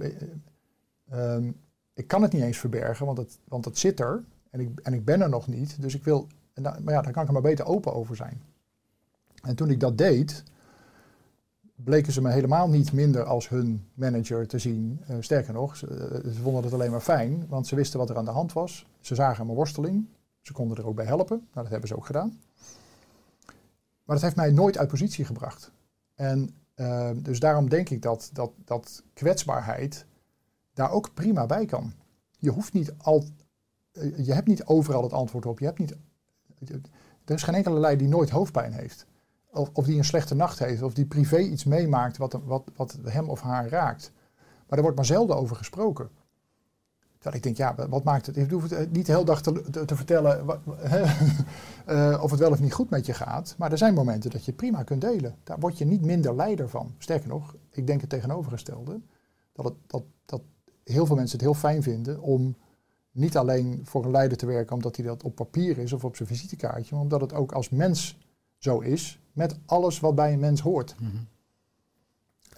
um, 1.12 1.56
ik 1.94 2.08
kan 2.08 2.22
het 2.22 2.32
niet 2.32 2.42
eens 2.42 2.58
verbergen, 2.58 3.06
want 3.06 3.18
het, 3.18 3.38
want 3.44 3.64
het 3.64 3.78
zit 3.78 4.00
er. 4.00 4.24
En 4.50 4.60
ik, 4.60 4.80
en 4.80 4.92
ik 4.92 5.04
ben 5.04 5.20
er 5.20 5.28
nog 5.28 5.46
niet. 5.46 5.82
Dus 5.82 5.94
ik 5.94 6.04
wil 6.04 6.28
maar 6.62 6.94
ja, 6.94 7.02
daar 7.02 7.12
kan 7.12 7.22
ik 7.22 7.28
er 7.28 7.32
maar 7.32 7.42
beter 7.42 7.66
open 7.66 7.94
over 7.94 8.16
zijn. 8.16 8.42
En 9.42 9.54
toen 9.54 9.70
ik 9.70 9.80
dat 9.80 9.98
deed, 9.98 10.44
bleken 11.74 12.12
ze 12.12 12.22
me 12.22 12.30
helemaal 12.30 12.68
niet 12.68 12.92
minder 12.92 13.24
als 13.24 13.48
hun 13.48 13.86
manager 13.94 14.46
te 14.46 14.58
zien. 14.58 15.00
Uh, 15.10 15.16
sterker 15.20 15.52
nog, 15.52 15.76
ze, 15.76 15.86
eh, 15.86 16.32
ze, 16.32 16.40
vonden 16.40 16.62
het 16.62 16.72
alleen 16.72 16.90
maar 16.90 17.00
fijn, 17.00 17.46
want 17.48 17.66
ze 17.66 17.74
wisten 17.74 17.98
wat 17.98 18.10
er 18.10 18.16
aan 18.16 18.24
de 18.24 18.30
hand 18.30 18.52
was. 18.52 18.86
Ze 19.00 19.14
zagen 19.14 19.44
mijn 19.44 19.58
worsteling. 19.58 20.06
Ze 20.40 20.52
konden 20.52 20.76
er 20.76 20.86
ook 20.86 20.96
bij 20.96 21.04
helpen. 21.04 21.36
Nou, 21.36 21.48
dat 21.52 21.68
hebben 21.68 21.88
ze 21.88 21.96
ook 21.96 22.06
gedaan. 22.06 22.40
Maar 24.04 24.16
dat 24.16 24.24
heeft 24.24 24.36
mij 24.36 24.50
nooit 24.50 24.78
uit 24.78 24.88
positie 24.88 25.24
gebracht. 25.24 25.70
En 26.18 26.54
uh, 26.76 27.10
dus 27.16 27.40
daarom 27.40 27.68
denk 27.68 27.88
ik 27.88 28.02
dat, 28.02 28.30
dat, 28.32 28.50
dat 28.64 29.02
kwetsbaarheid 29.12 30.06
daar 30.74 30.90
ook 30.90 31.14
prima 31.14 31.46
bij 31.46 31.64
kan. 31.64 31.92
Je 32.38 32.50
hoeft 32.50 32.72
niet 32.72 32.94
al, 32.96 33.24
je 34.16 34.32
hebt 34.32 34.46
niet 34.46 34.64
overal 34.64 35.02
het 35.02 35.12
antwoord 35.12 35.46
op. 35.46 35.58
Je 35.58 35.64
hebt 35.64 35.78
niet 35.78 35.96
er 37.24 37.34
is 37.34 37.42
geen 37.42 37.54
enkele 37.54 37.78
leider 37.78 38.06
die 38.06 38.14
nooit 38.16 38.30
hoofdpijn 38.30 38.72
heeft. 38.72 39.06
Of, 39.50 39.70
of, 39.72 39.84
die 39.84 39.98
een 39.98 40.04
slechte 40.04 40.34
nacht 40.34 40.58
heeft, 40.58 40.82
of 40.82 40.94
die 40.94 41.06
privé 41.06 41.38
iets 41.38 41.64
meemaakt 41.64 42.16
wat, 42.16 42.32
wat, 42.44 42.70
wat 42.76 42.98
hem 43.04 43.28
of 43.28 43.40
haar 43.40 43.68
raakt. 43.68 44.12
Maar 44.36 44.78
er 44.78 44.82
wordt 44.82 44.96
maar 44.96 45.06
zelden 45.06 45.36
over 45.36 45.56
gesproken. 45.56 46.10
Dat 47.18 47.34
ik 47.34 47.42
denk, 47.42 47.56
ja, 47.56 47.74
wat 47.88 48.04
maakt 48.04 48.26
het? 48.26 48.34
Je 48.34 48.48
hoeft 48.48 48.70
het 48.70 48.92
niet 48.92 49.06
de 49.06 49.12
hele 49.12 49.24
dag 49.24 49.42
te, 49.42 49.84
te, 49.84 49.96
vertellen 49.96 50.44
wat, 50.44 50.58
uh, 51.88 52.18
of 52.24 52.30
het 52.30 52.40
wel 52.40 52.50
of 52.50 52.60
niet 52.60 52.72
goed 52.72 52.90
met 52.90 53.06
je 53.06 53.14
gaat. 53.14 53.54
Maar 53.58 53.72
er 53.72 53.78
zijn 53.78 53.94
momenten 53.94 54.30
dat 54.30 54.44
je 54.44 54.52
prima 54.52 54.82
kunt 54.82 55.00
delen. 55.00 55.36
Daar 55.44 55.58
word 55.58 55.78
je 55.78 55.84
niet 55.84 56.04
minder 56.04 56.34
leider 56.34 56.68
van. 56.68 56.94
Sterker 56.98 57.28
nog, 57.28 57.56
ik 57.70 57.86
denk 57.86 58.00
het 58.00 58.10
tegenovergestelde. 58.10 59.00
Dat, 59.52 59.64
het, 59.64 59.74
dat, 59.86 60.02
dat 60.24 60.42
heel 60.84 61.06
veel 61.06 61.16
mensen 61.16 61.38
het 61.38 61.46
heel 61.46 61.54
fijn 61.54 61.82
vinden 61.82 62.20
om 62.20 62.56
niet 63.10 63.36
alleen 63.36 63.80
voor 63.84 64.04
een 64.04 64.10
leider 64.10 64.38
te 64.38 64.46
werken 64.46 64.74
omdat 64.74 64.96
hij 64.96 65.04
dat 65.04 65.22
op 65.22 65.34
papier 65.34 65.78
is 65.78 65.92
of 65.92 66.04
op 66.04 66.16
zijn 66.16 66.28
visitekaartje, 66.28 66.94
maar 66.94 67.04
omdat 67.04 67.20
het 67.20 67.32
ook 67.32 67.52
als 67.52 67.68
mens 67.70 68.18
zo 68.58 68.78
is, 68.80 69.20
met 69.32 69.58
alles 69.66 70.00
wat 70.00 70.14
bij 70.14 70.32
een 70.32 70.38
mens 70.38 70.60
hoort. 70.60 70.94
Mhm. 70.98 71.16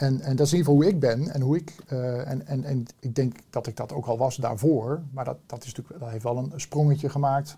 En, 0.01 0.21
en 0.21 0.37
dat 0.37 0.47
is 0.47 0.53
in 0.53 0.59
ieder 0.59 0.73
geval 0.73 0.75
hoe 0.75 0.87
ik 0.87 1.01
ben 1.01 1.29
en 1.29 1.41
hoe 1.41 1.57
ik, 1.57 1.75
uh, 1.93 2.31
en, 2.31 2.47
en, 2.47 2.65
en 2.65 2.87
ik 3.01 3.15
denk 3.15 3.37
dat 3.51 3.67
ik 3.67 3.77
dat 3.77 3.93
ook 3.93 4.07
al 4.07 4.19
was 4.19 4.37
daarvoor, 4.37 5.03
maar 5.13 5.25
dat, 5.25 5.39
dat, 5.47 5.65
is 5.65 5.75
natuurlijk, 5.75 6.01
dat 6.01 6.11
heeft 6.11 6.25
wel 6.25 6.37
een 6.37 6.53
sprongetje 6.57 7.09
gemaakt, 7.09 7.57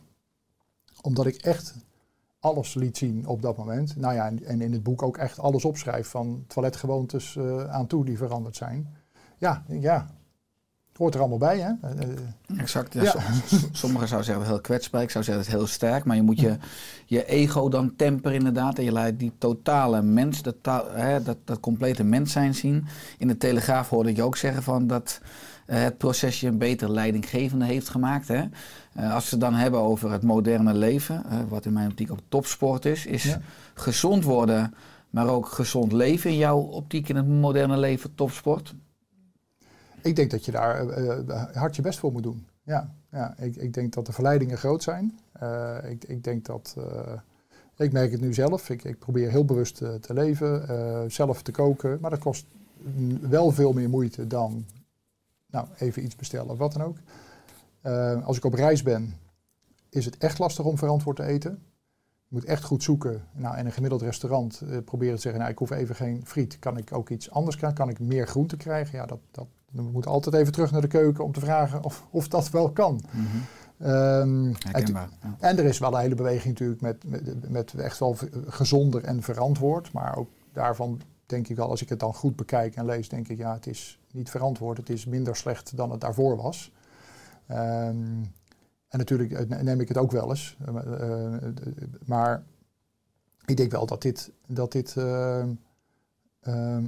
omdat 1.01 1.27
ik 1.27 1.37
echt 1.37 1.75
alles 2.41 2.75
liet 2.75 2.97
zien 2.97 3.27
op 3.27 3.43
dat 3.43 3.57
moment. 3.57 3.97
Nou 3.97 4.15
ja, 4.15 4.33
en, 4.45 4.61
in 4.61 4.73
het 4.73 4.83
boek 4.83 5.03
ook 5.03 5.17
echt 5.17 5.39
alles 5.39 5.65
opschrijf, 5.65 6.09
van 6.09 6.45
toiletgewoontes 6.47 7.35
uh, 7.35 7.65
aan 7.65 7.87
toe 7.87 8.05
die 8.05 8.17
veranderd 8.17 8.57
zijn. 8.57 8.89
Ja, 9.39 9.65
ja, 9.69 10.11
hoort 10.97 11.15
er 11.15 11.21
allemaal 11.21 11.39
bij, 11.39 11.59
hè? 11.59 11.89
Eh, 11.89 12.03
eh, 12.03 12.61
exact. 12.61 12.95
Ja, 12.95 13.15
Sommigen 13.73 14.09
zouden 14.09 14.31
zeggen 14.31 14.47
heel 14.47 14.61
kwetsbaar. 14.61 15.03
Ik 15.03 15.11
zou 15.11 15.25
zeggen 15.25 15.45
het 15.45 15.53
heel 15.53 15.67
sterk. 15.67 16.05
Maar 16.05 16.17
je 16.17 16.23
moet 16.23 16.41
je, 16.41 16.57
je 17.07 17.25
ego 17.25 17.69
dan 17.69 17.97
temperen 17.97 18.37
inderdaad. 18.37 18.79
En 18.79 18.85
je 18.85 18.93
laat 18.93 19.19
die 19.19 19.33
totale 19.39 20.03
mens, 20.03 20.43
dat, 20.43 20.57
hè, 20.93 21.23
dat, 21.23 21.37
dat 21.45 21.61
complete 21.61 22.05
mens 22.05 22.33
zijn 22.33 22.55
zien. 22.55 22.87
In 23.19 23.29
de 23.29 23.37
Telegraaf 23.37 23.89
hoorde 23.89 24.11
ik 24.11 24.17
je 24.17 24.23
ook 24.23 24.37
zeggen 24.37 24.63
van 24.63 24.87
dat 24.87 25.21
uh, 25.67 25.83
het 25.83 25.99
proces 25.99 26.41
je 26.41 26.47
een 26.47 26.59
beter 26.59 26.91
leidinggevende 26.91 27.65
heeft 27.65 27.89
gemaakt. 27.89 28.29
Hè? 28.29 28.43
Uh, 28.99 29.15
als 29.15 29.25
we 29.25 29.31
het 29.31 29.41
dan 29.41 29.55
hebben 29.55 29.81
over 29.81 30.11
het 30.11 30.23
moderne 30.23 30.75
leven, 30.75 31.23
uh, 31.27 31.39
wat 31.49 31.65
in 31.65 31.73
mijn 31.73 31.91
optiek 31.91 32.13
ook 32.13 32.21
topsport 32.29 32.85
is, 32.85 33.07
is 33.07 33.37
gezond 33.75 34.25
worden, 34.25 34.75
maar 35.11 35.29
ook 35.29 35.47
gezond 35.47 35.93
leven 35.93 36.31
in 36.31 36.37
jouw 36.37 36.59
optiek 36.59 37.09
in 37.09 37.17
het 37.17 37.29
moderne 37.29 37.77
leven 37.77 38.15
topsport? 38.15 38.75
Ik 40.03 40.17
denk 40.17 40.31
dat 40.31 40.45
je 40.45 40.53
daar 40.53 40.99
uh, 40.99 41.45
hard 41.55 41.77
je 41.77 41.83
best 41.83 41.99
voor 41.99 42.13
moet 42.13 42.23
doen. 42.23 42.47
Ja, 42.63 42.95
ja 43.11 43.35
ik, 43.39 43.57
ik 43.57 43.75
denk 43.75 43.93
dat 43.93 44.07
de 44.07 44.13
verleidingen 44.13 44.59
groot 44.59 44.83
zijn. 44.83 45.19
Uh, 45.43 45.77
ik, 45.85 46.05
ik 46.05 46.25
denk 46.25 46.45
dat. 46.45 46.77
Ik 47.77 47.93
merk 47.93 48.11
het 48.11 48.21
nu 48.21 48.35
zelf. 48.35 48.71
Ik, 48.71 48.85
ik 48.85 48.99
probeer 48.99 49.31
heel 49.31 49.45
bewust 49.45 49.77
te 49.77 50.15
leven, 50.15 51.11
zelf 51.11 51.43
te 51.43 51.51
koken. 51.51 51.99
Maar 52.01 52.11
dat 52.11 52.19
kost 52.19 52.47
wel 53.21 53.51
veel 53.51 53.73
meer 53.73 53.89
moeite 53.89 54.27
dan 54.27 54.65
nou, 55.53 55.67
even 55.79 56.05
iets 56.05 56.17
bestellen 56.17 56.51
of 56.51 56.59
wat 56.59 56.73
dan 56.73 56.83
ook. 56.83 56.97
Eh, 57.81 58.27
als 58.27 58.37
ik 58.37 58.45
op 58.45 58.55
reis 58.55 58.83
ben, 58.83 59.17
is 59.89 60.05
het 60.05 60.19
echt 60.19 60.39
lastig 60.39 60.65
om 60.65 60.79
verantwoord 60.79 61.17
te 61.17 61.25
eten. 61.25 61.63
Je 62.33 62.39
moet 62.39 62.47
echt 62.47 62.65
goed 62.65 62.83
zoeken. 62.83 63.25
Nou, 63.33 63.59
in 63.59 63.67
een 63.67 63.73
gemiddeld 63.73 64.03
restaurant 64.03 64.63
uh, 64.65 64.79
proberen 64.85 65.15
te 65.15 65.21
zeggen, 65.21 65.41
nou, 65.41 65.53
ik 65.53 65.59
hoef 65.59 65.71
even 65.71 65.95
geen 65.95 66.21
friet. 66.25 66.59
Kan 66.59 66.77
ik 66.77 66.93
ook 66.93 67.11
iets 67.11 67.31
anders 67.31 67.57
krijgen? 67.57 67.79
Kan 67.79 67.89
ik 67.89 67.99
meer 67.99 68.27
groente 68.27 68.57
krijgen? 68.57 68.99
Ja, 68.99 69.07
dat, 69.07 69.19
dat, 69.31 69.47
we 69.71 69.83
moeten 69.83 70.11
altijd 70.11 70.35
even 70.35 70.53
terug 70.53 70.71
naar 70.71 70.81
de 70.81 70.87
keuken 70.87 71.25
om 71.25 71.33
te 71.33 71.41
vragen 71.41 71.85
of, 71.85 72.07
of 72.11 72.29
dat 72.29 72.51
wel 72.51 72.71
kan. 72.71 73.01
Mhm. 73.11 73.27
Ehm, 73.79 74.53
Herkenbaar, 74.59 75.09
en, 75.21 75.37
ja. 75.41 75.49
en 75.49 75.59
er 75.59 75.65
is 75.65 75.79
wel 75.79 75.95
een 75.95 76.01
hele 76.01 76.15
beweging 76.15 76.59
natuurlijk 76.59 76.81
met, 76.81 77.05
met, 77.07 77.51
met 77.51 77.75
echt 77.75 77.99
wel 77.99 78.17
gezonder 78.47 79.05
en 79.05 79.23
verantwoord. 79.23 79.93
Maar 79.93 80.17
ook 80.17 80.29
daarvan 80.53 81.01
denk 81.27 81.49
ik 81.49 81.57
wel, 81.57 81.69
als 81.69 81.83
ik 81.83 81.89
het 81.89 82.01
dan 82.01 82.15
goed 82.15 82.37
bekijk 82.37 82.75
en 82.75 82.85
lees, 82.85 83.09
denk 83.09 83.29
ik 83.29 83.39
ja, 83.39 83.53
het 83.53 83.67
is 83.67 83.99
niet 84.13 84.31
verantwoord. 84.31 84.77
Het 84.77 84.91
is 84.91 85.05
minder 85.05 85.37
slecht 85.37 85.77
dan 85.77 85.91
het 85.91 86.01
daarvoor 86.01 86.37
was. 86.37 86.73
Ehm, 87.47 88.23
en 88.93 88.99
natuurlijk 88.99 89.33
eh, 89.33 89.61
neem 89.61 89.81
ik 89.81 89.89
het 89.89 89.97
ook 89.97 90.11
wel 90.11 90.31
eens. 90.31 90.57
Eh, 90.67 91.35
eh, 91.35 91.43
maar 92.05 92.43
ik 93.45 93.57
denk 93.57 93.71
wel 93.71 93.87
dat 93.87 94.03
dit. 94.03 94.31
Dat 94.47 94.73
dit 94.73 94.97
ehm, 94.97 95.49
ehm, 96.41 96.85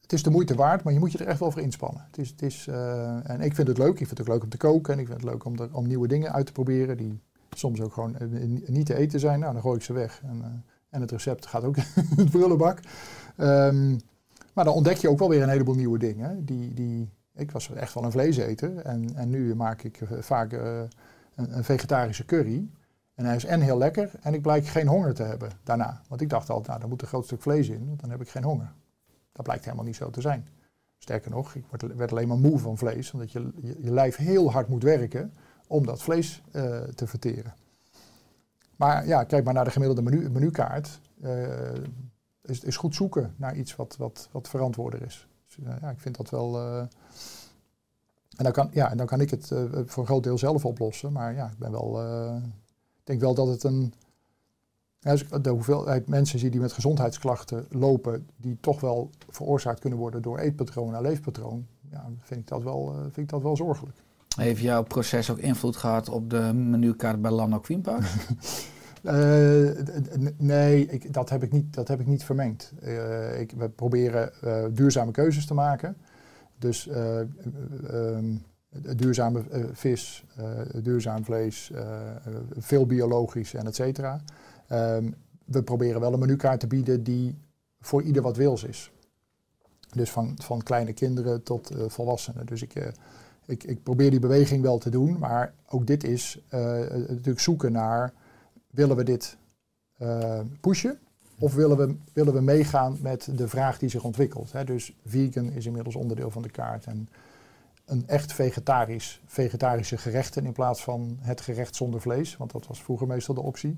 het 0.00 0.12
is 0.12 0.22
de 0.22 0.30
moeite 0.30 0.54
waard, 0.54 0.82
maar 0.84 0.92
je 0.92 0.98
moet 0.98 1.12
je 1.12 1.18
er 1.18 1.26
echt 1.26 1.38
wel 1.38 1.50
voor 1.50 1.60
inspannen. 1.60 2.04
Het 2.06 2.18
is, 2.18 2.30
het 2.30 2.42
is, 2.42 2.66
en 3.22 3.40
ik 3.40 3.54
vind 3.54 3.68
het 3.68 3.78
leuk. 3.78 4.00
Ik 4.00 4.06
vind 4.06 4.10
het 4.10 4.20
ook 4.20 4.28
leuk 4.28 4.42
om 4.42 4.48
te 4.48 4.56
koken. 4.56 4.92
En 4.92 4.98
ik 4.98 5.06
vind 5.06 5.20
het 5.20 5.30
leuk 5.30 5.44
om, 5.44 5.54
om 5.72 5.86
nieuwe 5.86 6.08
dingen 6.08 6.32
uit 6.32 6.46
te 6.46 6.52
proberen. 6.52 6.96
Die 6.96 7.20
soms 7.50 7.80
ook 7.80 7.92
gewoon 7.92 8.16
ni- 8.30 8.64
niet 8.66 8.86
te 8.86 8.94
eten 8.94 9.20
zijn. 9.20 9.40
Nou, 9.40 9.52
dan 9.52 9.62
gooi 9.62 9.76
ik 9.76 9.82
ze 9.82 9.92
weg. 9.92 10.22
En, 10.22 10.64
en 10.88 11.00
het 11.00 11.10
recept 11.10 11.46
gaat 11.46 11.64
ook 11.64 11.76
in 12.16 12.16
de 12.16 12.30
prullenbak. 12.30 12.80
Ehm, 13.36 13.98
maar 14.54 14.64
dan 14.64 14.74
ontdek 14.74 14.96
je 14.96 15.08
ook 15.08 15.18
wel 15.18 15.28
weer 15.28 15.42
een 15.42 15.48
heleboel 15.48 15.74
nieuwe 15.74 15.98
dingen. 15.98 16.44
Die, 16.44 16.74
die, 16.74 17.08
ik 17.40 17.50
was 17.50 17.70
echt 17.70 17.94
wel 17.94 18.04
een 18.04 18.10
vleeseter. 18.10 18.76
En, 18.76 19.16
en 19.16 19.30
nu 19.30 19.54
maak 19.54 19.82
ik 19.82 20.00
eh, 20.00 20.18
vaak 20.20 20.52
eh, 20.52 20.80
een, 21.34 21.56
een 21.56 21.64
vegetarische 21.64 22.24
curry. 22.24 22.68
En 23.14 23.24
hij 23.24 23.36
is 23.36 23.44
en 23.44 23.60
heel 23.60 23.78
lekker 23.78 24.10
en 24.20 24.34
ik 24.34 24.42
blijk 24.42 24.66
geen 24.66 24.86
honger 24.86 25.14
te 25.14 25.22
hebben 25.22 25.50
daarna. 25.62 26.00
Want 26.08 26.20
ik 26.20 26.28
dacht 26.28 26.50
altijd, 26.50 26.66
nou, 26.66 26.80
daar 26.80 26.88
moet 26.88 27.02
een 27.02 27.08
groot 27.08 27.24
stuk 27.24 27.42
vlees 27.42 27.68
in, 27.68 27.86
want 27.86 28.00
dan 28.00 28.10
heb 28.10 28.20
ik 28.20 28.28
geen 28.28 28.44
honger. 28.44 28.72
Dat 29.32 29.44
blijkt 29.44 29.64
helemaal 29.64 29.84
niet 29.84 29.96
zo 29.96 30.10
te 30.10 30.20
zijn. 30.20 30.48
Sterker 30.98 31.30
nog, 31.30 31.54
ik 31.54 31.64
word, 31.68 31.96
werd 31.96 32.10
alleen 32.10 32.28
maar 32.28 32.38
moe 32.38 32.58
van 32.58 32.78
vlees, 32.78 33.12
omdat 33.12 33.32
je, 33.32 33.52
je, 33.60 33.92
lijf 33.92 34.16
heel 34.16 34.52
hard 34.52 34.68
moet 34.68 34.82
werken 34.82 35.32
om 35.66 35.86
dat 35.86 36.02
vlees 36.02 36.42
eh, 36.52 36.80
te 36.80 37.06
verteren. 37.06 37.54
Maar 38.76 39.06
ja, 39.06 39.24
kijk 39.24 39.44
maar 39.44 39.54
naar 39.54 39.64
de 39.64 39.70
gemiddelde 39.70 40.02
menu, 40.02 40.30
menukaart. 40.30 41.00
eh, 41.22 41.72
is, 42.42 42.64
is 42.64 42.76
goed 42.76 42.94
zoeken 42.94 43.34
naar 43.36 43.56
iets 43.56 43.76
wat, 43.76 43.96
wat, 43.96 44.28
wat 44.32 44.48
verantwoorder 44.48 45.02
is. 45.02 45.28
Dus, 45.56 45.66
eh, 45.66 45.74
ja, 45.80 45.90
ik 45.90 46.00
vind 46.00 46.16
dat 46.16 46.30
wel. 46.30 46.56
eh, 46.58 46.78
en, 48.36 48.44
dan 48.44 48.52
kan, 48.52 48.68
ja, 48.72 48.90
en 48.90 48.96
dan 48.96 49.06
kan 49.06 49.20
ik 49.20 49.30
het 49.30 49.50
eh, 49.50 49.64
voor 49.86 50.02
een 50.02 50.08
groot 50.08 50.22
deel 50.22 50.38
zelf 50.38 50.64
oplossen. 50.64 51.12
Maar 51.12 51.34
ja, 51.34 51.46
ik 51.46 51.58
ben 51.58 51.70
wel. 51.70 52.02
ik 52.36 53.04
denk 53.04 53.20
wel 53.20 53.34
dat 53.34 53.46
het 53.46 53.62
een. 53.62 53.92
ja, 54.98 55.12
ik 55.12 55.44
de 55.44 55.50
hoeveelheid 55.50 56.08
mensen 56.08 56.38
zie 56.38 56.50
die 56.50 56.60
met 56.60 56.72
gezondheidsklachten 56.72 57.66
lopen, 57.70 58.28
die 58.36 58.58
toch 58.60 58.80
wel 58.80 59.10
veroorzaakt 59.28 59.80
kunnen 59.80 59.98
worden 59.98 60.22
door 60.22 60.38
eetpatroon 60.38 60.94
en 60.94 61.02
leefpatroon, 61.02 61.66
ja, 61.90 62.10
vind 62.18 62.40
ik 62.40 62.48
dat 62.48 62.62
wel, 62.62 62.94
vind 63.02 63.16
ik 63.16 63.28
dat 63.28 63.42
wel 63.42 63.56
zorgelijk. 63.56 63.96
Heeft 64.36 64.60
jouw 64.60 64.82
proces 64.82 65.30
ook 65.30 65.38
invloed 65.38 65.76
gehad 65.76 66.08
op 66.08 66.30
de 66.30 66.52
menukaart 66.54 67.22
bij 67.22 67.30
Lano 67.30 67.58
Queenpark? 67.60 68.04
Eh, 69.02 69.70
nee, 70.36 70.86
ik, 70.86 71.12
dat, 71.12 71.30
heb 71.30 71.42
ik 71.42 71.52
niet, 71.52 71.74
dat 71.74 71.88
heb 71.88 72.00
ik 72.00 72.06
niet 72.06 72.24
vermengd. 72.24 72.72
Eh, 72.80 73.40
ik, 73.40 73.52
we 73.52 73.68
proberen 73.68 74.42
eh, 74.42 74.64
duurzame 74.72 75.10
keuzes 75.10 75.46
te 75.46 75.54
maken. 75.54 75.96
Dus 76.58 76.88
eh, 76.88 77.20
eh, 77.20 77.26
ehm, 77.88 78.34
duurzame 78.96 79.42
vis, 79.72 80.24
duurzaam 80.82 81.24
vlees, 81.24 81.72
veel 82.58 82.86
biologisch 82.86 83.54
en 83.54 83.66
et 83.66 83.74
cetera. 83.74 84.20
Ehm, 84.68 85.10
we 85.44 85.62
proberen 85.62 86.00
wel 86.00 86.12
een 86.12 86.18
menukaart 86.18 86.60
te 86.60 86.66
bieden 86.66 87.02
die 87.02 87.38
voor 87.80 88.02
ieder 88.02 88.22
wat 88.22 88.36
wils 88.36 88.64
is. 88.64 88.92
Dus 89.94 90.10
van, 90.10 90.34
van 90.42 90.62
kleine 90.62 90.92
kinderen 90.92 91.42
tot 91.42 91.70
volwassenen. 91.86 92.46
Dus 92.46 92.62
ik, 92.62 92.92
ik, 93.46 93.64
ik 93.64 93.82
probeer 93.82 94.10
die 94.10 94.20
beweging 94.20 94.62
wel 94.62 94.78
te 94.78 94.90
doen. 94.90 95.18
Maar 95.18 95.54
ook 95.68 95.86
dit 95.86 96.04
is 96.04 96.44
natuurlijk 96.50 97.40
zoeken 97.40 97.72
naar 97.72 98.12
willen 98.70 98.96
we 98.96 99.02
dit 99.02 99.36
eh, 99.96 100.40
pushen? 100.60 100.98
Of 101.38 101.54
willen 101.54 101.76
we, 101.76 101.96
willen 102.12 102.34
we 102.34 102.40
meegaan 102.40 102.98
met 103.00 103.28
de 103.36 103.48
vraag 103.48 103.78
die 103.78 103.88
zich 103.88 104.04
ontwikkelt? 104.04 104.52
Hè? 104.52 104.64
Dus 104.64 104.96
vegan 105.04 105.50
is 105.50 105.66
inmiddels 105.66 105.94
onderdeel 105.94 106.30
van 106.30 106.42
de 106.42 106.50
kaart. 106.50 106.86
En 106.86 107.08
een 107.84 108.06
echt 108.06 108.32
vegetarisch, 108.32 109.20
vegetarische 109.26 109.96
gerechten 109.96 110.44
in 110.44 110.52
plaats 110.52 110.82
van 110.82 111.18
het 111.20 111.40
gerecht 111.40 111.76
zonder 111.76 112.00
vlees. 112.00 112.36
Want 112.36 112.52
dat 112.52 112.66
was 112.66 112.82
vroeger 112.82 113.06
meestal 113.06 113.34
de 113.34 113.40
optie. 113.40 113.76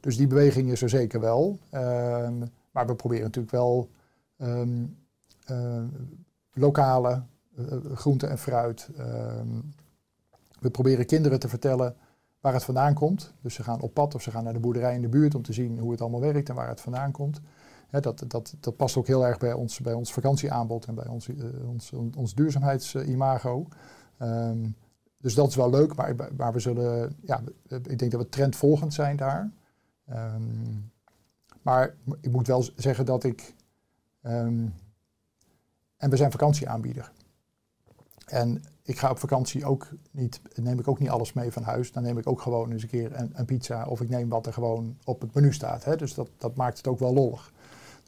Dus 0.00 0.16
die 0.16 0.26
beweging 0.26 0.70
is 0.70 0.82
er 0.82 0.88
zeker 0.88 1.20
wel. 1.20 1.58
Ehm, 1.70 2.38
maar 2.70 2.86
we 2.86 2.94
proberen 2.94 3.24
natuurlijk 3.24 3.52
wel 3.52 3.88
ehm, 4.36 4.84
eh, 5.44 5.84
lokale 6.52 7.22
eh, 7.56 7.64
groenten 7.94 8.30
en 8.30 8.38
fruit. 8.38 8.88
ehm, 8.96 9.60
we 10.60 10.70
proberen 10.70 11.06
kinderen 11.06 11.40
te 11.40 11.48
vertellen 11.48 11.96
waar 12.42 12.52
het 12.52 12.64
vandaan 12.64 12.94
komt. 12.94 13.34
Dus 13.40 13.54
ze 13.54 13.62
gaan 13.62 13.80
op 13.80 13.94
pad 13.94 14.14
of 14.14 14.22
ze 14.22 14.30
gaan 14.30 14.44
naar 14.44 14.52
de 14.52 14.58
boerderij 14.58 14.94
in 14.94 15.00
de 15.00 15.08
buurt 15.08 15.34
om 15.34 15.42
te 15.42 15.52
zien 15.52 15.78
hoe 15.78 15.90
het 15.90 16.00
allemaal 16.00 16.20
werkt 16.20 16.48
en 16.48 16.54
waar 16.54 16.68
het 16.68 16.80
vandaan 16.80 17.10
komt. 17.10 17.40
Dat, 17.90 18.24
dat, 18.26 18.54
dat 18.60 18.76
past 18.76 18.96
ook 18.96 19.06
heel 19.06 19.26
erg 19.26 19.38
bij 19.38 19.52
ons, 19.52 19.80
bij 19.80 19.92
ons 19.92 20.12
vakantieaanbod 20.12 20.86
en 20.86 20.94
bij 20.94 21.06
ons, 21.06 21.28
eh, 21.28 21.68
ons, 21.68 21.92
ons 22.16 22.34
duurzaamheidsimago. 22.34 23.66
Ehm, 24.18 24.68
dus 25.18 25.34
dat 25.34 25.48
is 25.48 25.56
wel 25.56 25.70
leuk, 25.70 25.94
maar, 25.94 26.14
maar 26.36 26.52
we 26.52 26.60
zullen, 26.60 27.16
ja, 27.22 27.40
ik 27.68 27.98
denk 27.98 28.10
dat 28.10 28.20
we 28.20 28.28
trendvolgend 28.28 28.94
zijn 28.94 29.16
daar. 29.16 29.50
Ehm, 30.06 30.78
maar 31.62 31.94
ik 32.20 32.32
moet 32.32 32.46
wel 32.46 32.64
zeggen 32.76 33.06
dat 33.06 33.24
ik, 33.24 33.54
ehm, 34.22 34.66
en 35.96 36.10
we 36.10 36.16
zijn 36.16 36.30
vakantieaanbieder. 36.30 37.12
En 38.26 38.62
ik 38.82 38.98
ga 38.98 39.10
op 39.10 39.18
vakantie 39.18 39.64
ook 39.64 39.88
niet, 40.10 40.40
neem 40.54 40.78
ik 40.78 40.88
ook 40.88 40.98
niet 40.98 41.08
alles 41.08 41.32
mee 41.32 41.52
van 41.52 41.62
huis. 41.62 41.92
Dan 41.92 42.02
neem 42.02 42.18
ik 42.18 42.26
ook 42.26 42.40
gewoon 42.40 42.72
eens 42.72 42.82
een 42.82 42.88
keer 42.88 43.16
een, 43.16 43.30
een 43.34 43.44
pizza 43.44 43.84
of 43.86 44.00
ik 44.00 44.08
neem 44.08 44.28
wat 44.28 44.46
er 44.46 44.52
gewoon 44.52 44.96
op 45.04 45.20
het 45.20 45.34
menu 45.34 45.52
staat. 45.52 45.84
Hè. 45.84 45.96
Dus 45.96 46.14
dat, 46.14 46.28
dat 46.38 46.56
maakt 46.56 46.76
het 46.76 46.86
ook 46.86 46.98
wel 46.98 47.14
lollig. 47.14 47.52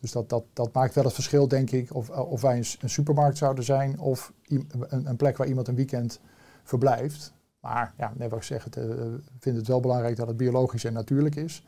Dus 0.01 0.12
dat, 0.12 0.29
dat, 0.29 0.45
dat 0.53 0.72
maakt 0.72 0.95
wel 0.95 1.05
het 1.05 1.12
verschil, 1.12 1.49
denk 1.49 1.70
ik, 1.70 1.95
of, 1.95 2.11
of 2.11 2.41
wij 2.41 2.57
een, 2.57 2.91
supermarkt 2.91 3.39
zouden 3.39 3.64
zijn 3.64 3.99
of 3.99 4.33
een, 4.49 5.09
een 5.09 5.16
plek 5.16 5.37
waar 5.37 5.47
iemand 5.47 5.68
een 5.68 5.75
weekend 5.75 6.20
verblijft. 6.64 7.33
Maar 7.61 7.95
ja, 7.97 8.12
net 8.16 8.31
wat 8.31 8.39
ik 8.39 8.45
zeg, 8.45 8.64
het, 8.64 8.77
eh, 8.77 8.85
ik 9.14 9.41
vind 9.41 9.57
het 9.57 9.66
wel 9.66 9.81
belangrijk 9.81 10.16
dat 10.16 10.27
het 10.27 10.37
biologisch 10.37 10.85
en 10.85 10.93
natuurlijk 10.93 11.35
is. 11.35 11.66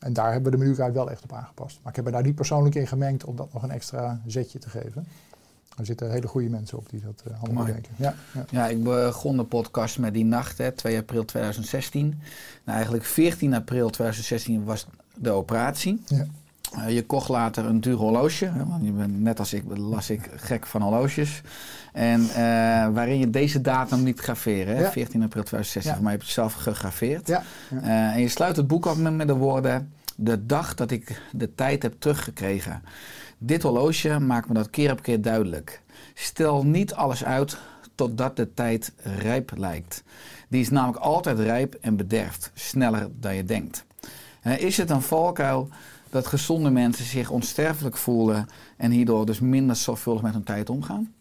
En 0.00 0.12
daar 0.12 0.32
hebben 0.32 0.50
we 0.52 0.58
de 0.58 0.64
menukaart 0.64 0.94
wel 0.94 1.10
echt 1.10 1.22
op 1.22 1.32
aangepast. 1.32 1.78
Maar 1.82 1.90
ik 1.90 1.96
heb 1.96 2.04
me 2.04 2.10
daar 2.10 2.22
niet 2.22 2.34
persoonlijk 2.34 2.74
in 2.74 2.86
gemengd 2.86 3.24
om 3.24 3.36
dat 3.36 3.52
nog 3.52 3.62
een 3.62 3.70
extra 3.70 4.20
zetje 4.26 4.58
te 4.58 4.68
geven. 4.68 5.06
Er 5.80 5.86
zitten 5.86 6.10
hele 6.10 6.26
goede 6.26 6.48
mensen 6.48 6.78
op 6.78 6.90
die 6.90 7.00
dat 7.00 7.22
uh, 7.28 7.32
allemaal 7.42 7.52
Mooi. 7.52 7.66
bedenken. 7.66 7.92
Ja, 7.96 8.14
ja. 8.34 8.44
Ja, 8.50 8.66
ik 8.68 8.82
begon 8.84 9.36
de 9.36 9.44
podcast 9.44 9.98
met 9.98 10.14
die 10.14 10.24
nacht, 10.24 10.58
hè, 10.58 10.72
2 10.72 10.98
april 10.98 11.24
2016. 11.24 12.06
Nou, 12.64 12.76
eigenlijk 12.76 13.04
14 13.04 13.54
april 13.54 13.90
2016 13.90 14.64
was 14.64 14.86
de 15.14 15.30
operatie. 15.30 16.02
Ja. 16.06 16.26
Eh, 16.78 16.94
je 16.94 17.06
kocht 17.06 17.28
later 17.28 17.64
een 17.66 17.80
duur 17.80 17.96
horloge. 17.96 18.44
Hè, 18.44 18.66
want 18.66 18.84
je 18.84 18.90
bent, 18.92 19.20
net 19.20 19.38
als 19.38 19.52
ik 19.52 19.64
las 19.76 20.10
ik 20.10 20.30
gek 20.36 20.66
van 20.66 20.82
horloges. 20.82 21.42
En 21.92 22.20
eh, 22.28 22.36
waarin 22.88 23.18
je 23.18 23.30
deze 23.30 23.60
datum 23.60 24.02
niet 24.02 24.20
graveren. 24.20 24.76
Hè, 24.76 24.82
Ja. 24.82 24.90
14 24.90 25.22
april 25.22 25.42
2016. 25.42 25.82
Ja. 25.90 25.94
Voor 25.94 26.02
mij 26.02 26.12
heb 26.12 26.20
je 26.20 26.26
het 26.26 26.36
zelf 26.36 26.52
gegraveerd. 26.54 27.26
Ja. 27.26 27.42
Eh, 27.82 28.14
en 28.14 28.20
je 28.20 28.28
sluit 28.28 28.56
het 28.56 28.66
boek 28.66 28.86
af 28.86 28.96
met, 28.96 29.14
met 29.14 29.26
de 29.26 29.34
woorden... 29.34 29.92
De 30.22 30.46
dag 30.46 30.74
dat 30.74 30.90
ik 30.90 31.22
de 31.32 31.54
tijd 31.54 31.82
heb 31.82 31.94
teruggekregen. 31.98 32.82
Dit 33.42 33.62
horloge 33.62 34.18
maakt 34.18 34.48
me 34.48 34.54
dat 34.54 34.70
keer 34.70 34.92
op 34.92 35.02
keer 35.02 35.22
duidelijk. 35.22 35.82
Stel 36.14 36.64
niet 36.64 36.94
alles 36.94 37.24
uit 37.24 37.58
totdat 37.94 38.36
de 38.36 38.54
tijd 38.54 38.92
rijp 38.96 39.52
lijkt. 39.56 40.02
Die 40.48 40.60
is 40.60 40.70
namelijk 40.70 41.02
altijd 41.02 41.38
rijp 41.38 41.74
en 41.74 41.96
bederft. 41.96 42.50
Sneller 42.54 43.08
dan 43.12 43.34
je 43.34 43.44
denkt. 43.44 43.84
Is 44.42 44.76
het 44.76 44.90
een 44.90 45.02
valkuil 45.02 45.68
dat 46.10 46.26
gezonde 46.26 46.70
mensen 46.70 47.04
zich 47.04 47.30
onsterfelijk 47.30 47.96
voelen... 47.96 48.46
en 48.76 48.90
hierdoor 48.90 49.26
dus 49.26 49.40
minder 49.40 49.76
zorgvuldig 49.76 50.22
met 50.22 50.32
hun 50.32 50.44
tijd 50.44 50.70
omgaan? 50.70 51.14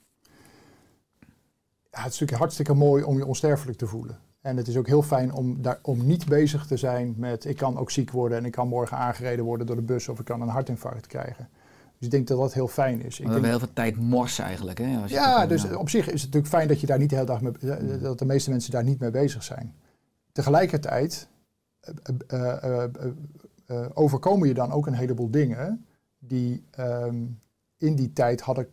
Het 1.90 2.00
is 2.00 2.04
natuurlijk 2.04 2.40
hartstikke 2.40 2.74
mooi 2.74 3.04
om 3.04 3.18
je 3.18 3.26
onsterfelijk 3.26 3.78
te 3.78 3.88
voelen. 3.88 4.20
En 4.42 4.58
het 4.58 4.68
is 4.68 4.78
ook 4.78 4.88
heel 4.88 5.04
fijn 5.04 5.34
om, 5.34 5.62
daar, 5.62 5.80
om 5.82 6.06
niet 6.06 6.26
bezig 6.26 6.66
te 6.66 6.78
zijn 6.78 7.14
met 7.18 7.46
ik 7.46 7.58
kan 7.58 7.78
ook 7.78 7.92
ziek 7.92 8.12
worden 8.12 8.38
en 8.38 8.46
ik 8.46 8.52
kan 8.52 8.68
morgen 8.68 8.98
aangereden 8.98 9.46
worden 9.46 9.68
door 9.68 9.76
de 9.76 9.82
bus 9.82 10.08
of 10.08 10.20
ik 10.20 10.26
kan 10.26 10.42
een 10.42 10.48
hartinfarct 10.48 11.08
krijgen. 11.08 11.50
Dus 12.00 12.08
ik 12.08 12.14
denk 12.14 12.28
dat 12.28 12.38
dat 12.38 12.54
heel 12.54 12.68
fijn 12.68 13.02
is. 13.02 13.06
Ik 13.06 13.12
we 13.12 13.18
denk, 13.18 13.32
hebben 13.32 13.50
heel 13.50 13.60
veel 13.60 13.74
tijd 13.74 13.98
morsen 13.98 14.44
eigenlijk. 14.44 14.78
Hè? 14.78 14.98
Als 15.02 15.12
je 15.12 15.18
ja, 15.18 15.48
dus 15.48 15.72
op 15.72 15.90
zich 15.90 16.06
is 16.06 16.22
het 16.22 16.34
natuurlijk 16.34 16.54
fijn 16.54 16.68
dat 16.68 16.80
je 16.80 16.88
daar 16.88 17.00
niet 17.00 17.10
de 17.10 17.16
hele 17.16 17.28
dag 17.28 17.42
mee, 17.42 18.00
dat 18.00 18.20
de 18.20 18.26
meeste 18.26 18.50
mensen 18.50 18.72
daar 18.72 18.84
niet 18.84 19.00
mee 19.00 19.12
bezig 19.12 19.44
zijn. 19.44 19.76
Tegelijkertijd 20.32 21.28
eh, 22.28 22.64
eh, 22.64 22.84
eh, 23.66 23.86
overkomen 23.94 24.48
je 24.48 24.54
dan 24.54 24.72
ook 24.72 24.88
een 24.88 24.94
heleboel 24.94 25.32
dingen 25.32 25.86
die 26.20 26.64
ehm, 26.72 27.26
in 27.78 27.96
die 27.96 28.14
tijd 28.14 28.42
hadden, 28.42 28.68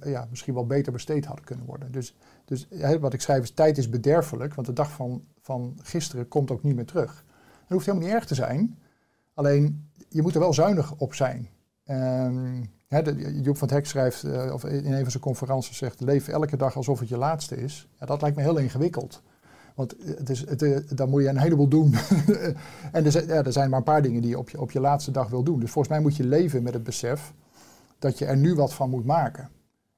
ja, 0.00 0.26
misschien 0.30 0.54
wel 0.54 0.66
beter 0.66 0.92
besteed 0.92 1.24
hadden 1.24 1.44
kunnen 1.44 1.66
worden. 1.66 1.92
Dus, 1.92 2.16
dus 2.44 2.68
wat 3.00 3.12
ik 3.12 3.20
schrijf 3.20 3.42
is, 3.42 3.50
tijd 3.50 3.78
is 3.78 3.88
bederfelijk, 3.88 4.54
want 4.54 4.66
de 4.66 4.72
dag 4.72 4.90
van, 4.90 5.24
van 5.40 5.78
gisteren 5.82 6.28
komt 6.28 6.50
ook 6.50 6.62
niet 6.62 6.74
meer 6.74 6.86
terug. 6.86 7.24
Dat 7.60 7.68
hoeft 7.68 7.86
helemaal 7.86 8.06
niet 8.06 8.16
erg 8.16 8.26
te 8.26 8.34
zijn, 8.34 8.78
alleen 9.34 9.90
je 10.08 10.22
moet 10.22 10.34
er 10.34 10.40
wel 10.40 10.52
zuinig 10.52 10.94
op 10.96 11.14
zijn. 11.14 11.48
Hè, 12.88 13.02
de, 13.02 13.40
Joep 13.42 13.56
van 13.56 13.68
het 13.68 13.76
Hek 13.76 13.86
schrijft, 13.86 14.24
eh, 14.24 14.52
of 14.52 14.64
in 14.64 14.92
een 14.92 15.02
van 15.02 15.10
zijn 15.10 15.22
conferenties 15.22 15.76
zegt, 15.76 16.00
leef 16.00 16.28
elke 16.28 16.56
dag 16.56 16.76
alsof 16.76 17.00
het 17.00 17.08
je 17.08 17.16
laatste 17.16 17.56
is. 17.56 17.88
Ja, 17.98 18.06
dat 18.06 18.20
lijkt 18.20 18.36
me 18.36 18.42
heel 18.42 18.56
ingewikkeld. 18.56 19.22
Want 19.74 19.94
het 20.04 20.30
is, 20.30 20.40
het, 20.40 20.62
eh, 20.62 20.78
dan 20.88 21.08
moet 21.08 21.22
je 21.22 21.28
een 21.28 21.38
heleboel 21.38 21.68
doen. 21.68 21.94
en 22.92 23.04
er 23.04 23.10
zijn, 23.10 23.26
ja, 23.26 23.44
er 23.44 23.52
zijn 23.52 23.70
maar 23.70 23.78
een 23.78 23.84
paar 23.84 24.02
dingen 24.02 24.20
die 24.20 24.30
je 24.30 24.38
op, 24.38 24.50
je 24.50 24.60
op 24.60 24.70
je 24.70 24.80
laatste 24.80 25.10
dag 25.10 25.28
wil 25.28 25.42
doen. 25.42 25.60
Dus 25.60 25.70
volgens 25.70 25.94
mij 25.94 26.02
moet 26.02 26.16
je 26.16 26.26
leven 26.26 26.62
met 26.62 26.74
het 26.74 26.82
besef 26.82 27.32
dat 27.98 28.18
je 28.18 28.24
er 28.24 28.36
nu 28.36 28.54
wat 28.54 28.74
van 28.74 28.90
moet 28.90 29.04
maken. 29.04 29.48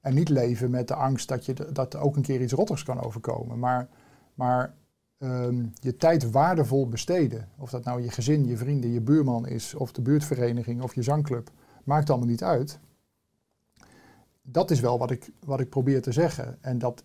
En 0.01 0.15
niet 0.15 0.29
leven 0.29 0.71
met 0.71 0.89
de 0.89 0.95
angst 0.95 1.29
dat, 1.29 1.47
je, 1.47 1.55
dat 1.73 1.95
er 1.95 2.01
ook 2.01 2.17
een 2.17 2.23
keer 2.23 2.43
iets 2.43 2.53
rottigs 2.53 2.83
kan 2.83 3.03
overkomen. 3.03 3.59
Maar, 3.59 3.89
maar 4.35 4.75
ehm, 5.19 5.65
je 5.75 5.97
tijd 5.97 6.31
waardevol 6.31 6.89
besteden. 6.89 7.49
Of 7.59 7.71
dat 7.71 7.85
nou 7.85 8.03
je 8.03 8.11
gezin, 8.11 8.47
je 8.47 8.57
vrienden, 8.57 8.93
je 8.93 9.01
buurman 9.01 9.47
is, 9.47 9.75
of 9.75 9.93
de 9.93 10.03
buurtvereniging 10.03 10.83
of 10.83 10.95
je 10.95 11.03
zangclub. 11.03 11.51
Maakt 11.85 12.11
allemaal 12.11 12.29
niet 12.29 12.43
uit. 12.43 12.79
Dat 14.43 14.71
is 14.71 14.81
wel 14.81 14.99
wat 14.99 15.11
ik, 15.11 15.31
wat 15.45 15.61
ik 15.61 15.69
probeer 15.69 16.03
te 16.03 16.13
zeggen. 16.13 16.59
En 16.61 16.79
dat 16.79 17.05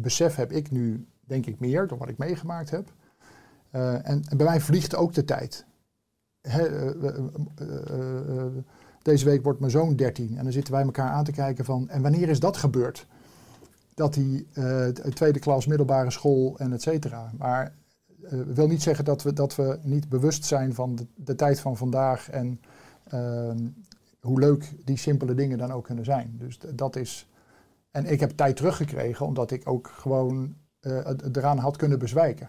besef 0.00 0.34
heb 0.34 0.52
ik 0.52 0.70
nu, 0.70 1.06
denk 1.20 1.46
ik, 1.46 1.60
meer 1.60 1.86
door 1.86 1.98
wat 1.98 2.08
ik 2.08 2.18
meegemaakt 2.18 2.70
heb. 2.70 2.92
Uh, 3.72 4.08
en, 4.08 4.22
bij 4.36 4.46
mij 4.46 4.60
vliegt 4.60 4.94
ook 4.94 5.12
de 5.12 5.24
tijd. 5.24 5.64
He, 6.40 6.68
uh, 6.68 7.18
uh, 7.60 8.44
deze 9.02 9.24
week 9.24 9.42
wordt 9.42 9.60
mijn 9.60 9.70
zoon 9.70 9.96
13 9.96 10.36
en 10.36 10.42
dan 10.42 10.52
zitten 10.52 10.72
wij 10.72 10.82
elkaar 10.82 11.10
aan 11.10 11.24
te 11.24 11.32
kijken 11.32 11.64
van, 11.64 11.88
en 11.88 12.02
wanneer 12.02 12.28
is 12.28 12.40
dat 12.40 12.56
gebeurd? 12.56 13.06
Dat 13.94 14.14
hij 14.14 14.46
tweede 15.12 15.38
klas 15.38 15.66
middelbare 15.66 16.10
school 16.10 16.58
en 16.58 16.72
et 16.72 16.82
cetera. 16.82 17.30
Maar 17.38 17.74
wil 18.28 18.66
niet 18.66 18.82
zeggen 18.82 19.04
dat 19.04 19.22
we, 19.22 19.32
dat 19.32 19.56
we 19.56 19.78
niet 19.82 20.08
bewust 20.08 20.44
zijn 20.44 20.74
van 20.74 20.94
de, 20.94 21.06
de 21.14 21.34
tijd 21.34 21.60
van 21.60 21.76
vandaag 21.76 22.30
en 22.30 22.60
uh, 23.14 23.50
hoe 24.24 24.40
leuk 24.40 24.72
die 24.84 24.96
simpele 24.96 25.34
dingen 25.34 25.58
dan 25.58 25.72
ook 25.72 25.84
kunnen 25.84 26.04
zijn. 26.04 26.34
Dus 26.38 26.58
dat 26.74 26.96
is. 26.96 27.28
En 27.90 28.06
ik 28.06 28.20
heb 28.20 28.30
tijd 28.30 28.56
teruggekregen 28.56 29.26
omdat 29.26 29.50
ik 29.50 29.68
ook 29.68 29.86
gewoon 29.86 30.54
uh, 30.80 31.08
eraan 31.32 31.58
had 31.58 31.76
kunnen 31.76 31.98
bezwijken. 31.98 32.48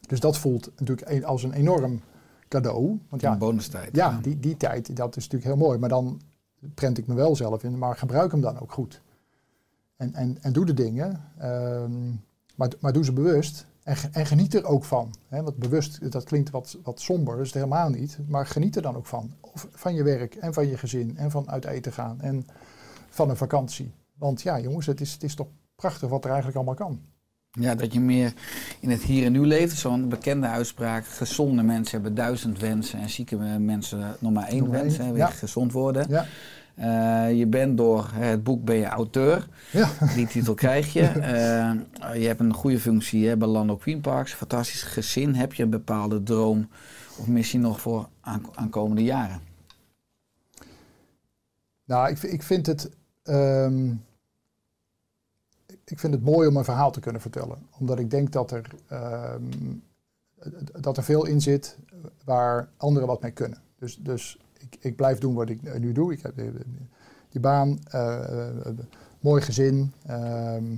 Dus 0.00 0.20
dat 0.20 0.38
voelt 0.38 0.70
natuurlijk 0.76 1.24
als 1.24 1.42
een 1.42 1.52
enorm 1.52 2.00
cadeau. 2.48 2.98
Want 3.08 3.22
ja, 3.22 3.32
een 3.32 3.38
bonustijd. 3.38 3.96
Ja, 3.96 4.18
Die, 4.22 4.40
die 4.40 4.56
tijd, 4.56 4.96
dat 4.96 5.16
is 5.16 5.22
natuurlijk 5.22 5.44
heel 5.44 5.66
mooi. 5.66 5.78
Maar 5.78 5.88
dan 5.88 6.20
prent 6.74 6.98
ik 6.98 7.06
me 7.06 7.14
wel 7.14 7.36
zelf 7.36 7.62
in, 7.62 7.78
maar 7.78 7.96
gebruik 7.96 8.30
hem 8.30 8.40
dan 8.40 8.60
ook 8.60 8.72
goed. 8.72 9.02
En, 9.96 10.14
en, 10.14 10.38
en 10.40 10.52
doe 10.52 10.64
de 10.64 10.74
dingen, 10.74 11.24
um, 11.42 12.24
maar, 12.54 12.72
maar 12.80 12.92
doe 12.92 13.04
ze 13.04 13.12
bewust. 13.12 13.66
En, 13.88 13.96
en 14.12 14.26
geniet 14.26 14.54
er 14.54 14.64
ook 14.64 14.84
van. 14.84 15.14
Hè? 15.28 15.42
Want 15.42 15.56
bewust, 15.56 16.12
dat 16.12 16.24
klinkt 16.24 16.50
wat, 16.50 16.78
wat 16.82 17.00
somber, 17.00 17.38
het 17.38 17.54
helemaal 17.54 17.88
niet. 17.88 18.18
Maar 18.26 18.46
geniet 18.46 18.76
er 18.76 18.82
dan 18.82 18.96
ook 18.96 19.06
van. 19.06 19.32
Of 19.40 19.68
van 19.70 19.94
je 19.94 20.02
werk 20.02 20.34
en 20.34 20.54
van 20.54 20.68
je 20.68 20.76
gezin 20.76 21.16
en 21.16 21.30
van 21.30 21.50
uit 21.50 21.64
eten 21.64 21.92
gaan 21.92 22.20
en 22.20 22.46
van 23.10 23.30
een 23.30 23.36
vakantie. 23.36 23.92
Want 24.14 24.42
ja, 24.42 24.60
jongens, 24.60 24.86
het 24.86 25.00
is, 25.00 25.12
het 25.12 25.22
is 25.22 25.34
toch 25.34 25.46
prachtig 25.76 26.08
wat 26.08 26.24
er 26.24 26.30
eigenlijk 26.30 26.56
allemaal 26.56 26.74
kan. 26.74 27.00
Ja, 27.50 27.74
dat 27.74 27.92
je 27.92 28.00
meer 28.00 28.32
in 28.80 28.90
het 28.90 29.02
hier 29.02 29.24
en 29.24 29.32
nu 29.32 29.46
leeft. 29.46 29.76
Zo'n 29.76 30.08
bekende 30.08 30.46
uitspraak. 30.46 31.06
Gezonde 31.06 31.62
mensen 31.62 31.92
hebben 31.92 32.14
duizend 32.14 32.58
wensen 32.58 32.98
en 32.98 33.10
zieke 33.10 33.36
mensen 33.58 34.16
nog 34.18 34.32
maar 34.32 34.48
één 34.48 34.70
wens. 34.70 34.96
Hè, 34.96 35.08
ja. 35.08 35.26
gezond 35.26 35.72
worden. 35.72 36.06
Ja. 36.08 36.26
Uh, 36.78 37.38
je 37.38 37.46
bent 37.46 37.76
door 37.76 38.10
het 38.12 38.44
boek 38.44 38.64
ben 38.64 38.76
je 38.76 38.86
auteur. 38.86 39.48
Ja. 39.72 39.90
Die 40.14 40.26
titel 40.26 40.54
krijg 40.54 40.92
je. 40.92 41.00
Uh, 41.00 42.14
je 42.22 42.26
hebt 42.26 42.40
een 42.40 42.54
goede 42.54 42.80
functie 42.80 43.28
hè, 43.28 43.36
bij 43.36 43.48
Lando 43.48 43.76
Queen 43.76 44.00
Parks. 44.00 44.32
Fantastisch 44.32 44.82
gezin. 44.82 45.34
Heb 45.34 45.54
je 45.54 45.62
een 45.62 45.70
bepaalde 45.70 46.22
droom 46.22 46.68
of 47.18 47.26
missie 47.26 47.60
nog 47.60 47.80
voor 47.80 48.08
aan, 48.20 48.42
aankomende 48.54 49.02
jaren? 49.02 49.40
Nou, 51.84 52.10
ik, 52.10 52.22
ik 52.22 52.42
vind 52.42 52.66
het... 52.66 52.90
Um 53.24 54.06
ik 55.90 55.98
vind 55.98 56.14
het 56.14 56.22
mooi 56.22 56.48
om 56.48 56.56
een 56.56 56.64
verhaal 56.64 56.90
te 56.90 57.00
kunnen 57.00 57.20
vertellen. 57.20 57.58
Omdat 57.78 57.98
ik 57.98 58.10
denk 58.10 58.32
dat 58.32 58.50
er, 58.50 58.70
ehm, 58.88 59.42
dat 60.80 60.96
er 60.96 61.02
veel 61.02 61.26
in 61.26 61.40
zit 61.40 61.78
waar 62.24 62.68
anderen 62.76 63.08
wat 63.08 63.22
mee 63.22 63.30
kunnen. 63.30 63.58
Dus, 63.78 63.96
dus 63.96 64.38
ik, 64.58 64.76
ik 64.80 64.96
blijf 64.96 65.18
doen 65.18 65.34
wat 65.34 65.48
ik 65.48 65.78
nu 65.78 65.92
doe. 65.92 66.12
Ik 66.12 66.22
heb 66.22 66.36
die, 66.36 66.50
die 67.28 67.40
baan, 67.40 67.78
uh, 67.94 68.18
mooi 69.20 69.42
gezin. 69.42 69.92
Ehm, 70.06 70.72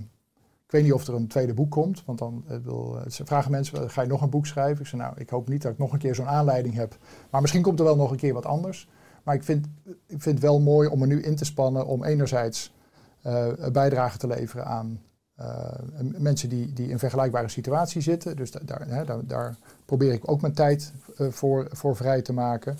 ik 0.64 0.76
weet 0.76 0.82
niet 0.82 0.92
of 0.92 1.06
er 1.06 1.14
een 1.14 1.26
tweede 1.26 1.54
boek 1.54 1.70
komt, 1.70 2.04
want 2.04 2.18
dan 2.18 2.44
wil, 2.64 2.98
vragen 3.06 3.50
mensen, 3.50 3.90
ga 3.90 4.02
je 4.02 4.08
nog 4.08 4.22
een 4.22 4.30
boek 4.30 4.46
schrijven? 4.46 4.80
Ik 4.80 4.86
zeg 4.86 5.00
nou, 5.00 5.14
ik 5.16 5.30
hoop 5.30 5.48
niet 5.48 5.62
dat 5.62 5.72
ik 5.72 5.78
nog 5.78 5.92
een 5.92 5.98
keer 5.98 6.14
zo'n 6.14 6.26
aanleiding 6.26 6.74
heb. 6.74 6.96
Maar 7.30 7.40
misschien 7.40 7.62
komt 7.62 7.78
er 7.78 7.84
wel 7.84 7.96
nog 7.96 8.10
een 8.10 8.16
keer 8.16 8.34
wat 8.34 8.46
anders. 8.46 8.88
Maar 9.22 9.34
ik 9.34 9.44
vind, 9.44 9.66
ik 9.84 10.22
vind 10.22 10.24
het 10.24 10.40
wel 10.40 10.60
mooi 10.60 10.88
om 10.88 11.00
er 11.00 11.06
nu 11.06 11.22
in 11.22 11.36
te 11.36 11.44
spannen 11.44 11.86
om 11.86 12.04
enerzijds 12.04 12.74
uh, 13.26 13.46
bijdrage 13.72 14.18
te 14.18 14.26
leveren 14.26 14.66
aan 14.66 15.00
mensen 16.18 16.48
die, 16.48 16.72
die 16.72 16.88
in 16.88 16.98
vergelijkbare 16.98 17.48
situatie 17.48 18.00
zitten. 18.00 18.36
Dus 18.36 18.50
daar, 18.50 18.88
hè, 18.88 19.24
daar, 19.26 19.56
probeer 19.84 20.12
ik 20.12 20.30
ook 20.30 20.40
mijn 20.40 20.52
tijd 20.52 20.92
voor, 21.16 21.66
voor 21.70 21.96
vrij 21.96 22.22
te 22.22 22.32
maken. 22.32 22.78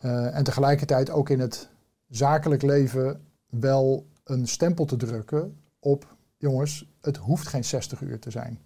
Uh, 0.00 0.36
en 0.36 0.44
tegelijkertijd 0.44 1.10
ook 1.10 1.30
in 1.30 1.40
het 1.40 1.68
zakelijk 2.08 2.62
leven 2.62 3.20
wel 3.46 4.06
een 4.24 4.48
stempel 4.48 4.84
te 4.84 4.96
drukken 4.96 5.56
op, 5.78 6.16
jongens, 6.36 6.90
het 7.00 7.16
hoeft 7.16 7.46
geen 7.46 7.64
60 7.64 8.00
uur 8.00 8.18
te 8.18 8.30
zijn. 8.30 8.60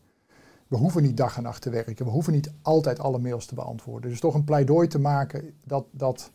We 0.68 0.76
hoeven 0.76 1.02
niet 1.02 1.16
dag 1.16 1.36
en 1.36 1.42
nacht 1.42 1.62
te 1.62 1.70
werken. 1.70 2.04
We 2.04 2.10
hoeven 2.10 2.32
niet 2.32 2.52
altijd 2.62 2.98
alle 2.98 3.18
mails 3.18 3.46
te 3.46 3.54
beantwoorden. 3.54 4.10
Dus 4.10 4.20
toch 4.20 4.34
een 4.34 4.44
pleidooi 4.44 4.88
te 4.88 4.98
maken 4.98 5.54
dat, 5.64 5.86
dat, 5.90 6.32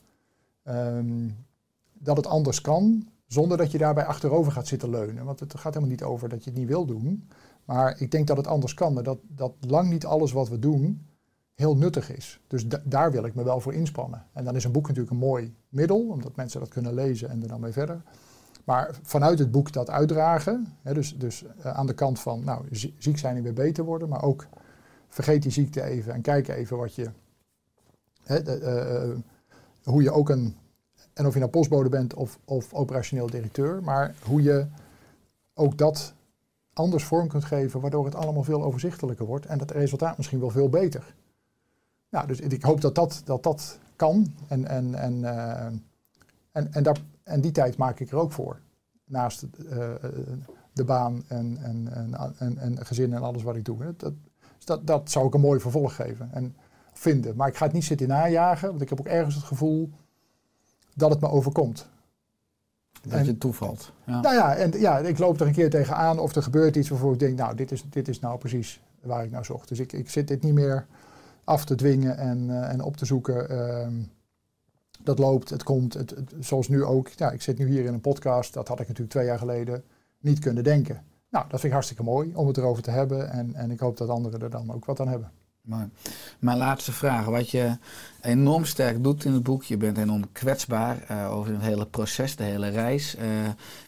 um, 0.63 1.45
dat 1.93 2.17
het 2.17 2.27
anders 2.27 2.61
kan. 2.61 3.07
Zonder 3.27 3.57
dat 3.57 3.71
je 3.71 3.77
daarbij 3.77 4.05
achterover 4.05 4.51
gaat 4.51 4.67
zitten 4.67 4.89
leunen. 4.89 5.25
Want 5.25 5.39
het 5.39 5.53
gaat 5.53 5.73
helemaal 5.73 5.89
niet 5.89 6.03
over 6.03 6.29
dat 6.29 6.43
je 6.43 6.49
het 6.49 6.59
niet 6.59 6.67
wil 6.67 6.85
doen. 6.85 7.29
Maar 7.65 8.01
ik 8.01 8.11
denk 8.11 8.27
dat 8.27 8.37
het 8.37 8.47
anders 8.47 8.73
kan. 8.73 8.93
Maar 8.93 9.03
dat, 9.03 9.19
dat 9.27 9.53
lang 9.59 9.89
niet 9.89 10.05
alles 10.05 10.31
wat 10.31 10.49
we 10.49 10.59
doen 10.59 11.06
heel 11.57 11.77
nuttig 11.77 12.11
is. 12.11 12.39
Dus 12.47 12.67
daar 12.83 13.11
wil 13.11 13.25
ik 13.25 13.35
me 13.35 13.43
wel 13.43 13.59
voor 13.59 13.73
inspannen. 13.73 14.25
En 14.33 14.43
dan 14.43 14.55
is 14.55 14.63
een 14.63 14.71
boek 14.71 14.87
natuurlijk 14.87 15.11
een 15.11 15.27
mooi 15.27 15.55
middel, 15.69 16.07
omdat 16.07 16.35
mensen 16.35 16.59
dat 16.59 16.69
kunnen 16.69 16.93
lezen 16.93 17.29
en 17.29 17.41
er 17.41 17.47
dan 17.47 17.59
mee 17.59 17.71
verder. 17.71 18.01
Maar 18.63 18.95
vanuit 19.01 19.39
het 19.39 19.51
boek 19.51 19.71
dat 19.71 19.89
uitdragen, 19.89 20.73
hè, 20.81 20.93
dus, 20.93 21.17
dus 21.17 21.43
uh, 21.43 21.77
aan 21.77 21.87
de 21.87 21.93
kant 21.93 22.19
van 22.19 22.43
nou, 22.43 22.65
ziek 22.97 23.17
zijn 23.17 23.35
en 23.35 23.43
weer 23.43 23.53
beter 23.53 23.83
worden, 23.83 24.09
maar 24.09 24.23
ook 24.23 24.47
vergeet 25.07 25.41
die 25.41 25.51
ziekte 25.51 25.83
even 25.83 26.13
en 26.13 26.21
kijk 26.21 26.47
even 26.47 26.77
wat 26.77 26.95
je, 26.95 27.09
hè, 28.23 28.59
uh, 29.09 29.17
hoe 29.83 30.03
je 30.03 30.11
ook 30.11 30.29
een 30.29 30.55
en 31.13 31.25
of 31.25 31.33
je 31.33 31.39
nou 31.39 31.51
postbode 31.51 31.89
bent 31.89 32.13
of, 32.13 32.39
of 32.45 32.73
operationeel 32.73 33.29
directeur, 33.29 33.83
maar 33.83 34.15
hoe 34.23 34.41
je 34.41 34.65
ook 35.53 35.77
dat 35.77 36.13
anders 36.73 37.03
vorm 37.03 37.27
kunt 37.27 37.45
geven, 37.45 37.79
waardoor 37.79 38.05
het 38.05 38.15
allemaal 38.15 38.43
veel 38.43 38.63
overzichtelijker 38.63 39.25
wordt 39.25 39.45
en 39.45 39.59
het 39.59 39.71
resultaat 39.71 40.17
misschien 40.17 40.39
wel 40.39 40.49
veel 40.49 40.69
beter. 40.69 41.15
Nou, 42.17 42.29
dus 42.29 42.39
ik 42.39 42.63
hoop 42.63 42.81
dat 42.81 42.95
dat, 42.95 43.21
dat, 43.25 43.43
dat 43.43 43.79
kan 43.95 44.33
en, 44.47 44.67
en, 44.67 44.95
en, 44.95 45.13
uh, 45.13 45.65
en, 46.51 46.73
en, 46.73 46.83
daar, 46.83 46.97
en 47.23 47.41
die 47.41 47.51
tijd 47.51 47.77
maak 47.77 47.99
ik 47.99 48.11
er 48.11 48.17
ook 48.17 48.31
voor. 48.31 48.59
Naast 49.05 49.43
uh, 49.43 49.93
de 50.73 50.83
baan 50.83 51.23
en, 51.27 51.57
en, 51.61 51.87
en, 51.93 52.35
en, 52.37 52.57
en 52.57 52.85
gezin 52.85 53.13
en 53.13 53.21
alles 53.21 53.43
wat 53.43 53.55
ik 53.55 53.65
doe. 53.65 53.93
Dat, 53.97 54.13
dat, 54.63 54.87
dat 54.87 55.11
zou 55.11 55.27
ik 55.27 55.33
een 55.33 55.41
mooi 55.41 55.59
vervolg 55.59 55.95
geven 55.95 56.29
en 56.31 56.55
vinden. 56.93 57.35
Maar 57.35 57.47
ik 57.47 57.55
ga 57.55 57.65
het 57.65 57.73
niet 57.73 57.83
zitten 57.83 58.07
najagen, 58.07 58.69
want 58.69 58.81
ik 58.81 58.89
heb 58.89 58.99
ook 58.99 59.07
ergens 59.07 59.35
het 59.35 59.43
gevoel 59.43 59.89
dat 60.93 61.09
het 61.09 61.21
me 61.21 61.29
overkomt. 61.29 61.87
Dat 63.01 63.25
je 63.25 63.37
toevalt. 63.37 63.91
Ja. 64.05 64.21
Nou 64.21 64.35
ja, 64.35 64.55
en 64.55 64.79
ja, 64.79 64.97
ik 64.97 65.17
loop 65.17 65.39
er 65.39 65.47
een 65.47 65.53
keer 65.53 65.69
tegenaan 65.69 66.19
of 66.19 66.35
er 66.35 66.43
gebeurt 66.43 66.75
iets 66.75 66.89
waarvoor 66.89 67.13
ik 67.13 67.19
denk, 67.19 67.37
nou, 67.37 67.55
dit 67.55 67.71
is, 67.71 67.83
dit 67.89 68.07
is 68.07 68.19
nou 68.19 68.37
precies 68.37 68.81
waar 69.01 69.23
ik 69.23 69.31
naar 69.31 69.45
zocht. 69.45 69.67
Dus 69.67 69.79
ik, 69.79 69.93
ik 69.93 70.09
zit 70.09 70.27
dit 70.27 70.43
niet 70.43 70.53
meer 70.53 70.87
af 71.47 71.65
te 71.65 71.75
dwingen 71.75 72.17
en, 72.17 72.49
uh, 72.49 72.71
en 72.71 72.81
op 72.81 72.97
te 72.97 73.05
zoeken. 73.05 73.51
Uh, 73.51 73.87
dat 75.03 75.19
loopt, 75.19 75.49
het 75.49 75.63
komt, 75.63 75.93
het, 75.93 76.13
zoals 76.39 76.67
nu 76.67 76.83
ook. 76.83 77.07
Ja, 77.07 77.31
ik 77.31 77.41
zit 77.41 77.57
nu 77.57 77.67
hier 77.67 77.85
in 77.85 77.93
een 77.93 78.01
podcast, 78.01 78.53
dat 78.53 78.67
had 78.67 78.79
ik 78.79 78.87
natuurlijk 78.87 79.15
twee 79.15 79.25
jaar 79.25 79.37
geleden 79.37 79.83
niet 80.19 80.39
kunnen 80.39 80.63
denken. 80.63 81.03
Nou, 81.29 81.43
dat 81.43 81.59
vind 81.59 81.63
ik 81.63 81.71
hartstikke 81.71 82.03
mooi 82.03 82.31
om 82.35 82.47
het 82.47 82.57
erover 82.57 82.83
te 82.83 82.91
hebben 82.91 83.31
en, 83.31 83.55
en 83.55 83.71
ik 83.71 83.79
hoop 83.79 83.97
dat 83.97 84.09
anderen 84.09 84.41
er 84.41 84.49
dan 84.49 84.73
ook 84.73 84.85
wat 84.85 84.99
aan 84.99 85.07
hebben. 85.07 85.31
Maar 85.61 85.89
mijn 86.39 86.57
laatste 86.57 86.91
vraag. 86.91 87.25
Wat 87.25 87.49
je 87.49 87.77
enorm 88.21 88.65
sterk 88.65 89.03
doet 89.03 89.25
in 89.25 89.33
het 89.33 89.43
boek, 89.43 89.63
je 89.63 89.77
bent 89.77 89.97
enorm 89.97 90.31
kwetsbaar 90.31 91.05
uh, 91.11 91.31
over 91.31 91.53
het 91.53 91.61
hele 91.61 91.85
proces, 91.85 92.35
de 92.35 92.43
hele 92.43 92.69
reis. 92.69 93.15
Uh, 93.15 93.21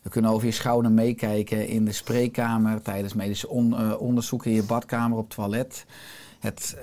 we 0.03 0.09
kunnen 0.09 0.31
over 0.31 0.45
je 0.45 0.53
schouder 0.53 0.91
meekijken 0.91 1.67
in 1.67 1.85
de 1.85 1.91
spreekkamer, 1.91 2.81
tijdens 2.81 3.13
medische 3.13 3.49
on, 3.49 3.71
uh, 3.71 4.01
onderzoek, 4.01 4.45
in 4.45 4.53
je 4.53 4.63
badkamer, 4.63 5.17
op 5.17 5.29
toilet. 5.29 5.85
Het 6.39 6.77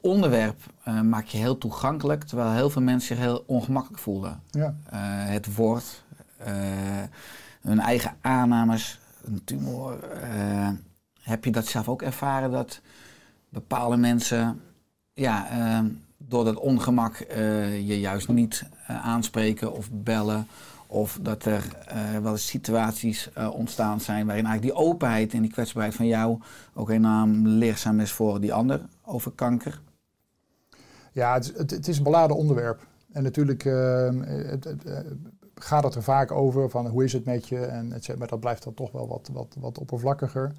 onderwerp 0.00 0.60
maak 1.02 1.24
je 1.26 1.38
heel 1.38 1.58
toegankelijk, 1.58 2.24
terwijl 2.24 2.52
heel 2.52 2.70
veel 2.70 2.82
mensen 2.82 3.16
zich 3.16 3.24
heel 3.24 3.44
ongemakkelijk 3.46 4.02
voelen. 4.02 4.40
Ja. 4.50 4.74
het 5.26 5.54
woord 5.54 6.02
hun 7.62 7.80
eigen 7.80 8.16
aannames, 8.20 9.00
een 9.24 9.44
tumor. 9.44 10.02
eh, 10.02 10.68
heb 11.20 11.44
je 11.44 11.50
dat 11.50 11.66
zelf 11.66 11.88
ook 11.88 12.02
ervaren 12.02 12.50
dat 12.50 12.80
bepaalde 13.48 13.96
mensen 13.96 14.60
ja, 15.14 15.48
eh, 15.50 15.84
door 16.16 16.44
dat 16.44 16.56
ongemak 16.56 17.14
eh, 17.16 17.88
je 17.88 18.00
juist 18.00 18.28
niet 18.28 18.64
eh, 18.86 19.06
aanspreken 19.06 19.72
of 19.72 19.88
bellen? 19.92 20.46
Of 20.86 21.18
dat 21.22 21.44
er 21.44 21.64
eh, 21.86 22.18
wel 22.22 22.32
eens 22.32 22.46
situaties 22.46 23.32
eh, 23.32 23.54
ontstaan 23.54 24.00
zijn 24.00 24.26
waarin 24.26 24.46
eigenlijk 24.46 24.76
die 24.76 24.84
openheid 24.86 25.32
en 25.34 25.42
die 25.42 25.50
kwetsbaarheid 25.50 25.94
van 25.94 26.06
jou 26.06 26.38
ook 26.74 26.90
enorm 26.90 27.46
leerzaam 27.46 28.00
is 28.00 28.12
voor 28.12 28.40
die 28.40 28.52
ander 28.54 28.80
over 29.04 29.32
kanker. 29.32 29.82
Ja, 31.12 31.34
het, 31.34 31.70
het, 31.70 31.88
is 31.88 31.96
een 31.96 32.04
beladen 32.04 32.36
onderwerp. 32.36 32.86
En 33.12 33.22
natuurlijk 33.22 33.64
eh, 33.64 34.10
het, 34.24 34.66
eh, 34.66 34.98
gaat 35.54 35.84
het 35.84 35.94
er 35.94 36.02
vaak 36.02 36.30
over 36.30 36.70
van 36.70 36.86
hoe 36.86 37.04
is 37.04 37.12
het 37.12 37.24
met 37.24 37.48
je 37.48 37.66
en 37.66 37.92
et 37.92 38.18
maar 38.18 38.28
dat 38.28 38.40
blijft 38.40 38.62
dan 38.64 38.74
toch 38.74 38.92
wel 38.92 39.08
wat, 39.08 39.30
wat, 39.32 39.56
wat 39.58 39.78
oppervlakkiger. 39.78 40.52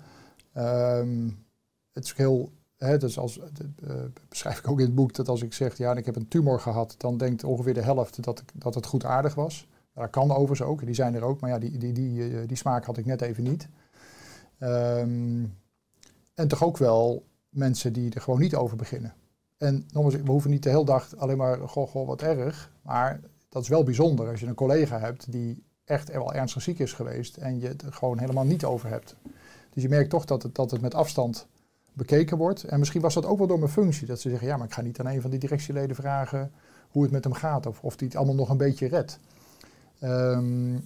Ehm, 0.53 1.29
het 1.91 2.03
is 2.03 2.13
heel, 2.13 2.51
hè, 2.77 2.97
dus 2.97 3.17
als, 3.17 3.39
eh, 3.39 3.47
beschrijf 4.29 4.59
ik 4.59 4.67
ook 4.67 4.79
in 4.79 4.85
het 4.85 4.95
boek, 4.95 5.13
dat 5.13 5.27
als 5.27 5.41
ik 5.41 5.53
zeg 5.53 5.77
ja, 5.77 5.95
ik 5.95 6.05
heb 6.05 6.15
een 6.15 6.27
tumor 6.27 6.59
gehad, 6.59 6.95
dan 6.97 7.17
denkt 7.17 7.43
ongeveer 7.43 7.73
de 7.73 7.81
helft 7.81 8.23
dat, 8.23 8.43
dat 8.53 8.75
het 8.75 8.85
goed 8.85 9.05
aardig 9.05 9.35
was. 9.35 9.67
Dat 9.93 10.09
kan 10.09 10.31
overigens 10.31 10.61
ook, 10.61 10.85
die 10.85 10.95
zijn 10.95 11.15
er 11.15 11.23
ook, 11.23 11.39
maar 11.39 11.49
ja, 11.49 11.59
die, 11.59 11.77
die, 11.77 11.93
die, 11.93 12.45
die 12.45 12.57
smaak 12.57 12.85
had 12.85 12.97
ik 12.97 13.05
net 13.05 13.21
even 13.21 13.43
niet. 13.43 13.67
Ehm, 14.57 15.45
en 16.33 16.47
toch 16.47 16.63
ook 16.63 16.77
wel 16.77 17.23
mensen 17.53 17.93
die 17.93 18.13
er 18.13 18.21
gewoon 18.21 18.39
niet 18.39 18.55
over 18.55 18.77
beginnen. 18.77 19.13
En 19.57 19.87
nogmaals, 19.91 20.15
we 20.15 20.31
hoeven 20.31 20.49
niet 20.49 20.63
de 20.63 20.69
hele 20.69 20.85
dag 20.85 21.15
alleen 21.17 21.37
maar, 21.37 21.57
goh, 21.57 21.89
goh, 21.89 22.07
wat 22.07 22.21
erg. 22.21 22.71
Maar 22.81 23.19
dat 23.49 23.61
is 23.61 23.67
wel 23.67 23.83
bijzonder 23.83 24.29
als 24.29 24.39
je 24.39 24.45
een 24.45 24.53
collega 24.53 24.99
hebt 24.99 25.31
die 25.31 25.63
echt 25.85 26.11
wel 26.11 26.33
ernstig 26.33 26.61
ziek 26.61 26.79
is 26.79 26.93
geweest 26.93 27.37
en 27.37 27.59
je 27.59 27.67
het 27.67 27.81
er 27.81 27.93
gewoon 27.93 28.17
helemaal 28.17 28.45
niet 28.45 28.65
over 28.65 28.89
hebt. 28.89 29.15
Dus 29.69 29.83
je 29.83 29.89
merkt 29.89 30.09
toch 30.09 30.25
dat 30.25 30.43
het, 30.43 30.55
dat 30.55 30.71
het 30.71 30.81
met 30.81 30.93
afstand 30.95 31.47
bekeken 31.93 32.37
wordt. 32.37 32.63
En 32.63 32.79
misschien 32.79 33.01
was 33.01 33.13
dat 33.13 33.25
ook 33.25 33.37
wel 33.37 33.47
door 33.47 33.59
mijn 33.59 33.71
functie. 33.71 34.07
Dat 34.07 34.19
ze 34.19 34.29
zeggen, 34.29 34.47
ja, 34.47 34.57
maar 34.57 34.67
ik 34.67 34.73
ga 34.73 34.81
niet 34.81 34.99
aan 34.99 35.07
een 35.07 35.21
van 35.21 35.29
die 35.29 35.39
directieleden 35.39 35.95
vragen 35.95 36.51
hoe 36.89 37.03
het 37.03 37.11
met 37.11 37.23
hem 37.23 37.33
gaat. 37.33 37.65
Of 37.65 37.83
of 37.83 37.99
hij 37.99 38.07
het 38.07 38.15
allemaal 38.15 38.35
nog 38.35 38.49
een 38.49 38.57
beetje 38.57 38.87
redt. 38.87 39.19
Ehm, 39.99 40.77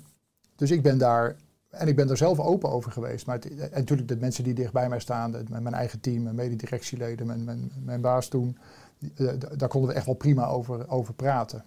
dus 0.56 0.72
ik 0.72 0.82
ben 0.82 0.98
daar, 0.98 1.36
en 1.80 1.88
ik 1.88 1.96
ben 1.96 2.08
daar 2.08 2.18
zelf 2.18 2.40
open 2.40 2.70
over 2.70 2.92
geweest. 2.92 3.26
Maar 3.26 3.40
en 3.40 3.70
natuurlijk 3.74 4.08
de 4.08 4.18
mensen 4.18 4.44
die 4.44 4.54
dicht 4.54 4.74
bij 4.74 4.90
mij 4.90 5.00
staan, 5.00 5.36
mijn 5.50 5.74
eigen 5.74 6.00
team, 6.00 6.24
mijn 6.24 6.36
mededirectieleden, 6.36 7.28
mijn, 7.28 7.72
mijn, 7.84 8.02
baas 8.02 8.28
toen. 8.28 8.58
eh, 9.16 9.28
daar 9.58 9.70
konden 9.70 9.90
we 9.90 9.96
echt 9.96 10.06
wel 10.06 10.16
prima 10.16 10.48
over, 10.48 10.90
over 10.90 11.14
praten. 11.14 11.64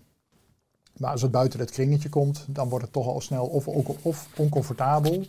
Maar 0.97 1.11
als 1.11 1.23
het 1.23 1.31
buiten 1.31 1.59
dat 1.59 1.71
kringetje 1.71 2.09
komt, 2.09 2.47
dan 2.49 2.69
wordt 2.69 2.85
het 2.85 2.95
toch 2.95 3.07
al 3.07 3.21
snel 3.21 3.47
of, 3.47 3.69
of, 4.03 4.29
oncomfortabel 4.37 5.25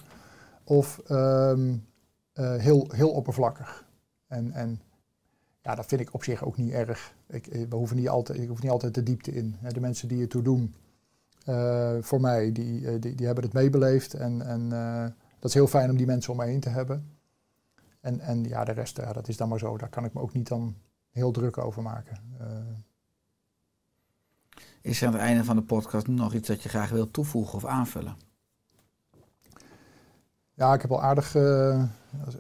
of 0.64 1.02
ehm, 1.08 1.74
eh, 2.34 2.56
heel, 2.56 2.88
heel 2.92 3.10
oppervlakkig. 3.10 3.86
En, 4.28 4.52
en 4.52 4.82
ja, 5.62 5.76
dat 5.76 5.86
vind 5.86 6.02
ik 6.02 6.14
op 6.14 6.24
zich 6.24 6.46
ook 6.46 6.58
niet 6.58 6.72
erg. 6.72 7.14
Ik, 7.28 7.48
eh, 7.48 7.62
we 7.70 7.76
hoeven 7.76 7.98
niet 7.98 8.10
altijd, 8.10 8.40
ik 8.40 8.48
hoef 8.48 8.62
niet 8.62 8.72
altijd 8.72 8.94
de 8.94 9.04
diepte 9.04 9.32
in. 9.32 9.56
De 9.72 9.80
mensen 9.80 10.08
die 10.08 10.22
het 10.22 10.30
toe 10.30 10.42
doen, 10.42 10.74
voor 12.02 12.22
mij, 12.22 12.52
die, 12.52 12.88
eh, 12.88 13.02
die, 13.02 13.16
die 13.16 13.26
hebben 13.26 13.44
het 13.44 13.54
meebeleefd. 13.54 14.14
En, 14.14 14.42
en 14.42 14.72
eh, 14.72 15.04
dat 15.40 15.50
is 15.50 15.54
heel 15.54 15.68
fijn 15.68 15.90
om 15.90 15.98
die 15.98 16.06
mensen 16.06 16.32
om 16.32 16.38
me 16.38 16.46
heen 16.46 16.60
te 16.60 16.70
hebben. 16.70 17.16
En, 18.02 18.20
en 18.20 18.44
ja, 18.44 18.64
de 18.64 18.72
rest, 18.72 18.98
ja, 18.98 19.14
dat 19.14 19.28
is 19.28 19.38
dan 19.38 19.50
maar 19.50 19.60
zo. 19.60 19.78
Daar 19.78 19.90
kan 19.90 20.06
ik 20.06 20.14
me 20.14 20.22
ook 20.22 20.34
niet 20.34 20.48
dan 20.48 20.76
heel 21.12 21.32
druk 21.32 21.58
over 21.58 21.82
maken. 21.82 22.18
Eh, 22.40 22.48
Is 24.82 25.02
er 25.02 25.08
aan 25.08 25.14
het 25.14 25.22
einde 25.22 25.44
van 25.44 25.56
de 25.56 25.62
podcast 25.64 26.08
nog 26.08 26.34
iets 26.34 26.48
dat 26.48 26.62
je 26.64 26.70
graag 26.70 26.90
wilt 26.90 27.14
toevoegen 27.14 27.56
of 27.56 27.66
aanvullen? 27.66 28.16
Ja, 30.54 30.74
ik 30.74 30.82
heb 30.82 30.92
al 30.92 31.02
aardig 31.02 31.36
eh, 31.36 31.70
eh, 31.74 31.86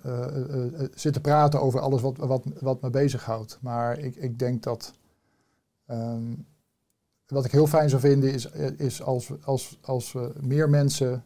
eh, 0.03 0.81
eh, 0.81 0.89
zitten 0.93 1.21
praten 1.21 1.61
over 1.61 1.79
alles 1.79 2.01
wat, 2.01 2.17
wat, 2.17 2.45
wat 2.59 2.81
me 2.81 2.89
bezighoudt. 2.89 3.57
Maar 3.61 3.99
ik, 3.99 4.15
ik 4.15 4.39
denk 4.39 4.63
dat. 4.63 4.93
ehm, 5.85 6.33
wat 7.31 7.45
ik 7.45 7.51
heel 7.51 7.67
fijn 7.67 7.89
zou 7.89 8.01
vinden 8.01 8.33
is, 8.33 8.45
is 8.77 9.01
als, 9.01 9.31
als, 9.43 9.77
als 9.81 10.11
we 10.11 10.33
meer 10.39 10.69
mensen. 10.69 11.23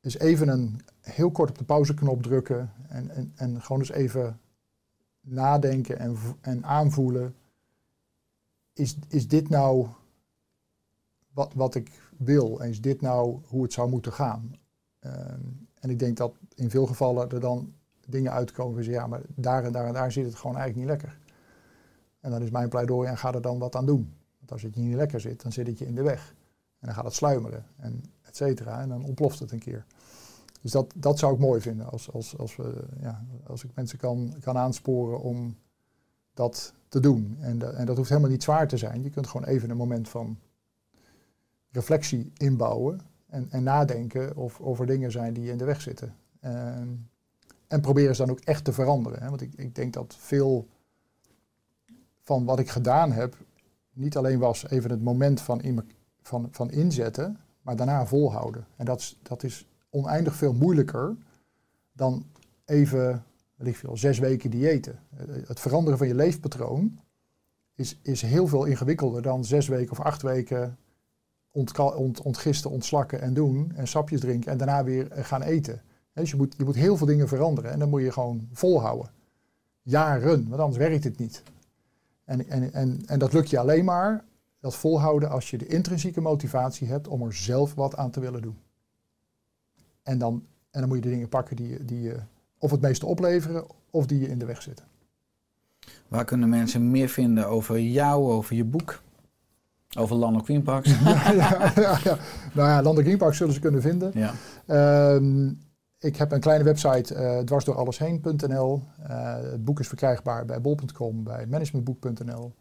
eens 0.00 0.18
even 0.18 0.48
een 0.48 0.80
heel 1.00 1.30
kort 1.30 1.50
op 1.50 1.58
de 1.58 1.64
pauzeknop 1.64 2.22
drukken. 2.22 2.72
En, 2.88 3.10
en, 3.10 3.32
en 3.34 3.62
gewoon 3.62 3.80
eens 3.80 3.90
even 3.90 4.40
nadenken 5.20 5.98
en, 5.98 6.16
en 6.40 6.64
aanvoelen. 6.64 7.34
Is, 8.72 8.96
is 9.08 9.28
dit 9.28 9.48
nou 9.48 9.86
wat, 11.32 11.52
wat 11.54 11.74
ik 11.74 12.00
wil? 12.16 12.60
En 12.60 12.68
is 12.68 12.80
dit 12.80 13.00
nou 13.00 13.38
hoe 13.46 13.62
het 13.62 13.72
zou 13.72 13.90
moeten 13.90 14.12
gaan? 14.12 14.52
Ehm, 14.98 15.40
en 15.80 15.90
ik 15.90 15.98
denk 15.98 16.16
dat 16.16 16.34
in 16.54 16.70
veel 16.70 16.86
gevallen 16.86 17.30
er 17.30 17.40
dan 17.40 17.74
dingen 18.06 18.32
uitkomen 18.32 18.84
van 18.84 18.92
ja, 18.92 19.06
maar 19.06 19.20
daar 19.34 19.64
en 19.64 19.72
daar 19.72 19.86
en 19.86 19.92
daar 19.92 20.12
zit 20.12 20.24
het 20.24 20.34
gewoon 20.34 20.56
eigenlijk 20.56 20.88
niet 20.88 20.98
lekker. 20.98 21.18
En 22.20 22.30
dan 22.30 22.42
is 22.42 22.50
mijn 22.50 22.68
pleidooi 22.68 23.08
en 23.08 23.18
ga 23.18 23.34
er 23.34 23.42
dan 23.42 23.58
wat 23.58 23.76
aan 23.76 23.86
doen. 23.86 24.14
Als 24.52 24.62
het 24.62 24.74
je 24.74 24.80
niet 24.80 24.94
lekker 24.94 25.20
zit, 25.20 25.42
dan 25.42 25.52
zit 25.52 25.66
het 25.66 25.78
je 25.78 25.86
in 25.86 25.94
de 25.94 26.02
weg. 26.02 26.34
En 26.78 26.86
dan 26.86 26.94
gaat 26.94 27.04
het 27.04 27.14
sluimeren 27.14 27.64
en 27.76 28.04
et 28.22 28.36
cetera. 28.36 28.80
En 28.80 28.88
dan 28.88 29.04
ontploft 29.04 29.38
het 29.38 29.52
een 29.52 29.58
keer. 29.58 29.84
Dus 30.60 30.70
dat, 30.70 30.92
dat 30.96 31.18
zou 31.18 31.34
ik 31.34 31.38
mooi 31.38 31.60
vinden 31.60 31.90
als, 31.90 32.12
als, 32.12 32.38
als, 32.38 32.56
we, 32.56 32.84
ja, 33.00 33.24
als 33.46 33.64
ik 33.64 33.70
mensen 33.74 33.98
kan, 33.98 34.34
kan 34.40 34.56
aansporen 34.56 35.20
om 35.20 35.56
dat 36.34 36.74
te 36.88 37.00
doen. 37.00 37.36
En, 37.40 37.76
en 37.76 37.86
dat 37.86 37.96
hoeft 37.96 38.08
helemaal 38.08 38.30
niet 38.30 38.42
zwaar 38.42 38.68
te 38.68 38.76
zijn. 38.76 39.02
Je 39.02 39.10
kunt 39.10 39.26
gewoon 39.26 39.46
even 39.46 39.70
een 39.70 39.76
moment 39.76 40.08
van 40.08 40.38
reflectie 41.70 42.32
inbouwen 42.36 43.00
en, 43.26 43.46
en 43.50 43.62
nadenken 43.62 44.36
of, 44.36 44.60
of 44.60 44.80
er 44.80 44.86
dingen 44.86 45.10
zijn 45.10 45.34
die 45.34 45.44
je 45.44 45.50
in 45.50 45.58
de 45.58 45.64
weg 45.64 45.80
zitten. 45.80 46.16
Ehm, 46.40 46.88
en 47.66 47.80
proberen 47.80 48.16
ze 48.16 48.24
dan 48.24 48.30
ook 48.30 48.40
echt 48.40 48.64
te 48.64 48.72
veranderen. 48.72 49.22
Hè? 49.22 49.28
Want 49.28 49.40
ik, 49.40 49.54
ik 49.54 49.74
denk 49.74 49.92
dat 49.92 50.16
veel 50.18 50.68
van 52.20 52.44
wat 52.44 52.58
ik 52.58 52.68
gedaan 52.68 53.12
heb, 53.12 53.36
niet 53.92 54.16
alleen 54.16 54.38
was 54.38 54.68
even 54.70 54.90
het 54.90 55.02
moment 55.02 55.40
van, 55.40 55.84
van, 56.22 56.48
van 56.50 56.70
inzetten, 56.70 57.38
maar 57.62 57.76
daarna 57.76 58.06
volhouden. 58.06 58.66
En 58.76 58.84
dat 58.84 59.00
is, 59.00 59.18
dat 59.22 59.42
is 59.42 59.66
oneindig 59.90 60.34
veel 60.34 60.52
moeilijker 60.52 61.16
dan 61.92 62.26
even, 62.64 63.24
veel, 63.58 63.96
zes 63.96 64.18
weken 64.18 64.50
diëten. 64.50 64.98
Eh, 65.16 65.26
Het 65.46 65.60
veranderen 65.60 65.98
van 65.98 66.08
je 66.08 66.14
leefpatroon 66.14 67.00
is, 67.74 67.98
is 68.02 68.22
heel 68.22 68.46
veel 68.46 68.64
ingewikkelder 68.64 69.22
dan 69.22 69.44
zes 69.44 69.68
weken 69.68 69.92
of 69.92 70.00
acht 70.00 70.22
weken 70.22 70.78
ont, 71.52 72.20
ontgisten, 72.20 72.70
ontslakken 72.70 73.20
en 73.20 73.34
doen. 73.34 73.72
En 73.74 73.88
sapjes 73.88 74.20
drinken 74.20 74.52
en 74.52 74.58
daarna 74.58 74.84
weer 74.84 75.10
eh, 75.10 75.24
gaan 75.24 75.42
eten. 75.42 75.82
Je 76.12 76.36
moet, 76.36 76.54
je 76.58 76.64
moet 76.64 76.74
heel 76.74 76.96
veel 76.96 77.06
dingen 77.06 77.28
veranderen. 77.28 77.70
En 77.70 77.78
dan 77.78 77.88
moet 77.88 78.02
je 78.02 78.12
gewoon 78.12 78.48
volhouden. 78.52 79.10
Jaren, 79.82 80.48
want 80.48 80.60
anders 80.60 80.78
werkt 80.78 81.04
het 81.04 81.18
niet. 81.18 81.42
En, 82.32 82.48
en, 82.48 82.72
en, 82.72 83.02
en 83.06 83.18
dat 83.18 83.32
lukt 83.32 83.50
je 83.50 83.58
alleen 83.58 83.84
maar, 83.84 84.24
dat 84.60 84.74
volhouden, 84.76 85.30
als 85.30 85.50
je 85.50 85.58
de 85.58 85.66
intrinsieke 85.66 86.20
motivatie 86.20 86.88
hebt 86.88 87.08
om 87.08 87.22
er 87.22 87.34
zelf 87.34 87.74
wat 87.74 87.96
aan 87.96 88.10
te 88.10 88.20
willen 88.20 88.42
doen. 88.42 88.56
En 90.02 90.18
dan, 90.18 90.44
en 90.70 90.80
dan 90.80 90.88
moet 90.88 90.96
je 90.96 91.02
de 91.02 91.08
dingen 91.10 91.28
pakken 91.28 91.56
die, 91.56 91.68
je- 91.68 91.84
die 91.84 92.00
je 92.00 92.16
of 92.58 92.70
het 92.70 92.80
meeste 92.80 93.06
opleveren, 93.06 93.64
of 93.90 94.06
die 94.06 94.20
je 94.20 94.28
in 94.28 94.38
de 94.38 94.44
weg 94.44 94.62
zitten. 94.62 94.84
Waar 96.08 96.24
kunnen 96.24 96.48
mensen 96.48 96.90
meer 96.90 97.08
vinden 97.08 97.48
over 97.48 97.80
jou, 97.80 98.32
over 98.32 98.56
je 98.56 98.64
boek? 98.64 99.02
Over 99.98 100.62
Parks? 100.62 100.90
ja, 101.04 101.32
ja, 101.32 101.72
ja, 101.74 101.98
ja. 102.04 102.18
Nou 102.54 102.68
ja, 102.68 102.82
Land 102.82 102.98
Greenpark 102.98 103.34
zullen 103.34 103.54
ze 103.54 103.60
kunnen 103.60 103.82
vinden. 103.82 104.10
ja. 104.14 104.32
Ehm, 104.66 105.52
ik 106.02 106.16
heb 106.16 106.32
een 106.32 106.40
kleine 106.40 106.64
website, 106.64 107.14
eh 107.14 107.38
dwarsdoorallesheen.nl. 107.38 108.82
Eh, 109.02 109.34
het 109.34 109.64
boek 109.64 109.80
is 109.80 109.88
verkrijgbaar 109.88 110.44
bij 110.44 110.60
bol.com, 110.60 111.24
bij 111.24 111.46
managementboek.nl. 111.46 112.54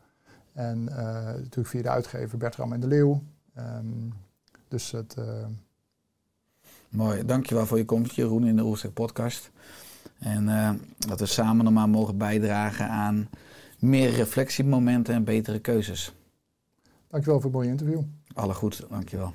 En 0.53 0.89
eh, 0.97 1.13
natuurlijk 1.25 1.67
via 1.67 1.81
de 1.81 1.89
uitgever 1.89 2.37
Bertram 2.37 2.73
en 2.73 2.79
de 2.79 2.87
Leeuw. 2.87 3.23
Ehm, 3.53 3.85
dus 4.67 4.91
het, 4.91 5.15
Mooi, 6.89 7.25
dankjewel 7.25 7.65
voor 7.65 7.77
je 7.77 7.85
komst 7.85 8.11
Jeroen 8.11 8.47
in 8.47 8.55
de 8.55 8.61
Roestek 8.61 8.93
podcast. 8.93 9.51
En 10.19 10.45
dat 10.97 11.19
we 11.19 11.25
samen 11.25 11.63
normaal 11.63 11.87
mogen 11.87 12.17
bijdragen 12.17 12.89
aan 12.89 13.29
meer 13.79 14.09
reflectiemomenten 14.09 15.13
en 15.13 15.23
betere 15.23 15.59
keuzes. 15.59 16.13
dankjewel 17.07 17.41
voor 17.41 17.49
het 17.49 17.59
mooie 17.59 17.69
interview. 17.69 18.01
Alle 18.33 18.53
goed, 18.53 18.85
dankjewel. 18.89 19.33